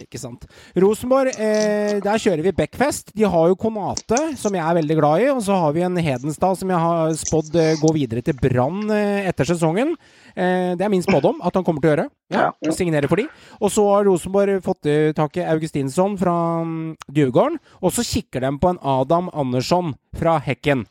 Ikke 0.02 0.18
sant. 0.18 0.42
Rosenborg, 0.74 1.30
eh, 1.38 2.00
der 2.02 2.18
kjører 2.18 2.42
vi 2.42 2.52
Beckfest. 2.58 3.12
De 3.14 3.22
har 3.30 3.48
jo 3.50 3.54
Konate, 3.54 4.16
som 4.36 4.52
jeg 4.56 4.64
er 4.64 4.74
veldig 4.80 4.96
glad 4.98 5.22
i. 5.22 5.28
Og 5.30 5.38
så 5.46 5.54
har 5.54 5.72
vi 5.76 5.84
en 5.86 5.94
Hedenstad 6.02 6.58
som 6.58 6.72
jeg 6.72 6.80
har 6.82 7.12
spådd 7.20 7.54
eh, 7.60 7.76
går 7.78 7.94
videre 7.94 8.24
til 8.26 8.34
Brann 8.34 8.90
eh, 8.90 9.28
etter 9.30 9.46
sesongen. 9.52 9.92
Eh, 10.34 10.74
det 10.74 10.82
er 10.82 10.90
min 10.90 11.04
spådom 11.04 11.38
at 11.46 11.54
han 11.54 11.62
kommer 11.62 11.80
til 11.84 11.92
å 11.92 11.94
gjøre. 11.94 12.08
Ja, 12.34 12.48
Signere 12.74 13.06
for 13.10 13.22
de. 13.22 13.28
Og 13.60 13.70
så 13.70 13.84
har 13.92 14.08
Rosenborg 14.10 14.58
fått 14.66 14.90
eh, 14.90 15.12
tak 15.14 15.38
i 15.38 15.46
Augustinsson 15.46 16.18
fra 16.18 16.34
mm, 16.66 16.96
Djurgården. 17.14 17.60
Og 17.86 17.94
så 17.94 18.02
kikker 18.02 18.42
de 18.48 18.50
på 18.58 18.74
en 18.74 18.82
Adam 18.82 19.30
Andersson 19.30 19.94
fra 20.18 20.40
Hekken. 20.42 20.88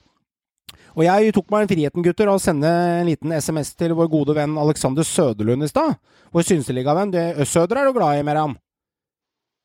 Og 0.93 1.01
jeg 1.07 1.33
tok 1.33 1.47
meg 1.49 1.67
friheten, 1.67 2.03
gutter, 2.05 2.29
å 2.29 2.39
sende 2.39 2.69
en 3.01 3.07
liten 3.09 3.31
SMS 3.33 3.71
til 3.75 3.95
vår 3.97 4.07
gode 4.13 4.35
venn 4.37 4.55
Alexander 4.61 5.03
Søderlund 5.03 5.65
i 5.65 5.71
stad. 5.71 5.97
Vår 6.31 6.45
synseligavenn. 6.45 7.11
Det- 7.11 7.47
Søder 7.49 7.81
er 7.81 7.89
du 7.89 7.97
glad 7.97 8.19
i, 8.21 8.23
Meran? 8.23 8.53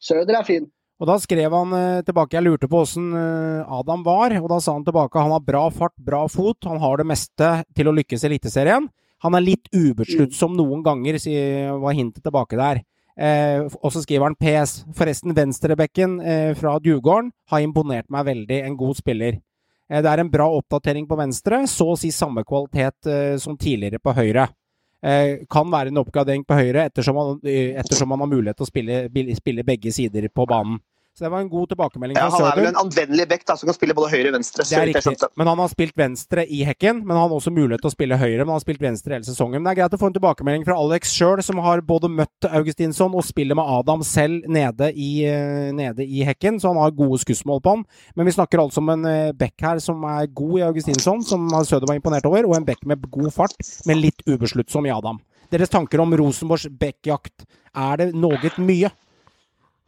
Søder 0.03 0.39
er 0.39 0.47
fin. 0.47 0.69
Og 0.99 1.07
da 1.07 1.15
skrev 1.23 1.55
han 1.55 1.75
eh, 1.79 2.01
tilbake 2.07 2.35
Jeg 2.35 2.47
lurte 2.47 2.69
på 2.71 2.81
åssen 2.83 3.13
eh, 3.15 3.75
Adam 3.79 4.03
var, 4.07 4.35
og 4.41 4.49
da 4.51 4.59
sa 4.63 4.75
han 4.75 4.87
tilbake 4.87 5.23
han 5.23 5.35
har 5.35 5.45
bra 5.47 5.65
fart, 5.71 5.95
bra 6.03 6.25
fot, 6.31 6.59
han 6.67 6.81
har 6.83 6.99
det 6.99 7.07
meste 7.07 7.51
til 7.79 7.91
å 7.91 7.95
lykkes 7.95 8.25
i 8.25 8.31
Eliteserien. 8.33 8.89
Han 9.23 9.35
er 9.35 9.47
litt 9.47 9.71
ubesluttsom 9.75 10.55
noen 10.59 10.85
ganger, 10.87 11.19
var 11.83 11.97
hintet 11.99 12.23
tilbake 12.23 12.59
der. 12.59 12.83
Eh, 13.19 13.65
og 13.83 13.91
så 13.91 14.03
skriver 14.05 14.29
han 14.29 14.39
PS. 14.39 14.85
Forresten, 14.95 15.35
venstrebekken 15.35 16.21
eh, 16.23 16.53
fra 16.59 16.77
Djurgården 16.79 17.33
har 17.51 17.65
imponert 17.65 18.07
meg 18.15 18.29
veldig. 18.31 18.61
En 18.69 18.79
god 18.79 18.99
spiller. 19.01 19.41
Eh, 19.91 20.03
det 20.05 20.11
er 20.13 20.23
en 20.23 20.31
bra 20.31 20.47
oppdatering 20.55 21.09
på 21.11 21.19
venstre, 21.19 21.65
så 21.67 21.91
å 21.93 21.99
si 21.99 22.13
samme 22.15 22.45
kvalitet 22.47 23.11
eh, 23.11 23.35
som 23.43 23.59
tidligere 23.59 23.99
på 24.03 24.15
høyre. 24.15 24.47
Eh, 24.99 25.45
kan 25.47 25.71
være 25.71 25.93
en 25.93 26.01
oppgradering 26.01 26.43
på 26.47 26.57
høyre, 26.59 26.89
ettersom 26.91 27.15
man, 27.15 27.41
eh, 27.47 27.77
ettersom 27.79 28.09
man 28.11 28.19
har 28.25 28.31
mulighet 28.33 28.59
til 28.59 28.67
å 28.67 28.71
spille, 28.71 29.37
spille 29.39 29.65
begge 29.65 29.93
sider 29.95 30.29
på 30.29 30.47
banen. 30.47 30.81
Så 31.19 31.27
det 31.27 31.33
var 31.35 31.43
en 31.43 31.51
god 31.51 31.73
tilbakemelding 31.73 32.17
Ja, 32.17 32.29
han 32.31 32.47
er 32.47 32.61
vel 32.61 32.71
en 32.71 32.79
anvendelig 32.79 33.27
da, 33.29 33.57
som 33.59 33.67
kan 33.67 33.77
spille 33.77 33.97
både 33.99 34.13
høyre 34.15 34.31
og 34.31 34.39
venstre. 34.39 34.63
Det 34.63 34.79
er 34.79 34.91
riktig. 34.93 35.29
Men 35.37 35.51
han 35.51 35.63
har 35.65 35.73
spilt 35.73 35.97
venstre 35.99 36.47
i 36.47 36.63
hekken. 36.69 37.03
Men 37.03 37.17
han 37.19 37.27
har 37.27 37.37
også 37.37 37.53
mulighet 37.53 37.83
til 37.83 37.91
å 37.91 37.95
spille 37.97 38.21
høyre. 38.21 38.41
Men 38.45 38.53
han 38.53 38.61
har 38.61 38.65
spilt 38.65 38.85
venstre 38.85 39.19
hele 39.19 39.27
sesongen. 39.27 39.59
Men 39.59 39.69
det 39.69 39.75
er 39.75 39.81
greit 39.83 39.99
å 39.99 40.01
få 40.01 40.13
en 40.13 40.17
tilbakemelding 40.17 40.65
fra 40.69 40.79
Alex 40.79 41.13
sjøl, 41.19 41.43
som 41.45 41.61
har 41.65 41.83
både 41.85 42.09
møtt 42.13 42.49
Augustinsson 42.49 43.17
og 43.19 43.27
spiller 43.27 43.59
med 43.59 43.67
Adam 43.67 44.07
selv 44.07 44.47
nede 44.49 44.93
i, 44.95 45.11
eh, 45.27 45.69
nede 45.75 46.07
i 46.07 46.25
hekken. 46.29 46.63
Så 46.63 46.71
han 46.71 46.81
har 46.81 46.97
gode 46.97 47.21
skussmål 47.21 47.61
på 47.67 47.77
han. 47.77 47.85
Men 48.15 48.31
vi 48.31 48.37
snakker 48.39 48.63
altså 48.63 48.79
om 48.81 48.95
en 48.95 49.09
back 49.39 49.59
bekk 49.59 49.67
her 49.67 49.81
som 49.83 50.05
er 50.05 50.29
god 50.29 50.59
i 50.59 50.67
Augustinsson, 50.67 51.25
som 51.25 51.49
Søder 51.65 51.89
var 51.89 51.99
imponert 51.99 52.27
over, 52.27 52.47
og 52.47 52.57
en 52.57 52.65
bekk 52.67 52.87
med 52.87 53.11
god 53.11 53.33
fart, 53.33 53.57
men 53.87 54.01
litt 54.01 54.23
ubesluttsom 54.27 54.87
i 54.87 54.95
Adam. 54.95 55.19
Deres 55.51 55.71
tanker 55.71 56.01
om 56.01 56.13
Rosenborgs 56.13 56.69
bekkjakt, 56.69 57.47
er 57.75 57.97
det 57.97 58.15
noe 58.15 58.39
mye? 58.59 58.91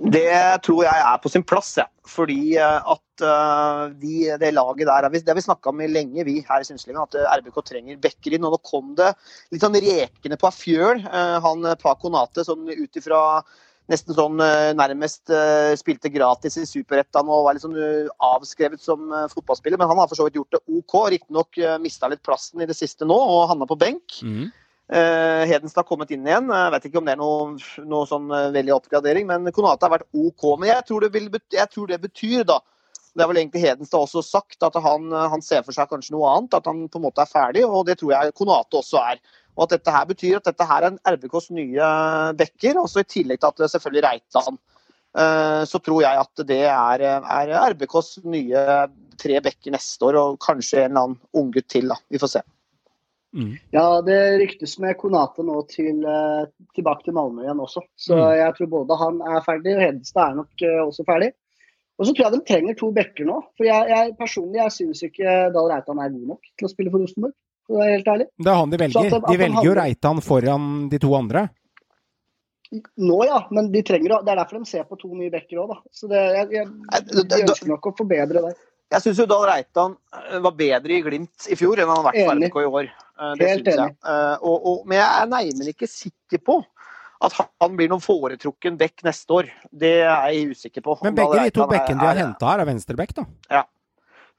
Det 0.00 0.62
tror 0.64 0.84
jeg 0.86 1.00
er 1.04 1.18
på 1.20 1.28
sin 1.28 1.42
plass, 1.44 1.74
ja. 1.76 1.84
fordi 2.08 2.56
eh, 2.56 2.92
at 2.92 3.24
eh, 3.26 3.80
de, 4.00 4.14
det 4.40 4.52
laget 4.56 4.88
der 4.88 5.04
er 5.04 5.12
Det 5.12 5.28
har 5.28 5.36
vi 5.36 5.44
snakka 5.44 5.68
om 5.68 5.82
lenge, 5.84 6.24
vi 6.24 6.38
her 6.48 6.62
i 6.62 6.64
Synslinga, 6.64 7.04
at 7.04 7.18
eh, 7.20 7.28
RBK 7.36 7.60
trenger 7.68 7.98
backer 8.00 8.32
inn. 8.32 8.46
Og 8.48 8.54
nå 8.54 8.60
kom 8.64 8.94
det 8.96 9.12
litt 9.52 9.60
sånn 9.60 9.76
rekende 9.76 10.38
på 10.40 10.52
fjøl. 10.56 11.04
eh, 11.04 11.36
Han 11.44 11.68
Paco 11.82 12.08
Nate 12.08 12.46
som 12.48 12.64
ut 12.64 12.96
ifra 12.96 13.42
nesten 13.90 14.14
sånn 14.14 14.38
nærmest 14.78 15.32
spilte 15.80 16.12
gratis 16.14 16.54
i 16.60 16.66
Superettan 16.68 17.26
og 17.26 17.48
var 17.48 17.58
eh, 17.58 18.06
avskrevet 18.22 18.80
som 18.80 19.10
fotballspiller. 19.34 19.80
Men 19.82 19.90
han 19.90 19.98
har 19.98 20.08
for 20.08 20.16
så 20.16 20.28
vidt 20.28 20.38
gjort 20.38 20.54
det 20.54 20.62
OK. 20.78 20.94
Riktignok 21.10 21.58
mista 21.82 22.08
litt 22.08 22.22
plassen 22.24 22.62
i 22.62 22.70
det 22.70 22.78
siste 22.78 23.04
nå 23.04 23.18
og 23.18 23.48
havna 23.50 23.68
på 23.68 23.76
benk. 23.82 24.20
Eh, 24.22 24.59
Hedenstad 24.90 25.84
har 25.84 25.86
kommet 25.86 26.10
inn 26.10 26.26
igjen. 26.26 26.48
Jeg 26.50 26.72
vet 26.74 26.86
ikke 26.88 26.98
om 26.98 27.06
det 27.06 27.12
er 27.14 27.20
noe, 27.20 27.56
noe 27.86 28.06
sånn 28.10 28.30
eh, 28.34 28.48
veldig 28.56 28.72
oppgradering, 28.74 29.28
men 29.28 29.52
Konate 29.54 29.86
har 29.86 29.92
vært 29.94 30.08
OK. 30.10 30.46
Men 30.58 30.72
jeg 30.72 30.86
tror 30.88 31.04
det, 31.04 31.12
vil, 31.14 31.28
jeg 31.54 31.70
tror 31.70 31.90
det 31.90 32.00
betyr, 32.02 32.42
da 32.48 32.58
Det 33.10 33.24
har 33.24 33.30
vel 33.30 33.40
egentlig 33.40 33.62
Hedenstad 33.64 34.04
også 34.04 34.22
sagt, 34.22 34.58
at 34.66 34.74
han, 34.82 35.06
eh, 35.12 35.28
han 35.30 35.42
ser 35.42 35.62
for 35.66 35.76
seg 35.76 35.90
kanskje 35.90 36.16
noe 36.16 36.32
annet. 36.32 36.58
At 36.58 36.66
han 36.66 36.88
på 36.90 36.98
en 36.98 37.06
måte 37.06 37.22
er 37.22 37.30
ferdig, 37.30 37.64
og 37.66 37.86
det 37.86 38.00
tror 38.00 38.16
jeg 38.16 38.34
Konate 38.34 38.82
også 38.82 38.98
er. 39.12 39.22
Og 39.56 39.66
at 39.66 39.76
dette 39.76 39.94
her 39.94 40.10
betyr 40.10 40.36
at 40.40 40.50
dette 40.50 40.66
her 40.66 40.88
er 40.88 40.98
RBKs 41.14 41.50
nye 41.54 41.88
bekker, 42.38 42.78
også 42.82 43.04
i 43.04 43.10
tillegg 43.14 43.40
til 43.40 43.50
at 43.50 43.62
det 43.62 43.70
selvfølgelig 43.70 44.06
Reitan. 44.08 44.60
Eh, 45.18 45.64
Så 45.70 45.78
tror 45.78 46.02
jeg 46.02 46.22
at 46.26 46.46
det 46.46 46.64
er, 46.66 47.06
er 47.20 47.58
RBKs 47.74 48.24
nye 48.24 48.64
tre 49.20 49.42
bekker 49.44 49.74
neste 49.74 50.06
år, 50.06 50.18
og 50.18 50.40
kanskje 50.42 50.84
en 50.84 50.90
eller 50.90 51.04
annen 51.04 51.20
unggutt 51.36 51.68
til. 51.70 51.90
da. 51.94 51.98
Vi 52.10 52.18
får 52.18 52.38
se. 52.38 52.48
Ja, 53.72 54.00
det 54.02 54.16
ryktes 54.40 54.78
med 54.82 54.96
Konate 54.98 55.44
nå 55.46 55.60
til, 55.70 56.00
eh, 56.04 56.46
tilbake 56.74 57.04
til 57.04 57.14
Malmö 57.14 57.44
igjen 57.44 57.60
også. 57.62 57.82
Så 57.96 58.16
Mm. 58.16 58.36
jeg 58.36 58.54
tror 58.56 58.66
både 58.72 58.98
han 58.98 59.20
er 59.22 59.40
ferdig, 59.46 59.76
og 59.76 59.80
Hedenstad 59.84 60.30
er 60.30 60.34
nok 60.34 60.62
eh, 60.62 60.80
også 60.82 61.04
ferdig. 61.06 61.30
Og 62.00 62.06
så 62.06 62.14
tror 62.16 62.24
jeg 62.26 62.32
de 62.32 62.40
trenger 62.48 62.74
to 62.76 62.90
bekker 62.92 63.24
nå. 63.28 63.36
For 63.56 63.64
jeg, 63.64 63.88
jeg 63.88 64.16
personlig 64.18 64.56
jeg 64.56 64.72
syns 64.72 65.02
ikke 65.04 65.52
Dahl 65.52 65.68
Reitan 65.70 65.98
er 66.00 66.08
god 66.10 66.26
nok 66.26 66.40
til 66.58 66.66
å 66.66 66.70
spille 66.72 66.90
for 66.90 66.98
Rosenborg. 67.04 67.34
For 67.66 67.76
å 67.76 67.78
være 67.84 67.92
helt 67.98 68.06
ærlig. 68.08 68.26
Det 68.40 68.46
er 68.50 68.54
han 68.58 68.70
de 68.70 68.76
velger. 68.78 69.04
at 69.04 69.10
de- 69.10 69.16
at 69.16 69.26
De 69.28 69.36
velger 69.36 69.64
jo 69.64 69.74
Reitan 69.74 70.20
foran 70.20 70.88
de 70.90 70.98
to 70.98 71.14
andre. 71.14 71.50
Nå 73.02 73.24
ja, 73.26 73.40
men 73.50 73.70
de 73.72 73.82
trenger, 73.82 74.20
det 74.24 74.30
er 74.30 74.38
derfor 74.44 74.58
de 74.62 74.68
ser 74.70 74.84
på 74.86 74.96
to 74.98 75.08
nye 75.18 75.30
bekker 75.32 75.58
òg, 75.58 75.72
da. 75.74 75.78
Så 75.92 76.08
det, 76.08 76.20
jeg, 76.36 76.50
jeg, 76.54 76.66
det- 77.10 77.28
de 77.28 77.40
ønsker 77.42 77.66
nok 77.68 77.82
å 77.90 77.96
forbedre 77.98 78.42
der. 78.46 78.54
Jeg 78.90 79.02
syns 79.04 79.20
Dahl 79.30 79.44
Reitan 79.46 79.96
eh, 80.14 80.38
var 80.42 80.52
bedre 80.58 80.90
i 80.96 81.02
Glimt 81.02 81.46
i 81.50 81.54
fjor 81.58 81.78
enn 81.78 81.86
han 81.90 82.00
har 82.02 82.12
vært 82.12 82.26
på. 82.26 82.32
RBK 82.34 82.56
i 82.62 82.70
år. 82.70 82.88
Eh, 83.20 83.34
Det 83.38 83.48
Helt 83.50 83.64
synes 83.68 83.76
jeg. 83.76 83.96
Eh, 84.08 84.36
Og, 84.42 84.66
og, 84.66 84.86
men 84.88 84.98
jeg 84.98 85.08
er 85.22 85.26
neimen 85.34 85.72
ikke 85.74 85.88
sikker 85.90 86.38
på 86.46 86.60
at 87.20 87.34
han 87.60 87.74
blir 87.76 87.90
noen 87.92 88.00
foretrukken 88.00 88.78
bekk 88.80 89.02
neste 89.04 89.34
år. 89.36 89.50
Det 89.76 89.90
er 90.08 90.30
jeg 90.32 90.54
usikker 90.54 90.80
på. 90.86 90.94
Men 91.04 91.14
begge 91.18 91.42
de 91.44 91.50
to 91.52 91.66
bekkene 91.68 92.00
de 92.00 92.06
har 92.08 92.16
henta 92.16 92.48
her, 92.54 92.62
er 92.64 92.70
venstrebekk, 92.70 93.12
da. 93.18 93.26
Ja. 93.50 93.62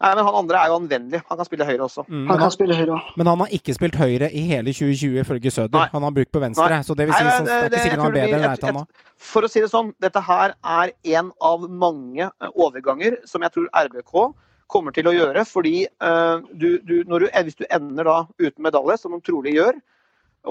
Nei, 0.01 0.15
men 0.17 0.25
han 0.25 0.33
andre 0.39 0.57
er 0.57 0.71
jo 0.71 0.77
anvendelig. 0.79 1.19
Han 1.29 1.37
kan 1.37 1.45
spille 1.45 1.65
høyre 1.67 1.83
også. 1.85 2.07
Mm, 2.09 2.23
Han 2.25 2.37
kan 2.39 2.41
han, 2.47 2.51
spille 2.55 2.73
høyre 2.73 2.95
også. 2.95 3.13
men 3.21 3.27
han 3.29 3.37
har 3.43 3.51
ikke 3.53 3.73
spilt 3.77 3.95
høyre 4.01 4.31
i 4.33 4.41
hele 4.49 4.73
2020, 4.73 5.19
ifølge 5.21 5.51
Søder. 5.53 5.77
Nei. 5.77 5.89
Han 5.93 6.01
har 6.07 6.11
brukt 6.15 6.31
på 6.33 6.41
venstre. 6.41 6.69
Nei. 6.73 6.81
Så 6.87 6.95
det 6.97 7.05
vil 7.05 7.13
si 7.13 7.23
Nei, 7.27 7.35
sånn, 7.37 7.45
men 7.45 7.45
det 7.45 7.61
er 7.61 7.69
ikke 7.69 7.83
sikkert 7.83 8.01
han 8.01 8.07
er 8.09 8.15
det 8.15 8.23
bedre 8.23 8.39
enn 8.39 8.49
Reitan 8.49 8.73
nå. 8.79 8.83
For 9.29 9.45
å 9.45 9.51
si 9.53 9.61
det 9.61 9.69
sånn, 9.69 9.91
dette 10.01 10.23
her 10.25 10.55
er 10.65 10.93
en 11.19 11.29
av 11.53 11.67
mange 11.69 12.31
overganger 12.55 13.19
som 13.29 13.45
jeg 13.45 13.53
tror 13.53 13.69
RBK 13.77 14.15
kommer 14.71 14.95
til 14.95 15.09
å 15.09 15.13
gjøre. 15.15 15.43
Fordi 15.47 15.75
eh, 15.85 16.35
du, 16.53 16.69
du, 16.87 16.95
når 17.09 17.25
du, 17.25 17.29
eh, 17.31 17.43
hvis 17.47 17.59
du 17.59 17.65
ender 17.69 18.07
da 18.07 18.17
uten 18.41 18.63
medalje, 18.65 18.97
som 19.01 19.15
de 19.15 19.21
trolig 19.25 19.55
gjør, 19.57 19.79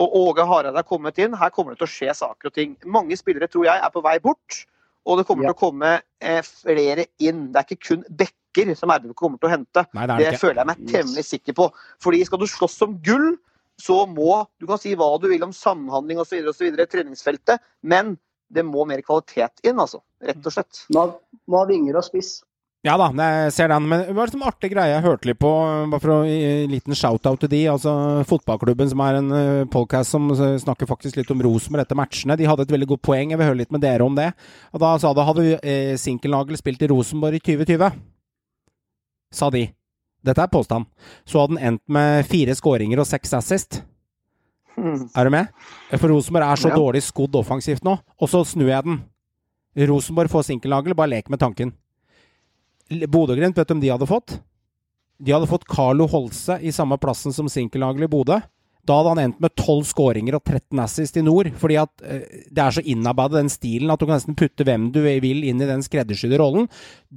og 0.01 0.13
Åge 0.21 0.45
Hareide 0.47 0.79
er 0.79 0.87
kommet 0.87 1.19
inn, 1.19 1.35
her 1.35 1.51
kommer 1.51 1.75
det 1.75 1.81
til 1.81 1.89
å 1.89 1.91
skje 1.95 2.13
saker 2.15 2.51
og 2.51 2.55
ting. 2.55 2.77
Mange 2.87 3.17
spillere 3.19 3.49
tror 3.51 3.67
jeg 3.67 3.83
er 3.83 3.91
på 3.91 4.03
vei 4.05 4.19
bort, 4.23 4.61
og 5.09 5.19
det 5.19 5.27
kommer 5.27 5.49
Ja. 5.49 5.51
til 5.53 5.57
å 5.57 5.63
komme 5.65 5.93
eh, 6.21 6.43
flere 6.47 7.09
inn. 7.19 7.49
Det 7.51 7.59
er 7.59 7.67
ikke 7.67 7.89
kun 7.89 8.05
bekker 8.07 8.75
som 8.79 8.93
RBK 8.95 9.15
kommer 9.19 9.41
til 9.41 9.49
å 9.49 9.55
hente. 9.57 9.87
Nei, 9.97 10.07
det 10.07 10.19
Det 10.21 10.31
det 10.37 10.41
føler 10.43 10.61
jeg 10.63 10.71
meg 10.71 10.85
temmelig 10.93 11.25
sikker 11.27 11.57
på. 11.59 11.71
Fordi 12.03 12.25
skal 12.27 12.39
du 12.39 12.47
slåss 12.47 12.83
om 12.87 12.99
gull, 13.03 13.33
så 13.81 14.05
må 14.07 14.47
Du 14.61 14.67
kan 14.69 14.79
si 14.79 14.93
hva 14.95 15.15
du 15.19 15.29
vil 15.31 15.43
om 15.43 15.53
samhandling 15.57 16.19
osv. 16.21 16.37
i 16.45 16.87
treningsfeltet, 16.87 17.59
men 17.83 18.19
det 18.53 18.65
må 18.67 18.85
mer 18.87 19.01
kvalitet 19.01 19.63
inn, 19.65 19.79
altså. 19.79 20.03
Rett 20.21 20.45
og 20.45 20.53
slett. 20.53 20.85
Nå, 20.91 21.05
må 21.49 21.63
ha 21.63 21.67
vinger 21.71 21.97
og 21.97 22.05
spiss. 22.05 22.43
Ja 22.81 22.95
da, 22.97 23.11
jeg 23.13 23.53
ser 23.53 23.69
den. 23.69 23.85
Men 23.91 24.07
det 24.07 24.15
var 24.17 24.31
en 24.33 24.45
artig 24.49 24.71
greie 24.73 24.95
jeg 24.95 25.05
hørte 25.05 25.29
litt 25.29 25.39
på, 25.43 25.49
bare 25.93 26.01
for 26.01 26.13
å 26.15 26.21
gi 26.25 26.37
en 26.65 26.71
liten 26.73 26.97
shout-out 26.97 27.43
til 27.43 27.51
de. 27.53 27.59
Altså 27.69 27.93
Fotballklubben, 28.29 28.89
som 28.89 29.03
er 29.05 29.19
en 29.19 29.33
podcast 29.69 30.15
som 30.15 30.31
eh, 30.33 30.55
snakker 30.63 30.89
faktisk 30.89 31.19
litt 31.21 31.33
om 31.35 31.43
Rosenborg 31.45 31.85
etter 31.85 31.99
matchene. 32.01 32.39
De 32.41 32.49
hadde 32.49 32.65
et 32.65 32.73
veldig 32.73 32.89
godt 32.95 33.03
poeng. 33.05 33.35
Jeg 33.35 33.41
vil 33.43 33.51
høre 33.51 33.61
litt 33.61 33.75
med 33.75 33.85
dere 33.85 34.07
om 34.07 34.17
det. 34.17 34.31
Og 34.73 34.81
da 34.81 34.95
sa 35.03 35.13
de 35.13 35.27
hadde 35.29 35.45
eh, 35.61 35.93
Sinkelnagel 36.01 36.57
spilt 36.57 36.81
i 36.81 36.89
Rosenborg 36.89 37.37
i 37.37 37.43
2020, 37.51 38.01
sa 39.37 39.51
de. 39.53 39.67
Dette 40.25 40.45
er 40.45 40.53
påstand. 40.53 40.89
Så 41.29 41.43
hadde 41.43 41.59
den 41.59 41.63
endt 41.75 41.85
med 41.93 42.25
fire 42.29 42.57
skåringer 42.57 43.05
og 43.05 43.09
seks 43.09 43.37
assist. 43.37 43.83
Mm. 44.81 45.05
Er 45.21 45.29
du 45.29 45.35
med? 45.37 45.53
For 45.99 46.09
Rosenborg 46.15 46.49
er 46.49 46.65
så 46.65 46.73
Ja. 46.73 46.81
dårlig 46.81 47.05
skodd 47.05 47.37
offensivt 47.37 47.85
nå. 47.85 47.99
Og 48.17 48.33
så 48.33 48.41
snur 48.49 48.73
jeg 48.73 48.89
den. 48.89 49.03
Rosenborg 49.93 50.33
får 50.33 50.49
Sinkelnagel, 50.49 50.97
bare 50.97 51.13
lek 51.13 51.29
med 51.29 51.45
tanken. 51.45 51.77
Bodø-Glimt, 52.91 53.59
vet 53.59 53.69
du 53.69 53.75
om 53.77 53.83
de 53.83 53.93
hadde 53.93 54.09
fått? 54.11 54.39
De 55.21 55.35
hadde 55.35 55.49
fått 55.51 55.69
Carlo 55.69 56.07
Holse 56.11 56.57
i 56.65 56.73
samme 56.73 56.97
plassen 56.99 57.35
som 57.35 57.49
Sinkelnagel 57.51 58.07
i 58.07 58.11
Bodø. 58.11 58.41
Da 58.89 58.97
hadde 58.97 59.11
han 59.13 59.21
endt 59.21 59.43
med 59.45 59.53
12 59.61 59.85
skåringer 59.91 60.39
og 60.39 60.43
13 60.49 60.81
assist 60.83 61.19
i 61.21 61.25
nord. 61.25 61.51
Fordi 61.61 61.77
at 61.83 62.05
eh, 62.07 62.23
det 62.49 62.63
er 62.65 62.75
så 62.75 62.85
innarbeidet 62.89 63.37
den 63.43 63.53
stilen 63.53 63.93
at 63.93 64.01
du 64.01 64.07
kan 64.07 64.17
nesten 64.17 64.39
putte 64.39 64.65
hvem 64.67 64.89
du 64.95 65.03
vil 65.05 65.45
inn 65.45 65.61
i 65.61 65.69
den 65.69 65.85
skreddersydde 65.85 66.41
rollen. 66.41 66.67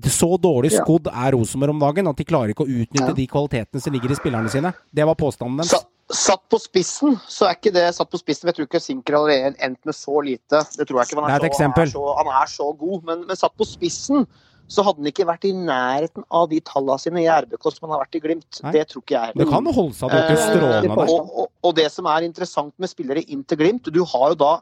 Så 0.04 0.34
dårlig 0.44 0.74
skodd 0.76 1.08
er 1.10 1.34
Rosenborg 1.38 1.78
om 1.78 1.82
dagen 1.86 2.12
at 2.12 2.20
de 2.20 2.28
klarer 2.28 2.54
ikke 2.54 2.68
å 2.68 2.76
utnytte 2.84 3.16
de 3.18 3.28
kvalitetene 3.32 3.84
som 3.84 3.96
ligger 3.96 4.12
i 4.12 4.20
spillerne 4.20 4.52
sine. 4.52 4.74
Det 4.92 5.08
var 5.08 5.18
påstanden 5.20 5.64
deres. 5.64 5.88
Satt 6.14 6.44
på 6.52 6.60
spissen, 6.60 7.16
så 7.32 7.48
er 7.48 7.56
ikke 7.56 7.72
det 7.74 7.88
satt 7.96 8.12
på 8.12 8.20
spissen. 8.20 8.50
Jeg 8.52 8.58
tror 8.58 8.68
ikke 8.68 8.82
Sinker 8.84 9.16
allerede 9.18 9.56
endt 9.64 9.80
med 9.88 9.96
så 9.96 10.20
lite. 10.22 10.60
Det 10.76 10.86
tror 10.90 11.00
jeg 11.00 11.10
ikke. 11.10 11.22
Han 11.24 11.32
Det 11.32 11.38
er 11.40 11.48
et 11.48 11.56
så, 11.56 11.64
han, 11.64 11.80
er 11.80 11.94
så, 11.96 12.04
han 12.20 12.34
er 12.42 12.52
så 12.52 12.68
god. 12.84 12.98
Men, 13.08 13.24
men 13.30 13.40
satt 13.40 13.56
på 13.58 13.66
spissen, 13.66 14.28
så 14.72 14.84
hadde 14.86 15.04
han 15.04 15.10
ikke 15.12 15.28
vært 15.28 15.46
i 15.48 15.52
nærheten 15.56 16.26
av 16.34 16.48
de 16.52 16.60
tallene 16.66 17.02
sine 17.02 17.24
i 17.24 17.28
RBK 17.30 17.68
som 17.70 17.88
han 17.88 17.96
har 17.96 18.04
vært 18.06 18.18
i 18.18 18.24
Glimt. 18.24 18.62
Nei. 18.64 18.74
Det 18.78 18.86
tror 18.92 19.04
ikke 19.04 19.20
jeg. 19.20 19.38
Det 19.42 19.48
kan 19.50 19.68
holde 19.68 19.98
seg 19.98 20.14
til 20.14 20.24
Eh, 20.24 20.42
strålende 20.42 20.96
der. 20.96 21.14
og, 21.14 21.36
og, 21.44 21.52
og 21.68 21.76
det 21.78 21.90
som 21.94 22.10
er 22.10 22.28
interessant 22.28 22.74
med 22.82 22.92
spillere 22.92 23.26
inn 23.28 23.44
til 23.44 23.60
Glimt, 23.60 23.92
du 23.94 24.02
har 24.14 24.34
jo 24.34 24.40
da 24.40 24.54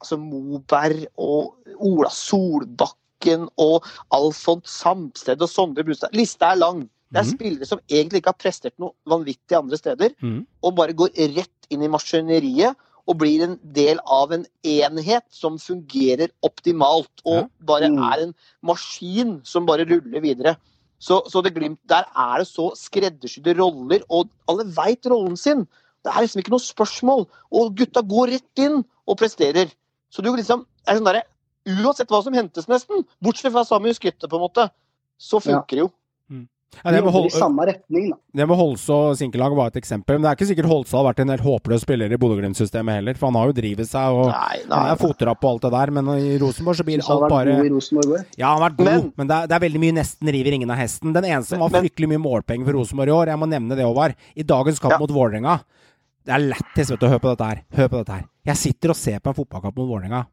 altså 0.00 0.16
Moberg 0.20 1.04
og 1.20 1.74
Ola 1.76 2.10
Solbakken 2.12 3.48
og 3.60 3.86
Alfons 4.16 4.70
Samsted 4.80 5.42
og 5.44 5.52
Sondre 5.52 5.84
Brustad. 5.84 6.14
Lista 6.16 6.54
er 6.54 6.60
lang. 6.60 6.84
Det 7.10 7.18
er 7.20 7.26
mm. 7.26 7.32
spillere 7.34 7.66
som 7.66 7.82
egentlig 7.90 8.22
ikke 8.22 8.32
har 8.32 8.38
prestert 8.40 8.76
noe 8.80 8.94
vanvittig 9.10 9.56
andre 9.58 9.78
steder, 9.80 10.14
mm. 10.22 10.44
og 10.62 10.76
bare 10.78 10.94
går 10.96 11.10
rett 11.34 11.72
inn 11.74 11.82
i 11.82 11.90
maskineriet 11.90 12.78
og 13.08 13.18
blir 13.18 13.42
en 13.44 13.58
del 13.74 13.98
av 14.06 14.32
en 14.32 14.46
enhet 14.64 15.24
som 15.30 15.58
fungerer 15.58 16.30
optimalt, 16.42 17.10
og 17.24 17.42
Ja. 17.42 17.48
bare 17.64 17.88
Mm. 17.88 17.98
er 18.12 18.22
en 18.22 18.34
maskin 18.62 19.40
som 19.44 19.66
bare 19.66 19.84
ruller 19.84 20.20
videre. 20.20 20.56
Så, 21.00 21.22
så 21.30 21.42
det 21.42 21.54
glimt, 21.54 21.78
Der 21.88 22.04
er 22.14 22.38
det 22.38 22.46
så 22.46 22.74
skreddersydde 22.76 23.58
roller, 23.58 24.00
og 24.10 24.28
alle 24.48 24.64
veit 24.64 25.06
rollen 25.06 25.36
sin. 25.36 25.66
Det 26.04 26.12
er 26.14 26.20
liksom 26.20 26.40
ikke 26.42 26.50
noe 26.50 26.58
spørsmål. 26.60 27.26
Og 27.52 27.74
gutta 27.76 28.02
går 28.02 28.28
rett 28.32 28.58
inn 28.58 28.84
og 29.08 29.18
presterer. 29.18 29.70
Så 30.10 30.22
du 30.22 30.30
liksom 30.36 30.66
er 30.86 30.96
sånn 30.96 31.04
derre 31.04 31.22
Uansett 31.66 32.08
hva 32.08 32.22
som 32.24 32.32
hentes, 32.32 32.66
nesten, 32.66 33.04
bortsett 33.22 33.52
fra 33.52 33.62
Samuel 33.64 33.92
Skytte, 33.94 34.26
på 34.26 34.34
en 34.36 34.40
måte, 34.48 34.70
så 35.20 35.38
funker 35.42 35.68
det 35.76 35.78
jo. 35.78 35.90
Ja, 36.84 36.92
det 36.94 37.00
med, 37.02 37.12
Hol 37.12 37.26
samme 37.34 37.64
retning, 37.66 38.12
det 38.32 38.46
med 38.46 38.56
Holse 38.56 38.94
og 38.94 39.16
Sinkelag 39.18 39.52
var 39.58 39.72
et 39.72 39.76
eksempel. 39.80 40.16
Men 40.16 40.22
det 40.22 40.30
er 40.30 40.36
ikke 40.38 40.46
sikkert 40.52 40.68
Holse 40.70 40.94
har 40.96 41.02
vært 41.08 41.18
en 41.24 41.32
helt 41.34 41.42
håpløs 41.44 41.82
spiller 41.82 42.12
i 42.14 42.18
Bodø-Glimt-systemet 42.22 42.94
heller. 43.00 43.18
For 43.18 43.26
han 43.28 43.38
har 43.40 43.50
jo 43.50 43.56
drivet 43.58 43.90
seg 43.90 44.14
og 44.14 44.30
Nei, 44.30 44.60
er 44.78 45.00
fotrapp 45.00 45.44
og 45.44 45.50
alt 45.50 45.66
det 45.66 45.72
der. 45.74 45.92
Men 45.98 46.08
i 46.14 46.38
Rosenborg 46.40 46.78
så 46.78 46.86
blir 46.86 47.02
alt 47.02 47.26
bare. 47.28 47.56
Ja, 48.38 48.52
han 48.54 48.62
har 48.62 48.70
vært 48.70 48.78
god, 48.78 48.86
men, 48.86 49.12
Men- 49.18 49.28
det, 49.32 49.36
er, 49.42 49.50
det 49.50 49.58
er 49.58 49.64
veldig 49.66 49.82
mye 49.82 49.98
nesten 49.98 50.32
river 50.38 50.56
ingen 50.60 50.70
av 50.70 50.78
hesten. 50.80 51.12
Den 51.12 51.24
eneste 51.28 51.56
som 51.58 51.66
har 51.66 51.74
fryktelig 51.74 52.08
mye 52.14 52.22
målpenger 52.22 52.70
for 52.70 52.78
Rosenborg 52.78 53.12
i 53.12 53.16
år, 53.18 53.34
jeg 53.34 53.42
må 53.42 53.50
nevne 53.50 53.76
det, 53.76 53.84
Håvard, 53.90 54.14
i 54.36 54.42
dagens 54.46 54.78
kamp 54.78 54.94
Ja. 54.94 54.98
mot 55.02 55.10
Vålerenga 55.10 55.60
Det 56.24 56.34
er 56.36 56.48
lættis, 56.54 56.90
vet 56.94 57.00
du. 57.00 57.08
Hør 57.08 57.18
på 57.18 57.30
dette 57.34 57.46
her. 57.50 57.62
Hør 57.74 57.88
på 57.88 57.98
dette 58.04 58.12
her. 58.12 58.24
Jeg 58.46 58.56
sitter 58.56 58.90
og 58.94 58.96
ser 58.96 59.18
på 59.20 59.30
en 59.34 59.34
fotballkamp 59.42 59.76
mot 59.76 59.88
Vålerenga. 59.90 60.26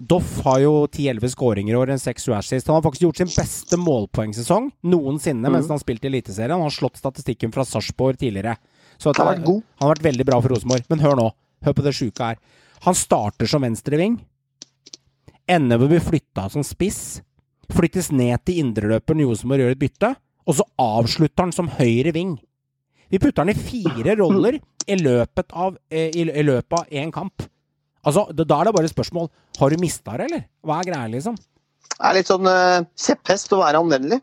Doff 0.00 0.38
har 0.46 0.62
jo 0.62 0.72
10-11 0.88 1.28
skåringer 1.34 1.74
i 1.74 1.76
år, 1.76 1.90
en 1.92 2.00
6 2.00 2.28
assist. 2.32 2.66
Han 2.70 2.78
har 2.78 2.84
faktisk 2.86 3.04
gjort 3.04 3.20
sin 3.20 3.28
beste 3.34 3.76
målpoengsesong 3.76 4.70
noensinne 4.88 5.50
mens 5.52 5.68
han 5.68 5.76
har 5.76 5.82
spilt 5.82 6.06
i 6.06 6.08
Eliteserien. 6.08 6.56
Han 6.56 6.64
har 6.64 6.72
slått 6.72 6.96
statistikken 6.96 7.52
fra 7.52 7.66
Sarpsborg 7.68 8.16
tidligere. 8.20 8.56
Så 8.96 9.10
at 9.12 9.20
Han 9.20 9.26
har 9.26 9.36
vært 9.36 9.44
god. 9.46 9.62
han 9.76 9.86
har 9.88 9.94
vært 9.94 10.08
veldig 10.08 10.26
bra 10.30 10.40
for 10.40 10.54
Rosenborg. 10.54 10.86
Men 10.88 11.04
hør 11.04 11.16
nå. 11.20 11.28
Hør 11.66 11.76
på 11.76 11.84
det 11.84 11.92
sjuke 11.96 12.30
her. 12.30 12.40
Han 12.86 12.96
starter 12.96 13.46
som 13.50 13.60
venstreving. 13.64 14.16
Ender 15.50 15.78
med 15.78 15.86
å 15.88 15.92
bli 15.92 16.00
flytta 16.00 16.48
som 16.52 16.64
spiss. 16.64 17.20
Flyttes 17.70 18.10
ned 18.12 18.40
til 18.46 18.62
indreløperen 18.64 19.24
Rosenborg 19.26 19.64
gjør 19.66 19.76
et 19.76 19.82
bytte. 19.84 20.14
Og 20.48 20.56
så 20.58 20.64
avslutter 20.80 21.44
han 21.44 21.52
som 21.54 21.68
høyre 21.76 22.14
ving. 22.16 22.38
Vi 23.10 23.18
putter 23.20 23.44
han 23.44 23.52
i 23.52 23.58
fire 23.58 24.16
roller 24.22 24.56
i 24.86 24.96
løpet 24.96 25.52
av 25.52 25.76
eh, 25.92 26.08
i, 26.14 26.24
i 26.24 26.44
løpet 26.46 26.78
av 26.78 26.88
én 27.02 27.12
kamp. 27.14 27.44
Altså, 28.06 28.24
da 28.32 28.44
da 28.48 28.60
er 28.60 28.68
det 28.70 28.74
bare 28.76 28.88
et 28.88 28.94
spørsmål 28.94 29.26
Har 29.60 29.70
du 29.72 29.76
mista 29.82 30.14
det, 30.16 30.26
eller? 30.30 30.44
Hva 30.64 30.78
er 30.80 30.88
greia, 30.88 31.08
liksom? 31.12 31.34
Det 31.90 32.06
er 32.08 32.16
litt 32.16 32.30
sånn 32.30 32.46
uh, 32.48 32.80
kjepphest 32.96 33.52
å 33.52 33.60
være 33.60 33.80
anvendelig. 33.82 34.20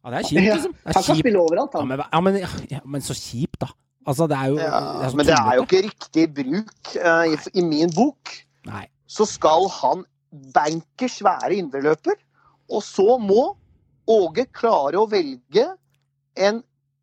Ja, 0.00 0.10
det 0.12 0.18
er 0.18 0.26
kjipt, 0.28 0.44
liksom. 0.46 0.72
Det 0.74 0.84
Han 0.84 0.90
er 0.90 0.96
kan 0.96 1.06
kjipt. 1.06 1.22
spille 1.24 1.40
overalt, 1.40 1.74
Ja, 1.76 1.84
men, 1.84 2.02
ja, 2.02 2.20
men, 2.24 2.36
ja, 2.72 2.80
men 2.88 3.04
så 3.04 3.16
kjipt, 3.16 3.58
da. 3.60 3.68
Altså, 4.08 4.26
det 4.30 4.36
er 4.36 4.46
jo 4.52 4.58
Ja, 4.60 4.78
det 4.80 5.08
er 5.10 5.16
men 5.20 5.28
det 5.28 5.36
er 5.36 5.56
jo 5.58 5.64
ikke 5.66 5.82
riktig 5.86 6.24
bruk 6.38 6.92
uh, 7.04 7.24
i, 7.28 7.36
i 7.60 7.64
min 7.64 7.92
bok. 7.96 8.32
Nei. 8.68 8.86
Så 9.08 9.26
skal 9.28 9.68
han 9.80 10.04
bankers 10.54 11.18
være 11.24 11.56
indreløper, 11.60 12.16
og 12.70 12.84
så 12.86 13.16
må 13.20 13.50
Åge 14.10 14.42
klare 14.56 14.98
å 14.98 15.06
velge 15.06 15.66
en 16.40 16.62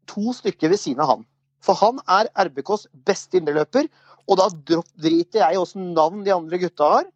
to 0.10 0.34
stykker 0.36 0.74
ved 0.74 0.80
siden 0.82 1.00
av 1.06 1.12
han. 1.14 1.22
For 1.64 1.78
han 1.80 2.02
er 2.12 2.28
RBKs 2.50 2.88
beste 3.08 3.40
indreløper, 3.40 3.88
og 4.28 4.40
da 4.40 4.48
driter 4.52 5.42
jeg 5.42 5.56
i 5.56 5.60
åssen 5.62 5.94
navn 5.96 6.24
de 6.26 6.34
andre 6.36 6.60
gutta 6.62 6.92
har. 6.98 7.10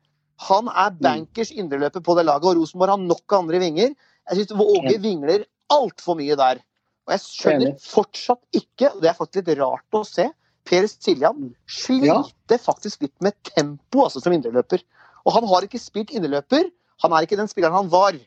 Han 0.47 0.69
er 0.71 0.95
bankers 0.97 1.51
indreløper 1.53 2.01
på 2.03 2.15
det 2.17 2.25
laget, 2.25 2.47
og 2.49 2.57
Rosenborg 2.57 2.95
har 2.95 3.01
nok 3.03 3.35
av 3.35 3.43
andre 3.43 3.59
vinger. 3.61 3.95
Jeg 4.31 4.39
syns 4.39 4.63
Åge 4.63 4.97
vingler 5.03 5.45
altfor 5.71 6.17
mye 6.17 6.37
der. 6.39 6.61
Og 7.07 7.15
jeg 7.15 7.23
skjønner 7.25 7.75
fortsatt 7.83 8.41
ikke, 8.57 8.93
og 8.93 9.01
det 9.03 9.11
er 9.11 9.17
faktisk 9.17 9.41
litt 9.41 9.59
rart 9.59 9.97
å 9.97 10.05
se, 10.07 10.29
Per 10.67 10.85
Siljan 10.87 11.51
sliter 11.65 12.59
faktisk 12.61 13.01
litt 13.01 13.15
med 13.25 13.33
tempo 13.49 14.05
altså, 14.05 14.21
som 14.21 14.33
indreløper. 14.35 14.83
Og 15.25 15.33
han 15.35 15.47
har 15.49 15.65
ikke 15.65 15.81
spilt 15.81 16.13
indreløper. 16.13 16.69
Han 17.01 17.15
er 17.17 17.25
ikke 17.25 17.39
den 17.39 17.49
spilleren 17.49 17.79
han 17.79 17.89
var 17.91 18.17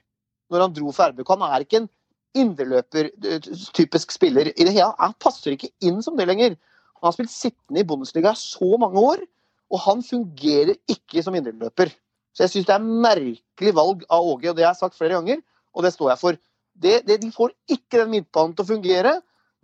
når 0.53 0.64
han 0.66 0.74
dro 0.74 0.91
for 0.95 1.14
RBK. 1.14 1.30
Han 1.30 1.47
er 1.47 1.64
ikke 1.64 1.80
en 1.82 1.91
indreløper-typisk 2.35 4.12
spiller 4.14 4.51
i 4.51 4.66
det 4.66 4.74
hele. 4.74 4.91
Han 4.99 5.14
passer 5.22 5.55
ikke 5.55 5.70
inn 5.87 6.03
som 6.03 6.18
det 6.18 6.26
lenger. 6.30 6.59
Han 7.01 7.11
har 7.11 7.16
spilt 7.16 7.34
sittende 7.34 7.82
i 7.82 7.86
Bundesliga 7.88 8.34
så 8.38 8.78
mange 8.80 9.01
år, 9.01 9.24
og 9.72 9.82
han 9.84 10.03
fungerer 10.05 10.76
ikke 10.90 11.22
som 11.24 11.36
indreløper. 11.36 11.92
Så 12.34 12.45
jeg 12.45 12.53
syns 12.53 12.68
det 12.68 12.74
er 12.76 12.86
merkelig 13.07 13.74
valg 13.76 14.07
av 14.12 14.26
Åge, 14.26 14.51
og 14.51 14.57
det 14.57 14.64
har 14.66 14.72
jeg 14.72 14.82
sagt 14.82 14.99
flere 14.99 15.18
ganger, 15.18 15.42
og 15.74 15.86
det 15.86 15.92
står 15.95 16.12
jeg 16.12 16.22
for. 16.22 16.40
Det, 16.74 16.95
det, 17.07 17.20
de 17.22 17.30
får 17.34 17.53
ikke 17.70 18.01
den 18.01 18.11
midtbanen 18.16 18.57
til 18.57 18.64
å 18.64 18.72
fungere 18.72 19.12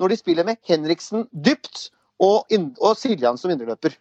når 0.01 0.13
de 0.13 0.21
spiller 0.21 0.47
med 0.47 0.61
Henriksen 0.69 1.27
dypt 1.33 1.89
og, 2.23 2.47
og 2.79 2.95
Siljan 2.99 3.41
som 3.41 3.51
indreløper. 3.53 3.97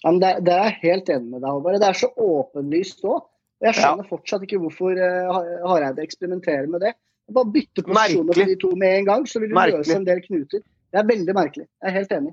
Ja, 0.00 0.08
men 0.08 0.20
det, 0.22 0.30
det 0.46 0.54
er 0.54 0.70
jeg 0.70 0.78
helt 0.86 1.12
enig 1.12 1.28
med 1.34 1.42
deg, 1.42 1.50
Håvard. 1.52 1.76
Det 1.82 1.88
er 1.90 1.98
så 2.00 2.08
åpenlyst 2.16 3.04
òg. 3.04 3.26
Og 3.60 3.68
jeg 3.68 3.76
skjønner 3.76 4.08
fortsatt 4.08 4.44
ikke 4.46 4.58
hvorfor 4.62 4.96
uh, 4.96 5.40
Hareide 5.68 6.00
eksperimenterer 6.06 6.68
med 6.72 6.80
det. 6.86 6.94
Bare 7.30 7.52
bytte 7.52 7.84
posisjoner 7.84 8.38
på 8.38 8.46
de 8.48 8.56
to 8.62 8.70
med 8.80 8.94
en 9.02 9.10
gang, 9.10 9.26
så 9.28 9.42
vil 9.42 9.52
du 9.52 9.58
Merkelig. 9.58 9.82
løse 9.84 9.98
en 9.98 10.06
del 10.06 10.22
knuter. 10.24 10.62
Det 10.64 10.98
er 11.02 11.10
veldig 11.10 11.34
merkelig. 11.36 11.66
Jeg 11.68 11.90
er 11.90 11.98
helt 11.98 12.14
enig. 12.16 12.32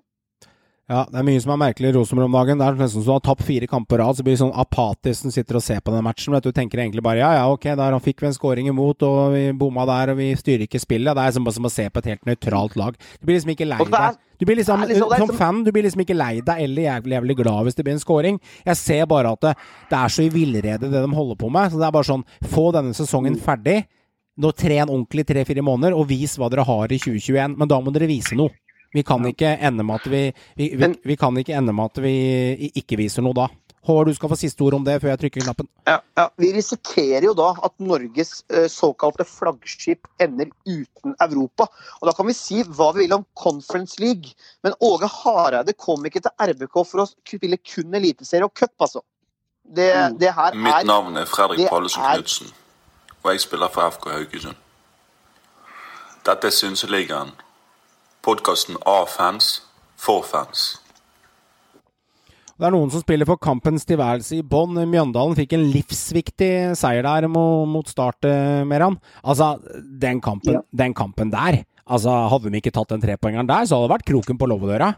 Ja, 0.88 1.02
det 1.12 1.20
er 1.20 1.26
mye 1.28 1.40
som 1.44 1.52
er 1.52 1.60
merkelig 1.60 1.90
i 1.90 1.96
Rosenborg 1.98 2.30
om 2.30 2.36
dagen. 2.38 2.62
Det 2.62 2.64
er 2.64 2.78
nesten 2.80 3.02
som 3.02 3.10
du 3.10 3.12
har 3.12 3.24
tapt 3.26 3.44
fire 3.44 3.68
kamper 3.68 3.98
på 3.98 3.98
rad, 4.00 4.16
så 4.16 4.24
blir 4.24 4.38
det 4.38 4.40
sånn 4.40 4.54
apatisk 4.56 5.26
som 5.26 5.34
sitter 5.36 5.58
og 5.60 5.64
ser 5.66 5.82
på 5.84 5.92
den 5.92 6.06
matchen. 6.06 6.32
Vet 6.32 6.46
du, 6.46 6.48
du 6.54 6.56
tenker 6.56 6.80
egentlig 6.80 7.04
bare 7.04 7.20
ja, 7.20 7.32
ja, 7.36 7.42
ok, 7.52 7.66
der 7.76 7.98
fikk 8.06 8.24
vi 8.24 8.30
en 8.30 8.36
scoring 8.38 8.70
imot, 8.72 9.04
og 9.04 9.34
vi 9.34 9.42
bomma 9.52 9.84
der, 9.90 10.14
og 10.14 10.22
vi 10.22 10.30
styrer 10.40 10.64
ikke 10.64 10.80
spillet. 10.80 11.12
Det 11.18 11.26
er 11.26 11.34
som, 11.36 11.50
som 11.58 11.68
å 11.68 11.72
se 11.74 11.90
på 11.92 12.00
et 12.00 12.08
helt 12.14 12.30
nøytralt 12.30 12.78
lag. 12.80 12.96
Du 13.20 13.28
blir 13.28 13.36
liksom 13.36 13.52
ikke 13.52 13.68
lei 13.68 13.82
deg. 13.84 14.22
Du 14.40 14.46
blir 14.48 14.56
liksom, 14.62 14.86
liksom- 14.88 15.18
som 15.26 15.36
fan, 15.36 15.60
du 15.66 15.74
blir 15.76 15.84
liksom 15.84 16.06
ikke 16.06 16.16
lei 16.16 16.40
deg 16.40 16.62
eller 16.64 16.84
jævlig, 16.88 17.18
jævlig 17.18 17.36
glad 17.42 17.68
hvis 17.68 17.76
det 17.76 17.84
blir 17.84 17.98
en 17.98 18.00
scoring. 18.06 18.40
Jeg 18.70 18.78
ser 18.80 19.06
bare 19.12 19.34
at 19.36 19.42
det, 19.44 19.54
det 19.90 19.98
er 20.00 20.14
så 20.16 20.24
i 20.24 20.30
villrede 20.32 20.80
det 20.88 20.92
de 21.04 21.16
holder 21.20 21.36
på 21.36 21.52
med. 21.52 21.72
Så 21.74 21.82
det 21.82 21.88
er 21.90 21.92
bare 21.98 22.08
sånn, 22.08 22.24
få 22.48 22.70
denne 22.72 22.96
sesongen 22.96 23.36
ferdig. 23.44 23.82
Nå 24.40 24.54
Tren 24.56 24.88
ordentlig 24.88 25.26
tre-fire 25.28 25.66
måneder, 25.66 25.98
og 25.98 26.08
vis 26.08 26.38
hva 26.38 26.48
dere 26.54 26.64
har 26.64 26.88
i 26.94 27.00
2021. 27.02 27.58
Men 27.58 27.68
da 27.68 27.82
må 27.82 27.92
dere 27.92 28.08
vise 28.08 28.38
noe. 28.38 28.54
Vi 28.94 29.04
kan 29.04 29.26
ikke 29.28 29.56
ende 29.60 29.84
med 29.84 29.96
at 30.00 30.10
vi, 30.12 30.22
vi, 30.58 30.70
vi, 30.80 30.92
vi 31.04 31.16
kan 31.20 31.36
ikke 31.38 31.56
ende 31.58 31.74
med 31.76 31.92
at 31.92 32.02
vi 32.04 32.72
ikke 32.80 32.98
viser 33.00 33.26
noe 33.26 33.36
da. 33.36 33.48
Håvard, 33.88 34.10
du 34.10 34.16
skal 34.18 34.28
få 34.32 34.36
siste 34.36 34.64
ord 34.66 34.76
om 34.76 34.84
det 34.84 34.98
før 35.00 35.14
jeg 35.14 35.20
trykker 35.22 35.46
knappen. 35.46 35.68
Ja, 35.88 36.02
ja. 36.18 36.26
Vi 36.36 36.50
risikerer 36.52 37.24
jo 37.30 37.34
da 37.38 37.54
at 37.64 37.72
Norges 37.80 38.42
eh, 38.52 38.66
såkalte 38.72 39.24
flaggskip 39.28 40.10
ender 40.20 40.50
uten 40.68 41.16
Europa. 41.24 41.70
Og 42.02 42.10
Da 42.10 42.14
kan 42.18 42.28
vi 42.28 42.36
si 42.36 42.64
hva 42.68 42.90
vi 42.98 43.06
vil 43.06 43.16
om 43.16 43.24
Conference 43.40 43.96
League, 44.04 44.34
men 44.64 44.76
Åge 44.84 45.08
Hareide 45.08 45.72
kom 45.80 46.04
ikke 46.10 46.20
til 46.26 46.36
RBK 46.50 46.76
for 46.84 47.06
å 47.06 47.08
spille 47.08 47.60
kun 47.64 47.96
eliteserie 47.96 48.44
og 48.50 48.52
cup, 48.60 48.76
altså. 48.84 49.04
Det, 49.64 49.88
det 50.20 50.34
her 50.36 50.56
Mitt 50.56 50.82
er 50.82 50.88
navn 50.88 51.16
er 51.20 51.26
Fredrik 51.28 51.68
Pallesen 51.72 52.04
er- 52.04 52.20
Knutsen, 52.20 52.52
og 53.24 53.32
jeg 53.34 53.42
spiller 53.44 53.72
for 53.72 53.88
FK 53.92 54.10
Haugesund. 54.18 54.60
Dette 56.28 56.48
er 56.48 56.56
Synseligaen. 56.56 57.32
Podkasten 58.28 58.75
av 58.84 59.05
fans, 59.07 59.61
for 59.95 60.19
fans. 60.28 60.65
Det 62.57 62.65
er 62.67 62.73
noen 62.73 62.89
som 62.91 62.99
spiller 63.03 63.28
for 63.30 63.38
kampens 63.39 63.86
tilværelse 63.88 64.39
i 64.39 64.43
bånn. 64.43 64.75
Mjøndalen 64.89 65.38
fikk 65.38 65.53
en 65.55 65.67
livsviktig 65.71 66.49
seier 66.75 67.05
der 67.05 67.28
mo- 67.32 67.67
mot 67.69 67.88
start, 67.88 68.25
eh, 68.25 68.63
Meran. 68.65 68.97
Altså, 69.23 69.61
den 69.99 70.19
kampen, 70.19 70.53
Ja. 70.55 70.61
den 70.75 70.93
kampen 70.93 71.32
der 71.32 71.63
Altså, 71.89 72.09
Hadde 72.30 72.51
de 72.51 72.57
ikke 72.59 72.73
tatt 72.73 72.89
den 72.89 72.99
trepoengeren 72.99 73.47
der, 73.47 73.63
så 73.63 73.78
hadde 73.80 73.88
det 73.88 73.95
vært 73.95 74.05
kroken 74.11 74.38
på 74.38 74.45
låvedøra. 74.45 74.95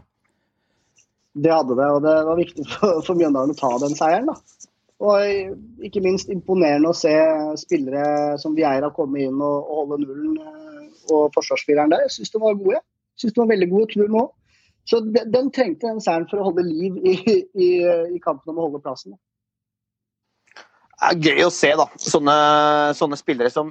Det 1.40 1.52
hadde 1.52 1.76
det, 1.76 1.86
og 1.86 2.02
det 2.02 2.26
var 2.26 2.34
viktig 2.36 2.66
for, 2.66 3.00
for 3.06 3.14
Mjøndalen 3.14 3.54
å 3.54 3.56
ta 3.56 3.78
den 3.78 3.94
seieren. 3.94 4.26
da. 4.26 4.34
Og 4.98 5.86
ikke 5.86 6.02
minst 6.02 6.28
imponerende 6.28 6.88
å 6.90 6.96
se 6.96 7.14
spillere 7.62 8.36
som 8.40 8.56
Vieira 8.56 8.90
komme 8.90 9.20
inn 9.22 9.40
og, 9.40 9.70
og 9.70 9.86
holde 9.86 10.00
nullen, 10.04 10.36
eh, 10.42 11.14
og 11.14 11.30
forsvarsspilleren 11.32 11.90
der. 11.90 12.00
Jeg 12.08 12.10
syns 12.10 12.30
de 12.32 12.40
var 12.40 12.54
gode. 12.58 12.80
Jeg 13.20 13.26
synes 13.28 13.34
de 13.36 13.40
var 13.42 13.50
veldig 13.52 13.68
gode, 13.70 13.88
trum 13.92 14.14
nå. 14.16 14.22
Så 14.88 15.00
den, 15.04 15.28
den 15.30 15.50
trengte 15.52 15.90
den 15.90 16.00
seieren 16.00 16.24
for 16.30 16.40
å 16.40 16.46
holde 16.48 16.64
liv 16.64 16.96
i, 17.04 17.16
i, 17.52 17.68
i 18.16 18.20
kampen 18.24 18.48
om 18.54 18.58
å 18.62 18.68
holde 18.68 18.80
plassen. 18.80 19.12
Det 21.00 21.10
er 21.10 21.36
gøy 21.36 21.44
å 21.46 21.52
se 21.52 21.70
da, 21.76 21.86
sånne, 22.00 22.36
sånne 22.96 23.16
spillere 23.20 23.52
som 23.52 23.70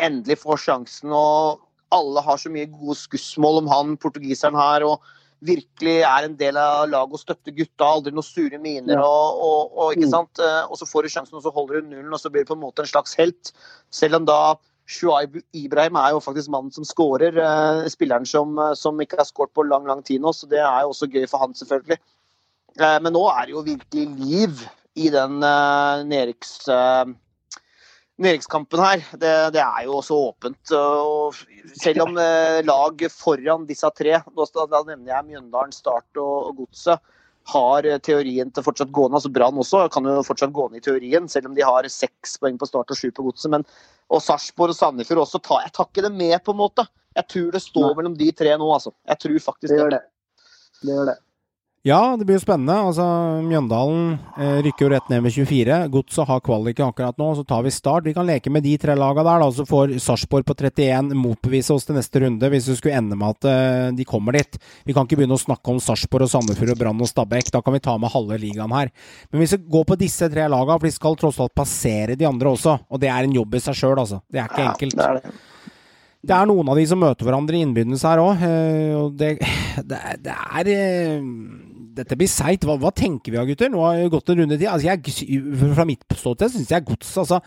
endelig 0.00 0.38
får 0.44 0.60
sjansen. 0.66 1.12
og 1.12 1.64
Alle 1.92 2.22
har 2.24 2.38
så 2.40 2.52
mye 2.52 2.68
gode 2.72 2.96
skussmål 3.00 3.62
om 3.64 3.72
han 3.72 3.96
portugiseren 4.00 4.56
her. 4.60 4.84
og 4.84 5.00
virkelig 5.40 6.02
er 6.04 6.26
en 6.26 6.34
del 6.36 6.56
av 6.60 6.82
laget 6.92 7.16
og 7.16 7.20
støtter 7.22 7.54
gutta. 7.56 7.86
Aldri 7.86 8.12
noen 8.12 8.26
sure 8.26 8.58
miner. 8.60 9.00
Og, 9.00 9.38
og, 9.40 9.70
og, 9.72 9.92
ikke 9.94 10.04
Mm. 10.08 10.12
sant? 10.12 10.38
Eh, 10.38 10.64
og 10.68 10.76
så 10.76 10.84
får 10.84 11.02
du 11.02 11.08
sjansen, 11.08 11.36
og 11.38 11.42
så 11.42 11.52
holder 11.54 11.80
du 11.80 11.86
nullen, 11.94 12.12
og 12.12 12.20
så 12.20 12.28
blir 12.28 12.44
du 12.44 12.50
på 12.52 12.58
en 12.58 12.60
måte 12.60 12.84
en 12.84 12.90
slags 12.90 13.16
helt. 13.16 13.52
Selv 13.90 14.16
om 14.20 14.26
da 14.28 14.56
Shuaib 14.90 15.38
Ibrahim 15.54 15.98
er 16.00 16.14
jo 16.14 16.22
faktisk 16.24 16.50
mannen 16.50 16.72
som 16.74 16.86
skårer. 16.86 17.36
eh, 17.38 17.88
spilleren 17.92 18.26
som, 18.26 18.58
eh, 18.58 18.74
som 18.74 18.98
ikke 19.00 19.20
har 19.20 19.28
skåret 19.28 19.54
på 19.54 19.66
lang 19.68 19.86
lang 19.86 20.02
tid 20.02 20.20
nå, 20.20 20.32
så 20.34 20.48
det 20.50 20.58
er 20.58 20.82
jo 20.82 20.90
også 20.90 21.10
gøy 21.10 21.26
for 21.30 21.38
han, 21.44 21.54
selvfølgelig. 21.54 21.98
Eh, 22.80 22.98
men 23.02 23.14
nå 23.14 23.24
er 23.30 23.46
det 23.46 23.54
jo 23.54 23.66
virkelig 23.66 24.06
liv 24.18 24.64
i 24.98 25.10
den 25.14 25.38
nedriks, 25.40 26.66
nedrykks... 28.18 28.48
eh, 28.50 28.82
her, 28.82 29.04
det, 29.22 29.34
det 29.54 29.62
er 29.62 29.84
jo 29.86 30.00
også 30.00 30.18
åpent. 30.28 30.72
Og 30.74 31.38
selv 31.80 32.02
om 32.08 32.18
lag 32.66 33.06
foran 33.14 33.66
disse 33.66 33.88
tre, 33.96 34.18
da 34.18 34.82
nevner 34.82 35.14
jeg 35.14 35.28
Mjøndalen, 35.30 35.72
Start 35.72 36.18
og, 36.18 36.50
og 36.50 36.56
Godset, 36.64 37.00
har 37.52 37.86
eh, 37.88 38.00
teorien 38.02 38.50
til 38.54 38.66
fortsatt 38.66 38.92
gående. 38.94 39.18
altså 39.18 39.32
Brann 39.34 39.58
også 39.60 39.84
kan 39.92 40.06
jo 40.08 40.20
fortsatt 40.26 40.54
gå 40.56 40.68
ned 40.70 40.80
i 40.80 40.86
teorien, 40.86 41.28
selv 41.28 41.50
om 41.50 41.56
de 41.56 41.66
har 41.66 41.88
seks 41.92 42.38
poeng 42.40 42.58
på 42.60 42.68
Start 42.70 42.92
og 42.92 42.98
sju 42.98 43.10
på 43.14 43.26
Godset. 43.26 43.50
Men 43.54 43.66
og 44.10 44.22
Sarpsborg 44.24 44.74
og 44.74 44.78
Sandefjord 44.78 45.24
også. 45.24 45.40
Ta, 45.46 45.60
jeg 45.64 45.74
tar 45.76 45.90
ikke 45.90 46.06
det 46.08 46.12
med, 46.14 46.36
på 46.44 46.54
en 46.54 46.60
måte. 46.60 46.86
Jeg 47.16 47.26
tror 47.30 47.50
det 47.54 47.62
står 47.62 47.88
Nei. 47.88 47.96
mellom 47.98 48.14
de 48.18 48.30
tre 48.36 48.54
nå, 48.58 48.70
altså. 48.74 48.92
Jeg 49.06 49.22
tror 49.24 49.42
faktisk 49.50 49.70
Det 49.70 49.78
gjør 49.78 49.92
det. 49.94 50.00
Det 50.80 50.94
gjør 50.94 51.10
det. 51.12 51.18
Ja, 51.88 52.12
det 52.20 52.26
blir 52.28 52.36
jo 52.36 52.42
spennende. 52.42 52.74
Altså, 52.90 53.04
Mjøndalen 53.40 54.18
eh, 54.36 54.58
rykker 54.66 54.84
jo 54.84 54.88
rett 54.92 55.06
ned 55.08 55.22
med 55.24 55.32
24. 55.32 55.78
Godset 55.94 56.28
har 56.28 56.42
kvaliken 56.44 56.90
akkurat 56.90 57.16
nå, 57.16 57.30
så 57.38 57.44
tar 57.48 57.62
vi 57.64 57.72
Start. 57.72 58.04
Vi 58.04 58.12
kan 58.12 58.28
leke 58.28 58.52
med 58.52 58.66
de 58.66 58.74
tre 58.82 58.92
lagene 59.00 59.24
der, 59.24 59.40
da, 59.40 59.46
så 59.56 59.64
får 59.64 59.94
Sarpsborg 60.04 60.44
på 60.44 60.52
31 60.58 61.14
motbevise 61.16 61.72
oss 61.72 61.88
til 61.88 61.96
neste 61.96 62.20
runde 62.20 62.50
hvis 62.52 62.68
det 62.68 62.76
skulle 62.76 62.98
ende 63.00 63.16
med 63.16 63.32
at 63.32 63.48
eh, 63.48 63.86
de 63.96 64.04
kommer 64.04 64.36
dit. 64.36 64.60
Vi 64.84 64.92
kan 64.92 65.08
ikke 65.08 65.22
begynne 65.22 65.38
å 65.38 65.40
snakke 65.40 65.72
om 65.72 65.80
Sarpsborg 65.80 66.28
og 66.28 66.32
Sandefjord 66.34 66.74
og 66.74 66.82
Brann 66.82 67.00
og 67.00 67.08
Stabæk. 67.08 67.48
Da 67.56 67.62
kan 67.64 67.78
vi 67.78 67.80
ta 67.88 67.96
med 67.96 68.12
halve 68.12 68.36
ligaen 68.44 68.76
her. 68.76 68.92
Men 69.32 69.40
hvis 69.46 69.56
vi 69.56 69.62
går 69.72 69.88
på 69.88 69.98
disse 70.04 70.28
tre 70.36 70.50
lagene, 70.52 70.76
for 70.76 70.90
de 70.90 70.92
skal 70.98 71.16
tross 71.24 71.40
alt 71.40 71.56
passere 71.56 72.12
de 72.20 72.28
andre 72.28 72.52
også, 72.58 72.76
og 72.92 73.00
det 73.00 73.08
er 73.08 73.24
en 73.24 73.38
jobb 73.40 73.56
i 73.56 73.64
seg 73.70 73.80
sjøl, 73.80 73.96
altså. 74.04 74.20
Det 74.28 74.44
er 74.44 74.52
ikke 74.52 74.66
Ja, 74.66 74.74
enkelt. 74.74 75.00
det 75.00 75.08
er 75.08 75.22
det. 75.22 75.32
Det 76.20 76.36
er 76.36 76.44
noen 76.50 76.68
av 76.68 76.76
de 76.76 76.82
som 76.84 77.00
møter 77.00 77.24
hverandre 77.24 77.56
i 77.56 77.62
innbyrdes 77.64 78.02
her 78.04 78.20
òg, 78.20 78.42
og 79.00 79.14
det, 79.16 79.30
det, 79.88 80.00
det 80.20 80.34
er 80.36 80.68
eh, 80.68 81.22
Dette 82.00 82.16
blir 82.18 82.30
seigt. 82.30 82.64
Hva, 82.68 82.78
hva 82.80 82.92
tenker 82.96 83.34
vi 83.34 83.40
av, 83.40 83.48
gutter? 83.48 83.70
Nå 83.72 83.82
har 83.84 83.98
det 84.00 84.12
gått 84.12 84.32
en 84.32 84.42
runde 84.42 84.58
til. 84.58 84.68
Altså, 84.70 84.88
jeg, 84.88 85.42
fra 85.76 85.86
mitt 85.88 86.04
ståsted 86.16 86.54
syns 86.54 86.72
jeg 86.72 86.86
gods 86.88 87.10
altså, 87.20 87.40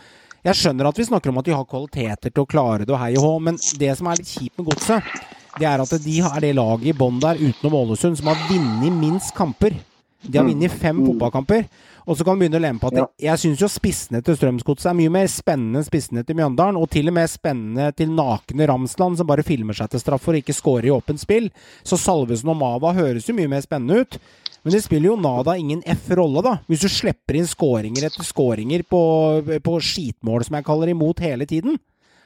Jeg 0.44 0.60
skjønner 0.60 0.90
at 0.90 1.00
vi 1.00 1.08
snakker 1.08 1.32
om 1.32 1.40
at 1.40 1.48
de 1.48 1.56
har 1.56 1.70
kvaliteter 1.70 2.34
til 2.34 2.44
å 2.44 2.50
klare 2.50 2.86
det 2.88 2.94
og 2.94 3.00
hei 3.02 3.14
og 3.16 3.24
hå, 3.24 3.32
men 3.48 3.58
det 3.80 3.94
som 3.96 4.10
er 4.12 4.20
litt 4.20 4.28
kjipt 4.28 4.60
med 4.60 4.68
godset, 4.68 5.14
det 5.56 5.68
er 5.70 5.80
at 5.80 5.94
de 6.04 6.18
er 6.28 6.44
det 6.44 6.52
laget 6.58 6.90
i 6.92 6.96
bånn 6.98 7.22
der 7.24 7.40
utenom 7.40 7.78
Ålesund 7.80 8.20
som 8.20 8.28
har 8.32 8.42
vunnet 8.50 8.98
minst 8.98 9.32
kamper. 9.38 9.78
De 10.24 10.40
har 10.40 10.48
vunnet 10.48 10.76
fem 10.82 11.00
fotballkamper. 11.06 11.68
Og 12.08 12.18
så 12.18 12.26
kan 12.28 12.36
vi 12.36 12.46
begynne 12.46 12.60
å 12.60 12.66
lene 12.66 12.80
på 12.82 12.90
at 12.92 12.98
Ja. 13.00 13.08
jeg 13.32 13.40
syns 13.40 13.62
jo 13.64 13.68
spissene 13.72 14.22
til 14.24 14.36
Strømsgodset 14.36 14.92
er 14.92 14.98
mye 14.98 15.12
mer 15.12 15.28
spennende 15.28 15.80
enn 15.80 15.88
spissene 15.88 16.26
til 16.26 16.36
Mjøndalen, 16.36 16.76
og 16.76 16.90
til 16.90 17.08
og 17.08 17.14
med 17.14 17.30
spennende 17.30 17.96
til 17.96 18.10
nakne 18.10 18.68
Ramsland, 18.68 19.18
som 19.18 19.28
bare 19.28 19.44
filmer 19.44 19.74
seg 19.74 19.90
til 19.90 20.00
for 20.18 20.34
å 20.34 20.42
ikke 20.42 20.54
score 20.54 20.84
i 20.84 20.92
åpent 20.92 21.20
spill. 21.20 21.50
Så 21.84 21.98
Salvesen 21.98 22.50
og 22.50 22.58
Mava 22.58 22.94
høres 22.94 23.28
jo 23.28 23.34
mye 23.34 23.48
mer 23.48 23.62
spennende 23.62 24.02
ut. 24.02 24.20
Men 24.64 24.72
det 24.72 24.84
spiller 24.84 25.12
jo 25.12 25.20
nada 25.20 25.58
ingen 25.60 25.82
F-rolle, 25.84 26.42
da. 26.42 26.60
Hvis 26.70 26.82
du 26.82 26.88
slipper 26.88 27.36
inn 27.36 27.48
skåringer 27.48 28.06
etter 28.08 28.24
skåringer 28.24 28.84
på, 28.88 29.62
på 29.62 29.80
skitmål, 29.84 30.46
som 30.46 30.56
jeg 30.56 30.64
kaller 30.64 30.88
imot, 30.94 31.20
hele 31.20 31.46
tiden. 31.46 31.80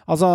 Altså, 0.08 0.28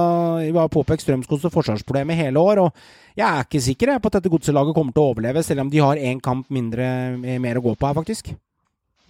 Vi 0.53 0.59
har 0.59 0.69
påpekt 0.69 1.03
Strømsgods 1.07 1.47
og 1.47 1.53
forsvarsproblemet 1.55 2.19
hele 2.19 2.43
år, 2.43 2.59
og 2.67 2.73
jeg 3.17 3.27
er 3.27 3.45
ikke 3.47 3.63
sikker 3.63 3.87
jeg, 3.95 4.03
på 4.03 4.11
at 4.11 4.19
dette 4.19 4.33
godselaget 4.33 4.75
kommer 4.75 4.93
til 4.93 5.03
å 5.03 5.15
overleve, 5.15 5.45
selv 5.47 5.61
om 5.61 5.71
de 5.71 5.79
har 5.79 5.97
én 5.97 6.21
kamp 6.21 6.51
mindre, 6.51 7.17
mer 7.41 7.57
å 7.57 7.63
gå 7.63 7.77
på 7.79 7.87
her, 7.87 7.95
faktisk. 7.95 8.35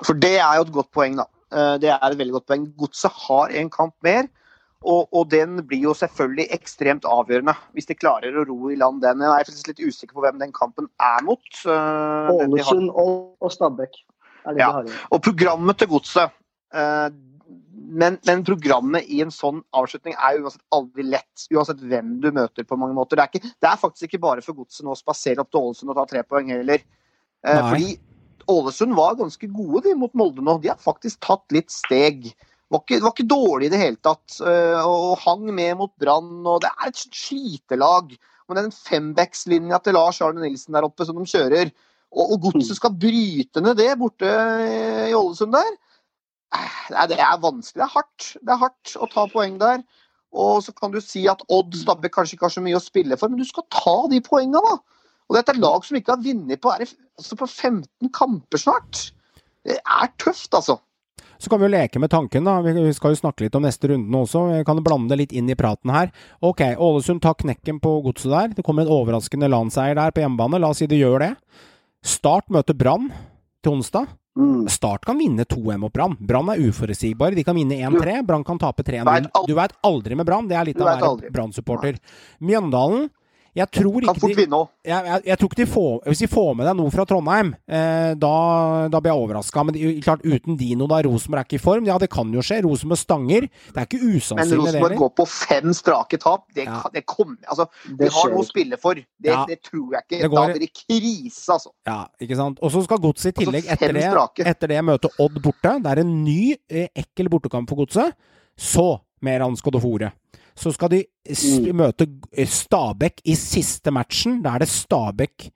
For 0.07 0.19
det 0.19 0.37
er 0.41 0.59
jo 0.59 0.67
et 0.67 0.73
godt 0.75 0.91
poeng, 0.95 1.17
da. 1.21 1.27
Eh, 1.53 1.75
Det 1.83 1.91
er 1.91 2.07
et 2.11 2.19
veldig 2.19 2.33
godt 2.39 2.47
poeng. 2.51 2.69
Godset 2.79 3.13
har 3.29 3.53
en 3.61 3.71
kamp 3.71 3.95
mer, 4.03 4.29
og, 4.83 5.09
og 5.15 5.29
den 5.31 5.61
blir 5.67 5.85
jo 5.85 5.93
selvfølgelig 5.95 6.49
ekstremt 6.57 7.05
avgjørende 7.07 7.55
hvis 7.73 7.87
de 7.87 7.95
klarer 7.95 8.35
å 8.35 8.43
ro 8.49 8.71
i 8.73 8.79
land 8.81 9.03
den. 9.05 9.21
Jeg 9.23 9.31
er 9.31 9.47
faktisk 9.47 9.69
litt 9.71 9.83
usikker 9.85 10.17
på 10.17 10.25
hvem 10.25 10.41
den 10.43 10.53
kampen 10.57 10.89
er 10.99 11.23
mot. 11.23 11.45
eh. 11.67 12.33
Ålesund 12.35 12.91
og, 12.91 13.37
og 13.41 13.53
Stabæk 13.55 14.01
Ja. 14.59 14.73
Og 15.15 15.23
programmet 15.23 15.79
til 15.79 15.87
Godset 15.93 16.33
eh, 16.75 17.11
men, 17.93 18.17
men 18.27 18.43
programmet 18.47 19.07
i 19.07 19.21
en 19.23 19.31
sånn 19.31 19.61
avslutning 19.77 20.15
er 20.17 20.39
jo 20.39 20.47
uansett 20.47 20.63
aldri 20.73 21.05
lett. 21.13 21.47
Uansett 21.53 21.83
hvem 21.85 22.15
du 22.23 22.31
møter 22.33 22.65
på 22.65 22.79
mange 22.81 22.95
måter. 22.97 23.19
Det 23.19 23.23
er, 23.25 23.31
ikke, 23.31 23.53
det 23.61 23.69
er 23.69 23.81
faktisk 23.81 24.09
ikke 24.09 24.23
bare 24.23 24.43
for 24.43 24.57
Godset 24.57 24.87
nå 24.87 24.95
å 24.95 24.99
spasere 24.99 25.43
opp 25.45 25.51
til 25.53 25.61
Ålesund 25.61 25.93
og 25.93 25.99
ta 26.01 26.07
tre 26.11 26.23
poeng 26.27 26.51
heller. 26.55 26.83
Eh, 27.45 27.59
Nei. 27.59 27.69
fordi 27.69 27.89
Ålesund 28.51 28.97
var 28.97 29.18
ganske 29.20 29.49
gode 29.53 29.84
de 29.86 29.95
mot 29.99 30.12
Molde 30.18 30.45
nå. 30.45 30.57
De 30.62 30.70
har 30.72 30.80
faktisk 30.80 31.20
tatt 31.24 31.45
litt 31.55 31.70
steg. 31.72 32.30
Var 32.72 32.82
ikke, 32.82 33.01
var 33.05 33.14
ikke 33.14 33.28
dårlig 33.28 33.68
i 33.68 33.72
det 33.74 33.80
hele 33.82 34.01
tatt. 34.03 34.38
eh, 34.40 34.80
og 34.82 35.18
hang 35.24 35.47
med 35.55 35.76
mot 35.80 35.93
Brann. 36.01 36.43
Det 36.62 36.70
er 36.72 36.90
et 36.90 37.03
slitelag. 37.03 38.14
Men 38.49 38.59
den 38.64 38.74
fembackslinja 38.74 39.78
til 39.82 39.97
Lars 39.97 40.20
Arne 40.24 40.43
Nilsen 40.43 40.74
der 40.76 40.86
oppe 40.88 41.07
som 41.09 41.16
de 41.20 41.28
kjører, 41.28 41.70
og, 42.12 42.34
og 42.34 42.40
Godset 42.49 42.76
skal 42.76 42.93
bryte 43.01 43.62
ned 43.64 43.78
det 43.78 43.95
borte 44.01 44.28
i 45.09 45.14
Ålesund 45.16 45.55
der. 45.57 45.74
Eh, 46.53 46.80
Nei, 46.93 47.07
det 47.09 47.20
er 47.22 47.38
vanskelig. 47.40 47.80
Det 47.80 47.86
er 47.86 47.95
hardt. 47.95 48.30
Det 48.40 48.55
er 48.55 48.64
hardt 48.66 48.97
å 48.99 49.09
ta 49.12 49.26
poeng 49.32 49.61
der. 49.62 49.84
Og 50.32 50.62
så 50.64 50.72
kan 50.72 50.93
du 50.93 51.01
si 51.05 51.26
at 51.28 51.45
Odd 51.53 51.76
Stabbe 51.76 52.09
kanskje 52.12 52.36
ikke 52.38 52.49
har 52.49 52.55
så 52.55 52.64
mye 52.64 52.78
å 52.78 52.82
spille 52.82 53.16
for, 53.20 53.28
men 53.28 53.40
du 53.40 53.45
skal 53.45 53.66
ta 53.72 53.97
de 54.09 54.20
poengene, 54.24 54.61
da. 54.64 55.02
Og 55.33 55.39
dette 55.39 55.55
er 55.55 55.62
lag 55.64 55.85
som 55.89 55.97
ikke 55.97 56.12
har 56.12 56.20
vunnet 56.20 56.61
på, 56.61 56.70
altså 56.76 57.39
på 57.41 57.49
15 57.49 58.12
kamper 58.12 58.61
snart. 58.61 59.07
Det 59.64 59.78
er 59.80 60.11
tøft, 60.20 60.53
altså. 60.53 60.76
Så 61.41 61.51
kan 61.51 61.59
vi 61.59 61.66
jo 61.66 61.72
leke 61.72 61.99
med 61.99 62.12
tanken, 62.12 62.45
da. 62.47 62.61
Vi 62.62 62.74
vi 62.76 62.93
skal 62.95 63.14
jo 63.14 63.18
snakke 63.22 63.47
litt 63.47 63.57
om 63.59 63.64
neste 63.64 63.89
runde 63.91 64.18
også. 64.20 64.45
Vi 64.53 64.64
kan 64.68 64.83
blande 64.85 65.11
det 65.11 65.18
litt 65.22 65.33
inn 65.35 65.49
i 65.51 65.57
praten 65.59 65.91
her. 65.91 66.12
Ok, 66.45 66.61
Ålesund 66.76 67.22
tar 67.24 67.35
knekken 67.41 67.80
på 67.83 67.97
godset 68.05 68.30
der. 68.30 68.53
Det 68.59 68.64
kommer 68.66 68.85
en 68.85 68.93
overraskende 68.93 69.49
landseier 69.51 69.97
der 69.99 70.12
på 70.12 70.22
hjemmebane. 70.22 70.61
La 70.61 70.70
oss 70.70 70.85
si 70.85 70.87
det 70.87 71.01
gjør 71.01 71.24
det. 71.24 71.33
Start 72.05 72.53
møter 72.53 72.76
Brann 72.78 73.09
til 73.64 73.72
onsdag. 73.72 74.12
Mm. 74.39 74.68
Start 74.70 75.03
kan 75.09 75.18
vinne 75.18 75.49
2-1 75.49 75.80
mot 75.83 75.93
Brann. 75.93 76.14
Brann 76.20 76.53
er 76.53 76.62
uforutsigbare. 76.68 77.35
De 77.35 77.47
kan 77.49 77.59
vinne 77.59 77.80
1-3. 77.80 78.20
Brann 78.28 78.45
kan 78.47 78.61
tape 78.62 78.85
3-0. 78.87 79.26
Du 79.49 79.57
veit 79.59 79.74
aldri 79.83 80.18
med 80.18 80.28
Brann. 80.28 80.47
Det 80.47 80.61
er 80.61 80.70
litt 80.70 80.78
av 80.78 80.93
å 80.93 81.16
være. 81.16 81.33
Brann-supporter. 81.35 81.99
Mjøndalen 82.39 83.11
jeg 83.55 83.69
tror 83.71 84.01
Kan 84.07 84.17
fort 84.17 84.33
vinne 84.37 84.57
òg. 84.57 84.69
jeg, 84.89 85.05
jeg, 85.05 85.23
jeg 85.29 85.39
tror 85.39 85.49
ikke 85.51 85.59
de 85.61 85.67
får 85.69 85.97
Hvis 86.09 86.21
de 86.25 86.29
får 86.33 86.55
med 86.57 86.67
deg 86.67 86.77
noe 86.79 86.91
fra 86.95 87.05
Trondheim, 87.05 87.51
eh, 87.69 88.15
da, 88.17 88.31
da 88.89 89.01
blir 89.05 89.13
jeg 89.13 89.21
overraska. 89.27 89.65
Men 89.69 89.75
de, 89.77 90.01
klart 90.01 90.23
uten 90.25 90.57
Dino, 90.57 90.87
da. 90.89 91.03
Rosenborg 91.05 91.43
er 91.43 91.45
ikke 91.51 91.59
i 91.59 91.63
form. 91.63 91.85
Ja, 91.87 91.99
det 92.01 92.09
kan 92.15 92.33
jo 92.33 92.41
skje. 92.41 92.63
Rosenborg 92.65 92.99
stanger. 93.03 93.49
Det 93.75 93.77
er 93.83 93.89
ikke 93.91 94.01
usannsynlig, 94.01 94.57
Men 94.57 94.65
Rosenborg 94.65 94.97
går 95.03 95.13
på 95.21 95.27
fem 95.29 95.73
strake 95.77 96.19
tap. 96.23 96.47
Det, 96.57 96.65
Ja. 96.65 96.81
det 96.95 97.05
kommer 97.07 97.37
Altså, 97.49 97.67
Det 97.85 97.99
de 98.09 98.11
har 98.17 98.31
noe 98.33 98.41
å 98.41 98.49
spille 98.49 98.79
for. 98.81 98.95
Det, 98.95 99.05
Ja. 99.29 99.45
det 99.47 99.61
tror 99.63 99.93
jeg 99.93 100.03
ikke. 100.09 100.23
Det 100.23 100.31
går- 100.31 100.47
Da 100.47 100.53
blir 100.55 100.61
det 100.67 100.73
krise, 100.73 101.49
altså. 101.53 101.71
Ja, 101.87 102.07
ikke 102.21 102.37
sant. 102.37 102.59
Og 102.63 102.71
så 102.73 102.83
skal 102.85 102.99
Godset 102.99 103.33
i 103.37 103.45
tillegg, 103.45 103.65
Altså, 103.69 103.73
etter 103.73 103.93
det, 103.93 104.47
etter 104.47 104.69
det 104.69 104.81
møte 104.85 105.09
Odd 105.21 105.43
borte. 105.43 105.77
Det 105.83 105.93
er 105.93 106.01
en 106.01 106.25
ny, 106.25 106.57
eh, 106.71 106.89
ekkel 106.97 107.29
bortekamp 107.29 107.69
for 107.69 107.77
Godset. 107.85 108.13
Så 108.59 109.01
mer 109.21 109.41
Ansk 109.41 109.67
og 109.67 109.73
Skodofore. 109.75 110.13
Så 110.57 110.73
skal 110.75 110.91
de 110.91 111.05
Mm. 111.23 111.77
møte 111.77 112.07
eh, 112.33 112.47
Stabæk 112.47 113.21
i 113.25 113.35
siste 113.35 113.91
matchen. 113.95 114.43
Da 114.43 114.55
er 114.57 114.59
det 114.59 114.69
Stabæk 114.69 115.51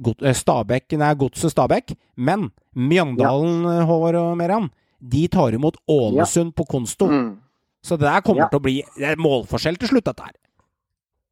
God, 0.00 0.22
eh, 0.22 0.32
Stabæk, 0.34 0.92
nei, 0.98 1.14
Godset 1.14 1.50
Stabæk. 1.52 1.94
Men 2.16 2.50
Mjøndalen, 2.74 3.62
ja. 3.64 3.84
Håvard 3.84 4.14
og 4.14 4.36
Meran, 4.36 4.70
de 5.00 5.28
tar 5.28 5.52
imot 5.54 5.76
Ålesund 5.88 6.54
på 6.54 6.64
Konsto. 6.68 7.06
Mm. 7.06 7.38
Så 7.82 7.96
det 7.96 8.08
der 8.08 8.20
kommer 8.20 8.42
Ja. 8.42 8.48
til 8.48 8.58
å 8.58 8.62
bli 8.62 8.82
det 8.96 9.04
er 9.04 9.16
målforskjell 9.16 9.78
til 9.78 9.88
slutt, 9.88 10.04
dette 10.04 10.22
her. 10.24 10.32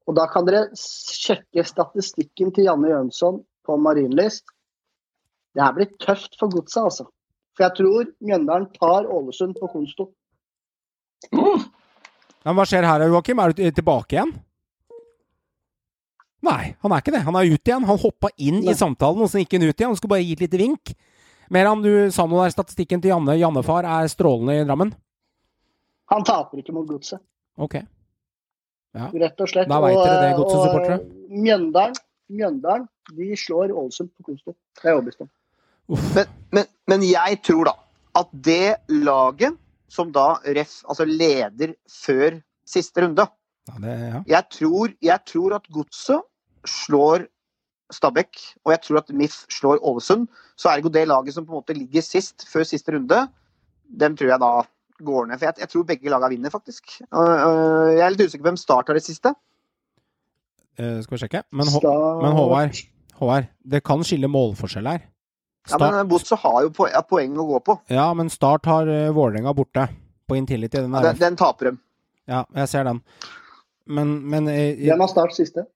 Og 0.07 0.15
da 0.17 0.27
kan 0.27 0.45
dere 0.47 0.69
sjekke 0.77 1.65
statistikken 1.65 2.53
til 2.55 2.65
Janne 2.65 2.89
Jønsson 2.89 3.43
på 3.67 3.77
Marienlyst. 3.81 4.45
Det 5.55 5.63
her 5.63 5.73
blir 5.73 5.89
tøft 5.99 6.37
for 6.39 6.49
godset, 6.49 6.85
altså. 6.85 7.07
For 7.57 7.65
jeg 7.65 7.77
tror 7.77 8.05
Mjøndalen 8.23 8.69
tar 8.79 9.05
Ålesund 9.09 9.55
på 9.59 9.69
Konsto. 9.73 10.11
Ja, 11.33 11.57
men 12.45 12.57
hva 12.59 12.67
skjer 12.69 12.85
her, 12.87 13.07
Joakim? 13.09 13.41
Er 13.41 13.55
du 13.55 13.63
tilbake 13.71 14.19
igjen? 14.19 14.35
Nei, 16.45 16.75
han 16.85 16.93
er 16.93 17.01
ikke 17.01 17.15
det. 17.15 17.23
Han 17.25 17.39
er 17.41 17.49
ute 17.49 17.71
igjen. 17.71 17.87
Han 17.89 18.01
hoppa 18.03 18.29
inn 18.37 18.61
Nei. 18.61 18.73
i 18.75 18.77
samtalen, 18.77 19.23
og 19.25 19.31
så 19.33 19.41
gikk 19.41 19.57
han 19.57 19.65
ut 19.65 19.73
igjen. 19.73 19.93
Han 19.95 19.97
skulle 19.97 20.13
bare 20.13 20.27
gi 20.27 20.35
et 20.37 20.45
lite 20.45 20.61
vink. 20.61 20.93
Meran, 21.55 21.81
du 21.85 22.11
sa 22.13 22.27
noe 22.29 22.45
der. 22.45 22.53
Statistikken 22.53 23.01
til 23.01 23.15
Janne 23.15 23.37
Jannefar 23.41 23.89
er 23.89 24.11
strålende 24.13 24.59
i 24.61 24.67
Drammen. 24.69 24.93
Han 26.13 26.25
taper 26.29 26.61
ikke 26.61 26.75
mot 26.77 26.85
godset, 26.89 27.23
Ok. 27.57 27.79
rett 28.95 29.41
og 29.41 29.49
slett. 29.49 29.69
Da 29.69 29.81
veit 29.81 29.97
dere 29.97 30.19
det, 30.21 30.35
Godset-supportere. 30.37 30.99
Mjøndalen, 31.33 31.97
Mjøndalen 32.29 32.85
de 33.17 33.31
slår 33.37 33.73
Ålesund 33.73 34.11
på 34.13 34.29
Konsto. 34.29 34.53
Det 34.77 34.85
er 34.85 34.93
jeg 34.93 34.99
overbevist 34.99 35.25
om. 35.25 35.31
Men, 36.15 36.29
men, 36.53 36.69
men 36.89 37.03
jeg 37.09 37.41
tror 37.45 37.71
da 37.71 37.75
at 38.21 38.29
det 38.47 38.77
laget 38.89 39.57
som 39.89 40.13
da 40.13 40.39
ref, 40.57 40.81
altså 40.89 41.07
leder 41.09 41.75
før 41.91 42.41
siste 42.69 43.05
runde 43.05 43.27
Ja, 43.69 43.79
det, 43.81 43.95
ja. 44.01 44.21
Jeg 44.29 44.51
tror, 44.53 44.93
jeg 45.03 45.21
tror 45.29 45.57
at 45.57 45.69
Godset 45.73 46.25
slår 46.69 47.27
Stabæk, 47.93 48.41
og 48.65 48.73
jeg 48.73 48.81
tror 48.81 48.99
at 49.03 49.11
MIF 49.13 49.35
slår 49.53 49.81
Ålesund, 49.85 50.27
så 50.57 50.71
ergo 50.73 50.89
det 50.89 51.07
laget 51.09 51.35
som 51.35 51.45
på 51.47 51.53
en 51.53 51.61
måte 51.61 51.77
ligger 51.77 52.03
sist, 52.03 52.47
før 52.49 52.65
siste 52.67 52.95
runde, 52.95 53.19
dem 54.01 54.17
tror 54.17 54.33
jeg 54.33 54.41
da 54.41 54.53
går 55.05 55.27
ned. 55.29 55.39
For 55.39 55.49
jeg, 55.49 55.61
jeg 55.61 55.73
tror 55.73 55.87
begge 55.89 56.13
lagene 56.13 56.33
vinner, 56.33 56.53
faktisk. 56.53 56.97
Jeg 57.05 58.01
er 58.01 58.15
litt 58.15 58.25
usikker 58.25 58.45
på 58.45 58.51
hvem 58.51 58.61
Start 58.61 58.91
har 58.91 58.99
det 58.99 59.05
siste. 59.05 59.35
Uh, 60.81 60.99
skal 61.05 61.17
vi 61.17 61.23
sjekke? 61.23 61.45
Men 61.55 61.71
Håvard, 61.71 62.81
Håvard, 63.21 63.51
det 63.63 63.85
kan 63.87 64.03
skille 64.07 64.31
målforskjell 64.33 64.91
her. 64.91 65.05
Ja, 65.71 65.79
men 65.81 65.95
øh, 66.13 66.37
har 66.43 66.63
jo 66.63 66.71
po 66.77 66.87
poeng 67.09 67.39
å 67.41 67.47
gå 67.49 67.61
på. 67.65 67.79
Ja, 67.89 68.11
men 68.15 68.31
Start 68.31 68.67
har 68.69 68.89
uh, 68.89 69.13
Vålerenga 69.17 69.55
borte 69.57 69.89
på 70.29 70.37
Intility. 70.37 70.83
Den 70.83 70.93
Den, 70.93 71.17
den 71.19 71.37
taper 71.37 71.71
dem. 71.71 71.79
ja, 72.29 72.45
jeg 72.55 72.69
ser 72.69 72.85
den. 72.85 73.01
Men, 73.87 74.19
men 74.29 74.49
eh, 74.49 74.77
Hvem 74.81 75.01
har 75.01 75.09
Start 75.09 75.35
siste? 75.37 75.67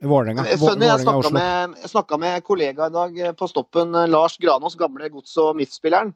Vålerenga 0.00 0.46
Jeg, 0.48 0.58
Vå- 0.58 0.70
skjønner, 0.70 0.86
jeg 0.86 0.98
Vålerenga 0.98 1.04
snakka 1.04 1.18
Oslo. 1.18 1.30
med, 1.36 1.78
jeg 1.82 2.20
med 2.20 2.44
kollega 2.44 2.86
i 2.86 2.94
dag 2.94 3.18
eh, 3.18 3.32
på 3.36 3.48
stoppen, 3.50 3.94
eh, 3.94 4.08
Lars 4.08 4.36
Granås, 4.40 4.76
gamle 4.80 5.10
Gods- 5.12 5.36
og 5.42 5.56
MIF-spilleren. 5.58 6.14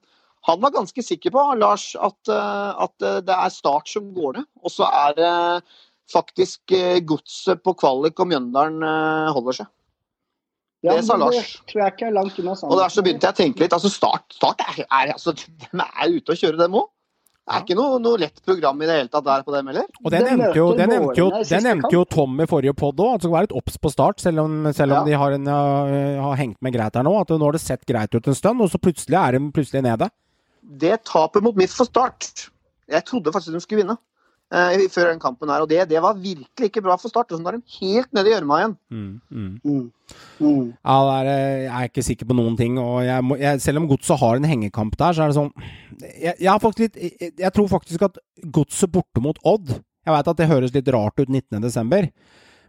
Han 0.48 0.60
var 0.60 0.70
ganske 0.74 1.02
sikker 1.02 1.32
på, 1.32 1.42
Lars, 1.58 1.94
at, 1.96 2.18
eh, 2.28 2.70
at 2.86 3.02
eh, 3.02 3.20
det 3.26 3.34
er 3.36 3.52
Start 3.52 3.88
som 3.88 4.10
går 4.14 4.38
ned. 4.40 4.48
Og 4.62 4.72
så 4.72 4.88
er 4.88 5.14
det 5.18 5.32
faktisk 6.12 6.72
eh, 6.76 7.00
Godset 7.04 7.62
på 7.64 7.74
kvalik 7.80 8.20
og 8.20 8.30
Mjøndalen 8.32 8.82
eh, 8.84 9.32
holder 9.36 9.60
seg. 9.60 9.70
Ja, 10.84 10.94
Det 10.98 11.04
sa 11.06 11.16
Lars. 11.16 11.54
tror 11.70 11.80
jeg 11.80 11.92
ikke 11.94 12.06
er 12.10 12.12
langt 12.12 12.38
unna 12.42 12.52
Og 12.68 12.74
der 12.78 12.90
så 12.92 13.02
begynte 13.04 13.24
jeg 13.30 13.34
å 13.34 13.38
tenke 13.38 13.62
litt. 13.64 13.72
altså 13.72 13.88
Start, 13.90 14.26
start 14.36 14.60
er, 14.60 14.82
er, 14.84 15.12
altså, 15.14 15.32
De 15.32 15.68
er 15.80 16.12
ute 16.18 16.34
og 16.34 16.36
kjører, 16.36 16.58
dem 16.60 16.76
òg. 16.82 16.90
Det 17.44 17.52
er 17.58 17.60
ikke 17.66 17.76
noe, 17.76 17.98
noe 18.00 18.16
lett 18.22 18.38
program 18.44 18.78
i 18.80 18.86
det 18.88 18.94
hele 18.96 19.10
tatt 19.12 19.24
der 19.26 19.42
på 19.44 19.52
dem 19.52 19.66
heller. 19.68 19.84
Og 20.00 20.10
det 20.14 20.20
nevnte 20.24 20.54
jo, 20.56 20.66
det 20.78 20.86
nevnte 20.88 21.18
jo, 21.20 21.26
det 21.44 21.58
nevnte 21.66 21.90
jo 21.92 22.04
Tom 22.08 22.38
i 22.40 22.46
forrige 22.48 22.72
pod 22.72 22.96
òg, 23.04 23.10
at 23.18 23.20
det 23.20 23.26
skal 23.28 23.34
være 23.34 23.46
litt 23.50 23.56
obs 23.60 23.76
på 23.84 23.90
start, 23.92 24.22
selv 24.24 24.40
om, 24.46 24.54
selv 24.72 24.92
om 24.96 25.02
Ja. 25.02 25.04
de 25.10 25.18
har, 25.20 25.34
en, 25.36 25.46
har 26.24 26.36
hengt 26.40 26.56
med 26.64 26.72
greit 26.72 26.96
her 26.96 27.04
nå. 27.04 27.12
At 27.20 27.28
nå 27.28 27.44
har 27.44 27.52
det 27.52 27.60
sett 27.60 27.84
greit 27.84 28.14
ut 28.16 28.26
en 28.32 28.34
stund, 28.38 28.60
og 28.64 28.70
så 28.72 28.80
plutselig 28.80 29.18
er 29.20 29.36
de 29.36 29.50
plutselig 29.52 29.82
nede. 29.84 30.08
Det 30.64 31.02
tapet 31.04 31.44
mot 31.44 31.54
mitt 31.60 31.68
for 31.70 31.84
Start 31.84 32.48
Jeg 32.88 33.04
trodde 33.04 33.32
faktisk 33.32 33.52
de 33.52 33.60
skulle 33.60 33.82
vinne 33.84 33.98
eh, 34.54 34.84
før 34.92 35.10
den 35.10 35.20
kampen 35.22 35.50
her, 35.50 35.64
og 35.64 35.70
det, 35.70 35.82
det 35.90 36.00
var 36.02 36.18
virkelig 36.18 36.70
ikke 36.70 36.82
bra 36.84 36.96
for 37.00 37.12
Start. 37.12 37.32
Og 37.32 37.40
så 37.40 37.50
er 37.50 37.58
de 37.58 37.78
helt 37.80 38.10
nede 38.16 38.30
i 38.30 38.34
gjørma 38.34 38.60
igjen. 38.60 38.76
Mm, 38.90 39.10
mm. 39.30 39.50
Mm. 39.64 39.84
Mm. 40.38 40.68
Ja, 40.78 40.98
det 41.08 41.14
er, 41.16 41.30
eh, 41.32 41.62
jeg 41.64 41.72
er 41.74 41.90
ikke 41.90 42.06
sikker 42.06 42.30
på 42.30 42.36
noen 42.38 42.58
ting. 42.60 42.78
Og 42.82 43.02
jeg 43.06 43.26
må, 43.26 43.38
jeg, 43.40 43.62
selv 43.64 43.82
om 43.82 43.88
Godset 43.90 44.20
har 44.20 44.38
en 44.38 44.48
hengekamp 44.48 44.96
der, 45.00 45.16
så 45.16 45.24
er 45.24 45.32
det 45.32 45.38
sånn 45.38 45.52
Jeg, 46.02 46.34
jeg, 46.38 46.50
har 46.50 46.62
faktisk 46.62 46.86
litt, 46.86 46.98
jeg, 47.00 47.34
jeg 47.40 47.52
tror 47.56 47.70
faktisk 47.72 48.06
at 48.08 48.18
Godset 48.54 48.92
borte 48.94 49.22
mot 49.24 49.38
Odd 49.46 49.76
Jeg 49.76 50.12
veit 50.12 50.30
at 50.32 50.40
det 50.40 50.50
høres 50.50 50.74
litt 50.74 50.90
rart 50.92 51.20
ut 51.20 51.30
19.12., 51.30 52.10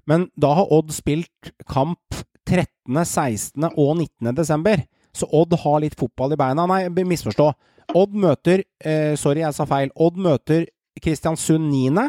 men 0.06 0.28
da 0.38 0.52
har 0.54 0.70
Odd 0.70 0.92
spilt 0.94 1.50
kamp 1.66 2.20
13., 2.46 2.68
16. 2.94 3.64
og 3.74 3.96
19.12. 3.98 4.84
Så 5.18 5.28
Odd 5.34 5.56
har 5.64 5.80
litt 5.82 5.96
fotball 5.98 6.36
i 6.36 6.38
beina. 6.38 6.68
Nei, 6.70 6.84
misforstå. 6.94 7.48
Odd 7.98 8.14
møter 8.18 8.64
eh, 8.86 9.14
Sorry, 9.20 9.42
jeg 9.42 9.56
sa 9.58 9.66
feil. 9.70 9.90
Odd 9.98 10.20
møter 10.22 10.68
Kristiansund 11.02 11.72
9. 11.72 12.06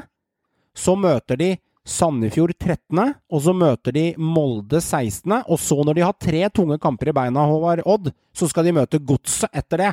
Så 0.77 0.95
møter 0.99 1.41
de 1.41 1.55
Sandefjord 1.87 2.51
13., 2.59 2.99
og 3.31 3.43
så 3.45 3.53
møter 3.55 3.95
de 3.95 4.05
Molde 4.19 4.81
16., 4.83 5.31
og 5.47 5.59
så 5.63 5.79
når 5.87 5.99
de 5.99 6.05
har 6.05 6.17
tre 6.19 6.43
tunge 6.51 6.81
kamper 6.83 7.13
i 7.13 7.15
beina, 7.15 7.47
Håvard 7.47 7.85
Odd, 7.87 8.11
så 8.35 8.49
skal 8.51 8.67
de 8.67 8.75
møte 8.75 9.01
Godset 9.07 9.55
etter 9.55 9.85
det. 9.85 9.93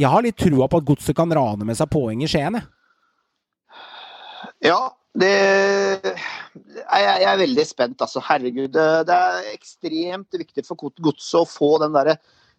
Jeg 0.00 0.08
har 0.08 0.24
litt 0.24 0.38
trua 0.40 0.70
på 0.70 0.80
at 0.80 0.88
Godset 0.88 1.16
kan 1.18 1.34
rane 1.36 1.68
med 1.68 1.76
seg 1.78 1.90
poeng 1.92 2.24
i 2.24 2.30
Skien, 2.30 2.56
jeg. 2.56 2.70
Ja, 4.64 4.80
det 5.18 5.34
jeg, 6.08 7.22
er 7.28 7.38
veldig 7.40 7.66
spent, 7.66 8.00
altså. 8.02 8.22
Herregud. 8.24 8.72
Det, 8.72 9.14
er 9.14 9.52
ekstremt 9.52 10.40
viktig 10.40 10.64
for 10.66 10.80
Godset 10.80 11.42
å 11.42 11.48
få 11.48 11.76
den 11.82 11.94
derre 11.94 12.16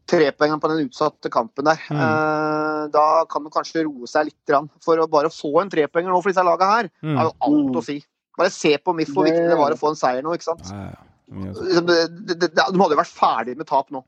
trepoengeren 0.10 0.62
på 0.64 0.70
den 0.72 0.88
utsatte 0.88 1.30
kampen 1.34 1.68
der. 1.70 1.80
Mm. 1.90 2.00
Eh, 2.04 2.88
da 2.94 3.04
kan 3.30 3.44
man 3.46 3.54
kanskje 3.54 3.84
roe 3.86 4.08
seg 4.10 4.30
litt. 4.32 4.40
Grann. 4.50 4.70
For 4.84 4.98
å 4.98 5.08
bare 5.12 5.30
få 5.34 5.52
en 5.62 5.70
trepoenger 5.72 6.10
nå 6.12 6.22
for 6.24 6.32
disse 6.34 6.44
lagene 6.46 6.72
her, 6.76 6.90
Mm. 7.04 7.18
er 7.20 7.24
jo 7.30 7.34
alt 7.48 7.76
å 7.82 7.84
si. 7.86 8.00
Bare 8.38 8.50
se 8.50 8.78
på 8.78 8.94
MIF 8.96 9.10
hvor 9.14 9.26
viktig 9.28 9.50
det 9.50 9.58
var 9.60 9.72
å 9.72 9.78
få 9.80 9.90
en 9.90 9.96
seier 10.00 10.24
nå, 10.24 10.34
ikke 10.34 10.48
sant. 10.48 10.66
Ja, 10.72 10.92
ja, 11.30 11.52
det- 11.82 12.26
det- 12.26 12.40
det- 12.40 12.56
De 12.56 12.62
hadde 12.64 12.96
jo 12.96 13.02
vært 13.04 13.14
ferdig 13.16 13.58
med 13.58 13.68
tap 13.68 13.90
nå. 13.92 14.04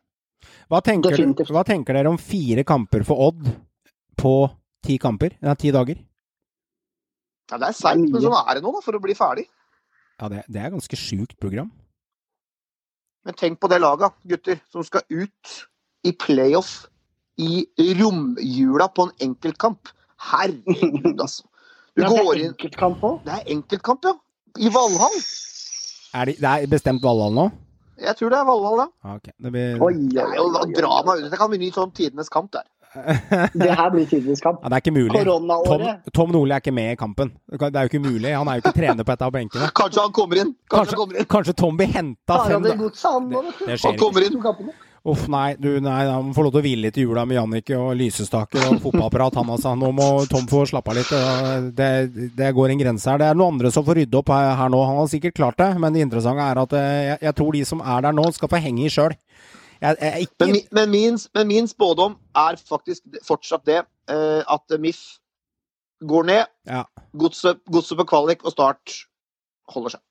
Hva 0.72 0.82
tenker, 0.82 1.12
hva 1.52 1.64
tenker 1.64 1.94
dere 1.94 2.08
om 2.10 2.18
fire 2.18 2.64
kamper 2.64 3.04
for 3.06 3.28
Odd 3.28 3.46
på 4.18 4.52
ti 4.82 4.98
kamper? 4.98 5.38
Nei, 5.42 5.54
ti 5.56 5.70
dager? 5.70 5.98
Ja, 7.52 7.58
det 7.58 7.68
er 7.68 7.74
seigt, 7.74 8.10
men 8.10 8.22
sånn 8.22 8.34
er 8.50 8.54
det 8.56 8.64
nå, 8.64 8.72
da, 8.74 8.80
for 8.82 8.94
å 8.94 9.02
bli 9.02 9.14
ferdig. 9.14 9.46
Ja, 10.20 10.30
det, 10.30 10.46
det 10.50 10.62
er 10.64 10.72
ganske 10.72 10.96
sjukt 10.96 11.38
program. 11.40 11.72
Men 13.26 13.34
tenk 13.36 13.60
på 13.60 13.70
det 13.70 13.82
laget, 13.82 14.14
gutter, 14.26 14.60
som 14.72 14.82
skal 14.84 15.02
ut 15.10 15.68
i 16.04 16.12
playoff 16.12 16.88
i 17.42 17.94
romjula 17.98 18.88
på 18.94 19.08
en 19.08 19.12
enkeltkamp. 19.30 19.90
Herregud, 20.32 21.22
altså. 21.26 21.44
Du 21.96 22.04
Ja, 22.04 22.10
det 22.10 22.20
går 22.24 22.34
er 22.34 22.40
inn 22.40 22.52
enkeltkamp 22.54 23.02
òg. 23.04 23.18
Det 23.26 23.34
er 23.34 23.50
enkeltkamp, 23.56 24.06
ja. 24.08 24.14
I 24.60 24.70
Valhall. 24.72 25.18
Er 26.14 26.28
de, 26.30 26.36
det 26.40 26.52
er 26.52 26.68
bestemt 26.72 27.04
Valhall 27.04 27.34
nå? 27.36 27.48
Jeg 28.02 28.16
tror 28.20 28.32
det 28.34 28.38
er 28.40 28.46
Valhall, 28.48 28.84
ja. 28.84 29.16
Okay. 29.16 29.34
Det 29.44 29.52
blir 29.54 29.82
Oi, 29.84 29.96
oi, 30.18 30.38
oi, 30.40 30.52
oi, 30.62 30.68
Dra 30.78 31.02
meg 31.08 31.24
ut. 31.26 31.32
Det 31.32 31.40
kan 31.40 31.52
bli 31.52 31.60
ny 31.62 31.72
sånn 31.76 31.92
tidenes 31.98 32.32
kamp 32.32 32.52
der. 32.56 32.68
Det 33.56 33.70
her 33.72 33.92
blir 33.94 34.08
tidenes 34.10 34.42
kamp. 34.44 34.60
Ja, 34.64 34.72
det 34.72 34.80
er 34.80 34.84
ikke 34.84 34.96
mulig. 34.96 35.22
Tom. 35.68 35.84
Tom 36.16 36.34
Nordli 36.36 36.56
er 36.56 36.64
ikke 36.64 36.74
med 36.76 36.90
i 36.92 37.00
kampen. 37.00 37.32
Det 37.48 37.70
er 37.72 37.88
jo 37.88 37.92
ikke 37.92 38.04
mulig. 38.04 38.34
Han 38.36 38.52
er 38.52 38.60
jo 38.60 38.66
ikke 38.66 38.74
trener 38.80 39.08
på 39.08 39.16
et 39.16 39.24
av 39.28 39.32
benkene. 39.36 39.70
Kanskje 39.80 40.04
han 40.04 40.16
kommer 40.16 40.42
inn. 40.44 40.52
Kanskje, 40.68 40.76
Kanskje, 40.76 41.00
kommer 41.00 41.20
inn. 41.22 41.30
kanskje 41.32 41.56
Tom 41.62 41.80
blir 41.80 41.92
henta 41.96 42.40
han 42.44 42.66
det. 42.68 42.76
Det 42.76 43.80
Han 43.86 44.00
kommer 44.02 44.28
inn. 44.28 44.40
Uff, 45.02 45.24
nei, 45.34 45.56
du, 45.58 45.80
nei, 45.82 46.04
han 46.06 46.28
får 46.36 46.46
lov 46.46 46.52
til 46.54 46.60
å 46.60 46.62
hvile 46.62 46.86
litt 46.86 46.98
i 47.02 47.04
jula 47.08 47.24
med 47.26 47.40
Jannicke 47.40 47.74
og 47.74 47.96
lysestaker 47.98 48.68
og 48.68 48.84
fotballapparat, 48.84 49.40
han 49.40 49.50
altså. 49.50 49.72
Nå 49.74 49.88
må 49.98 50.10
Tom 50.30 50.46
få 50.50 50.62
slappe 50.70 50.94
av 50.94 51.00
litt. 51.00 51.14
Det, 51.74 51.88
det 52.38 52.50
går 52.54 52.70
en 52.70 52.84
grense 52.84 53.10
her. 53.10 53.18
Det 53.18 53.32
er 53.32 53.40
noen 53.40 53.56
andre 53.56 53.72
som 53.74 53.86
får 53.88 53.98
rydde 54.04 54.20
opp 54.20 54.30
her, 54.30 54.52
her 54.60 54.70
nå. 54.70 54.82
Han 54.86 55.00
har 55.00 55.10
sikkert 55.10 55.40
klart 55.40 55.58
det, 55.58 55.72
men 55.82 55.96
det 55.96 56.04
interessante 56.06 56.46
er 56.46 56.62
at 56.62 56.76
eh, 56.78 56.92
jeg, 57.08 57.18
jeg 57.26 57.38
tror 57.40 57.58
de 57.58 57.64
som 57.72 57.82
er 57.82 58.06
der 58.06 58.16
nå, 58.20 58.28
skal 58.36 58.52
få 58.52 58.62
henge 58.62 58.86
i 58.86 58.92
sjøl. 58.94 59.18
Ikke 59.82 60.46
Men, 60.46 60.60
men, 60.70 60.94
min, 60.94 61.18
men 61.34 61.50
min 61.50 61.72
spådom 61.72 62.14
er 62.38 62.62
faktisk 62.62 63.18
fortsatt 63.26 63.66
det 63.66 63.80
eh, 63.82 64.44
at 64.46 64.78
MIF 64.78 65.02
går 66.06 66.30
ned. 66.30 66.46
Ja. 66.70 66.84
Godset 67.18 67.66
godset 67.66 67.98
på 67.98 68.06
kvalik 68.14 68.46
og 68.46 68.54
Start 68.54 69.00
holder 69.74 69.98
seg. 69.98 70.06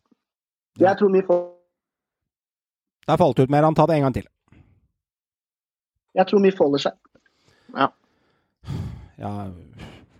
Jeg 0.82 0.98
tror 0.98 1.14
MIF 1.14 1.30
får 1.30 1.46
Det 3.06 3.14
er 3.14 3.22
falt 3.22 3.38
ut 3.38 3.50
mer. 3.50 3.70
Han 3.70 3.78
tar 3.78 3.86
det 3.86 4.00
en 4.00 4.08
gang 4.08 4.18
til. 4.18 4.26
Jeg 6.18 6.26
tror 6.26 6.42
MIF 6.42 6.58
holder 6.58 6.82
seg. 6.88 6.96
Ja, 9.20 9.50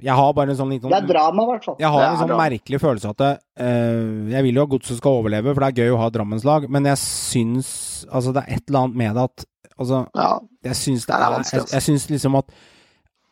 jeg 0.01 0.17
har 0.17 0.33
bare 0.37 0.53
en 0.53 0.59
sånn 0.59 0.73
liten 0.73 0.91
Det 0.91 0.99
er 1.03 1.09
drama, 1.09 1.45
i 1.45 1.53
hvert 1.53 1.67
fall. 1.69 1.77
Jeg 1.81 1.93
har 1.93 2.05
en 2.07 2.19
sånn 2.21 2.31
drama. 2.33 2.47
merkelig 2.49 2.81
følelse 2.81 3.13
at 3.13 3.21
det, 3.21 3.31
uh, 3.61 4.33
Jeg 4.33 4.47
vil 4.47 4.61
jo 4.61 4.65
at 4.65 4.73
Godset 4.75 5.01
skal 5.01 5.19
overleve, 5.21 5.53
for 5.53 5.65
det 5.65 5.69
er 5.71 5.85
gøy 5.85 5.95
å 5.95 6.01
ha 6.01 6.09
Drammenslag, 6.15 6.69
men 6.73 6.89
jeg 6.89 7.01
syns 7.03 7.71
Altså, 8.09 8.35
det 8.37 8.45
er 8.45 8.57
et 8.57 8.65
eller 8.69 8.87
annet 8.87 9.01
med 9.03 9.19
det 9.19 9.27
at 9.29 9.47
Altså, 9.81 10.03
Ja, 10.17 10.31
jeg 10.71 10.79
syns 10.81 11.07
det 11.09 11.17
er 11.17 11.27
vanskelig, 11.37 11.59
Jeg, 11.59 11.67
altså. 11.67 11.77
jeg 11.77 11.87
syns 11.89 12.09
liksom 12.15 12.41
at 12.41 12.57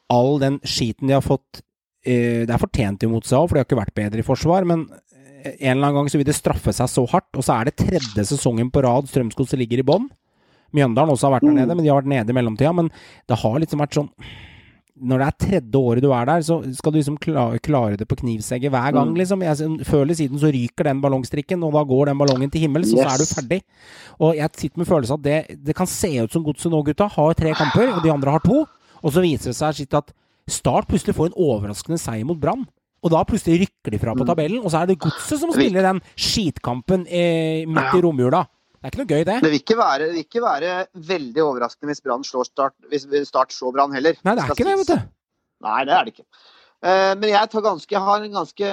all 0.08 0.38
den 0.40 0.60
skiten 0.64 1.10
de 1.10 1.16
har 1.16 1.24
fått 1.24 1.60
uh, 1.60 2.42
Det 2.44 2.52
er 2.52 2.64
fortjent 2.64 3.08
imot 3.08 3.28
seg 3.28 3.40
òg, 3.40 3.48
for 3.48 3.56
de 3.56 3.64
har 3.64 3.68
ikke 3.68 3.82
vært 3.82 3.96
bedre 3.96 4.24
i 4.24 4.28
forsvar, 4.28 4.68
men 4.68 4.86
eh, 5.44 5.56
en 5.58 5.76
eller 5.76 5.88
annen 5.88 6.00
gang 6.02 6.12
så 6.12 6.20
vil 6.20 6.28
det 6.28 6.36
straffe 6.36 6.72
seg 6.76 6.88
så 6.92 7.04
hardt, 7.12 7.30
og 7.36 7.44
så 7.44 7.58
er 7.58 7.68
det 7.68 7.78
tredje 7.80 8.28
sesongen 8.32 8.72
på 8.72 8.84
rad 8.84 9.08
Strømsgodset 9.08 9.60
ligger 9.60 9.84
i 9.84 9.88
bånn. 9.88 10.08
Mjøndalen 10.74 11.10
også 11.14 11.28
har 11.30 11.40
vært 11.40 11.46
der 11.48 11.54
Mm. 11.54 11.56
nede, 11.62 11.74
men 11.76 11.84
de 11.84 11.88
har 11.90 12.02
vært 12.02 12.12
nede 12.12 12.30
i 12.30 12.36
mellomtida. 12.36 12.74
Men 12.74 12.90
det 13.28 13.38
har 13.38 13.58
liksom 13.58 13.80
vært 13.80 13.94
sånn 13.96 14.10
Når 15.00 15.18
det 15.18 15.26
er 15.28 15.46
tredje 15.46 15.78
året 15.78 16.02
du 16.02 16.10
er 16.10 16.24
der, 16.26 16.40
så 16.42 16.74
skal 16.74 16.90
du 16.90 16.98
liksom 16.98 17.18
klare, 17.22 17.60
klare 17.62 17.96
det 17.96 18.08
på 18.08 18.16
knivsegget 18.18 18.68
hver 18.72 18.92
gang, 18.92 19.12
Mm. 19.12 19.16
liksom. 19.16 19.40
Jeg, 19.46 19.86
før 19.86 20.02
eller 20.02 20.14
siden 20.18 20.38
så 20.40 20.50
ryker 20.50 20.82
den 20.88 21.00
ballongstrikken, 21.00 21.62
og 21.62 21.72
da 21.72 21.84
går 21.84 22.06
den 22.06 22.18
ballongen 22.18 22.50
til 22.50 22.62
himmels, 22.62 22.92
og 22.92 22.98
så 22.98 23.06
er 23.06 23.18
du 23.18 23.24
ferdig. 23.30 23.62
Og 24.18 24.34
jeg 24.34 24.50
sitter 24.56 24.78
med 24.78 24.86
følelsen 24.88 25.14
at 25.14 25.22
det, 25.22 25.64
det 25.64 25.76
kan 25.76 25.86
se 25.86 26.08
ut 26.20 26.32
som 26.32 26.42
Godset 26.42 26.72
nå, 26.72 26.82
gutta, 26.84 27.06
har 27.08 27.32
tre 27.34 27.54
kamper, 27.54 27.94
og 27.94 28.02
de 28.02 28.10
andre 28.10 28.30
har 28.32 28.40
to. 28.40 28.66
Og 29.04 29.12
så 29.12 29.22
viser 29.22 29.52
det 29.52 29.54
seg 29.54 29.94
at 29.94 30.12
Start 30.48 30.88
plutselig 30.88 31.14
får 31.14 31.26
en 31.26 31.38
overraskende 31.46 31.98
seier 32.00 32.24
mot 32.26 32.40
Brann. 32.40 32.66
Og 33.04 33.10
da 33.12 33.22
plutselig 33.22 33.68
rykker 33.68 33.92
de 33.92 33.98
fra 33.98 34.14
på 34.16 34.24
Mm. 34.26 34.34
tabellen, 34.34 34.64
og 34.64 34.70
så 34.72 34.82
er 34.82 34.86
det 34.86 34.98
Godset 34.98 35.38
som 35.38 35.52
spiller 35.52 35.82
den 35.82 36.00
skitkampen 36.16 37.06
eh, 37.06 37.64
midt 37.66 37.94
i 37.94 38.00
romjula. 38.02 38.48
Det 38.78 38.86
er 38.86 38.92
ikke 38.94 39.00
noe 39.02 39.10
gøy, 39.10 39.24
det. 39.26 39.38
Det 39.42 39.50
vil 39.50 39.58
ikke 39.60 39.76
være, 39.78 40.06
vil 40.12 40.20
ikke 40.22 40.42
være 40.44 40.74
veldig 41.08 41.42
overraskende 41.42 41.90
hvis 41.90 42.02
Brann 42.04 42.22
slår 42.26 42.46
Start, 42.46 42.74
hvis 42.92 43.08
Start 43.26 43.50
slår 43.54 43.74
Brann 43.74 43.96
heller. 43.96 44.14
Nei, 44.24 44.34
det 44.38 44.44
er 44.44 44.54
ikke 44.54 44.68
det, 44.68 44.76
vet 44.84 44.92
du. 44.92 45.08
Nei, 45.66 45.80
det 45.88 45.94
er 45.96 46.06
det 46.06 46.12
ikke. 46.14 46.26
Eh, 46.78 47.14
Men 47.18 47.26
jeg, 47.32 47.50
tar 47.50 47.64
ganske, 47.64 47.90
jeg 47.90 48.04
har 48.06 48.22
en 48.22 48.36
ganske 48.36 48.68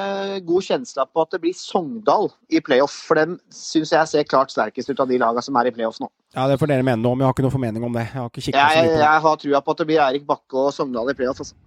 god 0.46 0.62
kjensle 0.68 1.06
på 1.10 1.24
at 1.26 1.32
det 1.34 1.40
blir 1.42 1.56
Sogndal 1.58 2.30
i 2.54 2.62
playoff. 2.62 2.94
For 3.08 3.18
dem 3.18 3.40
syns 3.50 3.96
jeg 3.96 4.12
ser 4.12 4.28
klart 4.30 4.54
sterkest 4.54 4.92
ut 4.94 5.02
av 5.02 5.10
de 5.10 5.18
lagene 5.18 5.42
som 5.42 5.58
er 5.58 5.72
i 5.72 5.74
playoff 5.74 5.98
nå. 6.04 6.12
Ja, 6.38 6.46
det 6.52 6.60
får 6.62 6.70
dere 6.70 6.86
mene 6.86 7.02
noe 7.02 7.16
om. 7.18 7.24
Jeg 7.24 7.26
har 7.32 7.34
ikke 7.34 7.48
noe 7.48 7.56
formening 7.58 7.88
om 7.90 7.98
det. 7.98 8.06
Jeg 8.06 8.20
har 8.22 8.30
ikke 8.30 8.46
Jeg, 8.54 8.86
det. 8.92 9.02
jeg 9.02 9.26
har 9.26 9.42
trua 9.42 9.64
på 9.66 9.74
at 9.74 9.82
det 9.82 9.88
blir 9.90 10.04
Eirik 10.06 10.30
Bakke 10.30 10.68
og 10.68 10.70
Sogndal 10.78 11.10
i 11.10 11.18
playoff. 11.18 11.42
Altså. 11.42 11.58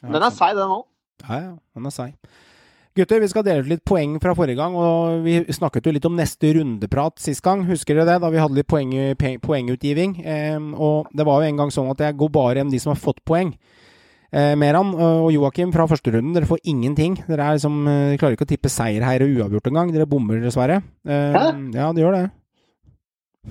Den 0.00 0.16
er 0.22 0.32
seig, 0.32 0.56
den 0.56 0.72
òg. 0.80 0.86
Ja, 1.28 1.42
ja, 1.44 1.52
den 1.76 1.92
er 1.92 1.92
seig. 1.92 2.16
Gutter, 2.96 3.20
vi 3.20 3.28
skal 3.28 3.44
dele 3.44 3.60
ut 3.60 3.68
litt 3.68 3.82
poeng 3.84 4.14
fra 4.22 4.32
forrige 4.36 4.56
gang, 4.56 4.74
og 4.80 5.20
vi 5.26 5.34
snakket 5.52 5.84
jo 5.84 5.92
litt 5.92 6.06
om 6.08 6.14
neste 6.16 6.54
rundeprat 6.56 7.20
sist 7.20 7.42
gang. 7.44 7.66
Husker 7.68 7.98
dere 7.98 8.06
det? 8.08 8.20
Da 8.24 8.30
vi 8.32 8.40
hadde 8.40 8.56
litt 8.56 8.68
poeng, 8.70 8.94
poengutgiving. 9.44 10.14
Eh, 10.24 10.56
og 10.80 11.10
det 11.12 11.26
var 11.28 11.42
jo 11.42 11.50
en 11.50 11.60
gang 11.60 11.72
sånn 11.74 11.90
at 11.92 12.00
jeg 12.06 12.16
går 12.16 12.32
bare 12.32 12.56
gjennom 12.62 12.72
de 12.72 12.80
som 12.80 12.94
har 12.94 13.02
fått 13.02 13.20
poeng. 13.28 13.52
Eh, 14.32 14.54
Meran 14.58 14.94
og 14.96 15.28
Joakim 15.32 15.70
fra 15.76 15.86
første 15.88 16.10
runden, 16.14 16.32
dere 16.34 16.48
får 16.48 16.64
ingenting. 16.64 17.18
Dere 17.28 17.44
er 17.50 17.60
liksom, 17.60 17.76
de 17.84 17.92
dere 18.14 18.18
klarer 18.22 18.38
ikke 18.38 18.48
å 18.48 18.52
tippe 18.54 18.72
seier 18.72 19.04
her 19.06 19.22
og 19.26 19.36
uavgjort 19.36 19.70
engang. 19.70 19.92
Dere 19.94 20.08
bommer, 20.08 20.40
dessverre. 20.42 20.80
Eh, 21.06 21.36
Hæ? 21.36 21.44
ja, 21.76 21.92
det 21.92 22.02
gjør 22.02 22.16
det. 22.18 22.24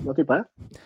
Hva 0.04 0.14
tippa 0.18 0.42
jeg? 0.42 0.76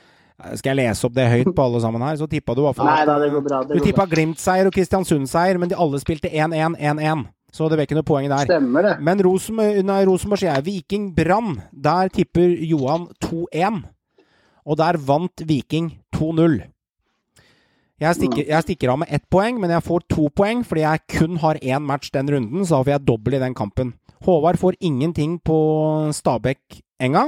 Eh, 0.44 0.54
Skal 0.60 0.74
jeg 0.76 0.84
lese 0.84 1.08
opp 1.08 1.16
det 1.16 1.26
høyt 1.32 1.50
på 1.56 1.64
alle 1.64 1.80
sammen 1.82 2.04
her, 2.06 2.16
så 2.20 2.28
tippa 2.30 2.54
du 2.54 2.62
i 2.62 2.68
hvert 2.68 2.78
fall 2.78 3.66
Du 3.72 3.80
tippa. 3.84 4.06
Glimt-seier 4.08 4.68
og 4.68 4.76
Kristiansund-seier, 4.76 5.58
men 5.58 5.68
de 5.72 5.76
alle 5.80 6.00
spilte 6.00 6.30
1-1-1-1. 6.30 7.26
Så 7.50 7.68
det 7.68 7.78
ble 7.78 7.86
ikke 7.88 7.98
noe 7.98 8.06
poeng 8.06 8.28
der. 8.30 8.46
Stemmer 8.46 8.86
det. 8.86 8.96
Men 9.02 9.22
Rosenborg, 9.26 10.38
sier. 10.38 10.60
Viking 10.62 11.10
Brann. 11.16 11.56
Der 11.72 12.10
tipper 12.14 12.46
Johan 12.46 13.08
2-1. 13.24 13.80
Og 14.66 14.78
der 14.78 15.00
vant 15.02 15.42
Viking 15.48 15.90
2-0. 16.14 16.60
Jeg 18.00 18.16
stikker, 18.16 18.46
jeg 18.48 18.64
stikker 18.64 18.94
av 18.94 19.02
med 19.02 19.10
ett 19.12 19.26
poeng, 19.28 19.58
men 19.60 19.74
jeg 19.74 19.84
får 19.84 20.06
to 20.08 20.30
poeng 20.32 20.62
fordi 20.64 20.86
jeg 20.86 21.02
kun 21.18 21.34
har 21.42 21.58
én 21.60 21.84
match 21.84 22.08
den 22.14 22.30
runden, 22.32 22.62
så 22.64 22.78
da 22.78 22.86
får 22.86 22.94
jeg 22.94 23.06
dobbel 23.10 23.36
i 23.36 23.40
den 23.42 23.56
kampen. 23.58 23.90
Håvard 24.24 24.56
får 24.60 24.78
ingenting 24.80 25.34
på 25.44 25.58
Stabæk-Enga. 26.16 27.26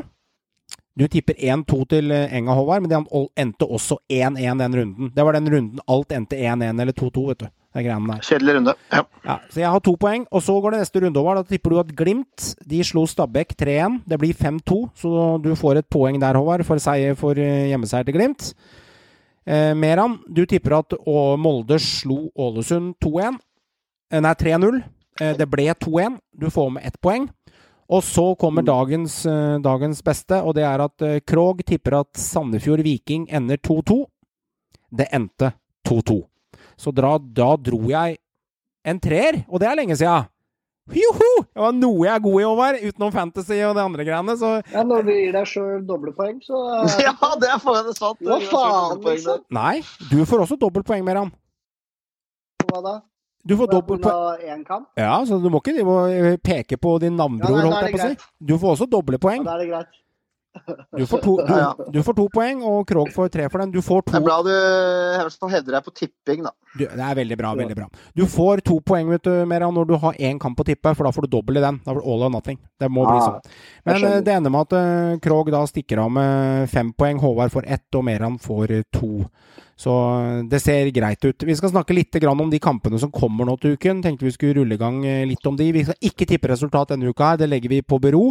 Du 0.97 1.05
tipper 1.13 1.37
1-2 1.37 1.83
til 1.89 2.13
Enga, 2.13 2.57
Håvard, 2.57 2.85
men 2.85 2.89
det 2.89 3.03
endte 3.37 3.69
også 3.69 3.99
1-1 4.09 4.65
den 4.65 4.79
runden. 4.81 5.13
Det 5.13 5.25
var 5.25 5.37
den 5.37 5.53
runden 5.53 5.85
alt 5.89 6.13
endte 6.13 6.41
1-1 6.41 6.81
eller 6.81 6.93
2-2, 6.97 7.29
vet 7.29 7.45
du. 7.45 7.47
Er 7.73 7.87
greiene 7.87 8.11
der. 8.11 8.21
Kjedelig 8.27 8.55
runde. 8.59 8.75
Ja. 8.93 9.03
Ja, 9.25 9.37
så 9.49 9.61
jeg 9.63 9.71
har 9.73 9.81
to 9.81 9.95
poeng, 9.97 10.27
og 10.29 10.43
så 10.45 10.59
går 10.61 10.75
det 10.75 10.81
neste 10.83 11.01
runde 11.01 11.21
over. 11.21 11.39
Da 11.41 11.43
tipper 11.49 11.73
du 11.73 11.79
at 11.81 11.93
Glimt 11.97 12.49
de 12.69 12.83
slo 12.85 13.07
Stabæk 13.09 13.55
3-1. 13.57 14.03
Det 14.09 14.19
blir 14.21 14.37
5-2, 14.37 14.81
så 14.99 15.13
du 15.41 15.55
får 15.57 15.81
et 15.81 15.89
poeng 15.89 16.19
der, 16.21 16.37
Håvard, 16.37 16.67
for, 16.69 16.83
seier, 16.83 17.17
for 17.17 17.39
eh, 17.41 17.71
hjemmeseier 17.71 18.05
til 18.05 18.19
Glimt. 18.19 18.51
Eh, 19.47 19.73
Meran, 19.75 20.19
du 20.29 20.45
tipper 20.47 20.77
at 20.83 20.99
Molde 21.41 21.79
slo 21.81 22.27
Ålesund 22.37 22.95
2-1. 23.03 23.41
Eh, 24.13 24.21
nei, 24.21 24.35
3-0. 24.37 24.83
Eh, 25.21 25.33
det 25.39 25.49
ble 25.49 25.71
2-1. 25.73 26.19
Du 26.37 26.51
får 26.53 26.75
med 26.77 26.85
ett 26.87 27.01
poeng. 27.01 27.31
Og 27.93 28.05
så 28.05 28.35
kommer 28.41 28.65
dagens, 28.65 29.25
eh, 29.27 29.59
dagens 29.61 30.03
beste, 30.05 30.43
og 30.45 30.55
det 30.55 30.65
er 30.65 30.81
at 30.81 31.25
Krog 31.27 31.65
tipper 31.65 32.01
at 32.01 32.13
Sandefjord 32.17 32.85
Viking 32.85 33.27
ender 33.31 33.57
2-2. 33.57 34.05
Det 34.93 35.09
endte 35.13 35.55
2-2. 35.89 36.21
Så 36.83 36.91
dra, 36.95 37.15
da 37.23 37.53
dro 37.63 37.79
jeg 37.91 38.19
en 38.83 38.99
treer, 38.99 39.45
og 39.47 39.63
det 39.63 39.69
er 39.71 39.79
lenge 39.79 39.97
siden. 39.99 40.27
Joho! 40.91 41.29
Det 41.47 41.63
var 41.63 41.75
noe 41.77 42.07
jeg 42.09 42.11
er 42.11 42.23
god 42.25 42.41
i, 42.41 42.47
Håvard, 42.49 42.79
utenom 42.83 43.13
fantasy 43.15 43.59
og 43.63 43.77
de 43.79 43.85
andre 43.85 44.07
greiene. 44.09 44.35
Så 44.41 44.51
Ja, 44.73 44.83
når 44.83 45.07
du 45.07 45.13
gir 45.15 45.37
deg 45.37 45.47
sjøl 45.47 45.85
doble 45.87 46.11
poeng, 46.17 46.41
så 46.43 46.59
ja, 47.07 47.15
det 47.39 47.53
er 47.55 47.63
faen 47.63 47.93
sant. 47.95 48.19
Hva 48.27 48.41
faen, 48.51 48.99
liksom? 49.07 49.45
nei, 49.55 49.77
du 50.11 50.19
får 50.27 50.43
også 50.49 50.59
dobbeltpoeng, 50.59 51.07
Meran. 51.07 51.31
Hva 52.67 52.83
da? 52.83 52.97
Du 53.47 53.55
får 53.59 53.71
dobbeltpoeng. 53.71 54.67
Ja, 54.99 55.15
så 55.27 55.39
du 55.43 55.49
må 55.51 55.63
ikke 55.63 55.79
eh, 55.79 56.37
peke 56.43 56.79
på 56.79 56.97
din 57.03 57.15
navnbror, 57.19 57.59
Ja, 57.59 57.65
holdt 57.69 57.87
jeg 57.87 57.95
på 57.95 58.03
å 58.03 58.11
si. 58.11 58.31
Du 58.51 58.55
får 58.59 58.77
også 58.77 58.91
doble 58.91 59.23
poeng. 59.23 59.47
Ja, 59.47 59.53
da 59.53 59.57
er 59.59 59.63
det 59.63 59.71
greit. 59.71 59.99
Du 60.99 61.07
får 61.07 61.19
to, 61.25 61.37
du, 61.49 61.53
Ja, 61.53 61.71
du 61.93 62.03
får 62.05 62.17
to 62.19 62.27
poeng, 62.33 62.63
og 62.69 62.85
Krog 62.89 63.13
får 63.15 63.31
tre 63.33 63.49
for 63.53 63.63
den. 63.63 63.73
Du 63.73 63.81
får 63.85 64.05
Det 64.11 64.19
er 64.21 64.25
bra 64.25 64.39
du 64.45 64.51
i 64.53 65.21
hvert 65.23 65.39
fall 65.41 65.53
hevder 65.53 65.79
deg 65.79 65.87
på 65.87 65.95
tipping, 65.97 66.43
da. 66.47 66.53
du, 66.75 66.85
Det 66.85 67.07
er 67.09 67.19
veldig 67.19 67.39
bra, 67.41 67.55
veldig 67.59 67.79
bra. 67.79 67.89
Du 68.17 68.25
får 68.31 68.65
to 68.69 68.79
poeng 68.85 69.11
vet 69.13 69.25
du, 69.25 69.33
Meran, 69.49 69.75
når 69.75 69.89
du 69.89 69.97
har 70.03 70.21
én 70.21 70.41
kamp 70.43 70.61
å 70.61 70.67
tippe, 70.67 70.95
for 70.97 71.09
da 71.09 71.15
får 71.15 71.27
du 71.27 71.33
dobbel 71.37 71.61
i 71.61 71.65
den. 71.65 71.81
Da 71.85 71.95
får 71.95 72.03
du 72.03 72.11
all 72.13 72.27
or 72.29 72.35
nothing. 72.35 72.61
Det 72.81 72.91
må 72.93 73.07
bli 73.09 73.19
sånn. 73.23 73.57
Men 73.89 74.09
eh, 74.09 74.21
det 74.25 74.37
ender 74.37 74.55
med 74.55 74.69
at 74.69 74.77
uh, 74.77 75.19
Krog 75.25 75.53
da 75.55 75.65
stikker 75.69 76.05
av 76.05 76.13
med 76.13 76.71
fem 76.73 76.93
poeng, 76.97 77.21
Håvard 77.23 77.55
får 77.55 77.69
ett, 77.79 77.89
og 77.97 78.07
Meran 78.09 78.39
får 78.43 78.77
eh, 78.79 78.87
to. 78.93 79.15
Så 79.83 79.93
eh, 80.21 80.45
det 80.51 80.61
ser 80.61 80.91
greit 80.95 81.25
ut. 81.25 81.43
Vi 81.43 81.57
skal 81.57 81.73
snakke 81.73 81.97
litt 81.97 82.15
grann 82.23 82.41
om 82.41 82.51
de 82.51 82.61
kampene 82.63 83.01
som 83.03 83.13
kommer 83.13 83.49
nå 83.49 83.57
til 83.61 83.77
uken. 83.77 84.03
Tenkte 84.05 84.29
vi 84.29 84.35
skulle 84.35 84.61
rulle 84.61 84.77
i 84.77 84.81
gang 84.81 85.03
eh, 85.07 85.25
litt 85.29 85.47
om 85.49 85.59
de. 85.59 85.71
Vi 85.75 85.85
skal 85.89 86.11
ikke 86.13 86.29
tippe 86.29 86.51
resultat 86.53 86.95
denne 86.95 87.11
uka 87.11 87.33
her, 87.33 87.43
det 87.43 87.51
legger 87.51 87.73
vi 87.73 87.83
på 87.83 87.99
bero. 88.03 88.25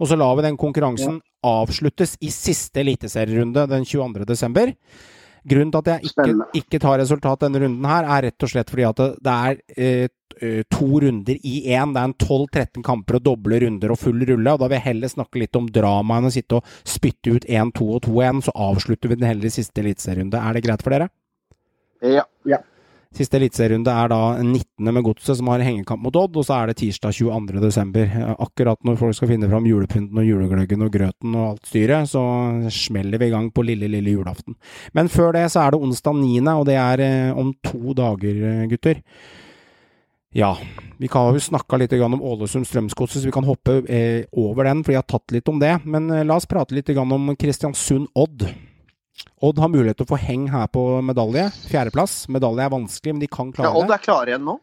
Og 0.00 0.10
så 0.10 0.18
lar 0.18 0.36
vi 0.38 0.46
den 0.48 0.58
konkurransen 0.60 1.20
avsluttes 1.46 2.16
i 2.20 2.32
siste 2.32 2.82
eliteserierunde 2.82 3.66
den 3.70 3.86
22. 3.86 4.26
desember. 4.28 4.72
Grunnen 5.46 5.70
til 5.70 5.82
at 5.84 5.88
jeg 5.92 6.10
ikke, 6.10 6.46
ikke 6.58 6.78
tar 6.82 6.98
resultat 6.98 7.44
denne 7.44 7.60
runden 7.62 7.86
her, 7.86 8.06
er 8.16 8.24
rett 8.26 8.46
og 8.46 8.50
slett 8.50 8.70
fordi 8.72 8.86
at 8.88 8.98
det, 8.98 9.08
det 9.22 9.34
er 9.34 9.60
eh, 9.76 10.08
eh, 10.42 10.62
to 10.72 10.88
runder 11.04 11.36
i 11.38 11.54
én. 11.70 11.92
Det 11.94 12.02
er 12.02 12.08
en 12.10 12.16
12-13 12.18 12.82
kamper 12.86 13.20
og 13.20 13.26
doble 13.28 13.60
runder 13.62 13.94
og 13.94 14.00
full 14.00 14.24
rulle. 14.26 14.52
og 14.52 14.62
Da 14.62 14.70
vil 14.70 14.78
jeg 14.80 14.88
heller 14.88 15.12
snakke 15.12 15.44
litt 15.44 15.58
om 15.58 15.68
dramaet 15.70 16.24
enn 16.24 16.30
å 16.32 16.34
sitte 16.34 16.58
og 16.58 16.72
spytte 16.82 17.36
ut 17.36 17.46
1, 17.46 17.74
2 17.78 17.90
og 17.94 18.08
2-1. 18.08 18.42
Så 18.48 18.56
avslutter 18.66 19.12
vi 19.12 19.20
den 19.20 19.28
heller 19.30 19.46
i 19.46 19.54
siste 19.54 19.84
eliteserierunde. 19.84 20.40
Er 20.40 20.58
det 20.58 20.64
greit 20.66 20.82
for 20.82 20.96
dere? 20.96 21.12
Ja. 22.02 22.26
Ja. 22.48 22.64
Siste 23.16 23.38
eliteserierunde 23.38 23.88
er 23.88 24.10
da 24.12 24.18
19. 24.42 24.90
med 24.92 25.04
Godset, 25.06 25.38
som 25.38 25.48
har 25.48 25.62
hengekamp 25.64 26.02
mot 26.04 26.16
Odd, 26.20 26.34
og 26.36 26.44
så 26.44 26.58
er 26.58 26.68
det 26.68 26.76
tirsdag 26.82 27.14
22. 27.16 27.62
desember. 27.62 28.10
Akkurat 28.34 28.82
når 28.84 28.98
folk 29.00 29.16
skal 29.16 29.30
finne 29.30 29.48
fram 29.48 29.64
julepynten 29.68 30.20
og 30.20 30.26
julegløggen 30.26 30.84
og 30.84 30.92
grøten 30.92 31.32
og 31.32 31.46
alt 31.46 31.70
styret, 31.70 32.10
så 32.10 32.20
smeller 32.68 33.22
vi 33.22 33.30
i 33.30 33.32
gang 33.32 33.48
på 33.56 33.64
lille, 33.64 33.88
lille 33.88 34.12
julaften. 34.18 34.58
Men 34.92 35.08
før 35.08 35.32
det 35.38 35.46
så 35.54 35.64
er 35.64 35.72
det 35.72 35.80
onsdag 35.88 36.20
9., 36.20 36.44
og 36.52 36.68
det 36.68 36.76
er 36.82 37.04
eh, 37.06 37.40
om 37.40 37.54
to 37.64 37.96
dager, 37.96 38.44
eh, 38.50 38.68
gutter. 38.74 39.00
Ja, 40.36 40.52
vi 41.00 41.08
kan 41.08 41.32
jo 41.32 41.40
snakka 41.40 41.80
litt 41.80 41.96
om 41.96 42.20
Ålesund 42.20 42.68
Strømsgodset, 42.68 43.22
så 43.22 43.30
vi 43.30 43.36
kan 43.38 43.48
hoppe 43.48 43.80
eh, 43.88 44.28
over 44.36 44.68
den, 44.68 44.84
for 44.84 44.92
jeg 44.92 45.00
har 45.00 45.08
tatt 45.08 45.32
litt 45.32 45.48
om 45.48 45.62
det. 45.62 45.78
Men 45.88 46.12
la 46.12 46.36
oss 46.36 46.50
prate 46.50 46.76
litt 46.76 46.92
om 46.92 47.32
Kristiansund-Odd. 47.32 48.50
Odd 48.50 48.65
har 49.40 49.72
mulighet 49.72 49.98
til 50.00 50.06
å 50.06 50.12
få 50.12 50.20
heng 50.20 50.46
her 50.52 50.68
på 50.72 50.84
medalje. 51.04 51.48
Fjerdeplass. 51.70 52.24
Medalje 52.32 52.66
er 52.66 52.72
vanskelig, 52.72 53.16
men 53.16 53.24
de 53.24 53.30
kan 53.30 53.52
klare 53.52 53.70
det. 53.70 53.74
ja. 53.74 53.84
Odd 53.84 53.94
er 53.96 54.06
klare 54.06 54.34
igjen 54.34 54.48
nå. 54.48 54.60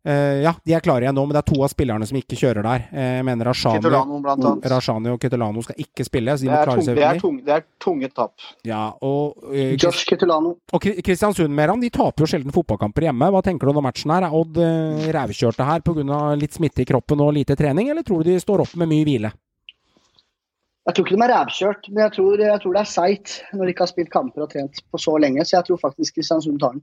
Uh, 0.00 0.40
ja, 0.40 0.54
de 0.64 0.72
er 0.72 0.80
klare 0.80 1.04
igjen 1.04 1.12
nå, 1.12 1.26
men 1.28 1.36
det 1.36 1.42
er 1.42 1.48
to 1.50 1.58
av 1.60 1.68
spillerne 1.68 2.06
som 2.08 2.16
ikke 2.16 2.38
kjører 2.40 2.64
der. 2.64 2.84
Eh, 2.88 3.08
jeg 3.18 3.24
mener 3.28 3.50
Rashani, 3.50 3.82
Kitolano. 3.82 4.52
Rashani 4.72 5.10
og 5.12 5.18
Ketelano 5.20 5.64
skal 5.66 5.82
ikke 5.84 6.06
spille, 6.08 6.36
så 6.38 6.46
de 6.46 6.48
må 6.48 6.60
klare 6.64 6.84
seg 6.86 6.96
det, 6.96 7.02
er 7.02 7.10
veldig. 7.10 7.20
tung, 7.20 7.36
det 7.44 7.52
er 7.58 7.66
tunge 7.84 8.08
tap. 8.16 8.46
Ja, 8.64 8.80
og, 9.04 9.44
uh, 9.50 9.74
Josh 9.74 10.08
Kitolano. 10.08 10.54
og 10.72 10.88
Kristiansund 11.04 11.52
Meran, 11.52 11.84
de 11.84 11.92
taper 11.92 12.24
jo 12.24 12.30
sjelden 12.32 12.56
fotballkamper 12.56 13.10
hjemme. 13.10 13.28
Hva 13.34 13.44
tenker 13.44 13.68
du 13.68 13.74
om 13.74 13.84
matchen 13.84 14.14
her? 14.16 14.24
Er 14.30 14.38
Odd 14.40 14.56
uh, 14.56 15.04
rævkjørte 15.18 15.68
her 15.68 15.84
pga. 15.84 16.22
litt 16.40 16.56
smitte 16.56 16.80
i 16.80 16.88
kroppen 16.88 17.20
og 17.20 17.34
lite 17.36 17.58
trening, 17.60 17.92
eller 17.92 18.06
tror 18.06 18.24
du 18.24 18.32
de 18.32 18.40
står 18.40 18.64
opp 18.64 18.72
med 18.80 18.88
mye 18.88 19.04
hvile? 19.04 19.34
Jeg 20.90 20.96
tror 20.96 21.06
ikke 21.06 21.16
de 21.20 21.22
er 21.22 21.30
rævkjørt, 21.30 21.88
men 21.92 22.00
jeg 22.02 22.12
tror, 22.16 22.40
jeg 22.42 22.60
tror 22.62 22.72
det 22.74 22.80
er 22.80 22.88
seigt 22.90 23.32
når 23.54 23.68
de 23.68 23.72
ikke 23.74 23.84
har 23.84 23.90
spilt 23.92 24.08
kamper 24.10 24.42
og 24.42 24.48
trent 24.50 24.80
på 24.90 24.98
så 24.98 25.12
lenge. 25.22 25.44
Så 25.46 25.54
jeg 25.54 25.68
tror 25.68 25.78
faktisk 25.78 26.16
Kristiansund 26.16 26.58
tar 26.58 26.74
den. 26.74 26.82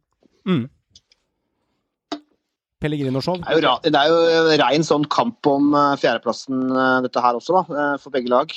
Pellegrino-show? 2.79 3.41
Det 3.41 3.91
det 3.91 3.99
er 3.99 4.13
jo 4.13 4.55
rein 4.61 4.85
sånn 4.85 5.03
kamp 5.11 5.49
om 5.49 5.73
eh, 5.75 5.97
fjerdeplassen, 5.99 6.61
eh, 6.71 7.01
dette 7.03 7.23
her 7.25 7.35
også, 7.35 7.57
da, 7.57 7.81
eh, 7.81 7.97
for 7.99 8.13
begge 8.13 8.31
lag. 8.31 8.53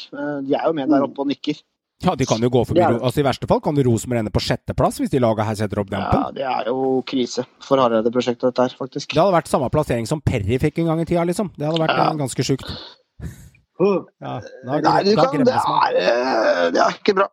De 0.46 0.54
er 0.54 0.68
jo 0.68 0.76
med 0.76 0.92
der 0.92 1.06
oppe 1.08 1.24
og 1.24 1.32
nikker. 1.32 1.58
Ja, 2.04 2.14
de 2.16 2.24
kan 2.28 2.40
jo 2.40 2.48
gå 2.48 2.62
forbi 2.64 2.80
er 2.80 2.94
altså 2.96 3.20
I 3.20 3.26
verste 3.26 3.48
fall 3.48 3.58
kan 3.60 3.76
jo 3.76 3.82
Rosenborg 3.84 4.22
ende 4.22 4.32
på 4.32 4.40
sjetteplass 4.40 5.02
hvis 5.02 5.10
de 5.12 5.20
laga 5.20 5.44
her 5.44 5.58
setter 5.58 5.82
opp 5.82 5.90
dempen. 5.90 6.22
Ja, 6.22 6.30
det 6.32 6.46
er 6.48 6.70
jo 6.70 7.02
krise 7.04 7.44
for 7.60 7.82
Hareide-prosjektet, 7.82 8.46
dette 8.46 8.68
her, 8.70 8.76
faktisk. 8.78 9.10
Det 9.10 9.20
hadde 9.20 9.34
vært 9.34 9.50
samme 9.50 9.68
plassering 9.72 10.08
som 10.08 10.22
Perry 10.24 10.56
fikk 10.62 10.80
en 10.80 10.92
gang 10.94 11.02
i 11.02 11.08
tida, 11.10 11.26
liksom. 11.28 11.50
Det 11.58 11.66
hadde 11.66 11.82
vært 11.82 11.98
Ja. 11.98 12.12
ganske 12.22 12.46
sjukt. 12.46 12.72
Ja, 13.80 14.36
Nei, 14.68 14.78
du 15.06 15.10
da 15.16 15.26
kan, 15.32 15.44
det, 15.46 15.56
er, 15.56 15.98
eh, 16.04 16.64
det 16.74 16.80
er 16.84 16.96
ikke 16.98 17.16
bra. 17.16 17.28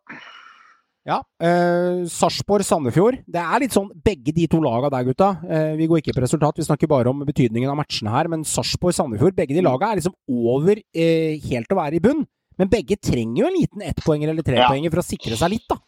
Ja. 1.08 1.22
Eh, 1.40 2.04
Sarpsborg-Sandefjord. 2.12 3.22
Det 3.32 3.40
er 3.40 3.64
litt 3.64 3.76
sånn 3.76 3.90
begge 4.04 4.34
de 4.36 4.48
to 4.52 4.60
laga 4.64 4.90
der, 4.92 5.06
gutta. 5.08 5.30
Eh, 5.48 5.76
vi 5.80 5.88
går 5.88 6.02
ikke 6.02 6.18
på 6.18 6.24
resultat, 6.26 6.60
vi 6.60 6.68
snakker 6.68 6.90
bare 6.92 7.12
om 7.12 7.24
betydningen 7.28 7.72
av 7.72 7.80
matchene 7.80 8.12
her. 8.12 8.28
Men 8.32 8.44
Sarpsborg-Sandefjord, 8.48 9.38
begge 9.38 9.56
de 9.56 9.64
laga 9.64 9.92
er 9.94 10.02
liksom 10.02 10.16
over 10.28 10.82
eh, 10.82 11.40
helt 11.48 11.72
å 11.72 11.80
være 11.80 12.00
i 12.00 12.04
bunn. 12.04 12.26
Men 12.58 12.72
begge 12.72 12.98
trenger 13.00 13.44
jo 13.44 13.52
en 13.52 13.60
liten 13.60 13.86
ettpoenger 13.86 14.34
eller 14.34 14.44
trepoenger 14.46 14.92
for 14.92 15.04
å 15.04 15.08
sikre 15.08 15.38
seg 15.40 15.54
litt, 15.54 15.68
da. 15.70 15.80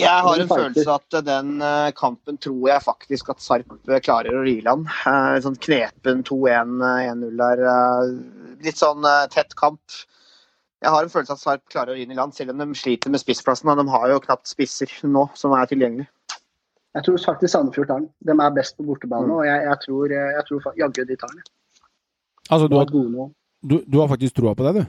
Jeg 0.00 0.24
har 0.24 0.40
en 0.40 0.48
følelse 0.48 0.88
at 0.94 1.16
eh, 1.18 1.24
den 1.26 1.50
eh, 1.60 1.90
kampen 1.98 2.38
tror 2.40 2.62
jeg 2.70 2.84
faktisk 2.84 3.28
at 3.34 3.42
Sarp 3.44 3.74
eh, 3.90 4.00
klarer 4.00 4.38
å 4.38 4.44
rile 4.46 4.62
i 4.62 4.64
land. 4.64 4.88
Eh, 4.88 5.36
Sånn 5.44 5.58
knepen 5.60 6.22
2-1, 6.24 6.78
eh, 6.80 7.10
1-0 7.12 7.42
der. 7.42 7.64
Eh, 8.62 8.66
Litt 8.70 8.78
sånn 8.80 9.04
eh, 9.04 9.26
tett 9.34 9.54
kamp. 9.58 9.80
Jeg 10.82 10.90
har 10.90 11.02
en 11.04 11.10
følelse 11.12 11.34
at 11.36 11.42
Sarp 11.42 11.68
klarer 11.70 11.92
å 11.92 11.94
ri 11.98 12.04
den 12.06 12.14
i 12.16 12.18
land, 12.18 12.34
selv 12.34 12.50
om 12.54 12.58
de 12.58 12.74
sliter 12.78 13.10
med 13.10 13.20
spissplassen. 13.22 13.68
og 13.70 13.78
De 13.78 13.84
har 13.90 14.08
jo 14.10 14.20
knapt 14.24 14.48
spisser 14.50 14.90
nå 15.06 15.28
som 15.38 15.52
er 15.54 15.66
tilgjengelig. 15.70 16.08
jeg 16.94 17.04
tror 17.04 17.18
faktisk 17.24 17.52
Sandefjord 17.52 17.86
tar 17.88 18.00
den. 18.00 18.08
De 18.20 18.32
er 18.32 18.50
best 18.50 18.76
på 18.76 18.84
bortebane, 18.84 19.26
Mm. 19.26 19.30
og 19.36 19.44
jeg, 19.46 19.62
jeg 19.64 19.78
tror, 19.84 20.08
jeg 20.10 20.44
tror 20.48 20.74
jaggu 20.76 21.04
de 21.06 21.16
tar 21.16 21.28
den. 21.28 21.42
Altså, 22.50 22.68
du 22.68 22.76
har 22.76 22.86
du, 23.62 23.78
du 23.86 24.00
har 24.00 24.08
faktisk 24.08 24.34
troa 24.34 24.54
på 24.54 24.64
det, 24.66 24.74
du? 24.82 24.86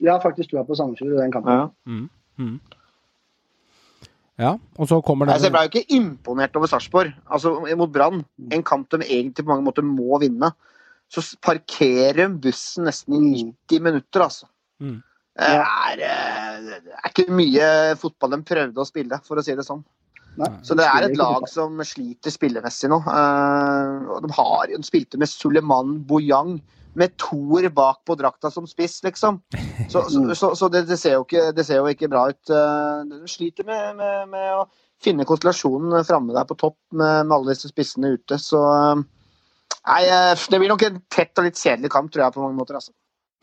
Jeg 0.00 0.12
har 0.12 0.20
faktisk 0.20 0.50
troa 0.50 0.64
på 0.64 0.74
Sandefjord 0.74 1.12
i 1.12 1.22
den 1.22 1.32
kampen. 1.32 2.08
Mm. 2.38 2.60
Ja, 4.38 4.56
og 4.78 4.88
så 4.88 5.00
kommer 5.02 5.26
det 5.26 5.34
Altså, 5.34 5.46
jeg 5.48 5.52
ble 5.52 5.62
jo 5.66 5.70
ikke 5.72 5.96
imponert 5.98 6.56
over 6.56 6.66
Sarpsborg 6.70 7.12
altså, 7.26 7.76
mot 7.76 7.92
Brann. 7.92 8.24
En 8.54 8.62
kamp 8.62 8.88
de 8.90 9.02
egentlig 9.02 9.44
på 9.44 9.50
mange 9.50 9.66
måter 9.66 9.82
må 9.82 10.18
vinne. 10.22 10.52
Så 11.08 11.24
parkerer 11.44 12.26
hun 12.26 12.38
bussen 12.42 12.88
nesten 12.88 13.16
i 13.16 13.20
90 13.42 13.84
minutter, 13.84 14.24
altså. 14.26 14.48
Mm. 14.82 14.98
Det 15.38 15.54
er, 15.54 16.00
eh, 16.02 16.54
det 16.64 16.96
er 16.98 17.12
ikke 17.12 17.30
mye 17.30 17.68
fotball 18.00 18.34
de 18.34 18.40
prøvde 18.46 18.82
å 18.82 18.88
spille, 18.88 19.20
for 19.26 19.38
å 19.38 19.44
si 19.44 19.54
det 19.54 19.66
sånn. 19.66 19.84
Nei, 20.38 20.50
Så 20.62 20.76
det 20.78 20.86
er 20.86 21.06
et 21.06 21.16
lag 21.18 21.46
som 21.50 21.78
sliter 21.86 22.30
spillemessig 22.34 22.90
nå. 22.90 22.98
Eh, 23.10 24.10
og 24.14 24.26
de, 24.26 24.32
har, 24.34 24.66
de 24.70 24.86
spilte 24.86 25.18
med 25.18 25.30
Suleman 25.30 25.96
Boyang, 26.06 26.58
med 26.98 27.14
toer 27.20 27.68
bak 27.70 28.00
på 28.08 28.16
drakta 28.18 28.50
som 28.50 28.66
spiss, 28.66 28.98
liksom. 29.06 29.40
Så, 29.88 30.02
så, 30.10 30.22
så, 30.34 30.50
så 30.58 30.68
det, 30.72 30.84
det, 30.88 30.98
ser 30.98 31.18
jo 31.18 31.26
ikke, 31.26 31.52
det 31.54 31.64
ser 31.66 31.78
jo 31.80 31.90
ikke 31.90 32.10
bra 32.10 32.26
ut. 32.32 32.42
Eh, 32.50 33.04
de 33.12 33.30
sliter 33.30 33.66
med, 33.68 33.94
med, 33.98 34.28
med 34.34 34.48
å 34.58 34.66
finne 35.02 35.26
konstellasjonen 35.28 36.02
framme 36.06 36.34
der 36.34 36.48
på 36.48 36.58
topp 36.58 36.78
med, 36.90 37.28
med 37.28 37.36
alle 37.36 37.54
disse 37.54 37.70
spissene 37.70 38.16
ute. 38.18 38.40
Så 38.42 38.60
Nei, 39.88 40.04
eh, 40.04 40.46
det 40.52 40.60
blir 40.60 40.72
nok 40.72 40.86
en 40.86 41.02
tett 41.08 41.40
og 41.40 41.48
litt 41.48 41.60
kjedelig 41.60 41.92
kamp, 41.92 42.10
tror 42.12 42.26
jeg, 42.26 42.34
på 42.36 42.44
mange 42.44 42.58
måter. 42.58 42.78
altså. 42.78 42.92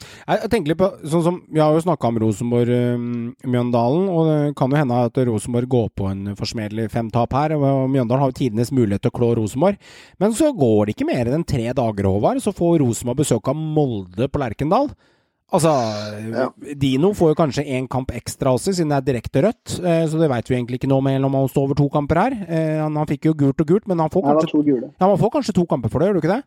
Jeg, 0.03 0.49
tenker 0.51 0.73
litt 0.73 0.79
på, 0.79 0.89
sånn 1.07 1.23
som, 1.23 1.35
Vi 1.47 1.61
har 1.61 1.71
jo 1.71 1.83
snakka 1.85 2.09
om 2.09 2.17
Rosenborg-Mjøndalen, 2.19 4.09
og 4.11 4.27
det 4.27 4.55
kan 4.59 4.73
jo 4.73 4.79
hende 4.81 4.97
at 5.07 5.19
Rosenborg 5.29 5.69
går 5.71 5.87
på 5.95 6.09
en 6.09 6.35
forsmedelig 6.37 6.89
femtap 6.93 7.33
her. 7.37 7.55
og 7.55 7.87
Mjøndalen 7.93 8.25
har 8.25 8.33
jo 8.33 8.39
tidenes 8.41 8.73
mulighet 8.75 9.05
til 9.05 9.13
å 9.13 9.17
klå 9.17 9.31
Rosenborg. 9.39 9.79
Men 10.19 10.35
så 10.35 10.51
går 10.51 10.85
det 10.85 10.95
ikke 10.97 11.09
mer 11.09 11.31
enn 11.31 11.47
tre 11.47 11.71
dager, 11.71 12.09
Håvard, 12.09 12.43
så 12.43 12.53
får 12.55 12.81
Rosenborg 12.83 13.23
besøk 13.23 13.47
av 13.47 13.55
Molde 13.55 14.27
på 14.27 14.41
Lerkendal. 14.43 14.91
Altså, 15.53 15.71
Dino 16.81 17.11
får 17.13 17.31
jo 17.31 17.37
kanskje 17.37 17.63
én 17.77 17.85
kamp 17.91 18.09
ekstra 18.17 18.55
også, 18.55 18.73
siden 18.73 18.89
det 18.91 18.97
er 18.97 19.05
direkte 19.11 19.43
rødt. 19.45 19.75
Eh, 19.77 20.03
så 20.09 20.17
det 20.19 20.29
veit 20.31 20.49
vi 20.49 20.57
egentlig 20.57 20.79
ikke 20.81 20.89
noe 20.89 21.05
med 21.05 21.23
om 21.27 21.37
han 21.37 21.47
står 21.51 21.69
over 21.69 21.77
to 21.77 21.85
kamper 21.93 22.21
her. 22.23 22.35
Eh, 22.49 22.79
han, 22.81 22.97
han 22.97 23.09
fikk 23.11 23.29
jo 23.29 23.35
gult 23.37 23.61
og 23.61 23.69
gult, 23.69 23.87
men 23.87 24.01
han 24.01 24.09
får 24.11 24.25
kanskje, 24.25 24.65
ja, 24.81 25.05
man 25.05 25.21
får 25.21 25.33
kanskje 25.37 25.55
to 25.55 25.65
kamper 25.69 25.93
for 25.93 26.01
det, 26.01 26.09
gjør 26.09 26.17
du 26.17 26.23
ikke 26.23 26.33
det? 26.33 26.41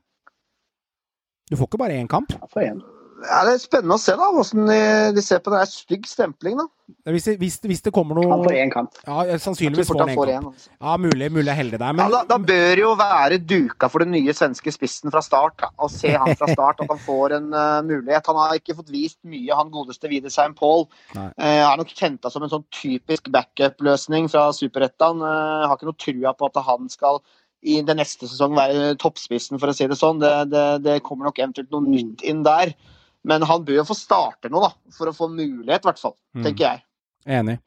Du 1.49 1.57
får 1.57 1.71
ikke 1.71 1.81
bare 1.81 2.01
én 2.03 2.11
kamp? 2.11 2.35
Jeg 2.35 2.51
får 2.53 2.67
én. 2.67 2.83
Ja, 3.19 3.39
det 3.47 3.57
er 3.57 3.63
spennende 3.63 3.97
å 3.97 4.01
se 4.01 4.13
da, 4.15 4.27
hvordan 4.31 4.69
de, 4.71 4.83
de 5.17 5.23
ser 5.25 5.41
på 5.43 5.51
det. 5.51 5.59
Det 5.59 5.67
er 5.67 5.73
stygg 5.73 6.05
stempling, 6.07 6.59
da. 6.61 6.67
Hvis 7.13 7.27
det, 7.27 7.35
hvis, 7.41 7.57
hvis 7.69 7.83
det 7.85 7.91
kommer 7.93 8.17
noe 8.17 8.29
Han 8.31 8.45
får 8.47 8.55
én 8.57 8.71
kamp. 8.73 8.95
Ja, 9.05 9.37
sannsynligvis 9.43 9.91
får 9.91 9.99
han 10.01 10.13
én. 10.13 10.19
kamp. 10.19 10.53
Altså. 10.55 10.71
Ja, 10.73 10.95
mulig, 11.03 11.29
mulig 11.35 11.51
er 11.53 11.59
heldig 11.59 11.81
der, 11.83 11.99
Ja, 11.99 12.07
da, 12.15 12.21
da 12.31 12.39
bør 12.41 12.83
jo 12.83 12.93
være 13.01 13.41
duka 13.43 13.91
for 13.93 14.05
den 14.05 14.15
nye 14.15 14.35
svenske 14.37 14.73
spissen 14.73 15.13
fra 15.13 15.23
start. 15.25 15.59
Da. 15.61 15.73
Å 15.75 15.91
se 15.93 16.13
han 16.15 16.39
fra 16.39 16.49
start, 16.53 16.85
at 16.85 16.93
han 16.95 17.01
får 17.03 17.35
en 17.41 17.49
uh, 17.53 17.81
mulighet. 17.87 18.31
Han 18.31 18.39
har 18.39 18.61
ikke 18.61 18.77
fått 18.79 18.93
vist 18.95 19.19
mye, 19.27 19.51
han 19.51 19.73
godeste 19.75 20.11
Wiedersheim 20.13 20.55
Paul. 20.59 20.87
Uh, 21.17 21.33
er 21.43 21.81
nok 21.81 21.91
henta 21.99 22.31
som 22.33 22.47
en 22.47 22.53
sånn 22.53 22.67
typisk 22.75 23.33
backup-løsning 23.35 24.31
fra 24.31 24.49
Superettan. 24.57 25.25
Uh, 25.25 25.67
har 25.67 25.75
ikke 25.75 25.91
noe 25.91 25.99
trua 25.99 26.37
på 26.39 26.53
at 26.53 26.63
han 26.69 26.87
skal 26.93 27.19
i 27.67 27.81
den 27.83 27.99
neste 27.99 28.29
sesongen 28.31 28.59
være 28.59 28.95
toppspissen, 29.03 29.59
for 29.59 29.73
å 29.73 29.75
si 29.75 29.89
det 29.91 29.99
sånn. 29.99 30.23
Det, 30.23 30.31
det, 30.53 30.69
det 30.85 31.01
kommer 31.07 31.27
nok 31.27 31.43
eventuelt 31.43 31.75
noe 31.75 31.83
nytt 31.83 32.23
inn 32.23 32.45
der. 32.47 32.77
Men 33.27 33.43
han 33.49 33.65
bør 33.67 33.81
jo 33.81 33.87
få 33.89 33.97
starte 33.99 34.51
nå, 34.53 34.61
da. 34.63 34.73
For 34.95 35.11
å 35.11 35.17
få 35.17 35.31
mulighet, 35.33 35.83
i 35.83 35.91
hvert 35.91 36.03
fall. 36.03 36.15
Mm. 36.37 36.45
Tenker 36.47 36.65
jeg. 36.69 36.85
enig. 37.39 37.59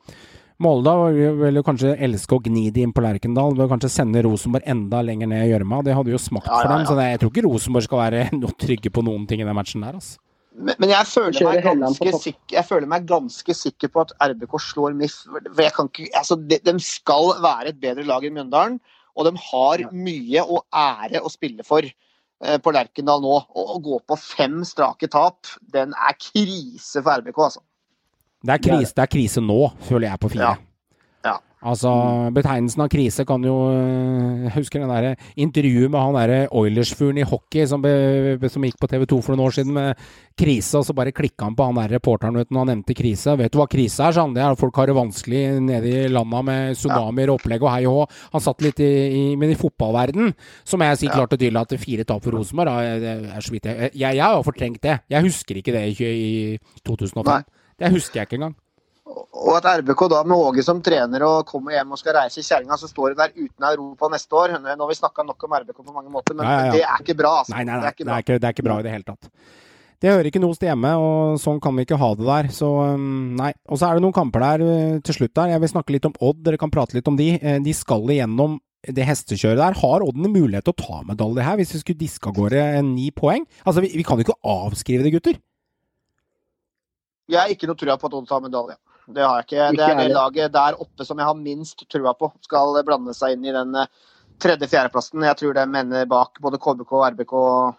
Molde 0.61 0.91
vil 1.39 1.57
jo 1.57 1.63
kanskje 1.65 1.95
elske 2.05 2.37
å 2.37 2.41
gni 2.45 2.67
det 2.73 2.83
inn 2.85 2.91
på 2.93 3.01
Lerkendal. 3.01 3.55
Vil 3.57 3.69
kanskje 3.71 3.89
sende 3.89 4.21
Rosenborg 4.25 4.67
enda 4.69 4.99
lenger 5.05 5.31
ned 5.31 5.47
i 5.47 5.53
gjørma. 5.55 5.81
Det 5.85 5.95
hadde 5.97 6.13
jo 6.13 6.19
smakt 6.21 6.49
Ja, 6.49 6.59
for 6.59 6.69
ja, 6.69 6.75
dem. 6.75 6.85
Så 6.85 6.97
jeg 7.01 7.21
tror 7.21 7.31
ikke 7.33 7.45
Rosenborg 7.47 7.87
skal 7.87 8.03
være 8.03 8.27
noe 8.41 8.57
trygge 8.61 8.91
på 8.93 9.03
noen 9.05 9.25
ting 9.29 9.41
i 9.41 9.47
den 9.47 9.57
matchen 9.57 9.85
der. 9.85 9.97
Altså. 9.97 10.21
Men, 10.51 10.75
men 10.83 10.91
jeg, 10.91 11.07
føler 11.07 12.17
sikker, 12.19 12.43
jeg 12.51 12.67
føler 12.67 12.89
meg 12.91 13.05
ganske 13.07 13.53
sikker 13.55 13.89
på 13.93 14.03
at 14.03 14.11
RBK 14.19 14.57
slår 14.61 14.95
MIF. 14.99 15.17
Jeg 15.57 15.73
kan 15.77 15.89
ikke, 15.89 16.09
altså 16.19 16.37
de, 16.37 16.59
de 16.59 16.73
skal 16.83 17.31
være 17.41 17.71
et 17.71 17.79
bedre 17.81 18.03
lag 18.05 18.25
enn 18.27 18.35
Mjøndalen, 18.35 18.81
og 19.15 19.27
de 19.27 19.31
har 19.47 19.85
mye 19.95 20.43
og 20.43 20.65
ære 20.75 21.23
å 21.23 21.31
spille 21.31 21.65
for 21.67 21.87
på 22.63 22.73
Lerkendal 22.73 23.21
nå. 23.23 23.35
Og 23.57 23.75
å 23.75 23.79
gå 23.83 23.99
på 24.09 24.17
fem 24.19 24.61
strake 24.67 25.09
tap, 25.11 25.49
den 25.73 25.95
er 25.95 26.17
krise 26.17 27.03
for 27.03 27.21
RBK, 27.21 27.43
altså. 27.49 27.63
Det 28.41 28.55
er 28.55 28.61
krise, 28.65 28.93
det 28.97 29.03
er 29.03 29.11
krise 29.13 29.41
nå, 29.45 29.59
føler 29.85 30.07
jeg, 30.09 30.21
på 30.23 30.31
fire. 30.33 30.53
Ja. 30.55 30.70
Altså, 31.61 31.91
Betegnelsen 32.33 32.81
av 32.81 32.87
krise 32.89 33.23
kan 33.29 33.43
jo 33.45 33.53
Jeg 33.69 34.53
husker 34.55 34.81
den 34.81 34.89
der 34.89 35.27
intervjuet 35.37 35.91
med 35.93 36.01
han 36.01 36.15
derre 36.17 36.39
Oilers-fyren 36.57 37.19
i 37.21 37.25
hockey 37.27 37.67
som, 37.69 37.83
be, 37.83 38.49
som 38.49 38.65
gikk 38.65 38.79
på 38.81 38.89
TV 38.89 39.05
2 39.11 39.19
for 39.21 39.35
noen 39.35 39.45
år 39.45 39.55
siden 39.59 39.75
med 39.75 40.01
krise, 40.41 40.79
og 40.79 40.87
så 40.87 40.95
bare 40.97 41.13
klikka 41.13 41.45
han 41.45 41.57
på 41.57 41.67
han 41.67 41.77
der 41.77 41.93
reporteren 41.99 42.39
vet 42.39 42.49
du, 42.49 42.55
når 42.55 42.63
han 42.63 42.71
nevnte 42.73 42.95
krise. 42.97 43.35
Vet 43.37 43.53
du 43.53 43.59
hva 43.61 43.67
krise 43.69 44.01
er, 44.07 44.15
sa 44.15 44.25
han? 44.25 44.33
Det 44.33 44.41
er 44.41 44.55
at 44.55 44.61
folk 44.61 44.79
har 44.81 44.89
det 44.89 44.97
vanskelig 44.97 45.43
nede 45.67 45.91
i 45.91 46.09
landa 46.09 46.41
med 46.47 46.79
tsunamier 46.79 47.29
og 47.29 47.37
opplegg 47.41 47.67
og 47.67 47.73
hei 47.75 47.83
og 47.85 47.99
hå. 47.99 48.07
Han 48.37 48.45
satt 48.47 48.65
litt 48.65 48.81
i, 48.81 48.89
i 49.19 49.23
Men 49.37 49.53
i 49.53 49.59
fotballverden 49.59 50.33
så 50.65 50.79
må 50.81 50.89
jeg 50.89 51.03
si 51.03 51.11
klart 51.11 51.37
og 51.37 51.37
tydelig 51.37 51.61
at 51.61 51.77
fire 51.81 52.07
tap 52.07 52.25
for 52.25 52.39
Rosenborg 52.39 52.71
da, 52.71 52.97
det 53.01 53.13
er 53.37 53.45
så 53.45 53.53
vidt 53.53 53.69
jeg 53.69 53.91
Jeg, 53.93 54.17
jeg 54.17 54.25
har 54.25 54.43
fortrengt 54.45 54.81
det. 54.81 54.97
Jeg 55.11 55.29
husker 55.29 55.61
ikke 55.61 55.77
det 55.77 55.85
i, 55.93 56.09
i 56.09 56.81
2005. 56.87 57.21
Nei. 57.29 57.41
Det 57.77 57.93
husker 57.93 58.21
jeg 58.21 58.29
ikke 58.29 58.41
engang. 58.41 58.57
Og 59.11 59.55
at 59.57 59.65
RBK 59.81 60.01
da 60.13 60.19
med 60.27 60.37
Åge 60.37 60.63
som 60.63 60.79
trener 60.85 61.23
og 61.27 61.47
kommer 61.49 61.73
hjem 61.75 61.91
og 61.95 61.99
skal 61.99 62.15
reise 62.19 62.39
i 62.39 62.45
kjerringa, 62.45 62.77
så 62.79 62.87
står 62.89 63.13
de 63.13 63.19
der 63.23 63.31
uten 63.35 63.65
Europa 63.71 64.09
neste 64.13 64.37
år. 64.37 64.53
Nå 64.61 64.71
har 64.85 64.91
vi 64.91 64.97
snakka 64.99 65.25
nok 65.27 65.43
om 65.47 65.55
RBK 65.61 65.79
på 65.81 65.95
mange 65.95 66.11
måter, 66.13 66.37
men 66.37 66.45
Ja, 66.47 66.65
ja, 66.67 66.71
det 66.75 66.83
er 66.85 67.01
ikke 67.03 67.17
bra. 67.19 67.31
altså. 67.41 67.55
Nei, 67.55 67.63
nei, 67.67 67.79
nei. 67.79 67.81
Det 67.81 67.89
er 67.89 67.95
ikke 67.97 68.05
Det 68.05 68.13
er 68.13 68.23
ikke, 68.25 68.39
det 68.39 68.47
er 68.49 68.55
ikke 68.57 68.67
bra 68.69 68.79
i 68.79 68.85
det 68.87 68.91
hele 68.95 69.07
tatt. 69.09 69.29
Det 70.01 70.09
hører 70.09 70.29
ikke 70.31 70.41
noe 70.41 70.55
sted 70.57 70.65
hjemme, 70.71 70.91
og 70.97 71.37
sånn 71.37 71.59
kan 71.61 71.75
vi 71.77 71.83
ikke 71.85 71.97
ha 72.01 72.07
det 72.17 72.25
der. 72.25 72.47
Så 72.55 72.67
um, 72.95 73.35
nei. 73.37 73.51
Og 73.69 73.77
så 73.77 73.85
er 73.89 73.99
det 73.99 74.01
noen 74.05 74.15
kamper 74.15 74.41
der 74.41 74.63
uh, 74.65 74.99
til 75.05 75.13
slutt 75.19 75.33
der. 75.37 75.51
Jeg 75.53 75.61
vil 75.61 75.69
snakke 75.75 75.93
litt 75.93 76.07
om 76.09 76.15
Odd, 76.19 76.39
dere 76.47 76.57
kan 76.57 76.71
prate 76.73 76.97
litt 76.97 77.07
om 77.11 77.17
de. 77.19 77.27
Eh, 77.37 77.59
De 77.61 77.73
skal 77.77 78.01
igjennom 78.09 78.57
det 78.81 79.05
hestekjøret 79.05 79.61
der. 79.61 79.77
Har 79.77 80.01
Odd 80.01 80.17
en 80.17 80.33
mulighet 80.33 80.65
til 80.65 80.73
å 80.73 80.79
ta 80.81 81.01
medalje 81.05 81.45
her, 81.45 81.59
hvis 81.61 81.75
vi 81.75 81.83
skulle 81.83 82.01
diske 82.01 82.31
av 82.31 82.33
gårde 82.39 82.57
eh, 82.79 82.81
ni 82.81 83.11
poeng? 83.13 83.45
Altså, 83.65 83.83
vi, 83.85 83.91
vi 83.93 84.03
kan 84.07 84.17
jo 84.17 84.25
ikke 84.25 84.39
avskrive 84.41 85.05
det, 85.05 85.13
gutter. 85.19 85.37
Jeg 87.31 87.39
har 87.39 87.53
ikke 87.53 87.69
noe 87.69 87.77
trua 87.79 87.95
på 88.01 88.09
at 88.09 88.17
Odd 88.17 88.27
tar 88.31 88.41
medalje. 88.43 88.79
Det 89.07 89.23
har 89.25 89.37
jeg 89.41 89.45
ikke. 89.47 89.61
Ikke 89.73 89.77
Det 89.77 89.87
er 89.89 90.01
det 90.07 90.13
laget 90.15 90.51
der 90.53 90.77
oppe 90.81 91.05
som 91.05 91.17
jeg 91.17 91.25
har 91.27 91.35
minst 91.35 91.85
trua 91.89 92.13
på 92.13 92.31
skal 92.45 92.83
blande 92.85 93.13
seg 93.17 93.33
inn 93.37 93.45
i 93.45 93.51
den 93.55 93.75
eh, 93.75 93.87
tredje-fjerdeplassen. 94.41 95.23
Jeg 95.25 95.37
tror 95.37 95.53
de 95.57 95.65
ender 95.79 96.05
bak 96.05 96.39
både 96.41 96.57
KBK, 96.61 96.91
RBK 97.13 97.33
og, 97.33 97.73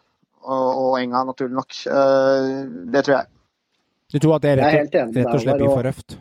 og 0.49 0.99
Enga, 1.01 1.25
naturlig 1.31 1.55
nok. 1.55 1.73
Eh, 1.87 2.51
Det 2.93 3.05
tror 3.07 3.17
jeg. 3.21 3.27
Du 4.13 4.19
tror 4.19 4.35
at 4.37 4.43
det 4.43 4.51
er 4.51 4.61
rett, 4.61 4.95
og- 4.95 5.17
rett 5.17 5.35
og 5.35 5.41
slett 5.41 5.57
blir 5.57 5.69
Håvard, 5.69 5.79
for 5.79 5.89
røft? 5.89 6.17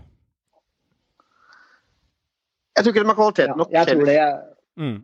Jeg 2.78 2.84
tror 2.86 2.94
ikke 2.94 3.04
de 3.04 3.10
har 3.12 3.18
kvalitet 3.20 3.48
Ja, 3.52 3.56
nok. 3.60 3.72
jeg 3.72 3.88
tror 3.88 4.06
det. 4.06 4.20
Mm. 4.80 5.00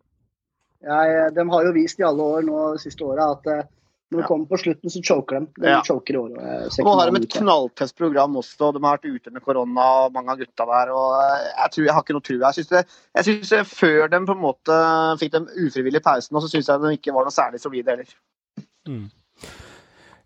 Jeg, 0.87 1.33
de 1.35 1.43
har 1.51 1.63
jo 1.67 1.71
vist 1.75 1.99
i 1.99 2.03
alle 2.07 2.23
år 2.23 2.45
nå 2.47 2.77
siste 2.79 3.03
året 3.03 3.25
at 3.33 3.47
eh, 3.51 3.63
når 4.11 4.17
det 4.21 4.23
Ja. 4.23 4.27
kommer 4.27 4.45
på 4.47 4.57
slutten, 4.61 4.89
så 4.89 5.01
choker 5.03 5.39
de. 5.39 5.47
De 5.61 5.67
Ja. 5.67 5.81
choker 5.83 6.13
i 6.13 6.17
år. 6.17 6.29
og 6.31 6.85
Nå 6.85 6.93
har 6.99 7.11
de 7.11 7.17
et 7.17 7.29
knalltøft 7.29 7.95
program 7.97 8.35
også. 8.39 8.71
De 8.73 8.79
har 8.83 8.97
vært 8.97 9.05
ute 9.15 9.31
med 9.31 9.41
korona, 9.43 10.05
og 10.05 10.13
mange 10.13 10.29
av 10.31 10.37
gutta 10.37 10.65
der. 10.65 10.91
og 10.93 11.19
eh, 11.19 11.51
Jeg 11.57 11.71
tror 11.71 11.83
jeg 11.85 11.93
har 11.93 12.03
ikke 12.03 12.13
noe 12.15 12.21
tro. 12.21 12.37
Jeg 12.39 12.53
synes 12.53 12.67
det, 12.69 12.85
jeg 13.15 13.23
syns 13.25 13.49
det, 13.49 13.65
Før 13.67 14.07
de 14.09 14.25
på 14.25 14.31
en 14.31 14.43
måte 14.47 15.19
fikk 15.19 15.31
den 15.31 15.47
ufrivillige 15.59 16.03
pausen, 16.03 16.35
og 16.35 16.41
så 16.41 16.47
syns 16.49 16.67
jeg 16.67 16.79
de 16.81 16.95
ikke 16.97 17.13
var 17.13 17.23
noe 17.27 17.35
særlig 17.35 17.59
solide 17.59 17.89
heller. 17.91 19.11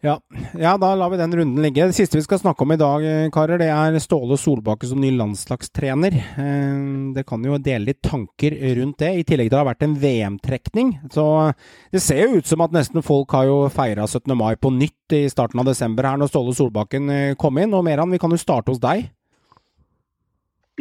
Ja. 0.01 0.15
ja, 0.57 0.77
da 0.81 0.95
lar 0.95 1.11
vi 1.13 1.17
den 1.17 1.35
runden 1.37 1.61
ligge. 1.61 1.85
Det 1.85 1.93
siste 1.93 2.17
vi 2.17 2.23
skal 2.25 2.39
snakke 2.41 2.65
om 2.65 2.71
i 2.73 2.77
dag, 2.81 3.03
eh, 3.05 3.27
karer, 3.29 3.59
det 3.61 3.67
er 3.69 3.99
Ståle 4.01 4.33
Solbakke 4.39 4.87
som 4.89 4.97
ny 5.01 5.11
landslagstrener. 5.13 6.15
Eh, 6.41 6.87
Det 7.13 7.25
kan 7.27 7.43
jo 7.45 7.59
dele 7.61 7.91
litt 7.91 8.01
tanker 8.01 8.55
rundt 8.79 8.97
det, 8.97 9.11
i 9.19 9.23
tillegg 9.27 9.49
til 9.49 9.53
det 9.53 9.59
har 9.59 9.67
vært 9.67 9.83
en 9.85 9.95
VM-trekning. 10.01 10.89
Så 11.13 11.53
det 11.91 12.01
ser 12.01 12.23
jo 12.23 12.39
ut 12.39 12.47
som 12.49 12.61
at 12.65 12.73
nesten 12.73 13.03
folk 13.05 13.29
har 13.31 13.45
jo 13.45 13.69
feira 13.69 14.07
17. 14.07 14.33
mai 14.35 14.55
på 14.55 14.71
nytt 14.73 15.13
i 15.13 15.27
starten 15.29 15.59
av 15.59 15.69
desember 15.69 16.03
her, 16.09 16.17
når 16.17 16.31
Ståle 16.31 16.55
Solbakken 16.55 17.09
eh, 17.09 17.35
kom 17.35 17.57
inn. 17.61 17.73
Og 17.73 17.83
Meran, 17.85 18.09
vi 18.09 18.17
kan 18.17 18.31
jo 18.31 18.41
starte 18.41 18.73
hos 18.73 18.81
deg. 18.81 19.11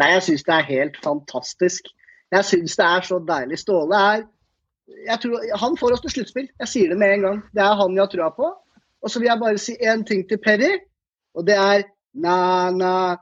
Nei, 0.00 0.10
jeg 0.14 0.22
syns 0.30 0.46
det 0.48 0.54
er 0.56 0.68
helt 0.70 0.96
fantastisk. 1.04 1.92
Jeg 2.32 2.46
syns 2.46 2.76
det 2.78 2.86
er 2.86 3.04
så 3.04 3.20
deilig. 3.20 3.60
Ståle 3.60 4.00
er 4.00 4.24
jeg 5.06 5.20
tror, 5.22 5.44
Han 5.60 5.76
får 5.76 5.92
oss 5.92 6.00
til 6.00 6.10
sluttspill. 6.10 6.48
Jeg 6.58 6.68
sier 6.68 6.88
det 6.88 6.98
med 6.98 7.18
en 7.18 7.22
gang. 7.26 7.42
Det 7.54 7.62
er 7.62 7.76
han 7.78 7.94
jeg 7.94 8.00
har 8.06 8.10
trua 8.10 8.30
på. 8.34 8.48
Og 9.02 9.10
så 9.10 9.18
vil 9.20 9.30
jeg 9.30 9.40
bare 9.40 9.58
si 9.58 9.76
én 9.80 10.02
ting 10.06 10.26
til 10.28 10.38
Perry, 10.38 10.72
og 11.34 11.46
det 11.46 11.54
er 11.56 11.82
na-na, 12.14 13.16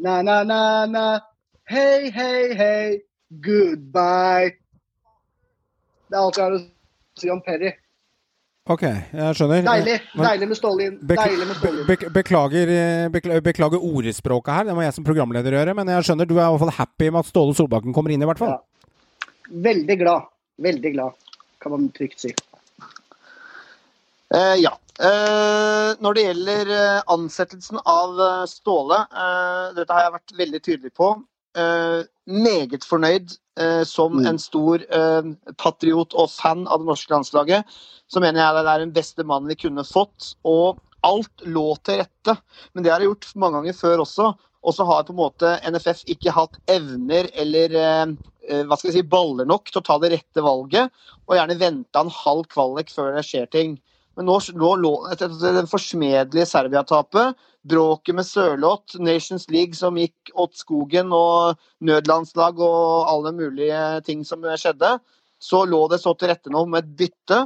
na-na-na-na, 0.00 1.04
hei, 1.70 2.10
hei, 2.14 2.54
hei, 2.56 2.98
goodbye. 3.44 4.54
Det 6.10 6.16
er 6.16 6.24
alt 6.24 6.38
jeg 6.40 6.44
har 6.46 6.56
å 6.56 6.62
si 7.20 7.30
om 7.30 7.42
Perry. 7.44 7.74
Ok, 8.70 8.82
jeg 8.86 9.34
skjønner. 9.36 9.64
Deilig. 9.66 9.96
Deilig 10.14 10.48
med 10.50 10.58
Ståle 10.58 10.84
inn. 10.86 10.96
Bekla- 11.02 11.26
Deilig 11.30 11.46
med 11.48 11.56
Ståle 11.58 11.80
inn. 11.80 11.86
be- 11.86 11.96
be- 11.96 12.10
beklager, 12.14 12.68
eh, 12.70 13.40
beklager 13.40 13.78
ordspråket 13.82 14.52
her, 14.54 14.64
det 14.64 14.74
må 14.74 14.82
jeg 14.84 14.94
som 14.94 15.04
programleder 15.04 15.50
gjøre. 15.56 15.74
Men 15.74 15.86
jeg 15.88 16.04
skjønner 16.04 16.26
du 16.28 16.34
er 16.38 16.44
i 16.46 16.50
hvert 16.50 16.60
fall 16.64 16.76
happy 16.78 17.10
med 17.10 17.20
at 17.20 17.26
Ståle 17.26 17.54
Solbakken 17.54 17.92
kommer 17.94 18.10
inn, 18.12 18.22
i 18.22 18.26
hvert 18.26 18.38
fall. 18.38 18.48
Ja. 18.48 18.58
Veldig 19.50 19.98
glad. 19.98 20.22
Veldig 20.60 20.92
glad, 20.92 21.12
kan 21.60 21.72
man 21.72 21.88
trygt 21.90 22.20
si. 22.20 22.34
Eh, 24.34 24.54
ja. 24.62 24.72
Eh, 25.00 25.90
når 25.98 26.14
det 26.14 26.24
gjelder 26.26 26.70
eh, 26.76 27.02
ansettelsen 27.10 27.80
av 27.88 28.18
Ståle, 28.50 29.00
eh, 29.10 29.70
dette 29.78 29.94
har 29.96 30.06
jeg 30.06 30.16
vært 30.18 30.34
veldig 30.38 30.60
tydelig 30.66 30.92
på. 30.98 31.08
Eh, 31.58 32.02
meget 32.30 32.84
fornøyd 32.86 33.36
som 33.84 34.14
Mm. 34.16 34.26
en 34.26 34.38
stor 34.38 34.80
eh, 34.80 35.22
patriot 35.58 36.14
og 36.14 36.30
fan 36.30 36.66
av 36.68 36.78
det 36.80 36.86
norske 36.86 37.12
landslaget. 37.12 37.64
Så 38.08 38.20
mener 38.22 38.40
jeg 38.40 38.54
det 38.64 38.70
er 38.72 38.78
den 38.78 38.92
beste 38.94 39.24
mannen 39.26 39.48
vi 39.50 39.56
kunne 39.58 39.84
fått. 39.84 40.34
Og 40.46 40.78
alt 41.04 41.44
lå 41.44 41.76
til 41.84 41.98
rette. 42.00 42.38
Men 42.72 42.84
det 42.84 42.92
har 42.92 43.00
jeg 43.00 43.10
gjort 43.10 43.36
mange 43.36 43.58
ganger 43.60 43.76
før 43.76 44.04
også. 44.06 44.30
Og 44.64 44.72
så 44.74 44.86
har 44.86 45.04
på 45.04 45.12
en 45.12 45.20
måte 45.20 45.60
NFF 45.68 46.04
ikke 46.08 46.32
hatt 46.32 46.56
evner 46.68 47.28
eller 47.34 47.68
hva 48.64 48.76
skal 48.78 48.90
jeg 48.90 49.02
si, 49.02 49.02
baller 49.02 49.44
nok 49.44 49.68
til 49.70 49.80
å 49.80 49.84
ta 49.84 49.98
det 49.98 50.12
rette 50.12 50.42
valget, 50.42 50.90
og 51.28 51.36
gjerne 51.36 51.58
venta 51.60 52.00
en 52.00 52.10
halv 52.10 52.48
kvalik 52.48 52.88
før 52.90 53.14
det 53.16 53.24
skjer 53.28 53.46
ting. 53.50 53.76
Men 54.18 54.26
nå, 54.26 54.36
lå 54.58 54.92
etter 55.12 55.30
det 55.30 55.68
forsmedelige 55.70 56.48
Serbia-tapet, 56.50 57.38
bråket 57.70 58.16
med 58.16 58.26
Sørloth, 58.26 58.98
Nations 59.00 59.46
League 59.52 59.76
som 59.78 59.98
gikk 60.00 60.32
åt 60.34 60.58
skogen, 60.58 61.12
og 61.14 61.60
nødlandslag 61.84 62.58
og 62.58 63.08
alle 63.10 63.32
mulige 63.36 64.00
ting 64.06 64.24
som 64.26 64.44
skjedde, 64.58 64.96
så 65.40 65.62
lå 65.64 65.86
det 65.92 66.00
så 66.02 66.12
til 66.18 66.32
rette 66.32 66.52
nå 66.52 66.66
med 66.68 66.84
et 66.84 66.96
bytte. 66.98 67.40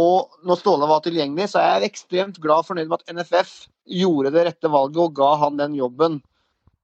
Og 0.00 0.42
når 0.46 0.58
Ståle 0.60 0.86
var 0.86 1.02
tilgjengelig, 1.02 1.50
så 1.52 1.60
er 1.60 1.80
jeg 1.80 1.90
ekstremt 1.90 2.38
glad 2.42 2.62
og 2.62 2.68
fornøyd 2.70 2.90
med 2.90 3.02
at 3.02 3.14
NFF 3.14 3.54
gjorde 4.00 4.32
det 4.34 4.46
rette 4.46 4.70
valget 4.70 5.02
og 5.02 5.14
ga 5.18 5.30
han 5.44 5.58
den 5.58 5.74
jobben. 5.78 6.20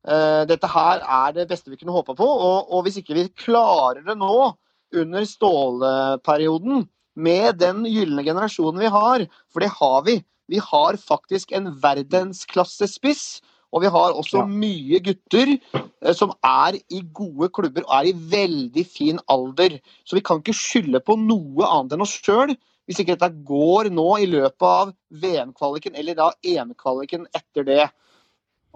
Eh, 0.06 0.42
dette 0.46 0.70
her 0.70 1.02
er 1.02 1.34
det 1.34 1.48
beste 1.50 1.70
vi 1.70 1.78
kunne 1.78 1.94
håpa 1.94 2.14
på, 2.18 2.26
og, 2.26 2.72
og 2.74 2.86
hvis 2.86 2.98
ikke 3.00 3.14
vi 3.18 3.28
klarer 3.46 4.02
det 4.06 4.18
nå, 4.18 4.52
under 4.96 5.24
Ståle-perioden, 5.26 6.84
med 7.16 7.58
den 7.62 7.84
gylne 7.88 8.24
generasjonen 8.26 8.80
vi 8.84 8.92
har, 8.92 9.26
for 9.52 9.64
det 9.64 9.72
har 9.78 10.02
vi. 10.06 10.20
Vi 10.52 10.60
har 10.62 10.98
faktisk 11.00 11.52
en 11.56 11.72
verdensklasse-spiss, 11.82 13.40
og 13.74 13.82
vi 13.82 13.90
har 13.90 14.14
også 14.14 14.38
Ja. 14.38 14.46
mye 14.46 15.00
gutter 15.02 15.58
eh, 15.74 16.12
som 16.14 16.32
er 16.44 16.78
i 16.88 17.02
gode 17.12 17.48
klubber 17.50 17.82
og 17.84 17.92
er 17.98 18.12
i 18.12 18.14
veldig 18.14 18.86
fin 18.86 19.18
alder. 19.28 19.80
Så 20.04 20.16
vi 20.16 20.20
kan 20.20 20.38
ikke 20.40 20.54
skylde 20.54 21.00
på 21.00 21.16
noe 21.18 21.66
annet 21.66 21.92
enn 21.96 22.02
oss 22.02 22.14
sjøl 22.22 22.56
hvis 22.86 23.00
ikke 23.02 23.16
dette 23.18 23.44
går 23.44 23.90
nå 23.90 24.18
i 24.22 24.26
løpet 24.30 24.62
av 24.62 24.92
VM-kvaliken 25.10 25.96
eller 25.98 26.14
da 26.14 26.30
EM-kvaliken 26.44 27.26
etter 27.34 27.66
det. 27.66 27.90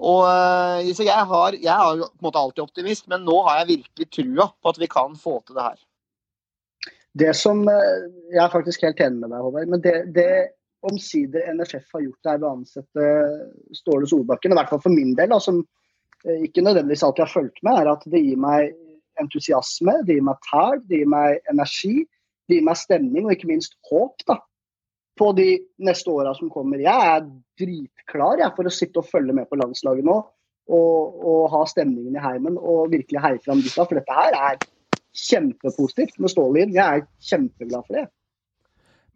Og, 0.01 0.25
eh, 0.27 0.91
så 0.97 1.05
jeg, 1.05 1.27
har, 1.31 1.53
jeg 1.53 1.71
er 1.71 2.01
jo 2.01 2.09
på 2.09 2.19
en 2.19 2.27
måte 2.27 2.41
alltid 2.41 2.65
optimist, 2.65 3.07
men 3.07 3.23
nå 3.23 3.37
har 3.47 3.61
jeg 3.61 3.79
virkelig 3.79 4.11
trua 4.11 4.49
på 4.51 4.73
at 4.73 4.81
vi 4.81 4.87
kan 4.91 5.15
få 5.15 5.39
til 5.47 5.55
det 5.55 5.63
her. 5.63 5.79
Det 7.19 7.33
som 7.35 7.65
eh, 7.69 8.09
Jeg 8.31 8.43
er 8.45 8.53
faktisk 8.53 8.85
helt 8.87 9.01
enig 9.03 9.23
med 9.23 9.33
deg, 9.33 9.43
Håvard. 9.43 9.71
Men 9.73 9.83
det, 9.83 9.95
det 10.15 10.31
omsider 10.87 11.49
NFF 11.57 11.97
har 11.97 12.05
gjort, 12.05 12.29
er 12.29 12.39
ved 12.39 12.49
å 12.49 12.55
ansette 12.55 13.09
Ståle 13.77 14.09
Solbakken, 14.09 14.55
i 14.55 14.59
hvert 14.59 14.71
fall 14.71 14.83
for 14.85 14.95
min 14.95 15.13
del, 15.19 15.33
da, 15.33 15.41
som 15.43 15.61
eh, 15.61 16.47
ikke 16.47 16.65
nødvendigvis 16.65 17.05
alltid 17.07 17.27
har 17.27 17.35
fulgt 17.35 17.61
med, 17.67 17.83
er 17.83 17.91
at 17.93 18.07
det 18.13 18.23
gir 18.25 18.41
meg 18.41 18.71
entusiasme, 19.21 19.99
det 20.07 20.17
gir 20.17 20.25
meg 20.25 20.41
tæl, 20.47 20.81
det 20.89 21.03
gir 21.03 21.11
meg 21.11 21.51
energi, 21.53 21.97
det 22.49 22.59
gir 22.59 22.67
meg 22.71 22.81
stemning 22.81 23.27
og 23.27 23.35
ikke 23.35 23.51
minst 23.51 23.77
håp 23.91 24.25
da, 24.31 24.39
på 25.21 25.33
de 25.37 25.51
neste 25.85 26.13
åra 26.13 26.33
som 26.39 26.49
kommer. 26.53 26.81
Jeg 26.81 27.15
er 27.15 27.27
dritklar 27.61 28.41
jeg, 28.41 28.55
for 28.57 28.69
å 28.69 28.73
sitte 28.73 29.03
og 29.03 29.11
følge 29.11 29.37
med 29.37 29.51
på 29.51 29.59
landslaget 29.61 30.07
nå. 30.07 30.21
Og, 30.71 31.23
og 31.27 31.41
ha 31.51 31.65
stemningen 31.67 32.15
i 32.15 32.23
heimen 32.23 32.55
og 32.55 32.93
virkelig 32.93 33.19
heie 33.25 33.41
fram 33.43 33.59
gutta. 33.59 33.89
For 33.91 33.99
dette 33.99 34.15
her 34.15 34.37
er 34.39 34.59
kjempepositivt 35.17 36.19
med 36.23 36.33
Ståle 36.33 36.65
inn. 36.65 36.75
Jeg 36.75 37.03
er 37.03 37.07
kjempeglad 37.31 37.87
for 37.87 38.01
det. 38.01 38.09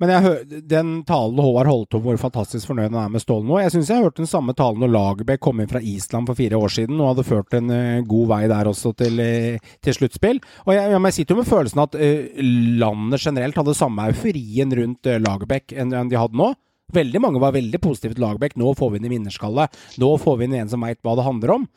Men 0.03 0.11
jeg 0.11 0.25
hør, 0.25 0.41
den 0.67 0.89
talen 1.07 1.39
Håvard 1.39 1.69
holdt 1.71 1.97
om 1.97 2.03
hvor 2.03 2.17
fantastisk 2.19 2.67
fornøyd 2.67 2.89
han 2.89 2.99
er 3.05 3.13
med 3.15 3.23
Ståle 3.23 3.47
nå 3.47 3.61
Jeg 3.63 3.75
syns 3.77 3.93
jeg 3.93 4.03
hørte 4.03 4.25
den 4.25 4.31
samme 4.31 4.55
talen 4.59 4.83
når 4.83 4.91
Lagerbäck 4.91 5.43
kom 5.47 5.63
inn 5.63 5.71
fra 5.71 5.79
Island 5.79 6.27
for 6.27 6.39
fire 6.39 6.59
år 6.59 6.75
siden 6.75 6.99
og 6.99 7.13
hadde 7.13 7.27
ført 7.29 7.55
en 7.55 7.71
eh, 7.71 8.03
god 8.09 8.33
vei 8.33 8.41
der 8.51 8.71
også 8.71 8.91
til, 8.99 9.23
eh, 9.23 9.71
til 9.85 9.97
sluttspill. 9.97 10.43
Og 10.67 10.75
jeg, 10.75 10.91
jeg 10.97 11.17
sitter 11.19 11.37
jo 11.37 11.41
med 11.41 11.51
følelsen 11.51 11.85
at 11.87 11.97
eh, 11.97 12.43
landet 12.83 13.23
generelt 13.23 13.63
hadde 13.63 13.79
samme 13.79 14.11
euforien 14.11 14.75
rundt 14.81 15.11
uh, 15.11 15.21
Lagerbäck 15.23 15.77
enn, 15.79 15.95
de 16.11 16.19
hadde 16.19 16.43
nå. 16.43 16.51
Veldig 16.95 17.23
mange 17.23 17.41
var 17.43 17.55
veldig 17.55 17.81
positive 17.83 18.17
til 18.17 18.27
Lagerbäck. 18.27 18.59
Nå 18.61 18.75
får 18.79 18.93
vi 18.93 19.01
inn 19.01 19.07
i 19.07 19.15
vinnerskalle. 19.15 19.71
Nå 20.03 20.11
får 20.21 20.41
vi 20.41 20.49
inn 20.49 20.59
en 20.59 20.75
som 20.75 20.83
veit 20.85 21.01
hva 21.07 21.15
det 21.19 21.27
handler 21.27 21.55
om. 21.55 21.69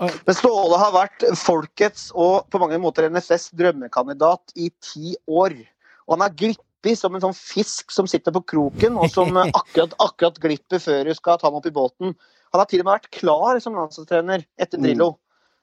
Men 0.00 0.36
Ståle 0.36 0.78
har 0.80 0.92
vært 0.94 1.24
folkets 1.36 2.08
og 2.16 2.48
på 2.50 2.60
mange 2.62 2.78
måter 2.80 3.10
NFS 3.12 3.50
drømmekandidat 3.58 4.54
i 4.56 4.70
ti 4.80 5.14
år. 5.28 5.52
Og 6.08 6.16
han 6.16 6.24
er 6.24 6.36
glippig 6.40 6.96
som 6.96 7.14
en 7.14 7.20
sånn 7.20 7.36
fisk 7.36 7.92
som 7.92 8.08
sitter 8.08 8.32
på 8.32 8.40
kroken, 8.54 8.96
og 8.96 9.10
som 9.12 9.36
akkurat, 9.36 9.92
akkurat 10.00 10.40
glipper 10.40 10.80
før 10.80 11.10
du 11.10 11.14
skal 11.14 11.36
ta 11.38 11.50
ham 11.50 11.58
opp 11.60 11.68
i 11.68 11.74
båten. 11.74 12.14
Han 12.50 12.62
har 12.62 12.70
til 12.70 12.80
og 12.80 12.88
med 12.88 12.96
vært 12.96 13.10
klar 13.12 13.60
som 13.60 13.76
landslagstrener 13.76 14.46
etter 14.58 14.80
Drillo. 14.80 15.18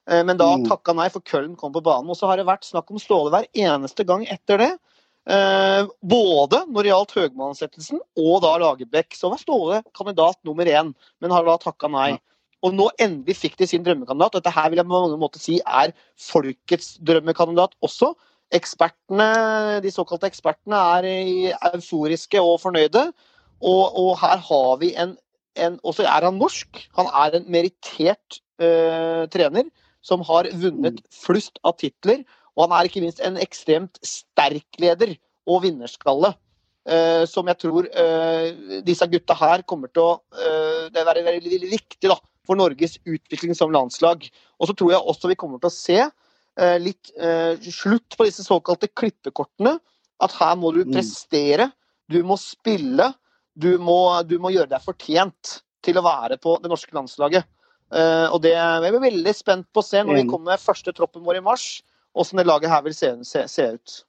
Eh, 0.07 0.23
Men 0.23 0.37
da 0.37 0.55
Mm. 0.55 0.69
takka 0.69 0.93
nei, 0.95 1.09
for 1.09 1.19
Køllen 1.19 1.57
kom 1.57 1.73
på 1.73 1.83
banen. 1.83 2.09
Og 2.09 2.15
så 2.15 2.27
har 2.27 2.37
det 2.37 2.45
vært 2.45 2.63
snakk 2.63 2.89
om 2.91 2.99
Ståle 2.99 3.29
hver 3.33 3.47
eneste 3.53 4.05
gang 4.05 4.25
etter 4.25 4.57
det. 4.57 4.79
Eh, 5.27 5.83
både 6.01 6.63
når 6.69 6.83
det 6.83 6.91
gjaldt 6.93 7.17
Høgmann-ansettelsen 7.17 7.99
og 8.15 8.41
da 8.41 8.57
Lagerbäck, 8.57 9.11
så 9.11 9.29
var 9.29 9.37
Ståle 9.37 9.83
kandidat 9.93 10.37
nummer 10.45 10.63
én, 10.63 10.93
men 11.19 11.31
har 11.31 11.43
da 11.43 11.57
takka 11.57 11.89
nei. 11.89 12.19
Og 12.65 12.73
nå 12.73 12.87
endelig 13.01 13.37
fikk 13.37 13.57
de 13.59 13.67
sin 13.69 13.83
drømmekandidat. 13.85 14.39
Dette 14.39 14.53
her 14.53 14.71
vil 14.71 14.81
jeg 14.81 14.87
på 14.87 14.95
mange 14.95 15.19
måter 15.21 15.41
si 15.41 15.59
er 15.61 15.93
folkets 16.29 16.95
drømmekandidat 17.05 17.75
også. 17.85 18.13
Ekspertene, 18.57 19.27
De 19.83 19.91
såkalte 19.91 20.29
ekspertene 20.29 20.79
er 20.97 21.09
euforiske 21.73 22.41
og 22.41 22.59
fornøyde. 22.63 23.11
Og, 23.61 23.83
og 23.97 24.11
her 24.21 24.41
har 24.49 24.77
vi 24.81 24.93
en, 24.95 25.15
en 25.57 25.79
Og 25.83 25.97
så 25.97 26.07
er 26.07 26.25
han 26.25 26.41
norsk. 26.41 26.81
Han 26.97 27.11
er 27.13 27.37
en 27.37 27.47
merittert 27.51 28.41
eh, 28.61 29.25
trener 29.33 29.69
som 30.01 30.23
har 30.25 30.49
vunnet 30.57 31.01
flust 31.13 31.59
av 31.63 31.77
titler. 31.81 32.23
Og 32.57 32.65
han 32.65 32.77
er 32.77 32.89
ikke 32.89 33.03
minst 33.03 33.21
en 33.21 33.37
ekstremt 33.41 33.99
sterk 34.05 34.81
leder 34.81 35.13
og 35.47 35.63
vinnerskalle. 35.67 36.33
Uh, 36.87 37.27
som 37.27 37.43
jeg 37.51 37.59
tror 37.59 37.83
uh, 37.83 38.45
disse 38.87 39.03
gutta 39.11 39.35
her 39.35 39.59
kommer 39.67 39.89
til 39.91 40.05
å 40.05 40.11
uh, 40.39 40.85
Det 40.87 41.01
være 41.03 41.25
veldig, 41.25 41.49
veldig 41.51 41.71
viktig 41.73 42.07
da, 42.07 42.15
for 42.47 42.59
Norges 42.59 42.97
utvikling 43.05 43.55
som 43.57 43.73
landslag. 43.75 44.25
Og 44.57 44.69
så 44.69 44.75
tror 44.77 44.93
jeg 44.95 45.03
også 45.03 45.31
vi 45.31 45.37
kommer 45.39 45.61
til 45.61 45.69
å 45.69 45.75
se 45.75 45.99
eh, 46.05 46.77
litt 46.81 47.11
eh, 47.19 47.59
slutt 47.67 48.17
på 48.17 48.27
disse 48.27 48.45
såkalte 48.47 48.89
klippekortene. 48.97 49.77
At 50.23 50.33
her 50.39 50.55
må 50.57 50.71
du 50.73 50.81
Mm. 50.85 50.95
prestere, 50.95 51.71
du 52.09 52.23
må 52.25 52.39
spille, 52.41 53.11
du 53.53 53.77
må, 53.77 54.23
du 54.25 54.37
må 54.39 54.49
gjøre 54.55 54.71
deg 54.71 54.81
fortjent 54.81 55.59
til 55.85 55.99
å 55.99 56.05
være 56.05 56.39
på 56.41 56.55
det 56.63 56.71
norske 56.71 56.95
landslaget. 56.95 57.45
Eh, 57.93 58.27
og 58.33 58.41
det 58.43 58.55
er 58.57 58.81
jeg 58.83 58.95
er 58.95 58.99
veldig 58.99 59.33
spent 59.35 59.67
på 59.73 59.83
å 59.83 59.85
se 59.85 60.01
når 60.03 60.17
vi 60.17 60.25
kommer 60.31 60.53
med 60.55 60.63
første 60.63 60.91
troppen 60.95 61.23
vår 61.23 61.37
i 61.39 61.45
mars, 61.45 61.67
åssen 62.17 62.39
det 62.41 62.47
laget 62.47 62.71
her 62.73 62.81
vil 62.83 62.95
se, 62.97 63.13
se, 63.23 63.45
se 63.47 63.67
ut. 63.77 64.03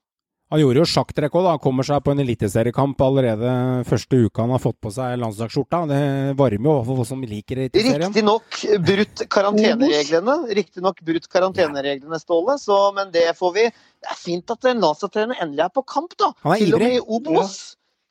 Han 0.48 0.60
gjorde 0.62 0.80
jo 0.80 0.86
sjakktrekk 0.88 1.34
òg, 1.36 1.42
da. 1.44 1.50
Han 1.56 1.60
kommer 1.60 1.84
seg 1.84 2.00
på 2.06 2.12
en 2.14 2.22
eliteseriekamp 2.22 3.02
allerede 3.04 3.50
første 3.88 4.16
uka 4.24 4.46
han 4.46 4.54
har 4.54 4.62
fått 4.62 4.78
på 4.80 4.92
seg 4.94 5.18
landslagsskjorta. 5.20 5.82
Det 5.90 5.98
varmer 6.38 6.70
jo 6.70 6.76
for 6.86 7.00
folk 7.02 7.08
som 7.10 7.24
liker 7.28 7.60
eliteserien. 7.66 8.06
Riktignok 8.08 8.60
brutt 8.86 9.24
karantenereglene, 9.34 10.36
riktignok 10.56 11.02
brutt 11.04 11.28
karantenereglene, 11.28 12.20
Ståle, 12.22 12.56
så, 12.62 12.78
men 12.96 13.12
det 13.12 13.26
får 13.36 13.52
vi 13.58 13.66
Det 13.68 14.12
er 14.14 14.16
fint 14.16 14.50
at 14.54 14.64
en 14.70 14.80
landslagstrener 14.86 15.42
endelig 15.42 15.64
er 15.66 15.74
på 15.74 15.82
kamp, 15.82 16.16
da. 16.16 16.32
Han 16.46 16.54
er 16.54 16.64
Til 16.64 16.74
og 16.78 16.80
med 16.84 16.94
i 16.96 17.00
Obos. 17.18 17.58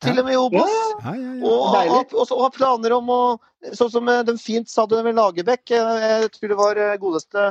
Til 0.04 0.20
og 0.20 0.26
med 0.28 0.36
i 0.36 0.38
Obos. 0.38 0.70
Ja, 1.02 1.14
ja, 1.16 1.32
ja. 1.40 1.42
Og, 1.42 1.64
og, 1.74 2.14
og, 2.22 2.34
og 2.36 2.44
har 2.44 2.54
planer 2.54 2.98
om 3.00 3.10
å 3.10 3.22
Sånn 3.74 3.90
som 3.90 4.06
de 4.06 4.20
den 4.28 4.38
fint 4.38 4.70
sa 4.70 4.84
det 4.86 5.00
med 5.04 5.16
Lagerbäck. 5.18 5.72
eh, 5.74 6.22
Jeg 6.22 6.30
tror 6.36 6.52
det 6.52 6.58
var 6.60 6.78
eh, 6.78 6.98
godeste 7.02 7.48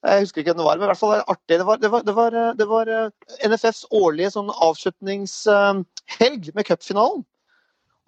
Jeg 0.00 0.24
husker 0.24 0.40
ikke 0.40 0.54
hvem 0.54 0.62
det 0.62 0.66
var, 0.66 0.78
men 0.78 0.86
i 0.86 0.90
hvert 0.90 1.00
fall 1.00 1.12
var 1.12 1.20
det 1.20 1.32
artig. 1.34 1.56
Det 1.60 1.66
var, 1.68 1.80
det 1.80 1.90
var, 1.92 2.04
det 2.06 2.14
var, 2.16 2.36
eh, 2.40 2.54
det 2.56 2.66
var 2.70 2.90
eh, 2.96 3.48
NFFs 3.50 3.82
årlige 3.92 4.32
sånn 4.32 4.52
avslutningshelg 4.54 6.52
med 6.56 6.68
cupfinalen. 6.68 7.24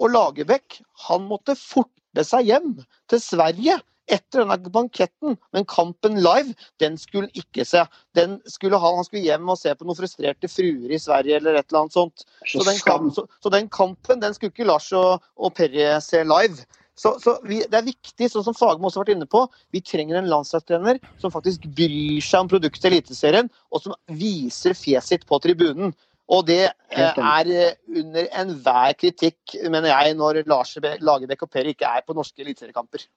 Og 0.01 0.13
Lagerbäck 0.15 0.81
han 1.09 1.29
måtte 1.29 1.55
forte 1.59 2.25
seg 2.27 2.49
hjem 2.49 2.71
til 3.13 3.21
Sverige 3.23 3.77
etter 4.11 4.43
denne 4.43 4.73
banketten. 4.73 5.37
Men 5.53 5.69
kampen 5.69 6.19
live, 6.25 6.57
den 6.81 6.97
skulle 6.99 7.29
han 7.29 7.43
ikke 7.45 7.65
se. 7.69 7.85
Den 8.17 8.39
skulle 8.51 8.81
han, 8.81 8.99
han 8.99 9.07
skulle 9.07 9.25
hjem 9.29 9.53
og 9.53 9.61
se 9.61 9.75
på 9.77 9.87
noen 9.87 9.99
frustrerte 10.01 10.51
fruer 10.51 10.93
i 10.93 11.01
Sverige 11.01 11.39
eller 11.39 11.61
et 11.61 11.69
eller 11.69 11.85
annet 11.85 11.99
sånt. 11.99 12.25
Så 12.49 12.65
den, 12.65 12.79
skam. 12.81 13.11
kamp, 13.11 13.17
så, 13.17 13.27
så 13.45 13.53
den 13.53 13.69
kampen 13.73 14.23
den 14.25 14.35
skulle 14.37 14.55
ikke 14.55 14.69
Lars 14.69 14.89
og, 14.97 15.23
og 15.37 15.55
Perry 15.59 15.85
se 16.05 16.25
live. 16.25 16.65
Så, 16.99 17.15
så 17.23 17.39
vi, 17.49 17.63
Det 17.65 17.79
er 17.79 17.87
viktig, 17.87 18.29
sånn 18.29 18.45
som 18.45 18.57
Fagmo 18.57 18.89
også 18.89 19.01
har 19.01 19.07
vært 19.07 19.17
inne 19.17 19.29
på, 19.31 19.47
vi 19.73 19.81
trenger 19.85 20.19
en 20.21 20.29
landslagstrener 20.31 21.01
som 21.23 21.33
faktisk 21.33 21.65
bryr 21.73 22.21
seg 22.25 22.45
om 22.45 22.51
produktet 22.53 22.91
Eliteserien, 22.91 23.49
og 23.73 23.85
som 23.85 23.97
viser 24.13 24.77
fjeset 24.77 25.23
sitt 25.23 25.29
på 25.29 25.41
tribunen. 25.43 25.95
Og 26.33 26.47
det 26.49 26.63
eh, 26.69 27.17
er 27.17 27.49
eh, 27.51 27.73
under 27.99 28.29
enhver 28.43 28.95
kritikk, 29.01 29.57
mener 29.65 29.91
jeg, 29.91 30.15
når 30.21 30.45
Lars 30.49 30.77
Lagerbäck 30.81 31.45
og 31.45 31.51
Per 31.53 31.73
ikke 31.73 31.89
er 31.89 32.05
på 32.07 32.17
norske 32.17 32.45
eliteseriekamper. 32.45 33.09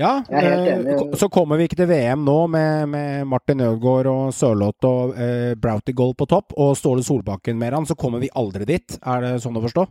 Ja, 0.00 0.24
eh, 0.28 1.16
så 1.18 1.28
kommer 1.30 1.58
vi 1.58 1.68
ikke 1.68 1.78
til 1.78 1.90
VM 1.90 2.24
nå 2.26 2.38
med, 2.50 2.88
med 2.90 3.28
Martin 3.30 3.62
Ødegaard 3.62 4.08
og 4.10 4.32
Sørloth 4.34 4.88
og 4.88 5.18
eh, 5.18 5.52
Broughty 5.54 5.94
på 5.94 6.26
topp, 6.26 6.54
og 6.58 6.76
Ståle 6.78 7.04
Solbakken 7.06 7.58
med 7.58 7.76
han, 7.76 7.86
så 7.86 7.94
kommer 7.94 8.18
vi 8.22 8.32
aldri 8.34 8.66
dit. 8.66 8.98
Er 9.02 9.22
det 9.22 9.36
sånn 9.44 9.56
å 9.56 9.62
forstå? 9.62 9.86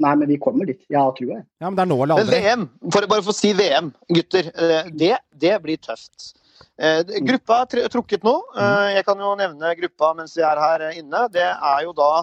Nei, 0.00 0.14
men 0.16 0.28
vi 0.30 0.38
kommer 0.40 0.64
dit. 0.68 0.80
Jeg 0.88 0.96
har 1.00 1.12
trua, 1.16 1.34
jeg. 1.40 1.44
Ja, 1.60 1.68
men 1.68 1.76
det 1.76 1.82
er 1.84 1.88
nå 1.90 1.98
eller 2.02 2.16
Men 2.20 2.26
aldri. 2.26 2.40
VM, 2.44 2.62
for, 2.94 3.06
bare 3.10 3.24
for 3.26 3.34
å 3.34 3.36
si 3.36 3.50
VM, 3.58 3.90
gutter. 4.08 4.46
eh, 4.54 4.90
Det, 4.96 5.10
det 5.42 5.56
blir 5.62 5.76
tøft. 5.84 6.30
Eh, 6.80 7.02
Gruppa 7.28 7.58
er 7.68 7.88
trukket 7.92 8.24
nå. 8.24 8.34
Eh, 8.56 8.94
Jeg 8.96 9.04
kan 9.04 9.18
jo 9.20 9.34
nevne 9.36 9.74
gruppa 9.76 10.14
mens 10.16 10.32
vi 10.38 10.42
er 10.46 10.60
her 10.62 10.86
inne. 10.96 11.26
Det 11.32 11.44
er 11.44 11.82
jo 11.84 11.92
da 11.92 12.22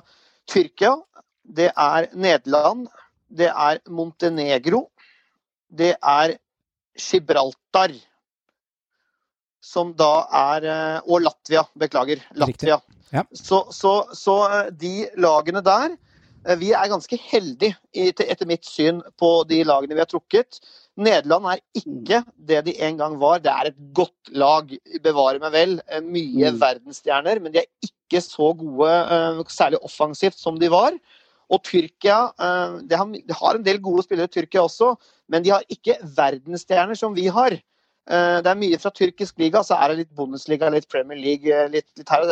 Tyrkia, 0.49 0.95
det 1.45 1.70
er 1.78 2.08
Nederland, 2.16 2.88
det 3.30 3.52
er 3.54 3.80
Montenegro, 3.90 4.88
det 5.70 5.94
er 6.02 6.38
Gibraltar. 6.98 7.94
Som 9.62 9.94
da 9.99 10.26
er 10.32 11.02
Og 11.06 11.22
Latvia, 11.22 11.64
beklager. 11.78 12.22
Latvia. 12.34 12.80
Ja. 13.14 13.24
Så, 13.34 13.66
så, 13.72 14.08
så 14.16 14.36
de 14.72 15.08
lagene 15.16 15.62
der 15.64 15.94
Vi 16.58 16.72
er 16.72 16.88
ganske 16.92 17.18
heldige 17.20 17.76
etter 17.94 18.48
mitt 18.48 18.66
syn 18.66 19.02
på 19.20 19.44
de 19.50 19.64
lagene 19.68 19.96
vi 19.98 20.00
har 20.04 20.10
trukket. 20.10 20.60
Nederland 20.98 21.46
er 21.52 21.62
ikke 21.76 22.24
det 22.50 22.64
de 22.66 22.74
en 22.88 22.98
gang 22.98 23.18
var. 23.20 23.40
Det 23.44 23.52
er 23.52 23.70
et 23.70 23.78
godt 23.94 24.32
lag, 24.32 24.72
bevare 25.04 25.40
meg 25.44 25.52
vel. 25.54 25.82
Eh, 25.90 26.02
Mye 26.02 26.52
Mm. 26.52 26.60
verdensstjerner, 26.62 27.42
men 27.42 27.52
de 27.52 27.60
er 27.60 27.70
ikke 27.84 28.22
så 28.22 28.54
gode, 28.58 28.90
eh, 28.90 29.44
særlig 29.50 29.80
offensivt, 29.84 30.38
som 30.40 30.58
de 30.58 30.70
var. 30.70 30.94
Og 31.50 31.64
Tyrkia 31.64 32.32
eh, 32.40 32.82
de 32.88 32.96
har 33.34 33.56
en 33.56 33.64
del 33.64 33.80
gode 33.80 34.04
spillere, 34.04 34.28
Tyrkia 34.28 34.62
også, 34.62 34.96
men 35.30 35.44
de 35.44 35.50
har 35.50 35.64
ikke 35.70 35.98
verdensstjerner 36.16 36.96
som 36.96 37.14
vi 37.16 37.28
har. 37.28 37.52
Eh, 38.08 38.40
Det 38.42 38.48
er 38.48 38.56
mye 38.60 38.78
fra 38.80 38.92
tyrkisk 38.96 39.38
liga, 39.42 39.60
så 39.68 39.76
er 39.76 39.90
det 39.92 39.98
litt 39.98 40.16
Bundesliga, 40.16 40.70
litt 40.72 40.88
Premier 40.88 41.18
League, 41.20 41.52
eh, 41.52 41.68
litt, 41.68 41.88
litt 42.00 42.08
her. 42.10 42.24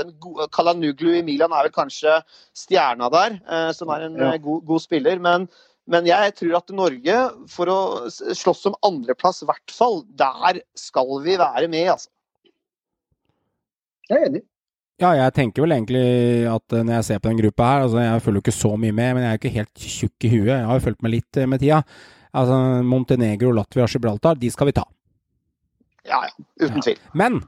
Kalanuglu 0.56 1.18
i 1.18 1.24
Milan 1.28 1.52
er 1.52 1.68
vel 1.68 1.76
kanskje 1.76 2.22
stjerna 2.56 3.10
der, 3.12 3.40
eh, 3.50 3.72
som 3.74 3.90
er 3.90 4.06
en 4.08 4.16
Ja. 4.16 4.38
god, 4.38 4.66
god 4.66 4.82
spiller. 4.82 5.20
Men, 5.20 5.50
men 5.88 6.06
jeg 6.06 6.36
tror 6.36 6.56
at 6.58 6.70
Norge, 6.72 7.18
for 7.50 7.66
å 7.68 8.08
slåss 8.10 8.66
om 8.68 8.76
andreplass 8.84 9.44
i 9.44 9.46
hvert 9.50 9.72
fall, 9.72 10.04
der 10.16 10.62
skal 10.76 11.20
vi 11.22 11.36
være 11.38 11.68
med, 11.68 11.88
altså. 11.90 12.08
Jeg 14.10 14.22
er 14.22 14.30
enig. 14.30 14.44
Ja, 15.02 15.12
jeg 15.12 15.34
tenker 15.34 15.66
vel 15.66 15.74
egentlig 15.76 16.48
at 16.48 16.72
når 16.72 16.94
jeg 17.02 17.04
ser 17.04 17.20
på 17.20 17.28
den 17.28 17.40
gruppa 17.42 17.64
her 17.68 17.82
altså 17.84 18.00
Jeg 18.00 18.22
følger 18.22 18.40
jo 18.40 18.44
ikke 18.46 18.62
så 18.64 18.78
mye 18.80 18.94
med, 18.96 19.14
men 19.16 19.24
jeg 19.24 19.28
er 19.28 19.36
jo 19.36 19.42
ikke 19.44 19.58
helt 19.58 19.74
tjukk 19.76 20.24
i 20.24 20.30
huet. 20.30 20.54
Jeg 20.56 20.66
har 20.70 20.80
jo 20.80 20.86
fulgt 20.86 21.02
med 21.04 21.12
litt 21.12 21.40
med 21.50 21.60
tida. 21.60 21.82
Altså 22.34 22.84
Montenegro, 22.86 23.52
Latvia 23.52 23.84
og 23.84 23.90
Gibraltar, 23.92 24.40
de 24.40 24.50
skal 24.50 24.68
vi 24.68 24.72
ta. 24.78 24.86
Ja, 26.06 26.24
ja. 26.28 26.46
Uten 26.62 26.78
Ja. 26.78 26.82
tvil. 26.82 26.98
Men 27.14 27.42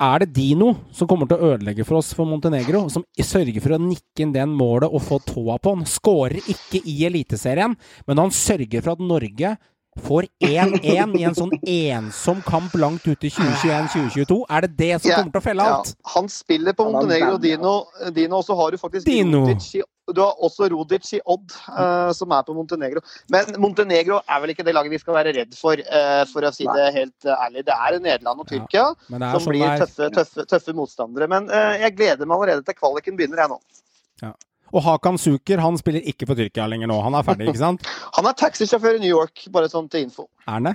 er 0.00 0.18
det 0.20 0.32
Dino 0.32 0.70
som 0.92 1.08
kommer 1.08 1.28
til 1.28 1.36
å 1.36 1.52
ødelegge 1.54 1.84
for 1.84 1.98
oss 1.98 2.14
for 2.16 2.24
Montenegro? 2.24 2.88
Som 2.88 3.04
sørger 3.20 3.60
for 3.60 3.76
å 3.76 3.80
nikke 3.82 4.24
inn 4.24 4.32
den 4.32 4.54
målet 4.56 4.88
og 4.92 5.02
få 5.02 5.18
tåa 5.20 5.58
på 5.60 5.74
han? 5.76 5.84
Skårer 5.84 6.40
ikke 6.48 6.80
i 6.84 7.04
Eliteserien, 7.04 7.76
men 8.06 8.18
han 8.18 8.30
sørger 8.30 8.82
for 8.82 8.92
at 8.92 9.00
Norge 9.04 9.56
får 10.00 10.26
1-1 10.42 11.12
i 11.20 11.22
en 11.22 11.36
sånn 11.38 11.52
ensom 11.62 12.40
kamp 12.42 12.72
langt 12.74 13.04
ute 13.06 13.28
i 13.28 13.30
2021-2022. 13.30 14.40
Er 14.50 14.64
det 14.66 14.76
det 14.76 15.02
som 15.02 15.12
kommer 15.12 15.30
til 15.36 15.40
å 15.40 15.44
felle 15.44 15.62
alt? 15.62 15.92
Ja, 15.94 16.10
han 16.16 16.28
spiller 16.32 16.72
på 16.74 16.86
Montenegro. 16.90 17.36
Dino, 17.38 17.74
Dino 18.16 18.40
og 18.40 18.44
så 18.48 18.56
har 18.58 18.72
du 18.74 18.78
faktisk 18.80 19.06
Dino. 19.06 19.44
Rodic 19.46 19.68
i, 19.78 19.82
du 20.12 20.20
har 20.20 20.40
også 20.44 20.68
Rodic 20.68 21.12
i 21.16 21.20
Odd, 21.24 21.54
uh, 21.72 22.10
som 22.12 22.32
er 22.36 22.42
på 22.44 22.54
Montenegro. 22.56 23.00
Men 23.32 23.54
Montenegro 23.62 24.18
er 24.20 24.42
vel 24.42 24.52
ikke 24.52 24.66
det 24.66 24.74
laget 24.76 24.92
vi 24.92 25.00
skal 25.00 25.16
være 25.16 25.32
redd 25.36 25.54
for, 25.56 25.80
uh, 25.80 26.24
for 26.28 26.44
å 26.44 26.52
si 26.52 26.66
det 26.68 26.88
helt 26.96 27.28
eh, 27.28 27.44
ærlig. 27.46 27.64
Det 27.64 27.76
er 27.76 27.96
Nederland 28.04 28.42
og 28.44 28.48
Tyrkia 28.50 28.82
ja, 28.90 28.90
som 29.08 29.46
sånn 29.46 29.54
blir 29.54 29.78
tøffe, 29.80 30.10
tøffe, 30.12 30.44
tøffe 30.50 30.74
motstandere. 30.76 31.30
Men 31.32 31.48
uh, 31.48 31.72
jeg 31.80 31.96
gleder 31.96 32.28
meg 32.28 32.36
allerede 32.36 32.66
til 32.68 32.76
kvaliken 32.76 33.16
begynner, 33.16 33.44
jeg 33.46 33.54
nå. 33.54 34.34
Og 34.74 34.82
Hakan 34.82 35.16
Suker 35.22 35.60
han 35.62 35.76
spiller 35.78 36.02
ikke 36.10 36.26
for 36.26 36.38
Tyrkia 36.38 36.66
lenger 36.66 36.90
nå. 36.90 36.98
Han 37.04 37.14
er 37.14 37.24
ferdig, 37.26 37.46
ikke 37.52 37.62
sant? 37.62 37.84
Han 38.16 38.26
er 38.26 38.34
taxisjåfør 38.38 38.98
i 38.98 39.04
New 39.04 39.12
York, 39.12 39.46
bare 39.54 39.68
sånn 39.70 39.86
til 39.92 40.08
info. 40.08 40.26
Er 40.48 40.56
han 40.58 40.68
det? 40.68 40.74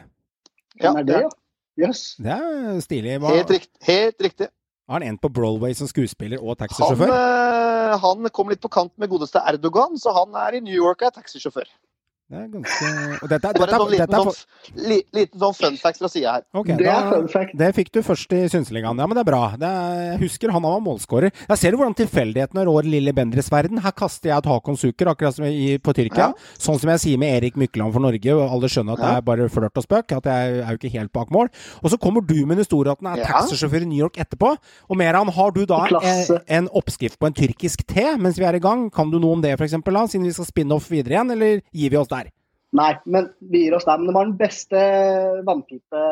Ja, 0.79 0.93
er 0.93 1.03
det, 1.07 1.19
ja? 1.25 1.31
Yes. 1.79 2.15
Det 2.19 2.31
er 2.35 2.79
stilig. 2.83 3.17
Hva, 3.23 3.33
Helt, 3.35 3.51
rikt, 3.55 3.71
helt 3.87 4.23
riktig. 4.23 4.47
har 4.89 4.99
han 4.99 5.05
endt 5.11 5.21
på 5.23 5.29
Broadway 5.31 5.75
som 5.77 5.87
skuespiller 5.87 6.41
og 6.41 6.55
Han, 6.55 6.61
taxisjåfør? 6.63 7.11
eh, 7.13 7.68
han 7.97 8.29
kom 8.35 8.49
litt 8.51 8.61
på 8.61 8.71
kant 8.71 8.93
med 9.01 9.09
godeste 9.11 9.41
Erdogan, 9.49 9.97
så 9.97 10.13
han 10.15 10.35
er 10.35 10.57
i 10.57 10.63
New 10.65 10.75
York 10.75 11.01
og 11.01 11.09
er 11.09 11.15
taxisjåfør. 11.17 11.69
Det 12.29 12.37
er 12.37 12.47
ganske 12.53 13.23
Og 13.23 13.29
dette, 13.31 13.49
dette, 13.57 13.67
sånn 13.73 13.93
er- 13.93 13.97
dette 13.97 14.13
er 14.13 14.23
for- 14.23 14.33
sånn, 14.37 14.87
li, 14.87 14.97
liten 15.17 15.39
sånn 15.41 15.55
fun 15.57 15.77
fact 15.81 15.97
fra 15.97 16.07
sida 16.07 16.31
her. 16.35 16.43
Okay, 16.53 16.75
Det 16.77 16.85
da, 16.85 17.09
er 17.41 17.51
det 17.57 17.69
fikk 17.75 17.91
du 17.91 18.01
først 18.05 18.31
i 18.37 18.41
Synseligaen. 18.53 18.99
Ja, 19.01 19.07
men 19.07 19.15
det 19.17 19.23
er 19.25 19.31
bra. 19.31 19.55
Det 19.57 19.65
er, 19.65 20.11
jeg 20.13 20.19
husker 20.29 20.51
han 20.53 20.61
var 20.61 20.79
målskårer. 20.79 21.31
Der 21.49 21.55
ser 21.57 21.71
du 21.71 21.77
hvordan 21.77 21.95
tilfeldighetene 21.97 22.65
rår 22.69 22.83
lille 22.85 23.11
Bendres 23.17 23.49
verden. 23.49 23.79
Her 23.81 23.91
kaster 23.97 24.29
jeg 24.29 24.37
et 24.37 24.45
Hakon 24.45 24.77
Suker, 24.77 25.07
akkurat 25.09 25.33
som 25.33 25.45
i, 25.45 25.79
på 25.79 25.91
Tyrkia. 25.91 26.29
Ja. 26.29 26.33
Sånn 26.59 26.77
som 26.79 26.91
jeg 26.91 26.99
sier 26.99 27.17
med 27.17 27.33
Erik 27.41 27.55
Mykland 27.57 27.93
for 27.93 27.99
Norge, 27.99 28.29
og 28.37 28.45
alle 28.51 28.69
skjønner 28.69 28.93
at 28.93 28.99
det 28.99 29.09
er 29.17 29.21
bare 29.25 29.49
flørt 29.49 29.75
og 29.81 29.83
spøk. 29.87 30.11
At 30.19 30.23
jeg 30.29 30.61
er 30.61 30.69
jo 30.69 30.77
ikke 30.77 30.91
helt 30.99 31.11
bak 31.11 31.31
mål. 31.31 31.49
Og 31.81 31.89
så 31.89 31.97
kommer 31.99 32.21
du 32.21 32.45
med 32.45 32.59
en 32.59 32.63
historie 32.63 32.91
at 32.91 32.99
han 33.01 33.17
er 33.17 33.23
Ja. 33.23 33.25
taxisjåfør 33.41 33.81
i 33.81 33.85
New 33.89 33.97
York 34.05 34.13
etterpå. 34.21 34.55
Og 34.87 34.95
Meran, 34.97 35.27
har 35.33 35.49
du 35.51 35.65
da 35.65 35.87
en, 35.87 36.39
en 36.47 36.67
oppskrift 36.69 37.17
på 37.17 37.25
en 37.25 37.33
tyrkisk 37.33 37.87
te 37.87 38.15
mens 38.17 38.37
vi 38.37 38.45
er 38.45 38.53
i 38.53 38.59
gang? 38.59 38.91
Kan 38.91 39.09
du 39.09 39.17
noe 39.17 39.33
om 39.33 39.41
det, 39.41 39.57
f.eks., 39.57 39.71
siden 40.11 40.23
vi 40.23 40.31
skal 40.31 40.45
spinne 40.45 40.73
off 40.77 40.87
videre 40.91 41.17
igjen, 41.17 41.31
eller 41.31 41.61
gir 41.73 41.89
vi 41.89 41.97
oss 41.97 42.07
der? 42.07 42.18
Nei, 42.77 42.91
men 43.05 43.31
vi 43.51 43.63
gir 43.65 43.73
oss 43.77 43.87
der. 43.87 43.97
Men 43.97 44.11
det 44.11 44.17
var 44.17 44.27
den 44.29 44.37
beste 44.37 44.83
vannpipe 45.47 46.03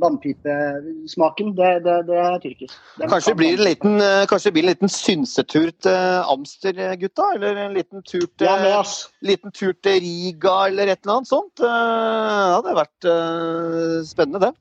vannpipesmaken. 0.00 1.52
Det, 1.54 1.70
det, 1.84 1.96
det 2.08 2.16
er 2.18 2.38
tyrkisk. 2.42 2.74
Den 2.98 3.10
Kanskje 3.12 3.30
det 3.34 3.38
blir 3.38 3.52
en 3.58 3.64
liten, 3.68 3.96
eh, 4.02 4.24
kanskje 4.30 4.48
det 4.50 4.54
blir 4.56 4.64
en 4.64 4.72
liten 4.72 4.90
synsetur 4.90 5.70
til 5.84 6.24
Amster, 6.32 6.78
eh, 6.78 6.96
gutta? 6.98 7.28
Eller 7.36 7.60
en 7.66 7.76
liten 7.76 8.02
tur 8.02 8.24
til, 8.26 8.48
Ja, 8.48 8.56
med 8.62 9.28
liten 9.28 9.54
tur 9.54 9.72
til 9.82 10.00
Riga, 10.02 10.56
eller 10.68 10.90
et 10.94 11.04
eller 11.04 11.18
annet 11.18 11.30
sånt? 11.30 11.62
Eh, 11.62 11.68
Ja, 11.68 12.60
det 12.62 12.72
hadde 12.72 12.80
vært 12.80 13.08
eh, 13.12 14.02
spennende, 14.08 14.40
det. 14.48 14.52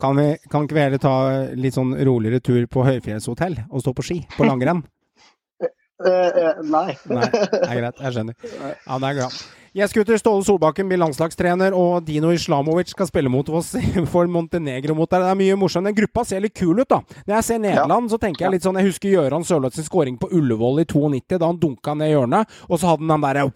Kan, 0.00 0.16
vi, 0.16 0.30
kan 0.48 0.64
ikke 0.64 0.78
vi 0.78 0.80
heller 0.86 1.02
ta 1.02 1.14
litt 1.52 1.76
sånn 1.76 1.92
roligere 2.08 2.40
tur 2.40 2.64
på 2.72 2.86
høyfjellshotell 2.86 3.58
og 3.68 3.82
stå 3.84 3.92
på 3.92 4.06
ski 4.06 4.18
på 4.36 4.48
langrenn? 4.48 4.84
Eh, 6.00 6.30
eh, 6.32 6.60
nei. 6.64 6.94
Nei, 7.12 7.26
det 7.28 7.58
er 7.60 7.76
greit. 7.82 7.98
Jeg 8.00 8.14
skjønner. 8.14 8.36
Ja, 8.40 8.96
det 9.02 9.08
er 9.10 9.18
bra. 9.18 9.26
Yes, 9.72 9.92
gutter. 9.94 10.16
Ståle 10.18 10.42
Solbakken 10.42 10.88
blir 10.90 10.98
landslagstrener, 10.98 11.74
og 11.78 12.02
Dino 12.02 12.32
Islamovic 12.34 12.90
skal 12.90 13.06
spille 13.06 13.30
mot 13.30 13.46
oss 13.54 13.68
for 14.12 14.26
Montenegro 14.26 14.96
mot 14.98 15.10
der. 15.10 15.22
Det 15.22 15.30
er 15.30 15.38
mye 15.38 15.58
morsomt. 15.60 15.86
Den 15.86 15.94
gruppa 15.94 16.24
ser 16.26 16.42
litt 16.42 16.56
kul 16.58 16.80
ut, 16.82 16.88
da. 16.90 16.98
Når 17.22 17.36
jeg 17.36 17.46
ser 17.46 17.62
Nederland, 17.62 18.10
så 18.10 18.18
tenker 18.18 18.48
jeg 18.48 18.56
litt 18.56 18.66
sånn 18.66 18.80
Jeg 18.80 18.90
husker 18.90 19.14
Gøran 19.14 19.46
Sørloth 19.46 19.78
sin 19.78 19.86
skåring 19.86 20.18
på 20.18 20.30
Ullevål 20.34 20.82
i 20.82 20.88
92, 20.90 21.38
da 21.38 21.52
han 21.52 21.60
dunka 21.62 21.94
ned 22.00 22.10
hjørnet, 22.16 22.58
og 22.66 22.82
så 22.82 22.90
hadde 22.90 23.06
han 23.06 23.14
den 23.14 23.28
derre 23.28 23.46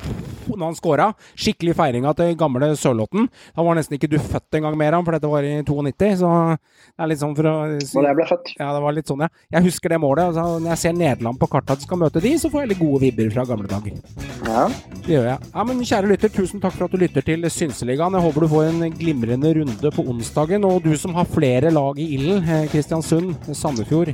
når 0.45 0.67
han 0.69 0.77
scora. 0.77 1.07
Skikkelig 1.41 1.73
feiringa 1.79 2.13
til 2.19 2.35
gamle 2.39 2.69
Sørlotten. 2.79 3.29
Da 3.57 3.65
var 3.65 3.79
nesten 3.79 3.97
ikke 3.97 4.11
du 4.13 4.19
født 4.21 4.59
engang 4.59 4.77
mer, 4.79 4.97
for 5.03 5.17
dette 5.17 5.31
var 5.31 5.47
i 5.49 5.55
92, 5.65 6.11
så 6.21 6.31
det 6.55 7.01
er 7.01 7.11
litt 7.11 7.23
sånn 7.23 7.35
for 7.39 7.49
å 7.49 7.55
si 7.81 8.05
jeg 8.05 8.19
ble 8.19 8.27
født. 8.29 8.53
ja, 8.61 8.69
det 8.77 8.83
var 8.85 8.95
litt 8.95 9.11
sånn, 9.11 9.25
ja. 9.25 9.31
Jeg 9.57 9.67
husker 9.71 9.95
det 9.95 10.01
målet. 10.05 10.31
Altså, 10.31 10.61
når 10.61 10.75
jeg 10.75 10.83
ser 10.85 10.97
Nederland 10.99 11.41
på 11.41 11.49
kartet 11.51 11.79
at 11.79 11.87
skal 11.87 12.01
møte 12.05 12.23
de, 12.23 12.35
så 12.39 12.51
får 12.53 12.65
jeg 12.65 12.75
litt 12.75 12.83
gode 12.83 13.03
vibber 13.07 13.33
fra 13.35 13.47
gamle 13.49 13.71
dager. 13.71 13.97
Ja. 14.45 14.67
Det 15.01 15.17
gjør 15.17 15.31
jeg. 15.33 15.51
Ja, 15.55 15.65
men 15.65 15.81
kjære 15.81 16.04
lytter, 16.11 16.31
tusen 16.33 16.61
takk 16.63 16.75
for 16.75 16.89
at 16.89 16.95
du 16.95 16.99
lytter 16.99 17.23
til 17.25 17.47
Synseligaen. 17.53 18.17
Jeg 18.17 18.25
håper 18.25 18.45
du 18.45 18.49
får 18.51 18.71
en 18.71 18.95
glimrende 18.95 19.53
runde 19.61 19.91
på 19.95 20.05
onsdagen. 20.11 20.65
Og 20.69 20.83
du 20.83 20.97
som 20.99 21.15
har 21.15 21.29
flere 21.31 21.71
lag 21.71 22.01
i 22.03 22.09
ilden, 22.17 22.43
eh, 22.43 22.67
Kristiansund, 22.73 23.35
Sandefjord, 23.55 24.11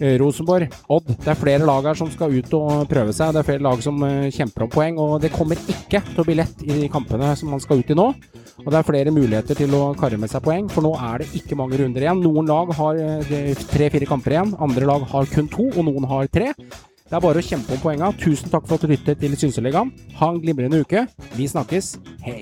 eh, 0.00 0.16
Rosenborg, 0.18 0.72
Odd. 0.88 1.10
Det 1.20 1.28
er 1.28 1.38
flere 1.38 1.66
lag 1.66 1.84
her 1.84 1.94
som 1.94 2.10
skal 2.10 2.32
ut 2.32 2.54
og 2.54 2.88
prøve 2.88 3.12
seg. 3.12 3.32
Det 3.32 3.42
er 3.42 3.48
flere 3.50 3.66
lag 3.68 3.82
som 3.82 4.02
eh, 4.02 4.30
kjemper 4.30 4.64
om 4.64 4.72
poeng. 4.72 4.98
Og 4.98 5.20
det 5.20 5.32
kommer 5.36 5.60
ikke 5.68 6.00
til 6.00 6.24
å 6.24 6.26
bli 6.26 6.38
lett 6.40 6.64
i 6.64 6.72
de 6.72 6.88
kampene 6.88 7.36
som 7.36 7.50
man 7.50 7.60
skal 7.60 7.78
ut 7.78 7.90
i 7.90 7.94
nå. 7.94 8.08
Og 8.64 8.72
det 8.72 8.80
er 8.80 8.90
flere 8.90 9.12
muligheter 9.12 9.54
til 9.54 9.76
å 9.76 9.94
karre 10.00 10.16
med 10.16 10.32
seg 10.32 10.42
poeng, 10.42 10.70
for 10.72 10.80
nå 10.80 10.96
er 10.96 11.18
det 11.18 11.32
ikke 11.36 11.60
mange 11.60 11.76
runder 11.76 12.00
igjen. 12.00 12.22
Noen 12.24 12.46
lag 12.48 12.72
har 12.72 12.96
tre-fire 13.68 14.08
kamper 14.08 14.32
igjen, 14.32 14.56
andre 14.58 14.86
lag 14.86 15.04
har 15.12 15.26
kun 15.26 15.46
to, 15.46 15.68
og 15.76 15.84
noen 15.84 16.08
har 16.08 16.26
tre. 16.32 16.54
Det 17.06 17.14
er 17.14 17.22
bare 17.22 17.38
å 17.38 17.46
kjempe 17.46 17.76
om 17.76 17.78
poenga. 17.82 18.08
Tusen 18.18 18.50
takk 18.50 18.64
for 18.66 18.74
at 18.74 18.82
du 18.82 18.90
lyttet 18.90 19.20
til 19.22 19.34
Synseligaen. 19.38 19.92
Ha 20.18 20.30
en 20.32 20.40
glimrende 20.42 20.80
uke. 20.82 21.04
Vi 21.38 21.46
snakkes. 21.46 21.92
Hei. 22.24 22.40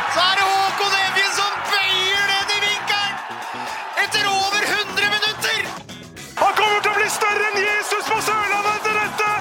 Så 0.00 0.24
er 0.24 0.40
det 0.40 0.48
Håkon 0.50 0.96
Evjen 0.98 1.30
som 1.36 1.52
bøyer 1.68 2.32
den 2.32 2.50
i 2.56 2.58
vinkelen! 2.64 3.14
Etter 4.02 4.26
over 4.32 4.66
100 4.66 5.12
minutter! 5.14 5.70
Han 6.42 6.58
kommer 6.58 6.82
til 6.82 6.90
å 6.90 6.98
bli 6.98 7.08
større 7.20 7.48
enn 7.52 7.62
Jesus 7.62 8.10
på 8.10 8.20
Sørlandet 8.26 8.74
etter 8.80 8.98
dette! 8.98 9.32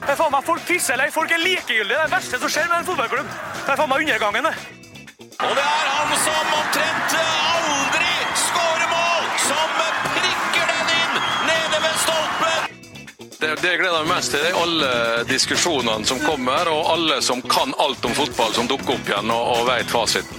Det 0.00 0.12
er 0.14 0.20
faen 0.22 0.32
meg 0.32 0.48
Folk 0.48 0.64
pisser 0.70 1.00
lei. 1.00 1.10
Folk 1.12 1.36
er 1.36 1.44
likegyldige. 1.44 1.92
Det 1.92 2.00
er 2.00 2.08
det 2.08 2.16
verste 2.16 2.40
som 2.40 2.56
skjer 2.56 2.72
med 2.72 2.80
en 2.80 2.88
fotballklubb. 2.88 3.32
Det 3.60 3.74
er 3.74 3.82
faen 3.82 3.92
meg 3.92 4.06
undergangen, 4.06 4.48
det. 4.48 4.56
Og 5.44 5.56
det 5.60 5.66
er 5.66 5.88
han 5.92 6.20
som 6.24 6.54
omtrent 6.56 7.18
aldri 7.20 7.99
Det, 13.40 13.54
det 13.62 13.70
jeg 13.72 13.80
meg 13.80 14.08
mest 14.10 14.34
til, 14.34 14.42
det 14.44 14.50
er 14.50 14.58
alle 14.60 14.88
diskusjonene 15.24 16.04
som 16.04 16.18
kommer, 16.20 16.68
og 16.68 16.90
alle 16.92 17.22
som 17.24 17.40
kan 17.40 17.72
alt 17.80 18.04
om 18.04 18.12
fotball, 18.12 18.52
som 18.52 18.68
dukker 18.68 18.98
opp 18.98 19.08
igjen 19.08 19.32
og, 19.32 19.46
og 19.54 19.64
vet 19.70 19.88
fasiten. 19.88 20.36